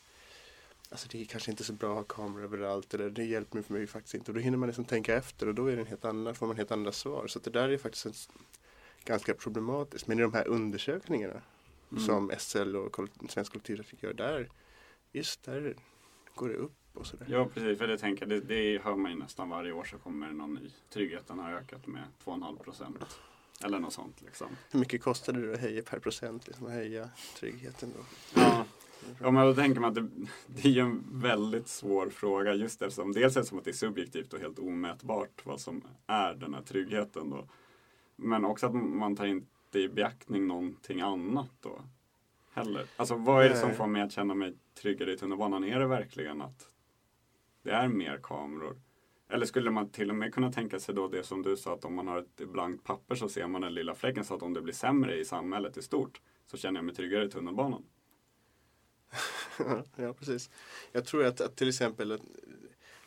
Alltså 0.90 1.08
det 1.10 1.20
är 1.20 1.24
kanske 1.24 1.50
inte 1.50 1.64
så 1.64 1.72
bra 1.72 1.90
att 1.90 1.96
ha 1.96 2.24
kameror 2.24 2.44
överallt 2.44 2.94
eller 2.94 3.10
det 3.10 3.24
hjälper 3.24 3.54
mig 3.54 3.64
för 3.64 3.72
mig 3.72 3.86
faktiskt 3.86 4.14
inte. 4.14 4.30
Och 4.30 4.34
då 4.34 4.40
hinner 4.40 4.58
man 4.58 4.66
liksom 4.66 4.84
tänka 4.84 5.14
efter 5.14 5.48
och 5.48 5.54
då 5.54 5.66
är 5.66 5.76
det 5.76 5.82
en 5.82 5.86
helt 5.86 6.04
annan, 6.04 6.34
får 6.34 6.46
man 6.46 6.56
helt 6.56 6.70
andra 6.70 6.92
svar. 6.92 7.26
Så 7.26 7.38
att 7.38 7.44
det 7.44 7.50
där 7.50 7.68
är 7.68 7.78
faktiskt 7.78 8.06
en, 8.06 8.12
ganska 9.04 9.34
problematiskt. 9.34 10.06
Men 10.06 10.18
i 10.18 10.22
de 10.22 10.32
här 10.32 10.48
undersökningarna 10.48 11.42
Mm. 11.96 12.06
som 12.06 12.30
SL 12.38 12.76
och 12.76 13.00
Svensk 13.28 13.52
kollektivtrafik 13.52 14.02
gör 14.02 14.12
där, 14.12 14.48
just 15.12 15.42
där 15.42 15.76
går 16.34 16.48
det 16.48 16.54
upp 16.54 16.72
och 16.94 17.06
sådär. 17.06 17.26
Ja, 17.28 17.48
precis. 17.54 17.78
För 17.78 17.86
det 17.86 17.98
tänker 17.98 18.26
det, 18.26 18.40
det 18.40 18.82
hör 18.82 18.96
man 18.96 19.10
ju 19.10 19.18
nästan 19.18 19.48
varje 19.48 19.72
år 19.72 19.84
så 19.84 19.98
kommer 19.98 20.26
det 20.26 20.32
någon 20.32 20.54
ny. 20.54 20.70
Tryggheten 20.92 21.38
har 21.38 21.52
ökat 21.52 21.86
med 21.86 22.02
2,5 22.24 22.58
procent. 22.58 23.20
Eller 23.64 23.78
något 23.78 23.92
sånt 23.92 24.22
liksom. 24.22 24.48
Hur 24.70 24.78
mycket 24.78 25.02
kostar 25.02 25.32
det 25.32 25.52
att 25.54 25.60
höja 25.60 25.82
per 25.82 25.98
procent, 25.98 26.46
liksom, 26.46 26.66
att 26.66 26.72
höja 26.72 27.10
tryggheten 27.38 27.92
då? 27.96 28.04
Ja, 28.40 28.64
ja 29.20 29.30
men 29.30 29.46
då 29.46 29.54
tänker 29.54 29.80
man 29.80 29.88
att 29.88 29.94
det, 29.94 30.08
det 30.46 30.68
är 30.68 30.72
ju 30.72 30.80
en 30.80 31.04
väldigt 31.12 31.68
svår 31.68 32.08
fråga 32.08 32.54
just 32.54 32.82
eftersom 32.82 33.12
dels 33.12 33.36
är 33.36 33.40
det 33.40 33.46
som 33.46 33.58
att 33.58 33.64
det 33.64 33.70
är 33.70 33.72
subjektivt 33.72 34.32
och 34.32 34.40
helt 34.40 34.58
omätbart 34.58 35.46
vad 35.46 35.60
som 35.60 35.82
är 36.06 36.34
den 36.34 36.54
här 36.54 36.62
tryggheten 36.62 37.30
då. 37.30 37.48
Men 38.16 38.44
också 38.44 38.66
att 38.66 38.74
man 38.74 39.16
tar 39.16 39.24
inte 39.74 39.92
i 39.92 39.94
beaktning 39.94 40.46
någonting 40.46 41.00
annat 41.00 41.50
då. 41.60 41.82
Heller. 42.52 42.86
Alltså 42.96 43.14
vad 43.14 43.44
är 43.44 43.48
det 43.48 43.56
som 43.56 43.74
får 43.74 43.86
mig 43.86 44.02
att 44.02 44.12
känna 44.12 44.34
mig 44.34 44.54
tryggare 44.74 45.12
i 45.12 45.16
tunnelbanan? 45.16 45.64
Är 45.64 45.80
det 45.80 45.86
verkligen 45.86 46.42
att 46.42 46.68
det 47.62 47.70
är 47.70 47.88
mer 47.88 48.20
kameror? 48.22 48.76
Eller 49.28 49.46
skulle 49.46 49.70
man 49.70 49.88
till 49.88 50.10
och 50.10 50.16
med 50.16 50.34
kunna 50.34 50.52
tänka 50.52 50.80
sig 50.80 50.94
då 50.94 51.08
det 51.08 51.24
som 51.24 51.42
du 51.42 51.56
sa 51.56 51.74
att 51.74 51.84
om 51.84 51.94
man 51.94 52.08
har 52.08 52.18
ett 52.18 52.48
blankt 52.48 52.84
papper 52.84 53.14
så 53.14 53.28
ser 53.28 53.46
man 53.46 53.60
den 53.60 53.74
lilla 53.74 53.94
fläcken 53.94 54.24
så 54.24 54.34
att 54.34 54.42
om 54.42 54.54
det 54.54 54.62
blir 54.62 54.74
sämre 54.74 55.16
i 55.16 55.24
samhället 55.24 55.76
i 55.76 55.82
stort 55.82 56.20
så 56.46 56.56
känner 56.56 56.78
jag 56.78 56.84
mig 56.84 56.94
tryggare 56.94 57.24
i 57.24 57.30
tunnelbanan. 57.30 57.84
ja, 59.96 60.12
precis. 60.12 60.50
Jag 60.92 61.04
tror 61.04 61.24
att, 61.24 61.40
att 61.40 61.56
till 61.56 61.68
exempel 61.68 62.12
att 62.12 62.20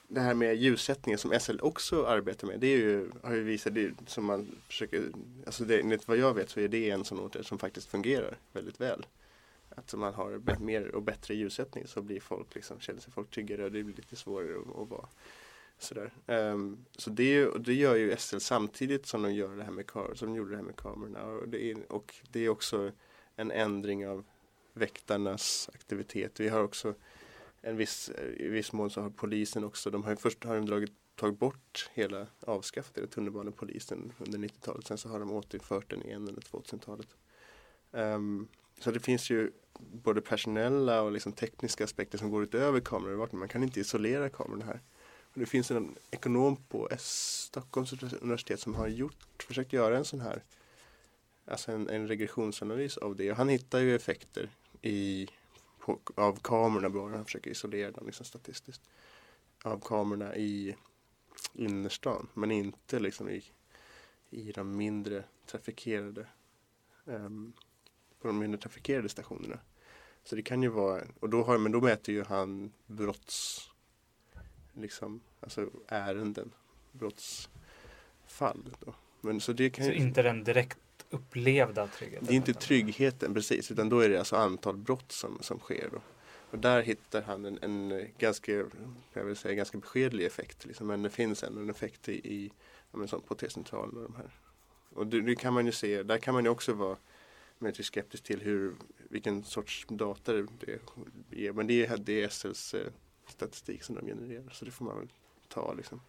det 0.07 0.19
här 0.19 0.33
med 0.33 0.55
ljussättningen 0.55 1.19
som 1.19 1.39
SL 1.39 1.59
också 1.61 2.05
arbetar 2.05 2.47
med. 2.47 2.59
Det 2.59 2.67
är 2.67 2.77
ju, 2.77 3.11
har 3.23 3.33
ju 3.33 3.43
visat 3.43 3.73
det 3.73 3.91
som 4.07 4.25
man 4.25 4.47
försöker, 4.67 5.03
alltså 5.45 5.63
det, 5.63 5.79
enligt 5.79 6.07
vad 6.07 6.17
jag 6.17 6.33
vet 6.33 6.49
så 6.49 6.59
är 6.59 6.67
det 6.67 6.89
en 6.89 7.05
sån 7.05 7.19
åtgärd 7.19 7.45
som 7.45 7.59
faktiskt 7.59 7.87
fungerar 7.89 8.37
väldigt 8.53 8.81
väl. 8.81 9.05
Att 9.69 9.93
man 9.93 10.13
har 10.13 10.59
mer 10.59 10.95
och 10.95 11.01
bättre 11.01 11.35
ljussättning 11.35 11.87
så 11.87 12.01
blir 12.01 12.19
folk 12.19 12.55
liksom, 12.55 12.79
känner 12.79 12.99
sig 12.99 13.13
folk 13.13 13.31
tryggare 13.31 13.63
och 13.63 13.71
det 13.71 13.83
blir 13.83 13.95
lite 13.95 14.15
svårare 14.15 14.55
att, 14.55 14.81
att 14.81 14.89
vara 14.89 15.07
sådär. 15.77 16.11
Um, 16.27 16.85
så 16.97 17.09
det, 17.09 17.49
det 17.59 17.73
gör 17.73 17.95
ju 17.95 18.17
SL 18.17 18.37
samtidigt 18.37 19.05
som 19.05 19.21
de 19.21 19.33
gör 19.33 19.55
det 19.55 19.63
här 19.63 19.71
med 19.71 19.85
kar- 19.85 20.15
som 20.15 20.27
de 20.27 20.35
gjorde 20.35 20.49
det 20.49 20.57
här 20.57 20.63
med 20.63 20.75
kamerorna. 20.75 21.23
Och 21.25 21.49
det, 21.49 21.71
är, 21.71 21.91
och 21.91 22.15
det 22.31 22.39
är 22.39 22.49
också 22.49 22.91
en 23.35 23.51
ändring 23.51 24.07
av 24.07 24.23
väktarnas 24.73 25.69
aktivitet. 25.73 26.39
Vi 26.39 26.49
har 26.49 26.63
också 26.63 26.93
en 27.61 27.77
viss, 27.77 28.11
i 28.37 28.47
viss 28.47 28.73
mån 28.73 28.89
så 28.89 29.01
har 29.01 29.09
polisen 29.09 29.63
också, 29.63 29.89
de 29.89 30.03
har 30.03 30.11
ju 30.11 30.17
först 30.17 30.43
har 30.43 30.55
de 30.55 30.65
dragit, 30.65 30.93
tagit 31.15 31.39
bort 31.39 31.89
hela, 31.93 32.27
avskaffat 32.39 32.97
hela 32.97 33.07
tunnelbanepolisen 33.07 34.13
under 34.19 34.39
90-talet. 34.39 34.87
Sen 34.87 34.97
så 34.97 35.09
har 35.09 35.19
de 35.19 35.31
återinfört 35.31 35.89
den 35.89 36.03
igen 36.03 36.27
under 36.29 36.41
2000-talet. 36.41 37.07
Um, 37.91 38.01
ehm, 38.01 38.47
så 38.79 38.91
det 38.91 38.99
finns 38.99 39.29
ju 39.29 39.51
både 39.79 40.21
personella 40.21 41.01
och 41.01 41.11
liksom 41.11 41.31
tekniska 41.31 41.83
aspekter 41.83 42.17
som 42.17 42.29
går 42.29 42.43
utöver 42.43 42.79
kameraövervakning. 42.79 43.39
Man 43.39 43.47
kan 43.47 43.63
inte 43.63 43.79
isolera 43.79 44.29
kamerorna 44.29 44.65
här. 44.65 44.81
Och 45.33 45.39
det 45.39 45.45
finns 45.45 45.71
en 45.71 45.95
ekonom 46.11 46.55
på 46.55 46.87
S- 46.91 47.43
Stockholms 47.47 47.93
universitet 48.21 48.59
som 48.59 48.75
har 48.75 48.87
gjort, 48.87 49.37
försökt 49.39 49.73
göra 49.73 49.97
en 49.97 50.05
sån 50.05 50.21
här 50.21 50.43
Alltså 51.51 51.71
en, 51.71 51.89
en 51.89 52.07
regressionsanalys 52.07 52.97
av 52.97 53.15
det. 53.15 53.31
Och 53.31 53.37
han 53.37 53.49
hittar 53.49 53.79
ju 53.79 53.95
effekter 53.95 54.49
i, 54.81 55.27
på, 55.87 55.99
av 56.15 56.39
kamerorna 56.39 56.89
bara. 56.89 57.15
Han 57.15 57.25
försöker 57.25 57.51
isolera 57.51 57.91
dem 57.91 58.05
liksom 58.05 58.25
statistiskt. 58.25 58.81
Av 59.63 59.79
kamerorna 59.79 60.35
i 60.35 60.75
innerstan. 61.53 62.27
Men 62.33 62.51
inte 62.51 62.99
liksom 62.99 63.29
i, 63.29 63.43
i 64.29 64.51
de 64.51 64.77
mindre 64.77 65.23
trafikerade 65.45 66.27
ehm, 67.05 67.53
på 68.21 68.27
de 68.27 68.39
mindre 68.39 68.61
trafikerade 68.61 69.09
stationerna. 69.09 69.59
Så 70.23 70.35
det 70.35 70.41
kan 70.41 70.63
ju 70.63 70.69
vara, 70.69 71.03
och 71.19 71.29
då 71.29 71.43
har, 71.43 71.57
men 71.57 71.71
då 71.71 71.81
mäter 71.81 72.15
ju 72.15 72.23
han 72.23 72.71
brotts, 72.85 73.69
liksom, 74.73 75.21
alltså 75.39 75.69
ärenden, 75.87 76.51
brottsfall. 76.91 78.75
Då. 78.79 78.95
Men 79.21 79.41
så 79.41 79.53
det 79.53 79.69
kan 79.69 79.85
Så 79.85 79.91
ju, 79.91 79.97
inte 79.97 80.21
den 80.21 80.43
direkt 80.43 80.77
upplevda 81.09 81.87
tryggheten. 81.87 82.27
det 82.27 82.33
är 82.33 82.35
inte 82.35 82.53
tryggheten 82.53 83.33
precis, 83.33 83.71
utan 83.71 83.89
då 83.89 83.99
är 83.99 84.09
det 84.09 84.19
alltså 84.19 84.35
antal 84.35 84.77
brott 84.77 85.11
som, 85.11 85.37
som 85.41 85.59
sker. 85.59 85.89
Då. 85.91 86.01
Och 86.51 86.59
där 86.59 86.81
hittar 86.81 87.21
han 87.21 87.45
en, 87.45 87.59
en 87.61 88.07
ganska, 88.17 88.51
jag 89.13 89.23
vill 89.23 89.35
säga 89.35 89.55
ganska 89.55 89.77
beskedlig 89.77 90.25
effekt. 90.25 90.65
Liksom. 90.65 90.87
Men 90.87 91.01
det 91.03 91.09
finns 91.09 91.43
ändå 91.43 91.61
en 91.61 91.69
effekt 91.69 92.09
i, 92.09 92.13
i 92.13 92.51
ja, 92.91 93.07
som 93.07 93.21
på 93.21 93.35
T-centralen 93.35 93.97
och 93.97 94.03
de 94.03 94.15
här. 94.15 94.31
Och 94.93 95.07
det, 95.07 95.21
det 95.21 95.35
kan 95.35 95.53
man 95.53 95.65
ju 95.65 95.71
se, 95.71 96.03
där 96.03 96.17
kan 96.17 96.33
man 96.33 96.43
ju 96.43 96.49
också 96.49 96.73
vara 96.73 96.97
mer 97.59 97.83
skeptisk 97.83 98.23
till 98.23 98.41
hur, 98.41 98.75
vilken 99.09 99.43
sorts 99.43 99.85
data 99.89 100.33
det 100.33 100.79
är. 101.47 101.53
Men 101.53 101.67
det 101.67 101.85
är, 101.85 101.97
det 101.97 102.23
är 102.23 102.29
SLs 102.29 102.73
eh, 102.73 102.91
statistik 103.27 103.83
som 103.83 103.95
de 103.95 104.05
genererar, 104.05 104.49
så 104.49 104.65
det 104.65 104.71
får 104.71 104.85
man 104.85 104.97
väl 104.97 105.13
ta 105.47 105.73
liksom. 105.73 106.01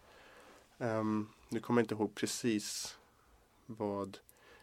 Um, 0.77 1.29
nu 1.49 1.59
kommer 1.59 1.81
jag 1.81 1.83
inte 1.83 1.95
ihåg 1.95 2.15
precis 2.15 2.97
vad 3.65 4.17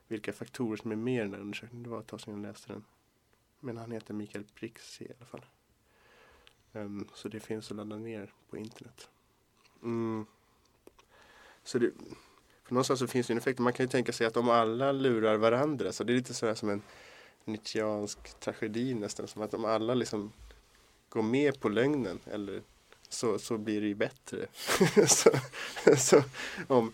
vilka 0.08 0.32
faktorer 0.32 0.76
som 0.76 0.92
är 0.92 0.96
med 0.96 1.14
i 1.14 1.18
den 1.18 1.34
här 1.34 1.40
undersökningen. 1.40 1.82
Det 1.82 1.90
var 1.90 2.00
ett 2.00 2.06
tag 2.06 2.20
sedan 2.20 2.34
jag 2.34 2.42
läste 2.42 2.72
den. 2.72 2.84
Men 3.60 3.76
han 3.76 3.90
heter 3.90 4.14
Mikael 4.14 4.44
Prix 4.54 5.02
i 5.02 5.08
alla 5.18 5.26
fall. 5.26 5.44
Um, 6.72 7.08
så 7.14 7.28
det 7.28 7.40
finns 7.40 7.70
att 7.70 7.76
ladda 7.76 7.96
ner 7.96 8.32
på 8.50 8.56
internet. 8.56 9.08
Mm. 9.82 10.26
Så 11.64 11.78
det, 11.78 11.90
för 12.64 12.74
någonstans 12.74 13.00
så 13.00 13.06
finns 13.06 13.26
det 13.26 13.32
en 13.32 13.38
effekt. 13.38 13.58
Man 13.58 13.72
kan 13.72 13.84
ju 13.84 13.90
tänka 13.90 14.12
sig 14.12 14.26
att 14.26 14.36
om 14.36 14.48
alla 14.48 14.92
lurar 14.92 15.36
varandra 15.36 15.92
så 15.92 16.04
det 16.04 16.12
är 16.12 16.16
lite 16.16 16.34
sådär 16.34 16.54
som 16.54 16.70
en 16.70 16.82
Nietzscheansk 17.44 18.40
tragedi 18.40 18.94
nästan. 18.94 19.28
Som 19.28 19.42
att 19.42 19.54
om 19.54 19.64
alla 19.64 19.94
liksom 19.94 20.32
går 21.08 21.22
med 21.22 21.60
på 21.60 21.68
lögnen 21.68 22.18
eller 22.24 22.62
så, 23.08 23.38
så 23.38 23.58
blir 23.58 23.80
det 23.80 23.86
ju 23.86 23.94
bättre. 23.94 24.46
så, 25.06 25.30
så 25.96 26.22
om, 26.66 26.92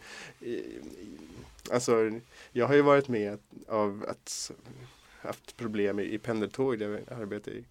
alltså 1.73 2.21
jag 2.53 2.67
har 2.67 2.75
ju 2.75 2.83
varit 2.83 3.09
med 3.09 3.39
av 3.69 4.05
att 4.09 4.53
haft 5.21 5.57
problem 5.57 5.99
i, 5.99 6.03
i 6.03 6.19
pendeltåg 6.19 6.79
där 6.79 7.05
jag 7.09 7.21
arbetar 7.21 7.53
i 7.53 7.65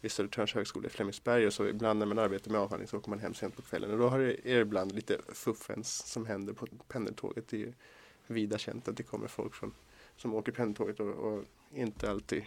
vid 0.00 0.12
Södertörns 0.12 0.54
högskola 0.54 0.86
i 0.86 0.90
Flemingsberg 0.90 1.46
och 1.46 1.52
så 1.52 1.66
ibland 1.66 1.98
när 1.98 2.06
man 2.06 2.18
arbetar 2.18 2.50
med 2.50 2.60
avhandling 2.60 2.88
så 2.88 2.98
åker 2.98 3.10
man 3.10 3.18
hem 3.18 3.34
sent 3.34 3.56
på 3.56 3.62
kvällen 3.62 3.90
och 3.90 3.98
då 3.98 4.08
har 4.08 4.18
det, 4.18 4.32
är 4.32 4.54
det 4.54 4.60
ibland 4.60 4.92
lite 4.92 5.18
fuffens 5.28 6.06
som 6.06 6.26
händer 6.26 6.52
på 6.52 6.66
pendeltåget. 6.88 7.48
Det 7.48 7.56
är 7.56 7.60
ju 7.60 7.72
vida 8.26 8.58
känt 8.58 8.88
att 8.88 8.96
det 8.96 9.02
kommer 9.02 9.28
folk 9.28 9.54
från, 9.54 9.74
som 10.16 10.34
åker 10.34 10.52
pendeltåget 10.52 11.00
och, 11.00 11.08
och 11.08 11.44
inte 11.72 12.10
alltid 12.10 12.44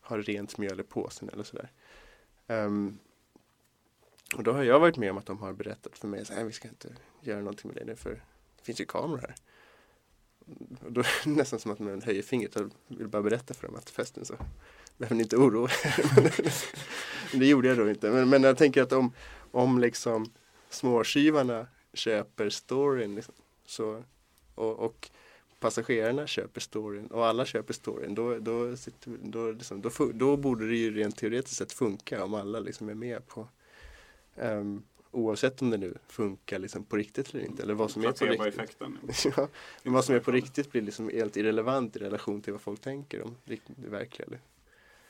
har 0.00 0.18
rent 0.18 0.58
mjöl 0.58 0.80
i 0.80 0.82
påsen 0.82 1.28
eller 1.28 1.44
sådär. 1.44 1.70
Um, 2.46 2.98
och 4.36 4.42
då 4.42 4.52
har 4.52 4.62
jag 4.62 4.80
varit 4.80 4.96
med 4.96 5.10
om 5.10 5.18
att 5.18 5.26
de 5.26 5.38
har 5.38 5.52
berättat 5.52 5.98
för 5.98 6.08
mig 6.08 6.20
att 6.20 6.46
vi 6.46 6.52
ska 6.52 6.68
inte 6.68 6.96
göra 7.20 7.38
någonting 7.38 7.68
med 7.68 7.76
det 7.76 7.84
nu 7.84 7.96
för 7.96 8.10
det 8.56 8.62
finns 8.62 8.80
ju 8.80 8.84
kameror 8.84 9.18
här. 9.18 9.34
Då 10.88 11.00
är 11.00 11.24
det 11.24 11.30
nästan 11.30 11.58
som 11.58 11.70
att 11.70 11.78
man 11.78 12.02
höjer 12.02 12.22
fingret 12.22 12.56
och 12.56 12.70
vill 12.88 13.08
bara 13.08 13.22
berätta 13.22 13.54
för 13.54 13.66
dem 13.66 13.76
att 13.76 13.90
festen 13.90 14.24
så 14.24 14.34
behöver 14.96 15.16
ni 15.16 15.22
inte 15.22 15.36
oroa 15.36 15.70
er. 15.84 16.04
Men 17.30 17.40
det 17.40 17.46
gjorde 17.46 17.68
jag 17.68 17.76
då 17.76 17.90
inte. 17.90 18.10
Men, 18.10 18.28
men 18.28 18.42
jag 18.42 18.58
tänker 18.58 18.82
att 18.82 18.92
om, 18.92 19.12
om 19.50 19.78
liksom 19.78 20.32
småskivarna 20.70 21.66
köper 21.92 22.50
storyn 22.50 23.14
liksom, 23.14 23.34
så, 23.66 24.04
och, 24.54 24.78
och 24.78 25.10
passagerarna 25.60 26.26
köper 26.26 26.60
storyn 26.60 27.06
och 27.06 27.26
alla 27.26 27.44
köper 27.44 27.74
storyn 27.74 28.14
då, 28.14 28.38
då, 28.38 28.76
sitter, 28.76 29.12
då, 29.22 29.50
liksom, 29.50 29.80
då, 29.80 29.90
då 30.14 30.36
borde 30.36 30.68
det 30.68 30.76
ju 30.76 30.94
rent 30.94 31.16
teoretiskt 31.16 31.56
sett 31.56 31.72
funka 31.72 32.24
om 32.24 32.34
alla 32.34 32.60
liksom 32.60 32.88
är 32.88 32.94
med 32.94 33.26
på 33.26 33.48
um, 34.36 34.82
Oavsett 35.14 35.62
om 35.62 35.70
det 35.70 35.76
nu 35.76 35.94
funkar 36.06 36.58
liksom 36.58 36.84
på 36.84 36.96
riktigt 36.96 37.34
eller 37.34 37.44
inte. 37.44 37.62
Eller 37.62 37.74
vad 37.74 37.90
som 37.90 38.04
är 38.04 38.12
på 38.12 38.44
riktigt. 38.44 39.34
Ja, 39.36 39.48
men 39.82 39.92
vad 39.92 40.04
som 40.04 40.14
är 40.14 40.20
på 40.20 40.32
riktigt 40.32 40.72
blir 40.72 40.82
liksom 40.82 41.08
helt 41.08 41.36
irrelevant 41.36 41.96
i 41.96 41.98
relation 41.98 42.42
till 42.42 42.52
vad 42.52 42.62
folk 42.62 42.80
tänker 42.80 43.22
om 43.22 43.36
det 43.44 43.60
verkliga. 43.76 44.38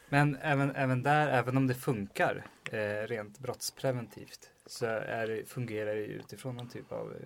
Men 0.08 0.36
även, 0.36 0.70
även 0.70 1.02
där, 1.02 1.28
även 1.28 1.56
om 1.56 1.66
det 1.66 1.74
funkar 1.74 2.46
eh, 2.64 3.06
rent 3.06 3.38
brottspreventivt 3.38 4.50
så 4.66 4.86
är 4.86 5.26
det, 5.26 5.48
fungerar 5.48 5.94
det 5.94 6.04
utifrån 6.04 6.56
någon 6.56 6.68
typ 6.68 6.92
av 6.92 7.12
eh, 7.12 7.18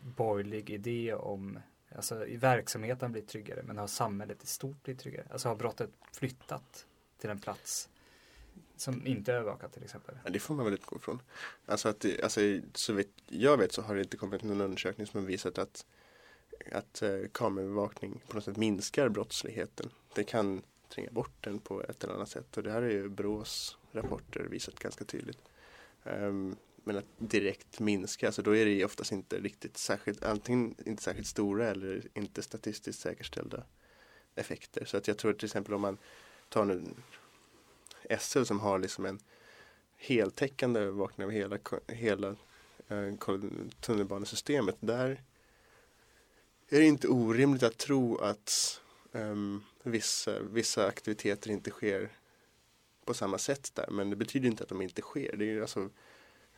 borgerlig 0.00 0.70
idé 0.70 1.14
om 1.14 1.58
Alltså 1.96 2.26
i 2.26 2.36
verksamheten 2.36 3.12
blir 3.12 3.22
tryggare 3.22 3.62
men 3.62 3.78
har 3.78 3.86
samhället 3.86 4.44
i 4.44 4.46
stort 4.46 4.82
blivit 4.82 5.02
tryggare? 5.02 5.26
Alltså 5.30 5.48
har 5.48 5.56
brottet 5.56 5.90
flyttat 6.12 6.86
till 7.18 7.30
en 7.30 7.38
plats 7.38 7.88
som 8.80 9.06
inte 9.06 9.32
är 9.32 9.36
övervakat 9.36 9.72
till 9.72 9.84
exempel? 9.84 10.14
Ja, 10.24 10.30
det 10.30 10.38
får 10.38 10.54
man 10.54 10.64
väl 10.64 10.74
utgå 10.74 10.96
ifrån. 10.96 11.22
Alltså 11.66 11.88
att 11.88 12.00
det, 12.00 12.22
alltså, 12.22 12.40
så 12.74 12.92
vet 12.92 13.08
jag 13.26 13.56
vet 13.56 13.72
så 13.72 13.82
har 13.82 13.94
det 13.94 14.00
inte 14.00 14.16
kommit 14.16 14.42
någon 14.42 14.60
undersökning 14.60 15.06
som 15.06 15.20
har 15.20 15.26
visat 15.26 15.58
att, 15.58 15.86
att 16.72 17.02
eh, 17.02 17.18
kameraövervakning 17.32 18.22
på 18.28 18.34
något 18.34 18.44
sätt 18.44 18.56
minskar 18.56 19.08
brottsligheten. 19.08 19.90
Det 20.14 20.24
kan 20.24 20.62
tränga 20.88 21.10
bort 21.10 21.44
den 21.44 21.58
på 21.58 21.82
ett 21.82 22.04
eller 22.04 22.14
annat 22.14 22.28
sätt 22.28 22.56
och 22.56 22.62
det 22.62 22.72
här 22.72 22.82
är 22.82 22.90
ju 22.90 23.08
Brås 23.08 23.78
rapporter 23.92 24.40
visat 24.40 24.78
ganska 24.78 25.04
tydligt. 25.04 25.38
Um, 26.04 26.56
men 26.84 26.96
att 26.96 27.04
direkt 27.18 27.80
minska, 27.80 28.26
alltså 28.26 28.42
då 28.42 28.56
är 28.56 28.64
det 28.64 28.70
ju 28.70 28.84
oftast 28.84 29.12
inte 29.12 29.38
riktigt 29.38 29.76
särskilt, 29.78 30.24
antingen 30.24 30.74
inte 30.86 31.02
särskilt 31.02 31.26
stora 31.26 31.68
eller 31.68 32.08
inte 32.14 32.42
statistiskt 32.42 33.00
säkerställda 33.00 33.64
effekter. 34.34 34.84
Så 34.84 34.96
att 34.96 35.08
jag 35.08 35.18
tror 35.18 35.32
till 35.32 35.46
exempel 35.46 35.74
om 35.74 35.80
man 35.80 35.98
tar 36.48 36.64
nu 36.64 36.82
SL 38.18 38.42
som 38.42 38.60
har 38.60 38.78
liksom 38.78 39.06
en 39.06 39.20
heltäckande 39.96 40.80
övervakning 40.80 41.24
av 41.24 41.30
hela, 41.30 41.58
hela 41.86 42.36
eh, 42.88 43.14
tunnelbanesystemet. 43.80 44.76
Där 44.80 45.22
är 46.68 46.80
det 46.80 46.86
inte 46.86 47.08
orimligt 47.08 47.62
att 47.62 47.78
tro 47.78 48.18
att 48.18 48.80
ehm, 49.12 49.62
vissa, 49.82 50.40
vissa 50.40 50.86
aktiviteter 50.86 51.50
inte 51.50 51.70
sker 51.70 52.10
på 53.04 53.14
samma 53.14 53.38
sätt 53.38 53.74
där. 53.74 53.90
Men 53.90 54.10
det 54.10 54.16
betyder 54.16 54.48
inte 54.48 54.62
att 54.62 54.68
de 54.68 54.82
inte 54.82 55.02
sker. 55.02 55.36
Det 55.36 55.44
är 55.44 55.52
ju 55.52 55.62
alltså 55.62 55.88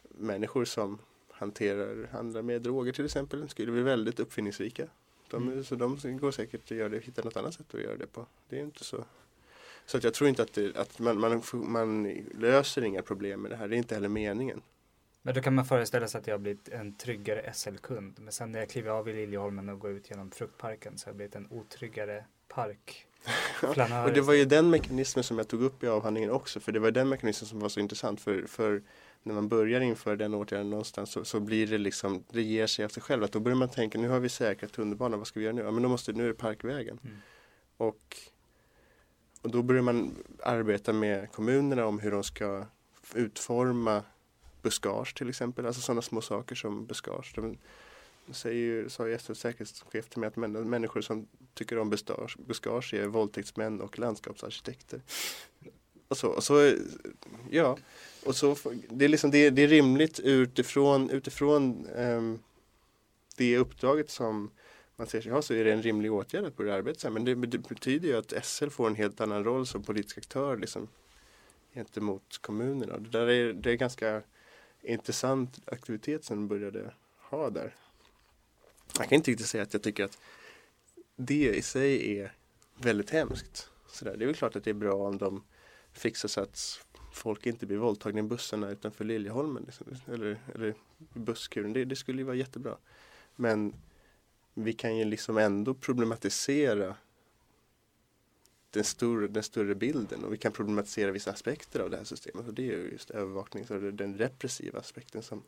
människor 0.03 0.65
som 0.65 0.99
hanterar, 1.31 2.09
handlar 2.13 2.43
med 2.43 2.63
droger 2.63 2.93
till 2.93 3.05
exempel 3.05 3.49
skulle 3.49 3.73
bli 3.73 3.83
väldigt 3.83 4.21
uppfinningsrika. 4.21 4.89
De, 5.31 5.49
Mm. 5.49 5.65
Så 5.65 5.75
de 5.75 6.19
går 6.19 6.31
säkert 6.31 6.65
att 6.65 6.71
göra 6.71 6.89
det, 6.89 6.99
hitta 6.99 7.23
något 7.23 7.37
annat 7.37 7.55
sätt 7.55 7.75
att 7.75 7.81
göra 7.81 7.97
det 7.97 8.07
på. 8.07 8.27
Det 8.49 8.59
är 8.59 8.61
inte 8.61 8.85
så 8.85 9.05
så 9.87 9.97
att 9.97 10.05
jag 10.05 10.15
tror 10.15 10.29
inte 10.29 10.43
att, 10.43 10.53
det, 10.53 10.77
att 10.77 10.99
man, 10.99 11.21
man, 11.21 11.43
man 11.53 12.05
löser 12.35 12.85
inga 12.85 13.03
problem 13.03 13.43
med 13.43 13.51
det 13.51 13.57
här. 13.57 13.69
Det 13.69 13.77
är 13.77 13.79
inte 13.79 13.95
heller 13.95 14.09
meningen. 14.09 14.63
Men 15.23 15.35
då 15.35 15.41
kan 15.41 15.55
man 15.55 15.65
föreställa 15.65 16.09
sig 16.09 16.19
att 16.19 16.27
jag 16.27 16.35
har 16.35 16.39
blivit 16.39 16.69
en 16.69 16.95
tryggare 16.95 17.53
SL-kund. 17.55 18.17
Men 18.21 18.33
sen 18.33 18.53
när 18.53 18.59
jag 18.59 18.69
kliver 18.69 18.91
av 18.91 19.09
i 19.09 19.13
Liljeholmen 19.13 19.69
och 19.69 19.79
går 19.79 19.91
ut 19.91 20.11
genom 20.11 20.31
fruktparken 20.31 20.99
så 20.99 21.07
har 21.07 21.11
jag 21.11 21.17
blivit 21.17 21.35
en 21.35 21.47
otryggare 21.51 22.25
park. 22.49 23.07
Och 24.07 24.13
det 24.13 24.21
var 24.21 24.35
ju 24.35 24.45
den 24.45 24.71
mekanismen 24.71 25.25
som 25.25 25.39
jag 25.39 25.49
tog 25.49 25.63
upp 25.63 25.83
i 25.83 25.89
avhandlingen 25.89 26.31
också. 26.31 26.61
För 26.61 26.73
det 26.73 26.81
var 26.81 26.91
den 26.91 27.09
mekanismen 27.09 27.49
som 27.49 27.61
var 27.61 27.69
så 27.69 27.81
intressant. 27.81 28.21
För, 28.21 28.47
för 28.47 28.83
när 29.23 29.35
man 29.35 29.49
börjar 29.49 29.81
införa 29.81 30.17
den 30.17 30.35
åtgärden 30.35 30.71
någonstans 30.71 31.11
så, 31.11 31.25
så 31.25 31.41
blir 31.41 31.67
det 31.67 31.79
liksom, 31.79 32.25
det 32.31 32.43
ger 32.43 32.67
sig 32.67 32.85
av 32.85 32.89
sig 32.89 33.03
själv. 33.03 33.25
Att 33.25 33.33
då 33.33 33.41
börjar 33.41 33.57
man 33.57 33.69
tänka, 33.69 33.99
nu 33.99 34.09
har 34.09 34.21
vi 34.21 34.29
säkrat 34.29 34.73
tunnelbanan, 34.73 35.19
vad 35.19 35.27
ska 35.27 35.41
vi 35.41 35.45
göra 35.45 35.55
nu? 35.55 35.63
Ja 35.63 35.71
men 35.71 35.83
då 35.83 35.89
måste, 35.89 36.13
nu 36.13 36.25
är 36.25 36.29
det 36.29 36.35
Parkvägen. 36.35 36.99
Mm. 37.05 37.17
Och, 37.77 38.17
och 39.43 39.51
då 39.51 39.63
börjar 39.63 39.83
man 39.83 40.15
arbeta 40.43 40.93
med 40.93 41.33
kommunerna 41.33 41.87
om 41.87 41.99
hur 41.99 42.11
de 42.11 42.25
ska 42.25 42.67
utforma 43.15 44.03
buskage 44.63 45.15
till 45.15 45.29
exempel, 45.29 45.67
alltså 45.67 45.83
sådana 45.83 46.03
små 46.03 46.21
saker 46.21 46.55
som 46.55 46.87
buskage. 46.87 47.33
De, 47.35 47.59
säger 48.31 48.57
ju, 48.57 48.89
sa 48.89 49.09
ju 49.09 49.19
SLs 49.19 49.39
säkerhetschef 49.39 50.09
till 50.09 50.19
mig 50.19 50.27
att 50.27 50.37
människor 50.37 51.01
som 51.01 51.27
tycker 51.55 51.79
om 51.79 51.91
buskage, 51.91 52.37
buskage 52.47 52.95
är 52.95 53.07
våldtäktsmän 53.07 53.81
och 53.81 53.99
landskapsarkitekter. 53.99 55.01
Och 56.09 56.17
så, 56.17 56.29
och 56.29 56.45
så 56.45 56.73
ja, 57.51 57.79
och 58.27 58.37
så, 58.37 58.57
det 58.91 59.05
är 59.05 59.09
liksom, 59.09 59.31
det, 59.31 59.51
det 59.51 59.63
är 59.63 59.69
rimligt 59.69 60.21
utifrån, 60.21 61.11
utifrån 61.11 61.87
um, 61.97 62.39
det 63.37 63.59
uppdraget 63.59 64.11
som 64.11 64.51
man 65.03 65.07
ser 65.09 65.21
sig 65.21 65.33
ha 65.33 65.43
så 65.43 65.55
är 65.55 65.65
det 65.65 65.73
en 65.73 65.83
rimlig 65.83 66.13
åtgärd 66.13 66.45
att 66.45 66.57
börja 66.57 66.75
arbeta 66.75 67.01
så 67.01 67.07
här. 67.09 67.13
Men 67.13 67.25
det, 67.25 67.59
betyder 67.59 68.09
ju 68.09 68.17
att 68.17 68.45
SL 68.45 68.69
får 68.69 68.87
en 68.87 68.95
helt 68.95 69.21
annan 69.21 69.45
roll 69.45 69.67
som 69.67 69.83
politisk 69.83 70.19
aktör 70.19 70.57
liksom, 70.57 70.89
gentemot 71.75 72.39
kommunerna. 72.41 72.99
Det 72.99 73.09
där 73.09 73.27
är, 73.27 73.53
det 73.53 73.71
är 73.71 73.75
ganska 73.75 74.23
intressant 74.83 75.61
aktivitet 75.67 76.25
som 76.25 76.37
de 76.37 76.49
började 76.49 76.95
ha 77.19 77.51
där. 77.51 77.75
Jag 78.99 79.09
kan 79.09 79.17
inte 79.17 79.31
riktigt 79.31 79.47
säga 79.47 79.63
att 79.63 79.73
jag 79.73 79.83
tycker 79.83 80.05
att 80.05 80.19
det 81.17 81.55
i 81.57 81.63
sig 81.63 82.19
är 82.19 82.33
väldigt 82.77 83.11
hemskt. 83.11 83.71
Så 83.89 84.05
där. 84.05 84.17
Det 84.17 84.25
är 84.25 84.27
väl 84.27 84.35
klart 84.35 84.57
att 84.57 84.65
det 84.65 84.71
är 84.71 84.75
bra 84.75 84.95
om 84.95 85.19
de 85.19 85.45
fixar 85.93 86.29
så 86.29 86.41
att 86.41 86.85
folk 87.13 87.47
inte 87.47 87.67
blir 87.67 87.77
våldtagna 87.77 88.21
i 88.21 88.23
bussarna 88.23 88.71
utanför 88.71 89.05
Liljeholmen. 89.05 89.63
Liksom. 89.67 89.87
Eller, 90.13 90.41
eller 90.55 90.75
busskuren. 90.99 91.73
Det, 91.73 91.85
det 91.85 91.97
skulle 91.97 92.19
ju 92.19 92.25
vara 92.25 92.37
jättebra. 92.37 92.77
Men 93.37 93.75
vi 94.55 94.73
kan 94.73 94.97
ju 94.97 95.05
liksom 95.05 95.39
ändå 95.39 95.75
problematisera 95.75 96.97
den 98.71 98.85
större, 98.85 99.29
den 99.29 99.43
större 99.43 99.75
bilden 99.75 100.25
och 100.25 100.33
vi 100.33 100.39
kan 100.39 100.53
problematisera 100.53 101.11
vissa 101.11 101.31
aspekter 101.31 101.81
av 101.81 101.91
det 101.91 101.97
här 101.97 102.05
systemet. 102.05 102.49
Och 102.49 102.55
det 102.55 102.63
är 102.63 102.79
ju 102.79 102.91
just 102.93 103.11
övervakning, 103.11 103.67
så 103.67 103.79
den 103.79 104.19
repressiva 104.19 104.79
aspekten 104.79 105.23
som 105.23 105.43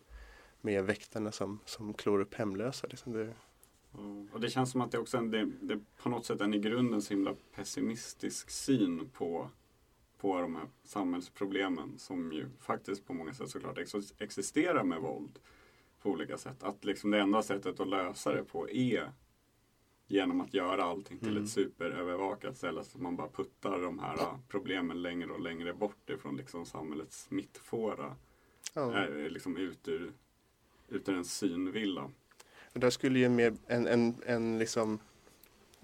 med 0.61 0.85
väktarna 0.85 1.33
som, 1.33 1.61
som 1.65 1.95
klår 1.95 2.21
upp 2.21 2.35
hemlösa. 2.35 2.87
Liksom 2.87 3.13
det, 3.13 3.35
Mm. 3.99 4.29
Och 4.33 4.41
det 4.41 4.51
känns 4.51 4.71
som 4.71 4.81
att 4.81 4.93
det 4.93 4.99
också 4.99 5.17
är 5.17 5.21
en, 5.23 5.31
det, 5.31 5.51
det 5.61 5.81
på 5.97 6.09
något 6.09 6.27
sätt 6.27 6.41
en 6.41 6.55
i 6.55 6.59
grunden 6.59 7.03
så 7.03 7.15
himla 7.15 7.35
pessimistisk 7.55 8.51
syn 8.51 9.11
på, 9.13 9.51
på 10.19 10.41
de 10.41 10.57
här 10.57 10.69
samhällsproblemen 10.85 11.99
som 11.99 12.33
ju 12.33 12.47
faktiskt 12.61 13.07
på 13.07 13.13
många 13.13 13.35
sätt 13.35 13.51
såklart 13.51 13.79
ex- 13.79 14.15
existerar 14.19 14.85
med 14.85 15.01
våld 15.01 15.39
på 16.05 16.11
olika 16.11 16.39
sätt. 16.39 16.63
Att 16.63 16.85
liksom 16.85 17.11
det 17.11 17.19
enda 17.21 17.43
sättet 17.43 17.81
att 17.81 17.89
lösa 17.89 18.33
det 18.33 18.45
på 18.45 18.71
är 18.71 19.13
genom 20.07 20.41
att 20.41 20.55
göra 20.55 20.85
allting 20.85 21.19
till 21.19 21.29
Mm. 21.29 21.43
ett 21.45 21.51
superövervakat 21.51 22.57
ställe 22.57 22.85
så 22.85 22.97
att 22.99 23.03
man 23.03 23.17
bara 23.17 23.29
puttar 23.29 23.81
de 23.83 23.99
här 23.99 24.15
ah, 24.23 24.41
problemen 24.49 25.03
längre 25.03 25.31
och 25.31 25.41
längre 25.41 25.75
bort 25.75 26.11
ifrån 26.11 26.37
liksom 26.37 26.67
samhällets 26.67 27.31
mittfåra. 27.31 28.17
ja. 28.75 28.93
Är 28.95 29.31
liksom 29.31 29.57
ut 29.57 29.89
ur, 29.89 30.13
ut 30.89 31.09
ur 31.09 31.15
en 31.15 31.25
synvilla. 31.25 32.11
Och 32.75 32.81
där 32.81 32.91
skulle 32.91 33.19
ju 33.19 33.29
mer 33.29 33.55
en, 33.67 33.87
en, 33.87 34.15
en 34.27 34.59
liksom 34.59 34.99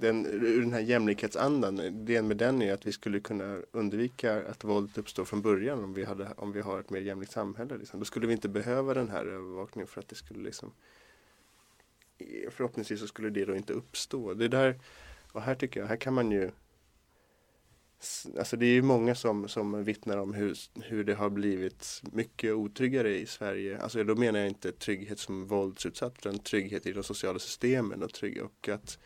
den, 0.01 0.23
den 0.61 0.73
här 0.73 0.81
jämlikhetsandan, 0.81 1.81
idén 1.81 2.29
med 2.29 2.37
den 2.37 2.63
är 2.63 2.73
att 2.73 2.87
vi 2.87 2.93
skulle 2.93 3.21
kunna 3.21 3.59
undvika 3.73 4.47
att 4.47 4.65
våldet 4.65 4.99
uppstår 4.99 5.25
från 5.25 5.43
början 5.43 5.85
om 5.85 5.95
vi, 5.95 6.05
hade, 6.05 6.33
om 6.37 6.53
vi 6.53 6.61
har 6.61 6.81
ett 6.81 6.91
mer 6.91 7.01
jämlikt 7.01 7.33
samhälle. 7.33 7.77
Liksom. 7.77 8.01
Då 8.01 8.05
skulle 8.05 8.27
vi 8.27 8.33
inte 8.33 8.49
behöva 8.49 8.95
den 8.95 9.09
här 9.09 9.27
övervakningen 9.27 9.87
för 9.87 10.01
att 10.01 10.09
det 10.09 10.17
skulle 10.17 10.43
liksom 10.43 10.73
förhoppningsvis 12.51 13.01
så 13.01 13.07
skulle 13.07 13.31
det 13.31 13.45
då 13.45 13.57
inte 13.57 13.73
uppstå. 13.73 14.35
Det 14.35 14.49
där, 14.49 14.81
och 15.33 15.43
här 15.43 15.55
tycker 15.55 15.81
jag, 15.81 15.87
här 15.87 15.97
kan 15.97 16.15
man 16.15 16.31
ju 16.31 16.51
Alltså 18.39 18.57
det 18.57 18.67
är 18.67 18.73
ju 18.73 18.83
många 18.83 19.15
som, 19.15 19.49
som 19.49 19.85
vittnar 19.85 20.17
om 20.17 20.35
hur, 20.35 20.57
hur 20.83 21.05
det 21.05 21.15
har 21.15 21.31
blivit 21.31 22.03
mycket 22.13 22.53
otryggare 22.53 23.19
i 23.19 23.27
Sverige. 23.27 23.81
Alltså 23.81 24.05
då 24.05 24.15
menar 24.15 24.39
jag 24.39 24.49
inte 24.49 24.73
trygghet 24.73 25.19
som 25.19 25.47
våldsutsatt 25.47 26.15
utan 26.19 26.39
trygghet 26.39 26.87
i 26.87 26.93
de 26.93 27.03
sociala 27.03 27.39
systemen 27.39 28.03
och, 28.03 28.13
trygg, 28.13 28.43
och 28.43 28.69
att 28.69 28.99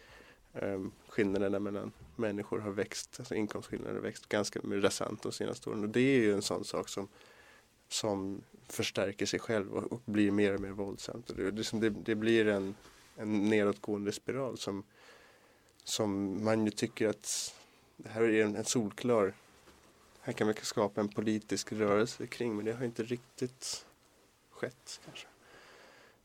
Ehm, 0.54 0.92
skillnaderna 1.08 1.58
mellan 1.58 1.92
människor 2.16 2.58
har 2.58 2.70
växt, 2.70 3.16
alltså 3.18 3.34
inkomstskillnader 3.34 3.94
har 3.94 4.00
växt 4.00 4.28
ganska 4.28 4.60
rasant 4.64 5.22
de 5.22 5.32
senaste 5.32 5.70
åren. 5.70 5.82
Och 5.82 5.88
det 5.88 6.00
är 6.00 6.20
ju 6.20 6.32
en 6.32 6.42
sån 6.42 6.64
sak 6.64 6.88
som, 6.88 7.08
som 7.88 8.42
förstärker 8.68 9.26
sig 9.26 9.40
själv 9.40 9.74
och, 9.74 9.92
och 9.92 10.00
blir 10.04 10.30
mer 10.30 10.54
och 10.54 10.60
mer 10.60 10.70
våldsamt. 10.70 11.30
Och 11.30 11.36
det, 11.36 11.50
det, 11.50 11.90
det, 11.90 12.14
blir 12.14 12.46
en, 12.46 12.74
en 13.16 13.48
nedåtgående 13.50 14.12
spiral 14.12 14.58
som, 14.58 14.82
som 15.84 16.44
man 16.44 16.64
ju 16.64 16.70
tycker 16.70 17.08
att 17.08 17.54
det 17.96 18.08
här 18.08 18.22
är 18.22 18.44
en, 18.44 18.56
en 18.56 18.64
solklar 18.64 19.34
här 20.26 20.32
kan 20.32 20.48
vi 20.48 20.54
skapa 20.54 21.00
en 21.00 21.08
politisk 21.08 21.72
rörelse 21.72 22.26
kring 22.26 22.56
men 22.56 22.64
det 22.64 22.72
har 22.72 22.84
inte 22.84 23.02
riktigt 23.02 23.86
skett 24.50 25.00
kanske. 25.04 25.26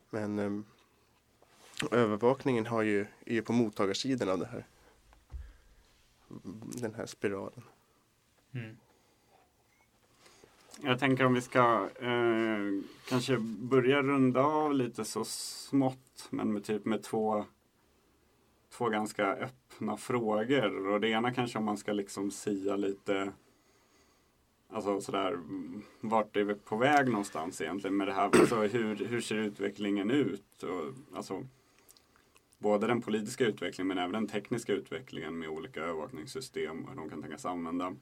Men 0.09 0.39
ehm, 0.39 0.65
övervakningen 1.91 2.65
har 2.65 2.81
ju, 2.81 3.01
är 3.25 3.33
ju 3.33 3.41
på 3.41 3.53
mottagarsidan 3.53 4.29
av 4.29 4.39
det 4.39 4.45
här. 4.45 4.65
Den 6.81 6.93
här 6.93 7.05
spiralen. 7.05 7.63
Mm. 8.53 8.77
Jag 10.81 10.99
tänker 10.99 11.25
om 11.25 11.33
vi 11.33 11.41
ska 11.41 11.89
eh, 11.99 12.59
kanske 13.09 13.37
börja 13.39 14.01
runda 14.01 14.41
av 14.41 14.73
lite 14.73 15.05
så 15.05 15.25
smått 15.25 16.27
men 16.29 16.53
med 16.53 16.63
typ 16.63 16.85
med 16.85 17.03
två, 17.03 17.45
två 18.69 18.89
ganska 18.89 19.25
öppna 19.25 19.97
frågor. 19.97 20.87
Och 20.87 21.01
det 21.01 21.09
ena 21.09 21.33
kanske 21.33 21.57
om 21.57 21.65
man 21.65 21.77
ska 21.77 21.93
liksom 21.93 22.31
sia 22.31 22.75
lite 22.75 23.33
Alltså 24.71 25.01
sådär, 25.01 25.39
vart 26.01 26.37
är 26.37 26.43
vi 26.43 26.55
på 26.55 26.77
väg 26.77 27.09
någonstans 27.09 27.61
egentligen 27.61 27.97
med 27.97 28.07
det 28.07 28.13
här? 28.13 28.29
Alltså 28.39 28.55
hur, 28.55 28.95
hur 28.95 29.21
ser 29.21 29.35
utvecklingen 29.35 30.11
ut? 30.11 30.63
Och, 30.63 31.17
alltså, 31.17 31.43
både 32.59 32.87
den 32.87 33.01
politiska 33.01 33.45
utvecklingen 33.45 33.87
men 33.87 33.97
även 33.97 34.11
den 34.11 34.27
tekniska 34.27 34.73
utvecklingen 34.73 35.39
med 35.39 35.49
olika 35.49 35.81
övervakningssystem 35.81 36.83
och 36.83 36.89
hur 36.89 36.95
de 36.97 37.09
kan 37.09 37.21
tänkas 37.21 37.45
använda. 37.45 37.95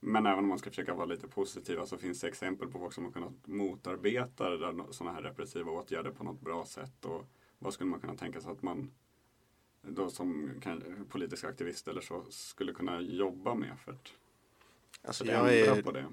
Men 0.00 0.26
även 0.26 0.38
om 0.38 0.48
man 0.48 0.58
ska 0.58 0.70
försöka 0.70 0.94
vara 0.94 1.06
lite 1.06 1.28
positiva 1.28 1.86
så 1.86 1.98
finns 1.98 2.20
det 2.20 2.28
exempel 2.28 2.68
på 2.68 2.78
folk 2.78 2.92
som 2.92 3.04
har 3.04 3.12
kunnat 3.12 3.46
motarbeta 3.46 4.44
sådana 4.90 5.14
här 5.14 5.22
repressiva 5.22 5.72
åtgärder 5.72 6.10
på 6.10 6.24
något 6.24 6.40
bra 6.40 6.64
sätt. 6.64 7.04
Och 7.04 7.24
vad 7.58 7.74
skulle 7.74 7.90
man 7.90 8.00
kunna 8.00 8.14
tänka 8.16 8.40
sig 8.40 8.50
att 8.52 8.62
man 8.62 8.90
då 9.82 10.10
som 10.10 10.50
politisk 11.08 11.44
aktivist 11.44 11.88
eller 11.88 12.00
så 12.00 12.24
skulle 12.30 12.72
kunna 12.72 13.00
jobba 13.00 13.54
med 13.54 13.78
för 13.84 13.92
att, 13.92 14.12
Alltså 15.02 15.24
för 15.24 15.32
att 15.32 15.38
jag 15.52 15.60
ändra 15.60 15.76
är 15.76 15.82
på 15.82 15.92
det? 15.92 16.06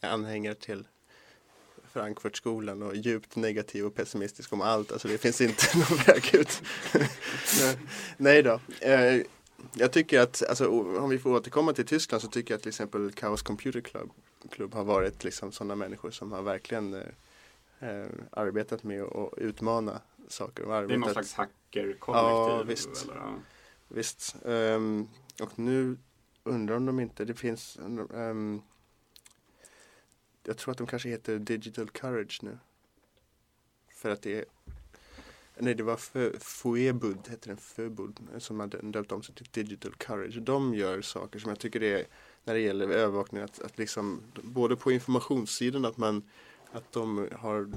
anhängare 0.00 0.54
till 0.54 0.86
Frankfurtskolan 1.96 2.82
och 2.82 2.96
djupt 2.96 3.36
negativ 3.36 3.86
och 3.86 3.94
pessimistisk 3.94 4.52
om 4.52 4.60
allt. 4.60 4.92
Alltså 4.92 5.08
det 5.08 5.18
finns 5.18 5.40
inte 5.40 5.64
någon 5.78 5.98
väg 6.06 6.34
ut. 6.34 6.62
Nej- 8.16 8.42
då. 8.42 8.60
Eh, 8.80 9.22
jag 9.74 9.92
tycker 9.92 10.20
att, 10.20 10.42
alltså, 10.48 10.68
om 10.98 11.08
vi 11.08 11.18
får 11.18 11.30
återkomma 11.30 11.72
till 11.72 11.86
Tyskland 11.86 12.22
så 12.22 12.28
tycker 12.28 12.54
jag 12.54 12.56
att 12.56 12.62
till 12.62 12.68
exempel 12.68 13.12
Chaos 13.12 13.42
Computer 13.42 13.80
Club, 13.80 14.10
Club 14.50 14.74
har 14.74 14.84
varit 14.84 15.24
liksom 15.24 15.52
sådana 15.52 15.74
människor 15.74 16.10
som 16.10 16.32
har 16.32 16.42
verkligen 16.42 16.94
eh, 16.94 17.90
eh, 17.90 18.06
arbetat 18.30 18.82
med 18.82 19.02
att 19.02 19.38
utmana 19.38 20.00
saker. 20.28 20.62
Och 20.64 20.68
Det 20.68 20.76
är 20.76 20.80
någon 20.80 20.90
arbetat, 20.92 21.12
slags 21.12 21.34
hackerkollektiv? 21.34 22.06
Ja, 22.12 22.62
visst. 22.62 23.04
Eller, 23.04 23.14
ja. 23.14 23.34
Visst. 23.88 24.36
Ehm, 24.44 25.08
och 25.42 25.58
nu 25.58 25.96
undrar 26.44 26.76
om 26.76 26.86
de 26.86 27.00
inte, 27.00 27.24
det 27.24 27.34
finns 27.34 27.78
ehm, 28.14 28.62
jag 30.46 30.56
tror 30.56 30.72
att 30.72 30.78
de 30.78 30.86
kanske 30.86 31.08
heter 31.08 31.38
Digital 31.38 31.90
Courage 31.90 32.38
nu. 32.42 32.58
För 33.94 34.10
att 34.10 34.22
det 34.22 34.38
är 34.38 34.44
Nej 35.58 35.74
det 35.74 35.82
var 35.82 35.96
Fuebud, 36.38 37.18
heter 37.28 37.48
den 37.48 37.56
Föbud, 37.56 38.20
som 38.38 38.60
hade 38.60 38.82
döpt 38.82 39.12
om 39.12 39.22
sig 39.22 39.34
till 39.34 39.46
Digital 39.52 39.94
Courage. 39.94 40.40
De 40.40 40.74
gör 40.74 41.02
saker 41.02 41.38
som 41.38 41.48
jag 41.48 41.58
tycker 41.58 41.82
är, 41.82 42.06
när 42.44 42.54
det 42.54 42.60
gäller 42.60 42.88
övervakning, 42.88 43.42
att, 43.42 43.60
att 43.60 43.78
liksom, 43.78 44.20
både 44.42 44.76
på 44.76 44.92
informationssidan 44.92 45.84
att 45.84 45.96
man, 45.96 46.22
att 46.72 46.92
de 46.92 47.28
har 47.32 47.72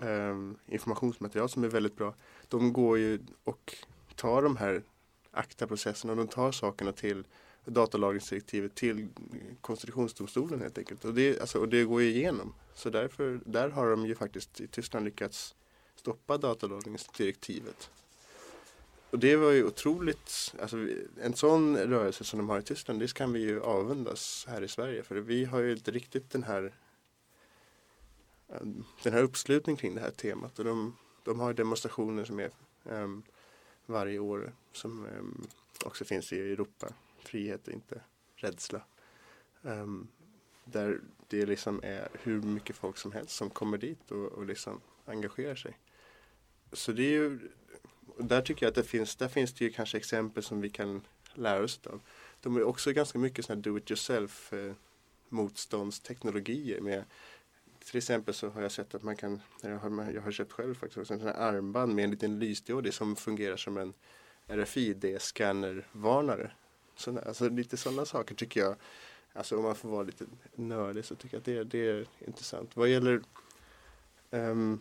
ehm, 0.00 0.56
informationsmaterial 0.66 1.48
som 1.48 1.64
är 1.64 1.68
väldigt 1.68 1.96
bra. 1.96 2.14
De 2.48 2.72
går 2.72 2.98
ju 2.98 3.18
och 3.44 3.76
tar 4.16 4.42
de 4.42 4.56
här 4.56 4.82
ACTA-processerna, 5.30 6.14
de 6.14 6.28
tar 6.28 6.52
sakerna 6.52 6.92
till 6.92 7.24
datalagringsdirektivet 7.74 8.74
till 8.74 9.08
konstitutionsdomstolen 9.60 10.60
helt 10.60 10.78
enkelt. 10.78 11.04
Och 11.04 11.14
det, 11.14 11.40
alltså, 11.40 11.58
och 11.58 11.68
det 11.68 11.84
går 11.84 12.02
ju 12.02 12.08
igenom. 12.08 12.54
Så 12.74 12.90
därför, 12.90 13.40
där 13.44 13.68
har 13.68 13.90
de 13.90 14.06
ju 14.06 14.14
faktiskt 14.14 14.60
i 14.60 14.66
Tyskland 14.66 15.04
lyckats 15.04 15.54
stoppa 15.96 16.38
datalagringsdirektivet. 16.38 17.90
Och 19.10 19.18
det 19.18 19.36
var 19.36 19.50
ju 19.50 19.64
otroligt, 19.64 20.54
alltså 20.60 20.88
en 21.20 21.34
sån 21.34 21.76
rörelse 21.76 22.24
som 22.24 22.38
de 22.38 22.48
har 22.48 22.58
i 22.58 22.62
Tyskland, 22.62 23.00
det 23.00 23.14
kan 23.14 23.32
vi 23.32 23.40
ju 23.40 23.62
avundas 23.62 24.46
här 24.48 24.62
i 24.62 24.68
Sverige. 24.68 25.02
För 25.02 25.16
vi 25.16 25.44
har 25.44 25.60
ju 25.60 25.72
inte 25.72 25.90
riktigt 25.90 26.30
den 26.30 26.42
här 26.42 26.74
ehm, 28.48 28.84
den 29.02 29.12
här 29.12 29.22
uppslutningen 29.22 29.76
kring 29.76 29.94
det 29.94 30.00
här 30.00 30.10
temat. 30.10 30.58
Och 30.58 30.64
de, 30.64 30.96
de 31.24 31.40
har 31.40 31.52
demonstrationer 31.52 32.24
som 32.24 32.40
är 32.40 32.50
um, 32.84 33.22
varje 33.86 34.18
år 34.18 34.52
som 34.72 35.06
um, 35.18 35.46
också 35.84 36.04
finns 36.04 36.32
i 36.32 36.38
Europa. 36.52 36.92
Frihet 37.22 37.68
och 37.68 37.72
inte 37.72 38.00
rädsla. 38.36 38.82
Um, 39.62 40.08
där 40.64 41.00
det 41.28 41.46
liksom 41.46 41.80
är 41.82 42.08
hur 42.12 42.42
mycket 42.42 42.76
folk 42.76 42.96
som 42.96 43.12
helst 43.12 43.36
som 43.36 43.50
kommer 43.50 43.78
dit 43.78 44.10
och, 44.10 44.26
och 44.26 44.46
liksom 44.46 44.80
engagerar 45.04 45.54
sig. 45.54 45.78
Så 46.72 46.92
det 46.92 47.02
är 47.02 47.10
ju, 47.10 47.38
där 48.18 48.42
tycker 48.42 48.66
jag 48.66 48.70
att 48.70 48.74
det 48.74 48.84
finns, 48.84 49.16
där 49.16 49.28
finns 49.28 49.54
det 49.54 49.64
ju 49.64 49.72
kanske 49.72 49.98
exempel 49.98 50.42
som 50.42 50.60
vi 50.60 50.70
kan 50.70 51.06
lära 51.34 51.64
oss 51.64 51.80
av. 51.86 52.00
De 52.40 52.56
är 52.56 52.62
också 52.62 52.92
ganska 52.92 53.18
mycket 53.18 53.44
sådana 53.44 53.62
do 53.62 53.78
it 53.78 53.90
yourself 53.90 54.52
eh, 54.52 54.72
motståndsteknologier 55.28 56.80
med 56.80 57.04
till 57.84 57.98
exempel 57.98 58.34
så 58.34 58.48
har 58.48 58.62
jag 58.62 58.72
sett 58.72 58.94
att 58.94 59.02
man 59.02 59.16
kan, 59.16 59.40
jag 59.62 59.78
har, 59.78 60.12
jag 60.12 60.22
har 60.22 60.32
köpt 60.32 60.52
själv 60.52 60.74
faktiskt 60.74 60.98
också, 60.98 61.14
en 61.14 61.20
sån 61.20 61.28
här 61.28 61.34
armband 61.34 61.94
med 61.94 62.04
en 62.04 62.10
liten 62.10 62.38
lysdiod 62.38 62.94
som 62.94 63.16
fungerar 63.16 63.56
som 63.56 63.76
en 63.76 63.94
RFID-scannervarnare. 64.46 66.50
Så, 67.00 67.18
alltså 67.18 67.48
lite 67.48 67.76
sådana 67.76 68.04
saker 68.04 68.34
tycker 68.34 68.60
jag, 68.60 68.76
alltså 69.32 69.56
om 69.56 69.62
man 69.62 69.74
får 69.74 69.88
vara 69.88 70.02
lite 70.02 70.24
nördig 70.54 71.04
så 71.04 71.14
tycker 71.14 71.36
jag 71.36 71.40
att 71.40 71.44
det, 71.44 71.64
det 71.64 71.88
är 71.88 72.06
intressant. 72.18 72.76
Vad 72.76 72.88
gäller 72.88 73.22
um, 74.30 74.80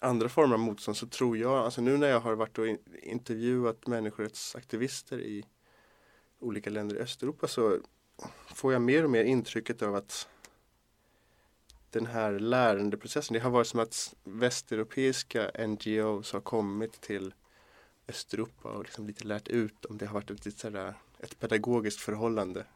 andra 0.00 0.28
former 0.28 0.54
av 0.54 0.60
motstånd 0.60 0.96
så 0.96 1.06
tror 1.06 1.36
jag, 1.36 1.52
alltså 1.52 1.80
nu 1.80 1.96
när 1.96 2.08
jag 2.08 2.20
har 2.20 2.34
varit 2.34 2.58
och 2.58 2.66
intervjuat 3.02 3.86
människorättsaktivister 3.86 5.20
i 5.20 5.44
olika 6.38 6.70
länder 6.70 6.96
i 6.96 6.98
Östeuropa 6.98 7.48
så 7.48 7.78
får 8.54 8.72
jag 8.72 8.82
mer 8.82 9.04
och 9.04 9.10
mer 9.10 9.24
intrycket 9.24 9.82
av 9.82 9.94
att 9.94 10.28
den 11.90 12.06
här 12.06 12.38
lärandeprocessen, 12.38 13.34
det 13.34 13.40
har 13.40 13.50
varit 13.50 13.66
som 13.66 13.80
att 13.80 14.14
västeuropeiska 14.24 15.50
NGOs 15.66 16.32
har 16.32 16.40
kommit 16.40 17.00
till 17.00 17.34
Östeuropa 18.08 18.68
och 18.68 18.82
liksom 18.84 19.06
lite 19.06 19.24
lärt 19.24 19.48
ut 19.48 19.84
om 19.84 19.98
det 19.98 20.06
har 20.06 20.14
varit 20.14 20.46
ett, 20.46 20.58
sådär, 20.58 20.94
ett 21.18 21.38
pedagogiskt 21.38 22.00
förhållande 22.00 22.66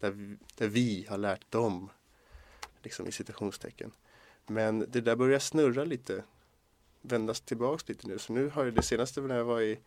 där 0.00 0.10
vi, 0.10 0.36
där 0.54 0.68
vi 0.68 1.06
har 1.08 1.18
lärt 1.18 1.50
dem, 1.50 1.90
liksom 2.82 3.06
i 3.06 3.12
citationstecken. 3.12 3.92
Men 4.46 4.78
det 4.78 5.00
där 5.00 5.16
börjar 5.16 5.38
snurra 5.38 5.84
lite, 5.84 6.24
vändas 7.02 7.40
tillbaks 7.40 7.88
lite 7.88 8.08
nu. 8.08 8.18
Så 8.18 8.32
nu 8.32 8.48
har 8.48 8.64
jag 8.64 8.74
det 8.74 8.82
senaste 8.82 9.20
när 9.20 9.36
jag 9.36 9.44
var 9.44 9.60
i 9.60 9.78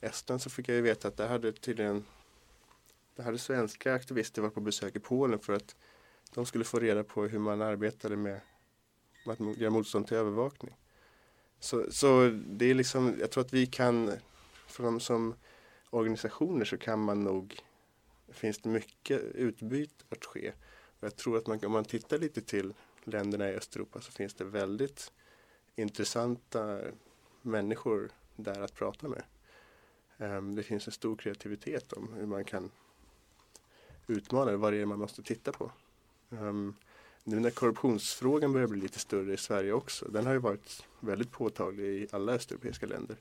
Estland 0.00 0.42
så 0.42 0.50
fick 0.50 0.68
jag 0.68 0.76
ju 0.76 0.82
veta 0.82 1.08
att 1.08 1.16
där 1.16 1.28
hade 1.28 1.52
tydligen 1.52 2.04
där 3.16 3.24
hade 3.24 3.38
svenska 3.38 3.94
aktivister 3.94 4.42
varit 4.42 4.54
på 4.54 4.60
besök 4.60 4.96
i 4.96 4.98
Polen 4.98 5.38
för 5.38 5.52
att 5.52 5.76
de 6.34 6.46
skulle 6.46 6.64
få 6.64 6.78
reda 6.78 7.04
på 7.04 7.26
hur 7.26 7.38
man 7.38 7.62
arbetade 7.62 8.16
med 8.16 8.40
att 9.26 9.40
göra 9.58 9.70
motstånd 9.70 10.06
till 10.06 10.16
övervakning. 10.16 10.74
Så, 11.60 11.92
så 11.92 12.28
det 12.46 12.64
är 12.64 12.74
liksom, 12.74 13.16
jag 13.20 13.30
tror 13.30 13.44
att 13.44 13.52
vi 13.52 13.66
kan, 13.66 14.12
för 14.66 14.82
dem 14.82 15.00
som 15.00 15.34
organisationer 15.90 16.64
så 16.64 16.78
kan 16.78 17.00
man 17.00 17.24
nog, 17.24 17.62
finns 18.28 18.58
det 18.58 18.68
mycket 18.68 19.20
utbyte 19.22 20.04
att 20.08 20.24
ske. 20.24 20.52
Och 21.00 21.04
jag 21.04 21.16
tror 21.16 21.36
att 21.36 21.46
man, 21.46 21.64
om 21.64 21.72
man 21.72 21.84
tittar 21.84 22.18
lite 22.18 22.40
till 22.40 22.74
länderna 23.04 23.50
i 23.50 23.54
Östeuropa 23.54 24.00
så 24.00 24.12
finns 24.12 24.34
det 24.34 24.44
väldigt 24.44 25.12
intressanta 25.76 26.80
människor 27.42 28.10
där 28.36 28.60
att 28.60 28.74
prata 28.74 29.08
med. 29.08 29.22
Um, 30.16 30.54
det 30.54 30.62
finns 30.62 30.86
en 30.86 30.92
stor 30.92 31.16
kreativitet 31.16 31.92
om 31.92 32.12
hur 32.12 32.26
man 32.26 32.44
kan 32.44 32.70
utmana 34.06 34.50
det, 34.50 34.56
vad 34.56 34.72
det 34.72 34.80
är 34.80 34.86
man 34.86 34.98
måste 34.98 35.22
titta 35.22 35.52
på. 35.52 35.72
Um, 36.28 36.76
nu 37.24 37.40
när 37.40 37.50
korruptionsfrågan 37.50 38.52
börjar 38.52 38.68
bli 38.68 38.80
lite 38.80 38.98
större 38.98 39.32
i 39.32 39.36
Sverige 39.36 39.72
också, 39.72 40.08
den 40.08 40.26
har 40.26 40.32
ju 40.32 40.38
varit 40.38 40.86
väldigt 41.00 41.30
påtaglig 41.30 42.02
i 42.02 42.06
alla 42.10 42.32
östeuropeiska 42.32 42.86
länder. 42.86 43.16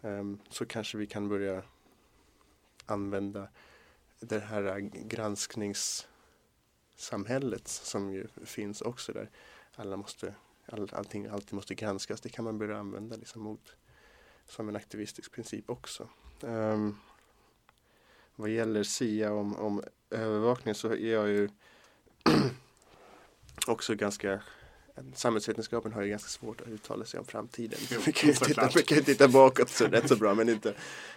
Um, 0.00 0.38
så 0.48 0.66
kanske 0.66 0.98
vi 0.98 1.06
kan 1.06 1.28
börja 1.28 1.62
använda 2.86 3.48
det 4.20 4.40
här 4.40 4.80
granskningssamhället 4.80 7.68
som 7.68 8.12
ju 8.12 8.26
finns 8.44 8.80
också 8.80 9.12
där. 9.12 9.30
Alla 9.74 9.96
måste, 9.96 10.34
all, 10.66 10.90
allting 10.92 11.26
alltid 11.26 11.54
måste 11.54 11.74
granskas. 11.74 12.20
Det 12.20 12.28
kan 12.28 12.44
man 12.44 12.58
börja 12.58 12.78
använda 12.78 13.16
liksom 13.16 13.42
mot 13.42 13.76
som 14.46 14.68
en 14.68 14.76
aktivistisk 14.76 15.32
princip 15.32 15.70
också. 15.70 16.08
Um, 16.40 16.98
vad 18.36 18.50
gäller 18.50 18.82
SIA 18.82 19.32
om, 19.32 19.56
om 19.56 19.82
övervakning 20.10 20.74
så 20.74 20.88
är 20.88 21.12
jag 21.12 21.28
ju 21.28 21.48
också 23.66 23.94
ganska 23.94 24.40
Samhällsvetenskapen 25.14 25.92
har 25.92 26.02
ju 26.02 26.08
ganska 26.08 26.28
svårt 26.28 26.60
att 26.60 26.68
uttala 26.68 27.04
sig 27.04 27.20
om 27.20 27.26
framtiden. 27.26 27.78
Jo, 27.90 28.00
vi, 28.06 28.12
kan 28.12 28.28
ju 28.28 28.34
titta, 28.34 28.70
vi 28.74 28.82
kan 28.82 28.98
ju 28.98 29.04
titta 29.04 29.28
bakåt 29.28 29.68
så 29.68 29.86
rätt 29.86 30.08
så 30.08 30.16
bra 30.16 30.34
men 30.34 30.48
inte, 30.48 30.74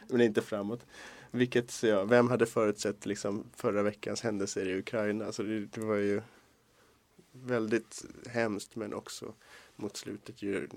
men 0.07 0.21
inte 0.21 0.41
framåt. 0.41 0.85
Vilket, 1.31 1.83
ja, 1.83 2.03
vem 2.03 2.29
hade 2.29 2.45
förutsett 2.45 3.05
liksom 3.05 3.43
förra 3.55 3.83
veckans 3.83 4.21
händelser 4.21 4.67
i 4.67 4.79
Ukraina? 4.79 5.25
Alltså 5.25 5.43
det, 5.43 5.59
det 5.59 5.81
var 5.81 5.95
ju 5.95 6.21
väldigt 7.31 8.05
hemskt 8.29 8.75
men 8.75 8.93
också 8.93 9.33
mot 9.75 9.97
slutet 9.97 10.41
ju 10.41 10.67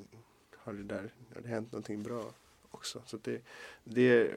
har 0.56 0.72
det 0.72 0.82
där 0.82 1.12
har 1.34 1.42
det 1.42 1.48
hänt 1.48 1.72
någonting 1.72 2.02
bra 2.02 2.24
också. 2.70 3.02
Så 3.06 3.16
det, 3.22 3.42
det 3.84 4.30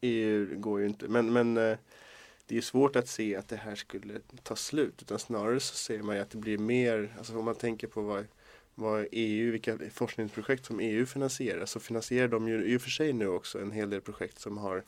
är, 0.00 0.54
går 0.54 0.80
ju 0.80 0.86
inte. 0.86 1.08
Men, 1.08 1.32
men 1.32 1.56
eh, 1.56 1.78
det 2.48 2.56
är 2.56 2.60
svårt 2.60 2.96
att 2.96 3.08
se 3.08 3.36
att 3.36 3.48
det 3.48 3.56
här 3.56 3.74
skulle 3.74 4.20
ta 4.42 4.56
slut. 4.56 5.02
Utan 5.02 5.18
snarare 5.18 5.60
så 5.60 5.74
ser 5.74 6.02
man 6.02 6.16
ju 6.16 6.22
att 6.22 6.30
det 6.30 6.38
blir 6.38 6.58
mer, 6.58 7.14
alltså 7.18 7.38
om 7.38 7.44
man 7.44 7.54
tänker 7.54 7.86
på 7.86 8.02
vad, 8.02 8.26
vad 8.74 9.06
EU, 9.12 9.52
vilka 9.52 9.78
forskningsprojekt 9.90 10.66
som 10.66 10.80
EU 10.80 11.06
finansierar 11.06 11.66
så 11.66 11.80
finansierar 11.80 12.28
de 12.28 12.48
ju 12.48 12.64
i 12.64 12.76
och 12.76 12.82
för 12.82 12.90
sig 12.90 13.12
nu 13.12 13.28
också 13.28 13.60
en 13.60 13.72
hel 13.72 13.90
del 13.90 14.00
projekt 14.00 14.38
som 14.38 14.58
har, 14.58 14.84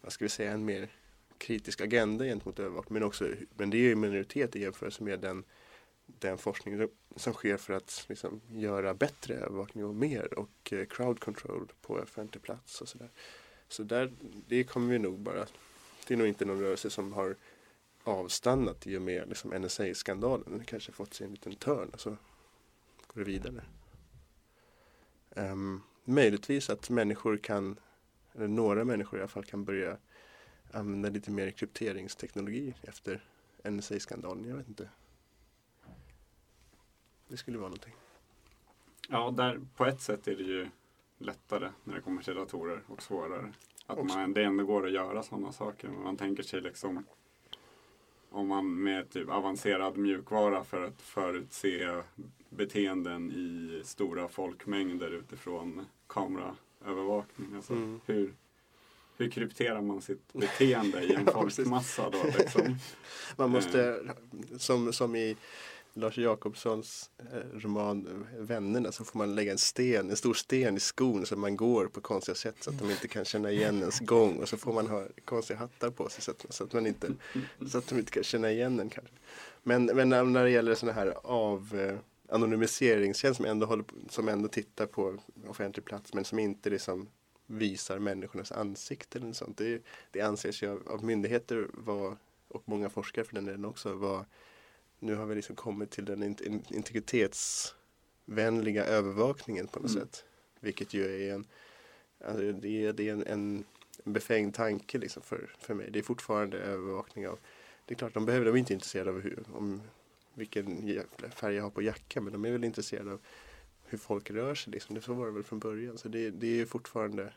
vad 0.00 0.12
ska 0.12 0.24
vi 0.24 0.28
säga, 0.28 0.52
en 0.52 0.64
mer 0.64 0.88
kritisk 1.38 1.80
agenda 1.80 2.24
gentemot 2.24 2.58
övervakning. 2.58 2.94
Men, 2.94 3.02
också, 3.02 3.28
men 3.56 3.70
det 3.70 3.76
är 3.76 3.80
ju 3.80 3.92
en 3.92 4.00
minoritet 4.00 4.56
i 4.56 4.60
jämförelse 4.60 5.02
med 5.02 5.20
den, 5.20 5.44
den 6.06 6.38
forskning 6.38 6.88
som 7.16 7.32
sker 7.32 7.56
för 7.56 7.72
att 7.72 8.06
liksom, 8.08 8.40
göra 8.48 8.94
bättre 8.94 9.34
övervakning 9.34 9.84
och 9.84 9.94
mer 9.94 10.38
och 10.38 10.72
eh, 10.72 10.84
crowd 10.84 11.20
control 11.20 11.72
på 11.82 11.94
offentlig 11.94 12.42
plats 12.42 12.80
och 12.80 12.88
sådär. 12.88 13.10
Så 13.68 13.82
där, 13.82 14.12
det 14.48 14.64
kommer 14.64 14.92
vi 14.92 14.98
nog 14.98 15.18
bara 15.18 15.46
det 16.10 16.14
är 16.14 16.18
nog 16.18 16.26
inte 16.26 16.44
någon 16.44 16.60
rörelse 16.60 16.90
som 16.90 17.12
har 17.12 17.36
avstannat 18.04 18.86
i 18.86 18.96
och 18.96 19.02
med 19.02 19.28
liksom 19.28 19.50
NSA-skandalen. 19.50 20.52
Den 20.52 20.64
kanske 20.64 20.92
fått 20.92 21.14
sig 21.14 21.26
en 21.26 21.30
liten 21.30 21.54
törn 21.54 21.90
och 21.90 22.00
så 22.00 22.10
går 23.06 23.20
det 23.20 23.24
vidare. 23.24 23.62
Um, 25.30 25.82
möjligtvis 26.04 26.70
att 26.70 26.90
människor 26.90 27.36
kan, 27.36 27.76
eller 28.32 28.48
några 28.48 28.84
människor 28.84 29.18
i 29.18 29.22
alla 29.22 29.28
fall 29.28 29.44
kan 29.44 29.64
börja 29.64 29.96
använda 30.72 31.08
lite 31.08 31.30
mer 31.30 31.50
krypteringsteknologi 31.50 32.74
efter 32.82 33.24
NSA-skandalen. 33.64 34.48
Jag 34.48 34.56
vet 34.56 34.68
inte. 34.68 34.90
Det 37.28 37.36
skulle 37.36 37.58
vara 37.58 37.68
någonting. 37.68 37.94
Ja, 39.08 39.30
där, 39.30 39.60
på 39.76 39.86
ett 39.86 40.00
sätt 40.00 40.28
är 40.28 40.36
det 40.36 40.42
ju 40.42 40.68
lättare 41.18 41.70
när 41.84 41.94
det 41.94 42.00
kommer 42.00 42.22
till 42.22 42.34
datorer 42.34 42.82
och 42.86 43.02
svårare. 43.02 43.52
Att 43.92 44.04
man, 44.04 44.32
det 44.32 44.42
ändå 44.44 44.64
går 44.64 44.86
att 44.86 44.92
göra 44.92 45.22
sådana 45.22 45.52
saker. 45.52 45.88
Men 45.88 46.02
man 46.02 46.16
tänker 46.16 46.42
sig 46.42 46.60
liksom 46.60 47.04
om 48.30 48.48
man 48.48 48.82
med 48.82 49.10
typ 49.10 49.28
avancerad 49.28 49.96
mjukvara 49.96 50.64
för 50.64 50.82
att 50.84 51.02
förutse 51.02 52.02
beteenden 52.48 53.32
i 53.32 53.80
stora 53.84 54.28
folkmängder 54.28 55.10
utifrån 55.10 55.86
kameraövervakning. 56.06 57.54
Alltså 57.56 57.72
Mm. 57.72 58.00
hur, 58.06 58.34
hur 59.16 59.30
krypterar 59.30 59.80
man 59.80 60.00
sitt 60.00 60.32
beteende 60.32 61.02
i 61.02 61.14
en 61.14 61.26
folkmassa 61.26 62.10
då? 62.10 62.18
Liksom? 62.38 62.76
Man 63.36 63.50
måste, 63.50 64.00
som, 64.58 64.92
som 64.92 65.16
i 65.16 65.36
Lars 65.94 66.18
Jakobssons 66.18 67.10
eh, 67.18 67.58
roman 67.58 68.06
eh, 68.06 68.42
Vännerna 68.42 68.92
så 68.92 69.04
får 69.04 69.18
man 69.18 69.34
lägga 69.34 69.52
en 69.52 69.58
sten, 69.58 70.10
en 70.10 70.16
stor 70.16 70.34
sten 70.34 70.76
i 70.76 70.80
skon 70.80 71.26
så 71.26 71.36
man 71.36 71.56
går 71.56 71.86
på 71.86 72.00
konstiga 72.00 72.34
sätt 72.34 72.56
så 72.60 72.70
att 72.70 72.78
de 72.78 72.90
inte 72.90 73.08
kan 73.08 73.24
känna 73.24 73.50
igen 73.50 73.78
ens 73.78 74.00
gång 74.00 74.36
och 74.36 74.48
så 74.48 74.56
får 74.56 74.72
man 74.72 74.86
ha 74.86 75.06
konstiga 75.24 75.58
hattar 75.58 75.90
på 75.90 76.08
sig 76.08 76.22
så 76.22 76.30
att, 76.30 76.46
så 76.48 76.64
att, 76.64 76.72
man 76.72 76.86
inte, 76.86 77.12
så 77.66 77.78
att 77.78 77.86
de 77.86 77.98
inte 77.98 78.12
kan 78.12 78.22
känna 78.22 78.50
igen 78.50 78.80
en 78.80 78.90
kanske. 78.90 79.14
Men, 79.62 79.84
men 79.84 80.08
när 80.08 80.44
det 80.44 80.50
gäller 80.50 80.74
sådana 80.74 81.00
här 81.00 81.14
av 81.22 81.80
eh, 81.80 81.98
anonymiseringstjänst 82.34 83.36
som 83.36 83.46
ändå, 83.46 83.66
håller 83.66 83.82
på, 83.82 83.94
som 84.08 84.28
ändå 84.28 84.48
tittar 84.48 84.86
på 84.86 85.18
offentlig 85.48 85.84
plats 85.84 86.14
men 86.14 86.24
som 86.24 86.38
inte 86.38 86.70
liksom 86.70 87.08
visar 87.46 87.98
människornas 87.98 88.52
ansikten 88.52 89.22
eller 89.22 89.32
sånt. 89.32 89.56
Det, 89.56 89.82
det 90.10 90.20
anses 90.20 90.62
ju 90.62 90.70
av, 90.70 90.88
av 90.88 91.04
myndigheter 91.04 91.68
var, 91.72 92.16
och 92.48 92.62
många 92.64 92.90
forskare 92.90 93.24
för 93.24 93.34
den 93.34 93.44
delen 93.44 93.64
också 93.64 93.94
vara 93.94 94.24
nu 95.00 95.14
har 95.14 95.26
vi 95.26 95.34
liksom 95.34 95.56
kommit 95.56 95.90
till 95.90 96.04
den 96.04 96.22
int- 96.22 96.42
in- 96.46 96.64
integritetsvänliga 96.70 98.84
övervakningen 98.84 99.66
på 99.66 99.80
något 99.80 99.90
Mm. 99.90 100.02
sätt. 100.02 100.24
Vilket 100.60 100.94
ju 100.94 101.28
är 101.30 101.34
en, 101.34 101.44
alltså 102.24 102.52
det 102.52 102.84
är, 102.86 102.92
det 102.92 103.08
är 103.08 103.12
en, 103.12 103.26
en 103.26 103.64
befängd 104.04 104.54
tanke 104.54 104.98
liksom 104.98 105.22
för, 105.22 105.50
för 105.58 105.74
mig. 105.74 105.90
Det 105.90 105.98
är 105.98 106.02
fortfarande 106.02 106.58
övervakning 106.58 107.28
av, 107.28 107.38
det 107.86 107.94
är 107.94 107.98
klart 107.98 108.14
de 108.14 108.26
behöver, 108.26 108.46
de 108.46 108.54
är 108.54 108.58
inte 108.58 108.72
intresserade 108.72 109.10
av 109.10 109.20
hur, 109.20 109.44
om 109.52 109.82
vilken 110.34 110.98
färg 111.30 111.54
jag 111.54 111.62
har 111.62 111.70
på 111.70 111.82
jackan 111.82 112.24
men 112.24 112.32
de 112.32 112.44
är 112.44 112.52
väl 112.52 112.64
intresserade 112.64 113.12
av 113.12 113.20
hur 113.84 113.98
folk 113.98 114.30
rör 114.30 114.54
sig. 114.54 114.72
Liksom. 114.72 114.94
Det 114.94 115.00
så 115.00 115.14
var 115.14 115.26
det 115.26 115.32
väl 115.32 115.42
från 115.42 115.58
början. 115.58 115.98
Så 115.98 116.08
det, 116.08 116.30
det 116.30 116.60
är 116.60 116.66
fortfarande 116.66 117.32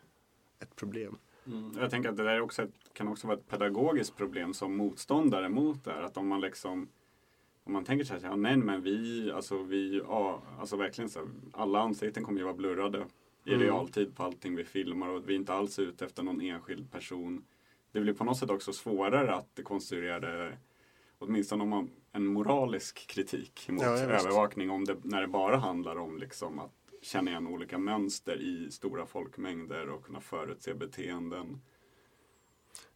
ett 0.60 0.76
problem. 0.76 1.16
Mm. 1.46 1.76
Jag 1.80 1.90
tänker 1.90 2.08
att 2.08 2.16
det 2.16 2.22
där 2.24 2.30
är 2.32 2.40
också 2.40 2.66
kan 2.92 3.08
också 3.08 3.26
vara 3.26 3.36
ett 3.38 3.48
pedagogiskt 3.48 4.16
problem 4.16 4.54
som 4.54 4.76
motståndare 4.76 5.48
mot 5.48 5.84
det 5.84 5.92
här. 5.92 6.02
Att 6.02 6.16
om 6.16 6.28
man 6.28 6.40
liksom 6.40 6.88
om 7.64 7.72
man 7.72 7.84
tänker 7.84 8.04
sig 8.04 8.16
att 8.16 8.22
ja, 8.22 8.36
nej 8.36 8.56
men 8.56 8.82
vi, 8.82 9.30
alltså 9.34 9.62
vi, 9.62 9.98
ja, 10.08 10.42
alltså 10.58 10.76
verkligen 10.76 11.08
så 11.10 11.18
här, 11.18 11.28
alla 11.52 11.80
ansikten 11.80 12.24
kommer 12.24 12.38
ju 12.38 12.44
vara 12.44 12.54
blurrade 12.54 13.06
i 13.44 13.50
Mm. 13.54 13.60
realtid 13.62 14.16
på 14.16 14.22
allting 14.22 14.56
vi 14.56 14.64
filmar 14.64 15.08
och 15.08 15.28
vi 15.28 15.32
är 15.34 15.36
inte 15.38 15.52
alls 15.54 15.78
ute 15.78 16.04
efter 16.04 16.22
någon 16.22 16.40
enskild 16.40 16.90
person. 16.92 17.44
Det 17.92 18.00
blir 18.00 18.12
på 18.14 18.24
något 18.24 18.36
sätt 18.38 18.50
också 18.50 18.72
svårare 18.72 19.34
att 19.34 19.60
konstruera 19.64 20.20
det, 20.38 20.58
åtminstone 21.18 21.62
om 21.62 21.68
man, 21.68 21.90
en 22.12 22.26
moralisk 22.26 23.06
kritik 23.06 23.66
mot 23.68 23.82
Ja, 23.82 23.88
övervakning 23.98 24.70
om 24.70 24.84
det, 24.84 24.96
när 25.02 25.20
det 25.20 25.28
bara 25.28 25.56
handlar 25.56 25.96
om 25.96 26.18
liksom 26.18 26.58
att 26.58 26.72
känna 27.02 27.30
igen 27.30 27.46
olika 27.46 27.78
mönster 27.78 28.36
i 28.40 28.70
stora 28.70 29.06
folkmängder 29.06 29.88
och 29.88 30.04
kunna 30.04 30.20
förutse 30.20 30.74
beteenden. 30.74 31.60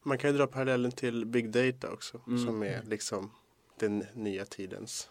Man 0.03 0.19
kan 0.19 0.31
ju 0.31 0.37
dra 0.37 0.47
parallellen 0.47 0.93
till 0.93 1.27
Big 1.27 1.51
Data 1.51 1.93
också 1.93 2.21
Mm. 2.27 2.39
som 2.39 2.63
är 2.63 2.83
liksom 2.83 3.31
den 3.79 4.05
nya 4.15 4.45
tidens 4.45 5.11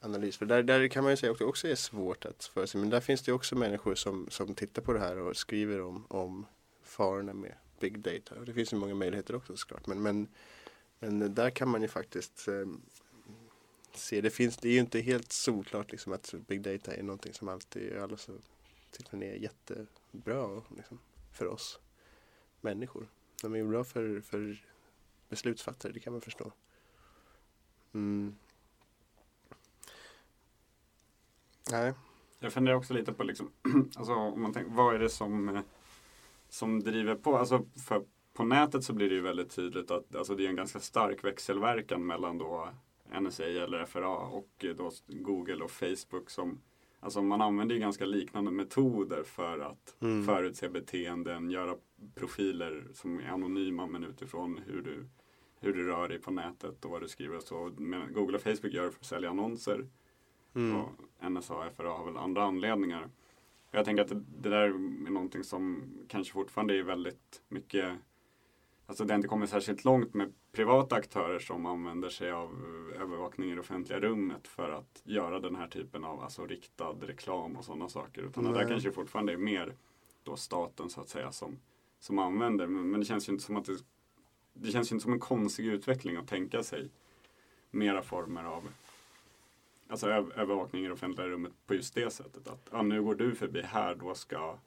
analys. 0.00 0.36
För 0.36 0.46
där, 0.46 0.62
där 0.62 0.88
kan 0.88 1.04
man 1.04 1.12
ju 1.12 1.16
säga 1.16 1.32
också, 1.32 1.44
också 1.44 1.68
är 1.68 1.74
svårt 1.74 2.24
att 2.24 2.44
förutse. 2.44 2.78
Men 2.78 2.90
där 2.90 3.00
finns 3.00 3.22
det 3.22 3.32
också 3.32 3.56
människor 3.56 3.94
som, 3.94 4.26
som 4.30 4.54
tittar 4.54 4.82
på 4.82 4.92
det 4.92 5.00
här 5.00 5.18
och 5.18 5.36
skriver 5.36 5.80
om, 5.80 6.06
om 6.08 6.46
farorna 6.82 7.32
med 7.32 7.54
Big 7.80 7.98
Data. 7.98 8.34
Och 8.34 8.44
det 8.44 8.54
finns 8.54 8.72
ju 8.72 8.76
många 8.76 8.94
möjligheter 8.94 9.34
också 9.34 9.56
såklart. 9.56 9.86
Men, 9.86 10.02
men, 10.02 10.28
men 10.98 11.34
där 11.34 11.50
kan 11.50 11.68
man 11.68 11.82
ju 11.82 11.88
faktiskt 11.88 12.48
eh, 12.48 12.66
se, 13.94 14.20
det 14.20 14.30
finns, 14.30 14.56
det 14.56 14.68
är 14.68 14.72
ju 14.72 14.80
inte 14.80 15.00
helt 15.00 15.32
solklart 15.32 15.92
liksom 15.92 16.12
att 16.12 16.34
Big 16.46 16.62
Data 16.62 16.94
är 16.94 17.02
någonting 17.02 17.34
som 17.34 17.48
alltid, 17.48 17.96
alla 17.96 18.16
så 18.16 18.32
tycker 18.90 19.22
är 19.22 19.34
jättebra 19.34 20.62
liksom, 20.76 20.98
för 21.32 21.46
oss 21.46 21.78
människor. 22.60 23.08
De 23.42 23.54
är 23.54 23.58
ju 23.58 23.68
bra 23.68 23.84
för, 23.84 24.20
för 24.20 24.64
beslutsfattare, 25.28 25.92
det 25.92 26.00
kan 26.00 26.12
man 26.12 26.22
förstå. 26.22 26.52
Mm. 27.94 28.34
Nej, 31.70 31.92
Jag 32.38 32.52
funderar 32.52 32.76
också 32.76 32.94
lite 32.94 33.12
på 33.12 33.22
liksom, 33.24 33.50
alltså 33.96 34.14
om 34.14 34.42
man 34.42 34.52
tänker, 34.52 34.70
vad 34.72 34.94
är 34.94 34.98
det 34.98 35.08
som, 35.10 35.48
eh, 35.48 35.62
som 36.48 36.80
driver 36.80 37.14
på? 37.14 37.36
Alltså 37.38 37.64
för 37.86 38.04
på 38.32 38.44
nätet 38.44 38.84
så 38.84 38.92
blir 38.92 39.08
det 39.08 39.14
ju 39.14 39.20
väldigt 39.20 39.50
tydligt 39.50 39.90
att 39.90 40.16
alltså 40.16 40.34
det 40.34 40.44
är 40.44 40.48
en 40.48 40.56
ganska 40.56 40.80
stark 40.80 41.24
växelverkan 41.24 42.06
mellan 42.06 42.38
då 42.38 42.68
NSA 43.20 43.44
eller 43.44 43.84
FRA 43.86 44.16
och 44.16 44.64
eh, 44.64 44.76
då 44.76 44.90
Google 45.06 45.64
och 45.64 45.70
Facebook 45.70 46.30
som 46.30 46.60
Alltså 47.02 47.22
man 47.22 47.40
använder 47.40 47.74
ju 47.74 47.80
ganska 47.80 48.04
liknande 48.04 48.50
metoder 48.50 49.22
för 49.22 49.58
att 49.58 49.96
Mm. 50.00 50.26
förutse 50.26 50.68
beteenden, 50.68 51.50
göra 51.50 51.76
profiler 52.14 52.88
som 52.94 53.18
är 53.20 53.28
anonyma 53.28 53.86
men 53.86 54.04
utifrån 54.04 54.60
hur 54.66 54.82
du, 54.82 55.06
hur 55.60 55.72
du 55.72 55.86
rör 55.86 56.08
dig 56.08 56.18
på 56.18 56.30
nätet 56.30 56.84
och 56.84 56.90
vad 56.90 57.00
du 57.00 57.08
skriver 57.08 57.36
och 57.36 57.42
så. 57.42 57.72
Men 57.76 58.12
Google 58.12 58.36
och 58.36 58.42
Facebook 58.42 58.72
gör 58.72 58.84
det 58.84 58.90
för 58.90 59.00
att 59.00 59.06
sälja 59.06 59.30
annonser. 59.30 59.86
mm. 60.54 60.76
Och 60.76 60.90
NSA 61.30 61.54
och 61.54 61.72
FRA 61.76 61.90
har 61.90 62.04
väl 62.04 62.16
andra 62.16 62.42
anledningar. 62.42 63.08
Jag 63.70 63.84
tänker 63.84 64.02
att 64.02 64.08
det, 64.08 64.22
det 64.42 64.48
där 64.48 64.62
är 64.62 65.10
någonting 65.10 65.44
som 65.44 65.82
kanske 66.08 66.32
fortfarande 66.32 66.78
är 66.78 66.82
väldigt 66.82 67.42
mycket 67.48 67.98
Alltså 68.90 69.04
det 69.04 69.12
har 69.12 69.16
inte 69.16 69.28
kommit 69.28 69.50
särskilt 69.50 69.84
långt 69.84 70.14
med 70.14 70.32
privata 70.52 70.96
aktörer 70.96 71.38
som 71.38 71.66
använder 71.66 72.08
sig 72.08 72.30
av 72.30 72.50
övervakning 73.00 73.50
i 73.50 73.54
det 73.54 73.60
offentliga 73.60 74.00
rummet 74.00 74.48
för 74.48 74.70
att 74.70 75.02
göra 75.04 75.40
den 75.40 75.56
här 75.56 75.68
typen 75.68 76.04
av 76.04 76.20
alltså, 76.20 76.46
riktad 76.46 76.92
reklam 77.00 77.56
och 77.56 77.64
sådana 77.64 77.88
saker. 77.88 78.22
Utan 78.22 78.44
det 78.44 78.50
där 78.50 78.58
Nej. 78.58 78.68
kanske 78.68 78.92
fortfarande 78.92 79.32
är 79.32 79.36
mer 79.36 79.74
då 80.22 80.36
staten 80.36 80.90
så 80.90 81.00
att 81.00 81.08
säga 81.08 81.32
som, 81.32 81.58
som 81.98 82.18
använder. 82.18 82.66
Men, 82.66 82.90
men 82.90 83.00
det 83.00 83.06
känns 83.06 83.28
ju 83.28 83.32
inte 83.32 83.44
som 83.44 83.56
att 83.56 83.64
det, 83.64 83.78
det 84.62 84.72
känns 84.72 84.92
ju 84.92 84.94
inte 84.94 85.02
som 85.02 85.12
en 85.12 85.20
konstig 85.20 85.66
utveckling 85.66 86.16
att 86.16 86.28
tänka 86.28 86.62
sig 86.62 86.88
mera 87.70 88.02
former 88.02 88.44
av 88.44 88.68
alltså, 89.88 90.06
övervakning 90.10 90.84
i 90.84 90.86
det 90.86 90.92
offentliga 90.92 91.28
rummet 91.28 91.52
på 91.66 91.74
just 91.74 91.94
det 91.94 92.10
sättet. 92.10 92.48
Att 92.48 92.68
ja, 92.72 92.82
nu 92.82 93.02
går 93.02 93.14
du 93.14 93.34
förbi 93.34 93.62
här, 93.62 93.94
då 93.94 94.14
ska 94.14 94.58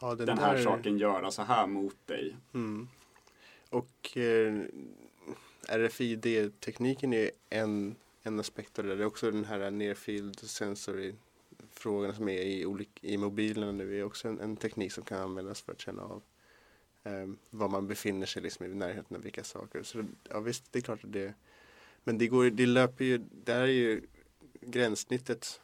ja, 0.00 0.14
den 0.14 0.38
här 0.38 0.62
saken 0.62 0.98
göra 0.98 1.30
så 1.30 1.42
här 1.42 1.66
mot 1.66 2.06
dig. 2.06 2.36
Mm. 2.54 2.88
Och 3.70 4.16
eh, 4.16 4.62
RFID-tekniken 5.68 7.12
är 7.12 7.30
en, 7.50 7.96
en 8.22 8.40
aspekt 8.40 8.78
av 8.78 8.84
det. 8.84 8.96
Det 8.96 9.02
är 9.02 9.06
också 9.06 9.30
den 9.30 9.44
här 9.44 9.70
near 9.70 9.94
field 9.94 10.38
sensory 10.38 11.14
frågan 11.72 12.14
som 12.14 12.28
är 12.28 12.42
i, 12.42 12.66
olik, 12.66 13.04
i 13.04 13.16
mobilerna 13.16 13.72
nu 13.72 13.98
är 13.98 14.04
också 14.04 14.28
en, 14.28 14.40
en 14.40 14.56
teknik 14.56 14.92
som 14.92 15.04
kan 15.04 15.20
användas 15.20 15.62
för 15.62 15.72
att 15.72 15.80
känna 15.80 16.02
av 16.02 16.22
var 17.50 17.68
man 17.68 17.86
befinner 17.86 18.26
sig 18.26 18.42
liksom, 18.42 18.66
i 18.66 18.68
närheten 18.68 19.16
av 19.16 19.22
vilka 19.22 19.44
saker. 19.44 19.82
Så 19.82 20.04
ja, 20.28 20.40
visst, 20.40 20.72
det 20.72 20.78
är 20.78 20.82
klart 20.82 21.04
att 21.04 21.12
det 21.12 21.34
men 22.04 22.18
det, 22.18 22.28
går, 22.28 22.50
det 22.50 22.66
löper 22.66 23.04
ju, 23.04 23.18
där 23.44 23.60
är 23.60 23.66
ju 23.66 24.00
gränssnittet 24.60 25.60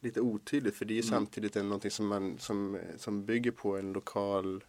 lite 0.00 0.20
otydligt 0.20 0.76
för 0.76 0.84
det 0.84 0.92
är 0.92 1.02
ju 1.02 1.02
Mm. 1.02 1.10
samtidigt 1.10 1.56
en, 1.56 1.68
någonting 1.68 1.90
som, 1.90 2.06
man, 2.06 2.38
som, 2.38 2.78
som 2.96 3.24
bygger 3.24 3.50
på 3.50 3.76
en 3.76 3.92
lokal 3.92 4.64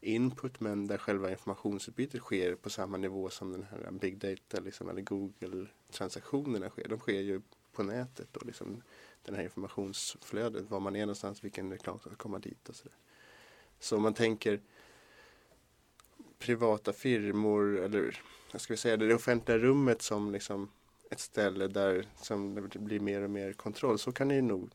input 0.00 0.60
men 0.60 0.86
där 0.86 0.98
själva 0.98 1.30
informationsutbytet 1.30 2.20
sker 2.20 2.54
på 2.54 2.70
samma 2.70 2.96
nivå 2.96 3.30
som 3.30 3.52
den 3.52 3.62
här 3.62 3.90
big 3.90 4.18
data 4.18 4.60
liksom, 4.60 4.88
eller 4.88 5.02
Google 5.02 5.66
transaktionerna 5.90 6.70
sker. 6.70 6.88
De 6.88 6.98
sker 6.98 7.20
ju 7.20 7.40
på 7.72 7.82
nätet 7.82 8.36
och 8.36 8.46
liksom 8.46 8.82
den 9.22 9.34
här 9.34 9.42
informationsflödet, 9.42 10.70
var 10.70 10.80
man 10.80 10.96
är 10.96 11.00
någonstans, 11.00 11.44
vilken 11.44 11.70
reklam 11.70 11.98
som 11.98 12.10
ska 12.10 12.16
komma 12.16 12.38
dit 12.38 12.68
och 12.68 12.76
sådär. 12.76 12.96
Så 13.78 13.96
om 13.96 14.02
man 14.02 14.14
tänker 14.14 14.60
privata 16.42 16.92
firmor 16.92 17.80
eller 17.80 18.20
vad 18.52 18.60
ska 18.60 18.72
vi 18.72 18.78
säga, 18.78 18.96
det 18.96 19.14
offentliga 19.14 19.58
rummet 19.58 20.02
som 20.02 20.32
liksom 20.32 20.68
ett 21.10 21.20
ställe 21.20 21.68
där 21.68 22.06
som 22.22 22.54
det 22.54 22.78
blir 22.78 23.00
mer 23.00 23.22
och 23.22 23.30
mer 23.30 23.52
kontroll. 23.52 23.98
Så 23.98 24.12
kan 24.12 24.28
det 24.28 24.34
ju 24.34 24.42
nog 24.42 24.70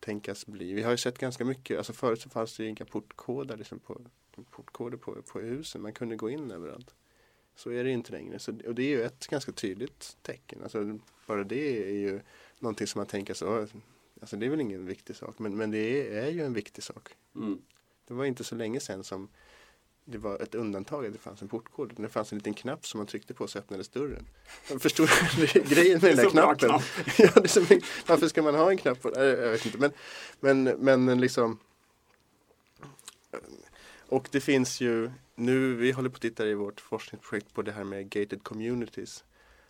tänkas 0.00 0.46
bli. 0.46 0.72
Vi 0.72 0.82
har 0.82 0.90
ju 0.90 0.96
sett 0.96 1.18
ganska 1.18 1.44
mycket, 1.44 1.78
alltså 1.78 1.92
förut 1.92 2.20
så 2.20 2.30
fanns 2.30 2.56
det 2.56 2.62
ju 2.62 2.68
inga 2.68 2.84
portkoder 2.84 3.56
liksom 3.56 3.78
på, 3.78 4.00
portkoder 4.50 4.96
på, 4.96 5.22
på 5.22 5.40
husen. 5.40 5.82
Man 5.82 5.92
kunde 5.92 6.16
gå 6.16 6.30
in 6.30 6.50
överallt. 6.50 6.94
Så 7.54 7.70
är 7.70 7.84
det 7.84 7.90
inte 7.90 8.12
längre. 8.12 8.38
Så, 8.38 8.52
och 8.66 8.74
det 8.74 8.82
är 8.82 8.88
ju 8.88 9.02
ett 9.02 9.26
ganska 9.26 9.52
tydligt 9.52 10.16
tecken. 10.22 10.62
Alltså, 10.62 10.98
bara 11.26 11.44
det 11.44 11.88
är 11.88 11.98
ju 11.98 12.20
någonting 12.58 12.86
som 12.86 12.98
man 12.98 13.06
tänker 13.06 13.34
så, 13.34 13.66
alltså 14.20 14.36
det 14.36 14.46
är 14.46 14.50
väl 14.50 14.60
ingen 14.60 14.86
viktig 14.86 15.16
sak. 15.16 15.38
Men, 15.38 15.56
men 15.56 15.70
det 15.70 15.78
är, 15.78 16.22
är 16.22 16.30
ju 16.30 16.44
en 16.44 16.52
viktig 16.52 16.84
sak. 16.84 17.08
Mm. 17.34 17.62
Det 18.04 18.14
var 18.14 18.24
inte 18.24 18.44
så 18.44 18.54
länge 18.54 18.80
sedan 18.80 19.04
som 19.04 19.28
det 20.04 20.18
var 20.18 20.42
ett 20.42 20.54
undantag 20.54 21.06
att 21.06 21.12
det 21.12 21.18
fanns 21.18 21.42
en 21.42 21.48
portkod. 21.48 21.92
Det 21.96 22.08
fanns 22.08 22.32
en 22.32 22.38
liten 22.38 22.54
knapp 22.54 22.86
som 22.86 22.98
man 22.98 23.06
tryckte 23.06 23.34
på 23.34 23.46
så 23.46 23.58
öppnades 23.58 23.88
dörren. 23.88 24.26
Jag 24.70 24.82
förstår 24.82 25.08
grejen 25.68 26.00
med 26.02 26.10
den 26.10 26.16
där 26.16 26.30
knappen. 26.30 26.68
knapp. 26.68 26.82
ja, 27.18 27.30
det 27.34 27.44
är 27.44 27.48
som, 27.48 27.80
varför 28.06 28.28
ska 28.28 28.42
man 28.42 28.54
ha 28.54 28.70
en 28.70 28.76
knapp 28.76 29.02
på? 29.02 29.12
Jag 29.16 29.50
vet 29.50 29.66
inte. 29.66 29.92
Men, 30.40 30.64
men, 30.64 31.04
men 31.04 31.20
liksom 31.20 31.58
och 34.12 34.28
det 34.30 34.40
finns 34.40 34.80
ju 34.80 35.10
nu, 35.34 35.74
vi 35.74 35.92
håller 35.92 36.08
på 36.08 36.14
att 36.16 36.22
titta 36.22 36.46
i 36.46 36.54
vårt 36.54 36.80
forskningsprojekt 36.80 37.54
på 37.54 37.62
det 37.62 37.72
här 37.72 37.84
med 37.84 38.10
gated 38.10 38.42
communities. 38.42 39.24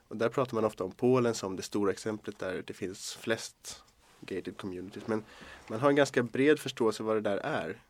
Och 0.08 0.16
där 0.16 0.28
pratar 0.28 0.54
man 0.54 0.64
ofta 0.64 0.84
om 0.84 0.92
Polen 0.92 1.34
som 1.34 1.56
det 1.56 1.62
stora 1.62 1.92
exemplet 1.92 2.38
där 2.38 2.62
det 2.66 2.72
finns 2.72 3.14
flest 3.14 3.82
gated 4.20 4.56
communities. 4.56 5.06
Men 5.06 5.24
man 5.68 5.80
har 5.80 5.88
en 5.88 5.96
ganska 5.96 6.22
bred 6.22 6.58
förståelse 6.58 7.02
vad 7.02 7.16
det 7.16 7.20
där 7.20 7.36
är. 7.36 7.82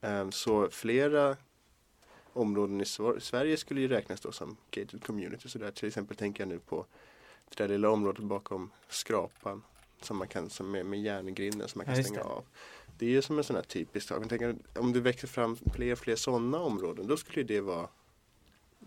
Ehm, 0.00 0.32
Så 0.32 0.70
flera 0.70 1.36
områden 2.36 2.80
i 2.80 2.84
Sver- 2.84 3.18
Sverige 3.20 3.56
skulle 3.56 3.80
ju 3.80 3.88
räknas 3.88 4.20
då 4.20 4.32
som 4.32 4.56
gated 4.70 5.04
communities. 5.04 5.52
Så 5.52 5.58
där 5.58 5.70
till 5.70 5.88
exempel 5.88 6.16
tänker 6.16 6.40
jag 6.42 6.48
nu 6.48 6.58
på 6.58 6.86
det 7.48 7.62
där 7.64 7.68
lilla 7.68 7.90
området 7.90 8.24
bakom 8.24 8.70
skrapan 8.88 9.62
som 10.00 10.16
man 10.16 10.28
kan, 10.28 10.50
som 10.50 10.70
med, 10.70 10.86
med 10.86 11.02
järngrinden 11.02 11.68
som 11.68 11.78
man 11.78 11.86
kan 11.86 11.94
Ja, 11.96 12.02
stänga 12.02 12.18
det. 12.18 12.24
av. 12.24 12.44
Det 12.98 13.06
är 13.06 13.10
ju 13.10 13.22
som 13.22 13.38
en 13.38 13.44
sån 13.44 13.56
här 13.56 13.62
typisk 13.62 14.08
sak. 14.08 14.22
Om 14.74 14.92
det 14.92 15.00
växer 15.00 15.28
fram 15.28 15.56
fler 15.74 15.92
och 15.92 15.98
fler 15.98 16.16
sådana 16.16 16.58
områden 16.58 17.06
då 17.06 17.16
skulle 17.16 17.42
det 17.42 17.60
vara 17.60 17.88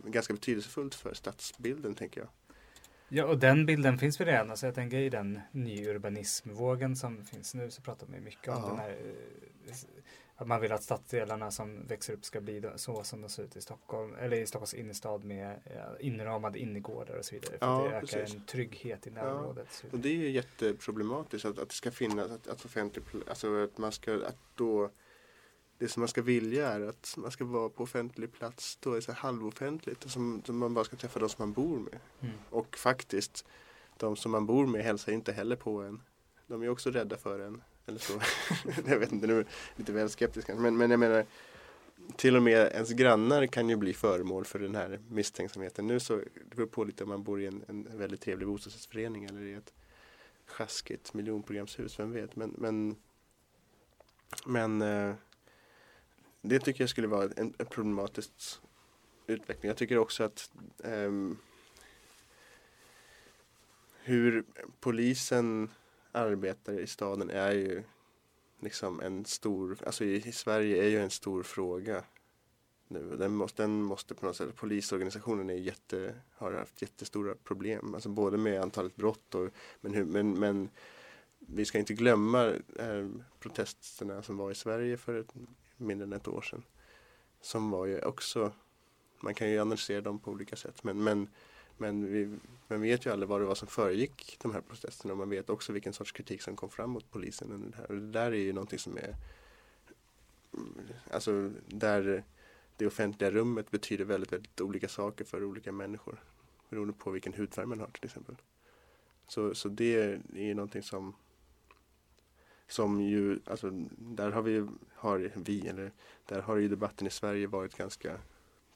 ganska 0.05 0.33
betydelsefullt 0.33 0.95
för 0.95 1.13
stadsbilden 1.13 1.95
tänker 1.95 2.21
jag. 2.21 2.29
Ja, 3.11 3.25
och 3.25 3.37
den 3.39 3.65
bilden 3.65 3.97
finns 3.97 4.19
väl 4.19 4.27
redan. 4.27 4.49
Alltså 4.49 4.65
jag 4.65 4.75
tänker 4.75 4.97
i 4.97 5.09
den 5.09 5.39
nyurbanismvågen 5.51 6.95
som 6.95 7.25
finns 7.25 7.53
nu 7.53 7.71
så 7.71 7.81
pratar 7.81 8.07
man 8.07 8.15
ju 8.15 8.21
mycket 8.21 8.47
om 8.47 8.61
Ja. 8.63 8.67
den 8.69 8.77
här 8.79 8.89
eh, 8.89 9.73
att 10.41 10.47
man 10.47 10.61
vill 10.61 10.71
att 10.71 10.83
stadsdelarna 10.83 11.51
som 11.51 11.87
växer 11.87 12.13
upp 12.13 12.25
ska 12.25 12.41
bli 12.41 12.63
så 12.75 13.03
som 13.03 13.21
de 13.21 13.29
ser 13.29 13.43
ut 13.43 13.55
i 13.55 13.61
Stockholm 13.61 14.15
eller 14.15 14.37
i 14.37 14.45
Stockholms 14.47 14.73
innerstad 14.73 15.23
med 15.23 15.59
eh, 15.65 16.07
inramade 16.07 16.59
innergårdar 16.59 17.15
och 17.15 17.25
så 17.25 17.35
vidare. 17.35 17.57
För 17.57 17.65
Ja, 17.65 17.77
att 17.85 17.89
det 17.91 17.97
ökar 17.97 18.07
precis. 18.19 18.35
en 18.35 18.45
trygghet 18.45 19.07
i 19.07 19.11
närområdet. 19.11 19.67
Så- 19.71 19.87
Och 19.91 19.99
det 19.99 20.09
är 20.09 20.13
ju 20.15 20.29
jätteproblematiskt 20.29 21.45
att, 21.45 21.59
att 21.59 21.69
det 21.69 21.75
ska 21.75 21.91
finnas, 21.91 22.31
att, 22.31 22.47
att 22.47 22.65
offentlig, 22.65 23.03
alltså 23.27 23.63
att 23.63 23.77
man 23.77 23.91
ska, 23.91 24.13
att 24.13 24.37
då 24.55 24.89
det 25.77 25.87
som 25.87 26.01
man 26.01 26.07
ska 26.07 26.21
vilja 26.21 26.67
är 26.69 26.81
att 26.81 27.13
man 27.17 27.31
ska 27.31 27.45
vara 27.45 27.69
på 27.69 27.83
offentlig 27.83 28.33
plats 28.33 28.77
då 28.81 28.93
är 28.93 29.01
så 29.01 29.11
här 29.11 29.19
halvoffentligt 29.19 30.05
och 30.05 30.11
som, 30.11 30.41
som 30.45 30.57
man 30.57 30.73
bara 30.73 30.85
ska 30.85 30.95
träffa 30.97 31.19
de 31.19 31.29
som 31.29 31.41
man 31.45 31.53
bor 31.53 31.79
med. 31.79 31.99
Mm. 32.21 32.35
Och 32.49 32.77
faktiskt 32.77 33.45
de 33.97 34.15
som 34.15 34.31
man 34.31 34.45
bor 34.45 34.65
med 34.67 34.83
hälsar 34.83 35.11
inte 35.11 35.31
heller 35.31 35.55
på 35.55 35.81
en. 35.81 36.01
De 36.47 36.61
är 36.63 36.69
också 36.69 36.91
rädda 36.91 37.17
för 37.17 37.39
en. 37.39 37.61
Eller 37.89 37.99
så. 37.99 38.21
jag 38.85 38.99
vet 38.99 39.11
inte, 39.11 39.27
nu 39.27 39.39
är 39.39 39.45
lite 39.75 39.91
väl 39.91 40.09
skeptisk 40.09 40.47
kanske. 40.47 40.61
men, 40.61 40.77
men 40.77 40.91
jag 40.91 40.99
menar 40.99 41.25
till 42.15 42.35
och 42.35 42.43
med 42.43 42.71
ens 42.71 42.89
grannar 42.89 43.47
kan 43.47 43.69
ju 43.69 43.75
bli 43.75 43.93
föremål 43.93 44.45
för 44.45 44.59
den 44.59 44.75
här 44.75 44.99
misstänksamheten. 45.09 45.87
Nu 45.87 45.99
så, 45.99 46.15
det 46.15 46.55
beror 46.55 46.67
på 46.67 46.83
lite 46.83 47.03
om 47.03 47.09
man 47.09 47.23
bor 47.23 47.41
i 47.41 47.45
en, 47.45 47.63
en 47.67 47.97
väldigt 47.97 48.21
trevlig 48.21 48.47
bostadsrättsförening 48.47 49.25
eller 49.25 49.41
i 49.41 49.53
ett 49.53 49.73
sjaskigt 50.45 51.13
miljonprogramshus, 51.13 51.99
vem 51.99 52.11
vet. 52.11 52.35
Men, 52.35 52.55
men, 52.57 52.95
men 54.45 54.81
eh, 54.81 55.13
det 56.41 56.59
tycker 56.59 56.81
jag 56.81 56.89
skulle 56.89 57.07
vara 57.07 57.29
en, 57.37 57.53
en 57.57 57.65
problematisk 57.65 58.31
utveckling. 59.27 59.67
Jag 59.67 59.77
tycker 59.77 59.97
också 59.97 60.23
att 60.23 60.51
ehm, 60.83 61.37
hur 64.03 64.43
polisen 64.79 65.69
arbetare 66.11 66.81
i 66.81 66.87
staden 66.87 67.29
är 67.29 67.51
ju 67.51 67.83
liksom 68.59 68.99
en 68.99 69.25
stor, 69.25 69.77
alltså 69.85 70.03
i, 70.03 70.15
i 70.15 70.31
Sverige 70.31 70.83
är 70.83 70.89
ju 70.89 70.99
en 70.99 71.09
stor 71.09 71.43
fråga 71.43 72.03
nu. 72.87 73.15
Den 73.17 73.35
måste, 73.35 73.63
den 73.63 73.81
måste 73.81 74.15
på 74.15 74.25
något 74.25 74.35
sätt, 74.35 74.55
polisorganisationen 74.55 75.49
är 75.49 75.53
jätte, 75.53 76.15
har 76.35 76.51
haft 76.51 76.81
jättestora 76.81 77.35
problem, 77.43 77.93
alltså 77.93 78.09
både 78.09 78.37
med 78.37 78.61
antalet 78.61 78.95
brott 78.95 79.35
och, 79.35 79.49
men, 79.81 79.93
hur, 79.93 80.05
men, 80.05 80.39
men 80.39 80.69
vi 81.39 81.65
ska 81.65 81.79
inte 81.79 81.93
glömma 81.93 82.45
eh, 82.79 83.07
protesterna 83.39 84.23
som 84.23 84.37
var 84.37 84.51
i 84.51 84.55
Sverige 84.55 84.97
för 84.97 85.19
ett, 85.19 85.33
mindre 85.77 86.03
än 86.03 86.13
ett 86.13 86.27
år 86.27 86.41
sedan. 86.41 86.63
Som 87.41 87.71
var 87.71 87.85
ju 87.85 88.01
också, 88.01 88.51
man 89.19 89.33
kan 89.33 89.49
ju 89.49 89.59
analysera 89.59 90.01
dem 90.01 90.19
på 90.19 90.31
olika 90.31 90.55
sätt, 90.55 90.83
men, 90.83 91.03
men 91.03 91.27
men 91.79 92.11
vi 92.13 92.37
man 92.67 92.81
vet 92.81 93.05
ju 93.05 93.11
aldrig 93.11 93.29
vad 93.29 93.41
det 93.41 93.45
var 93.45 93.55
som 93.55 93.67
föregick 93.67 94.37
de 94.41 94.53
här 94.53 94.61
protesterna 94.61 95.13
och 95.13 95.17
man 95.17 95.29
vet 95.29 95.49
också 95.49 95.73
vilken 95.73 95.93
sorts 95.93 96.11
kritik 96.11 96.41
som 96.41 96.55
kom 96.55 96.69
fram 96.69 96.89
mot 96.89 97.11
polisen 97.11 97.51
under 97.51 97.69
det 97.69 97.77
här. 97.77 97.91
Och 97.91 97.95
det 97.95 98.11
där 98.11 98.31
är 98.31 98.35
ju 98.35 98.53
någonting 98.53 98.79
som 98.79 98.97
är 98.97 99.15
mm, 100.53 100.73
Alltså 101.11 101.51
där 101.67 102.23
det 102.77 102.87
offentliga 102.87 103.31
rummet 103.31 103.71
betyder 103.71 104.05
väldigt, 104.05 104.33
väldigt 104.33 104.61
olika 104.61 104.87
saker 104.87 105.25
för 105.25 105.43
olika 105.43 105.71
människor. 105.71 106.23
Beroende 106.69 106.93
på 106.93 107.11
vilken 107.11 107.33
hudfärg 107.33 107.65
man 107.65 107.79
har 107.79 107.87
till 107.87 108.05
exempel. 108.05 108.35
Så, 109.27 109.55
så 109.55 109.69
det 109.69 109.95
är 109.95 110.21
ju 110.33 110.53
någonting 110.53 110.83
som 110.83 111.15
som 112.67 113.01
ju, 113.01 113.39
alltså 113.45 113.69
där 113.97 114.31
har 114.31 114.41
vi, 114.41 114.67
har 114.93 115.31
vi, 115.35 115.67
eller 115.67 115.91
där 116.25 116.41
har 116.41 116.57
ju 116.57 116.67
debatten 116.67 117.07
i 117.07 117.09
Sverige 117.09 117.47
varit 117.47 117.75
ganska 117.75 118.17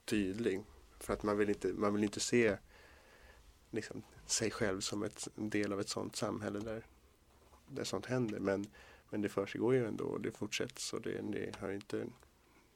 tydlig. 0.04 0.64
För 1.00 1.12
att 1.12 1.22
man 1.22 1.38
vill 1.38 1.48
inte, 1.48 1.72
man 1.72 1.94
vill 1.94 2.04
inte 2.04 2.20
se 2.20 2.56
liksom, 3.74 4.02
sig 4.26 4.50
själv 4.50 4.80
som 4.80 5.02
ett, 5.02 5.28
en 5.36 5.50
del 5.50 5.72
av 5.72 5.80
ett 5.80 5.88
sådant 5.88 6.16
samhälle 6.16 6.60
där, 6.60 6.86
där 7.66 7.84
sånt 7.84 8.06
händer. 8.06 8.38
Men, 8.38 8.66
men 9.10 9.22
det 9.22 9.28
försiggår 9.28 9.74
ju 9.74 9.86
ändå 9.86 10.04
och 10.04 10.20
det 10.20 10.32
fortsätts 10.32 10.92
och 10.92 11.02
det, 11.02 11.20
det 11.22 11.56
har 11.56 11.70
inte 11.70 12.06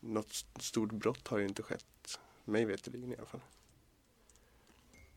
något 0.01 0.45
stort 0.61 0.93
brott 0.93 1.29
har 1.29 1.39
ju 1.39 1.45
inte 1.45 1.63
skett, 1.63 2.21
mig 2.45 2.65
veterligen 2.65 3.13
i 3.13 3.17
alla 3.17 3.27
fall. 3.27 3.41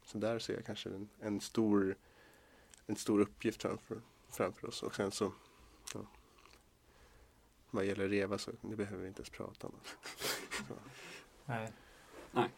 Så 0.05 0.17
där 0.17 0.39
ser 0.39 0.53
jag 0.53 0.65
kanske 0.65 0.89
en, 0.89 1.09
en 1.19 1.41
stor 1.41 1.95
en 2.85 2.95
stor 2.95 3.19
uppgift 3.19 3.61
framför, 3.61 4.01
framför 4.29 4.67
oss 4.67 4.83
och 4.83 4.95
sen 4.95 5.11
så 5.11 5.31
ja, 5.93 6.05
vad 7.69 7.85
gäller 7.85 8.09
REVA 8.09 8.37
så 8.37 8.51
det 8.61 8.75
behöver 8.75 9.01
vi 9.01 9.07
inte 9.07 9.19
ens 9.19 9.29
prata 9.29 9.67
om. 9.67 9.73
Så. 10.67 10.73
Nej. 11.45 11.71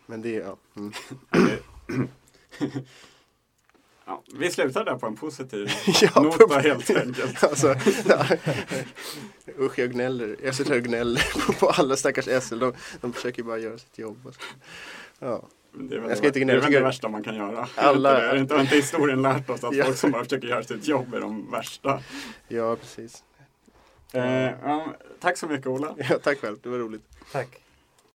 Men 0.06 0.22
det 0.22 0.36
är, 0.36 0.42
ja. 0.42 0.58
Mm. 0.76 0.94
Ja, 4.06 4.24
vi 4.34 4.52
slutar 4.52 4.86
där 4.86 4.96
på 4.96 5.06
en 5.08 5.16
positiv 5.16 5.70
Ja, 6.02 6.22
not 6.22 6.38
på- 6.38 6.46
då, 6.46 6.56
helt 6.56 6.90
enkelt. 6.90 7.44
Alltså, 7.50 7.76
ja. 8.10 8.26
Usch, 9.60 9.80
jag 9.80 9.92
gnäller. 9.92 10.36
Jag 10.44 10.56
sitter 10.56 10.76
och 10.78 10.84
gnäller 10.84 11.46
på, 11.48 11.54
på 11.54 11.70
alla 11.70 11.96
stackars 11.96 12.44
SL. 12.44 12.60
De, 12.60 12.74
de 13.02 13.14
försöker 13.14 13.44
bara 13.44 13.58
göra 13.58 13.78
sitt 13.78 13.98
jobb. 13.98 14.18
Alltså. 14.26 14.42
Ja. 15.20 15.44
Det 15.72 15.96
är 15.96 16.00
väl, 16.00 16.10
Jag 16.10 16.18
ska 16.18 16.22
det, 16.24 16.28
inte 16.28 16.40
det, 16.40 16.44
gnälla, 16.46 16.60
är 16.60 16.64
jag 16.64 16.72
väl 16.72 16.74
det 16.82 16.88
värsta 16.88 17.10
man 17.10 17.24
kan 17.24 17.36
göra. 17.36 17.68
Alla- 17.76 18.22
Är 18.22 18.36
inte, 18.38 18.56
inte 18.56 18.76
historien 18.76 19.22
lärt 19.22 19.50
oss 19.50 19.64
att 19.64 19.76
Ja. 19.76 19.86
folk 19.86 19.98
som 19.98 20.12
bara 20.12 20.24
försöker 20.24 20.48
göra 20.48 20.64
sitt 20.64 20.88
jobb 20.88 21.14
är 21.14 21.20
de 21.22 21.52
värsta. 21.52 22.00
ja, 22.48 22.76
precis. 22.76 23.24
Eh, 24.14 24.24
ja, 24.64 24.94
tack 25.20 25.38
så 25.38 25.48
mycket 25.48 25.68
Ola. 25.68 25.96
Ja, 26.10 26.20
tack 26.24 26.40
själv, 26.40 26.58
det 26.64 26.70
var 26.70 26.78
roligt. 26.78 27.04
Tack. 27.32 27.63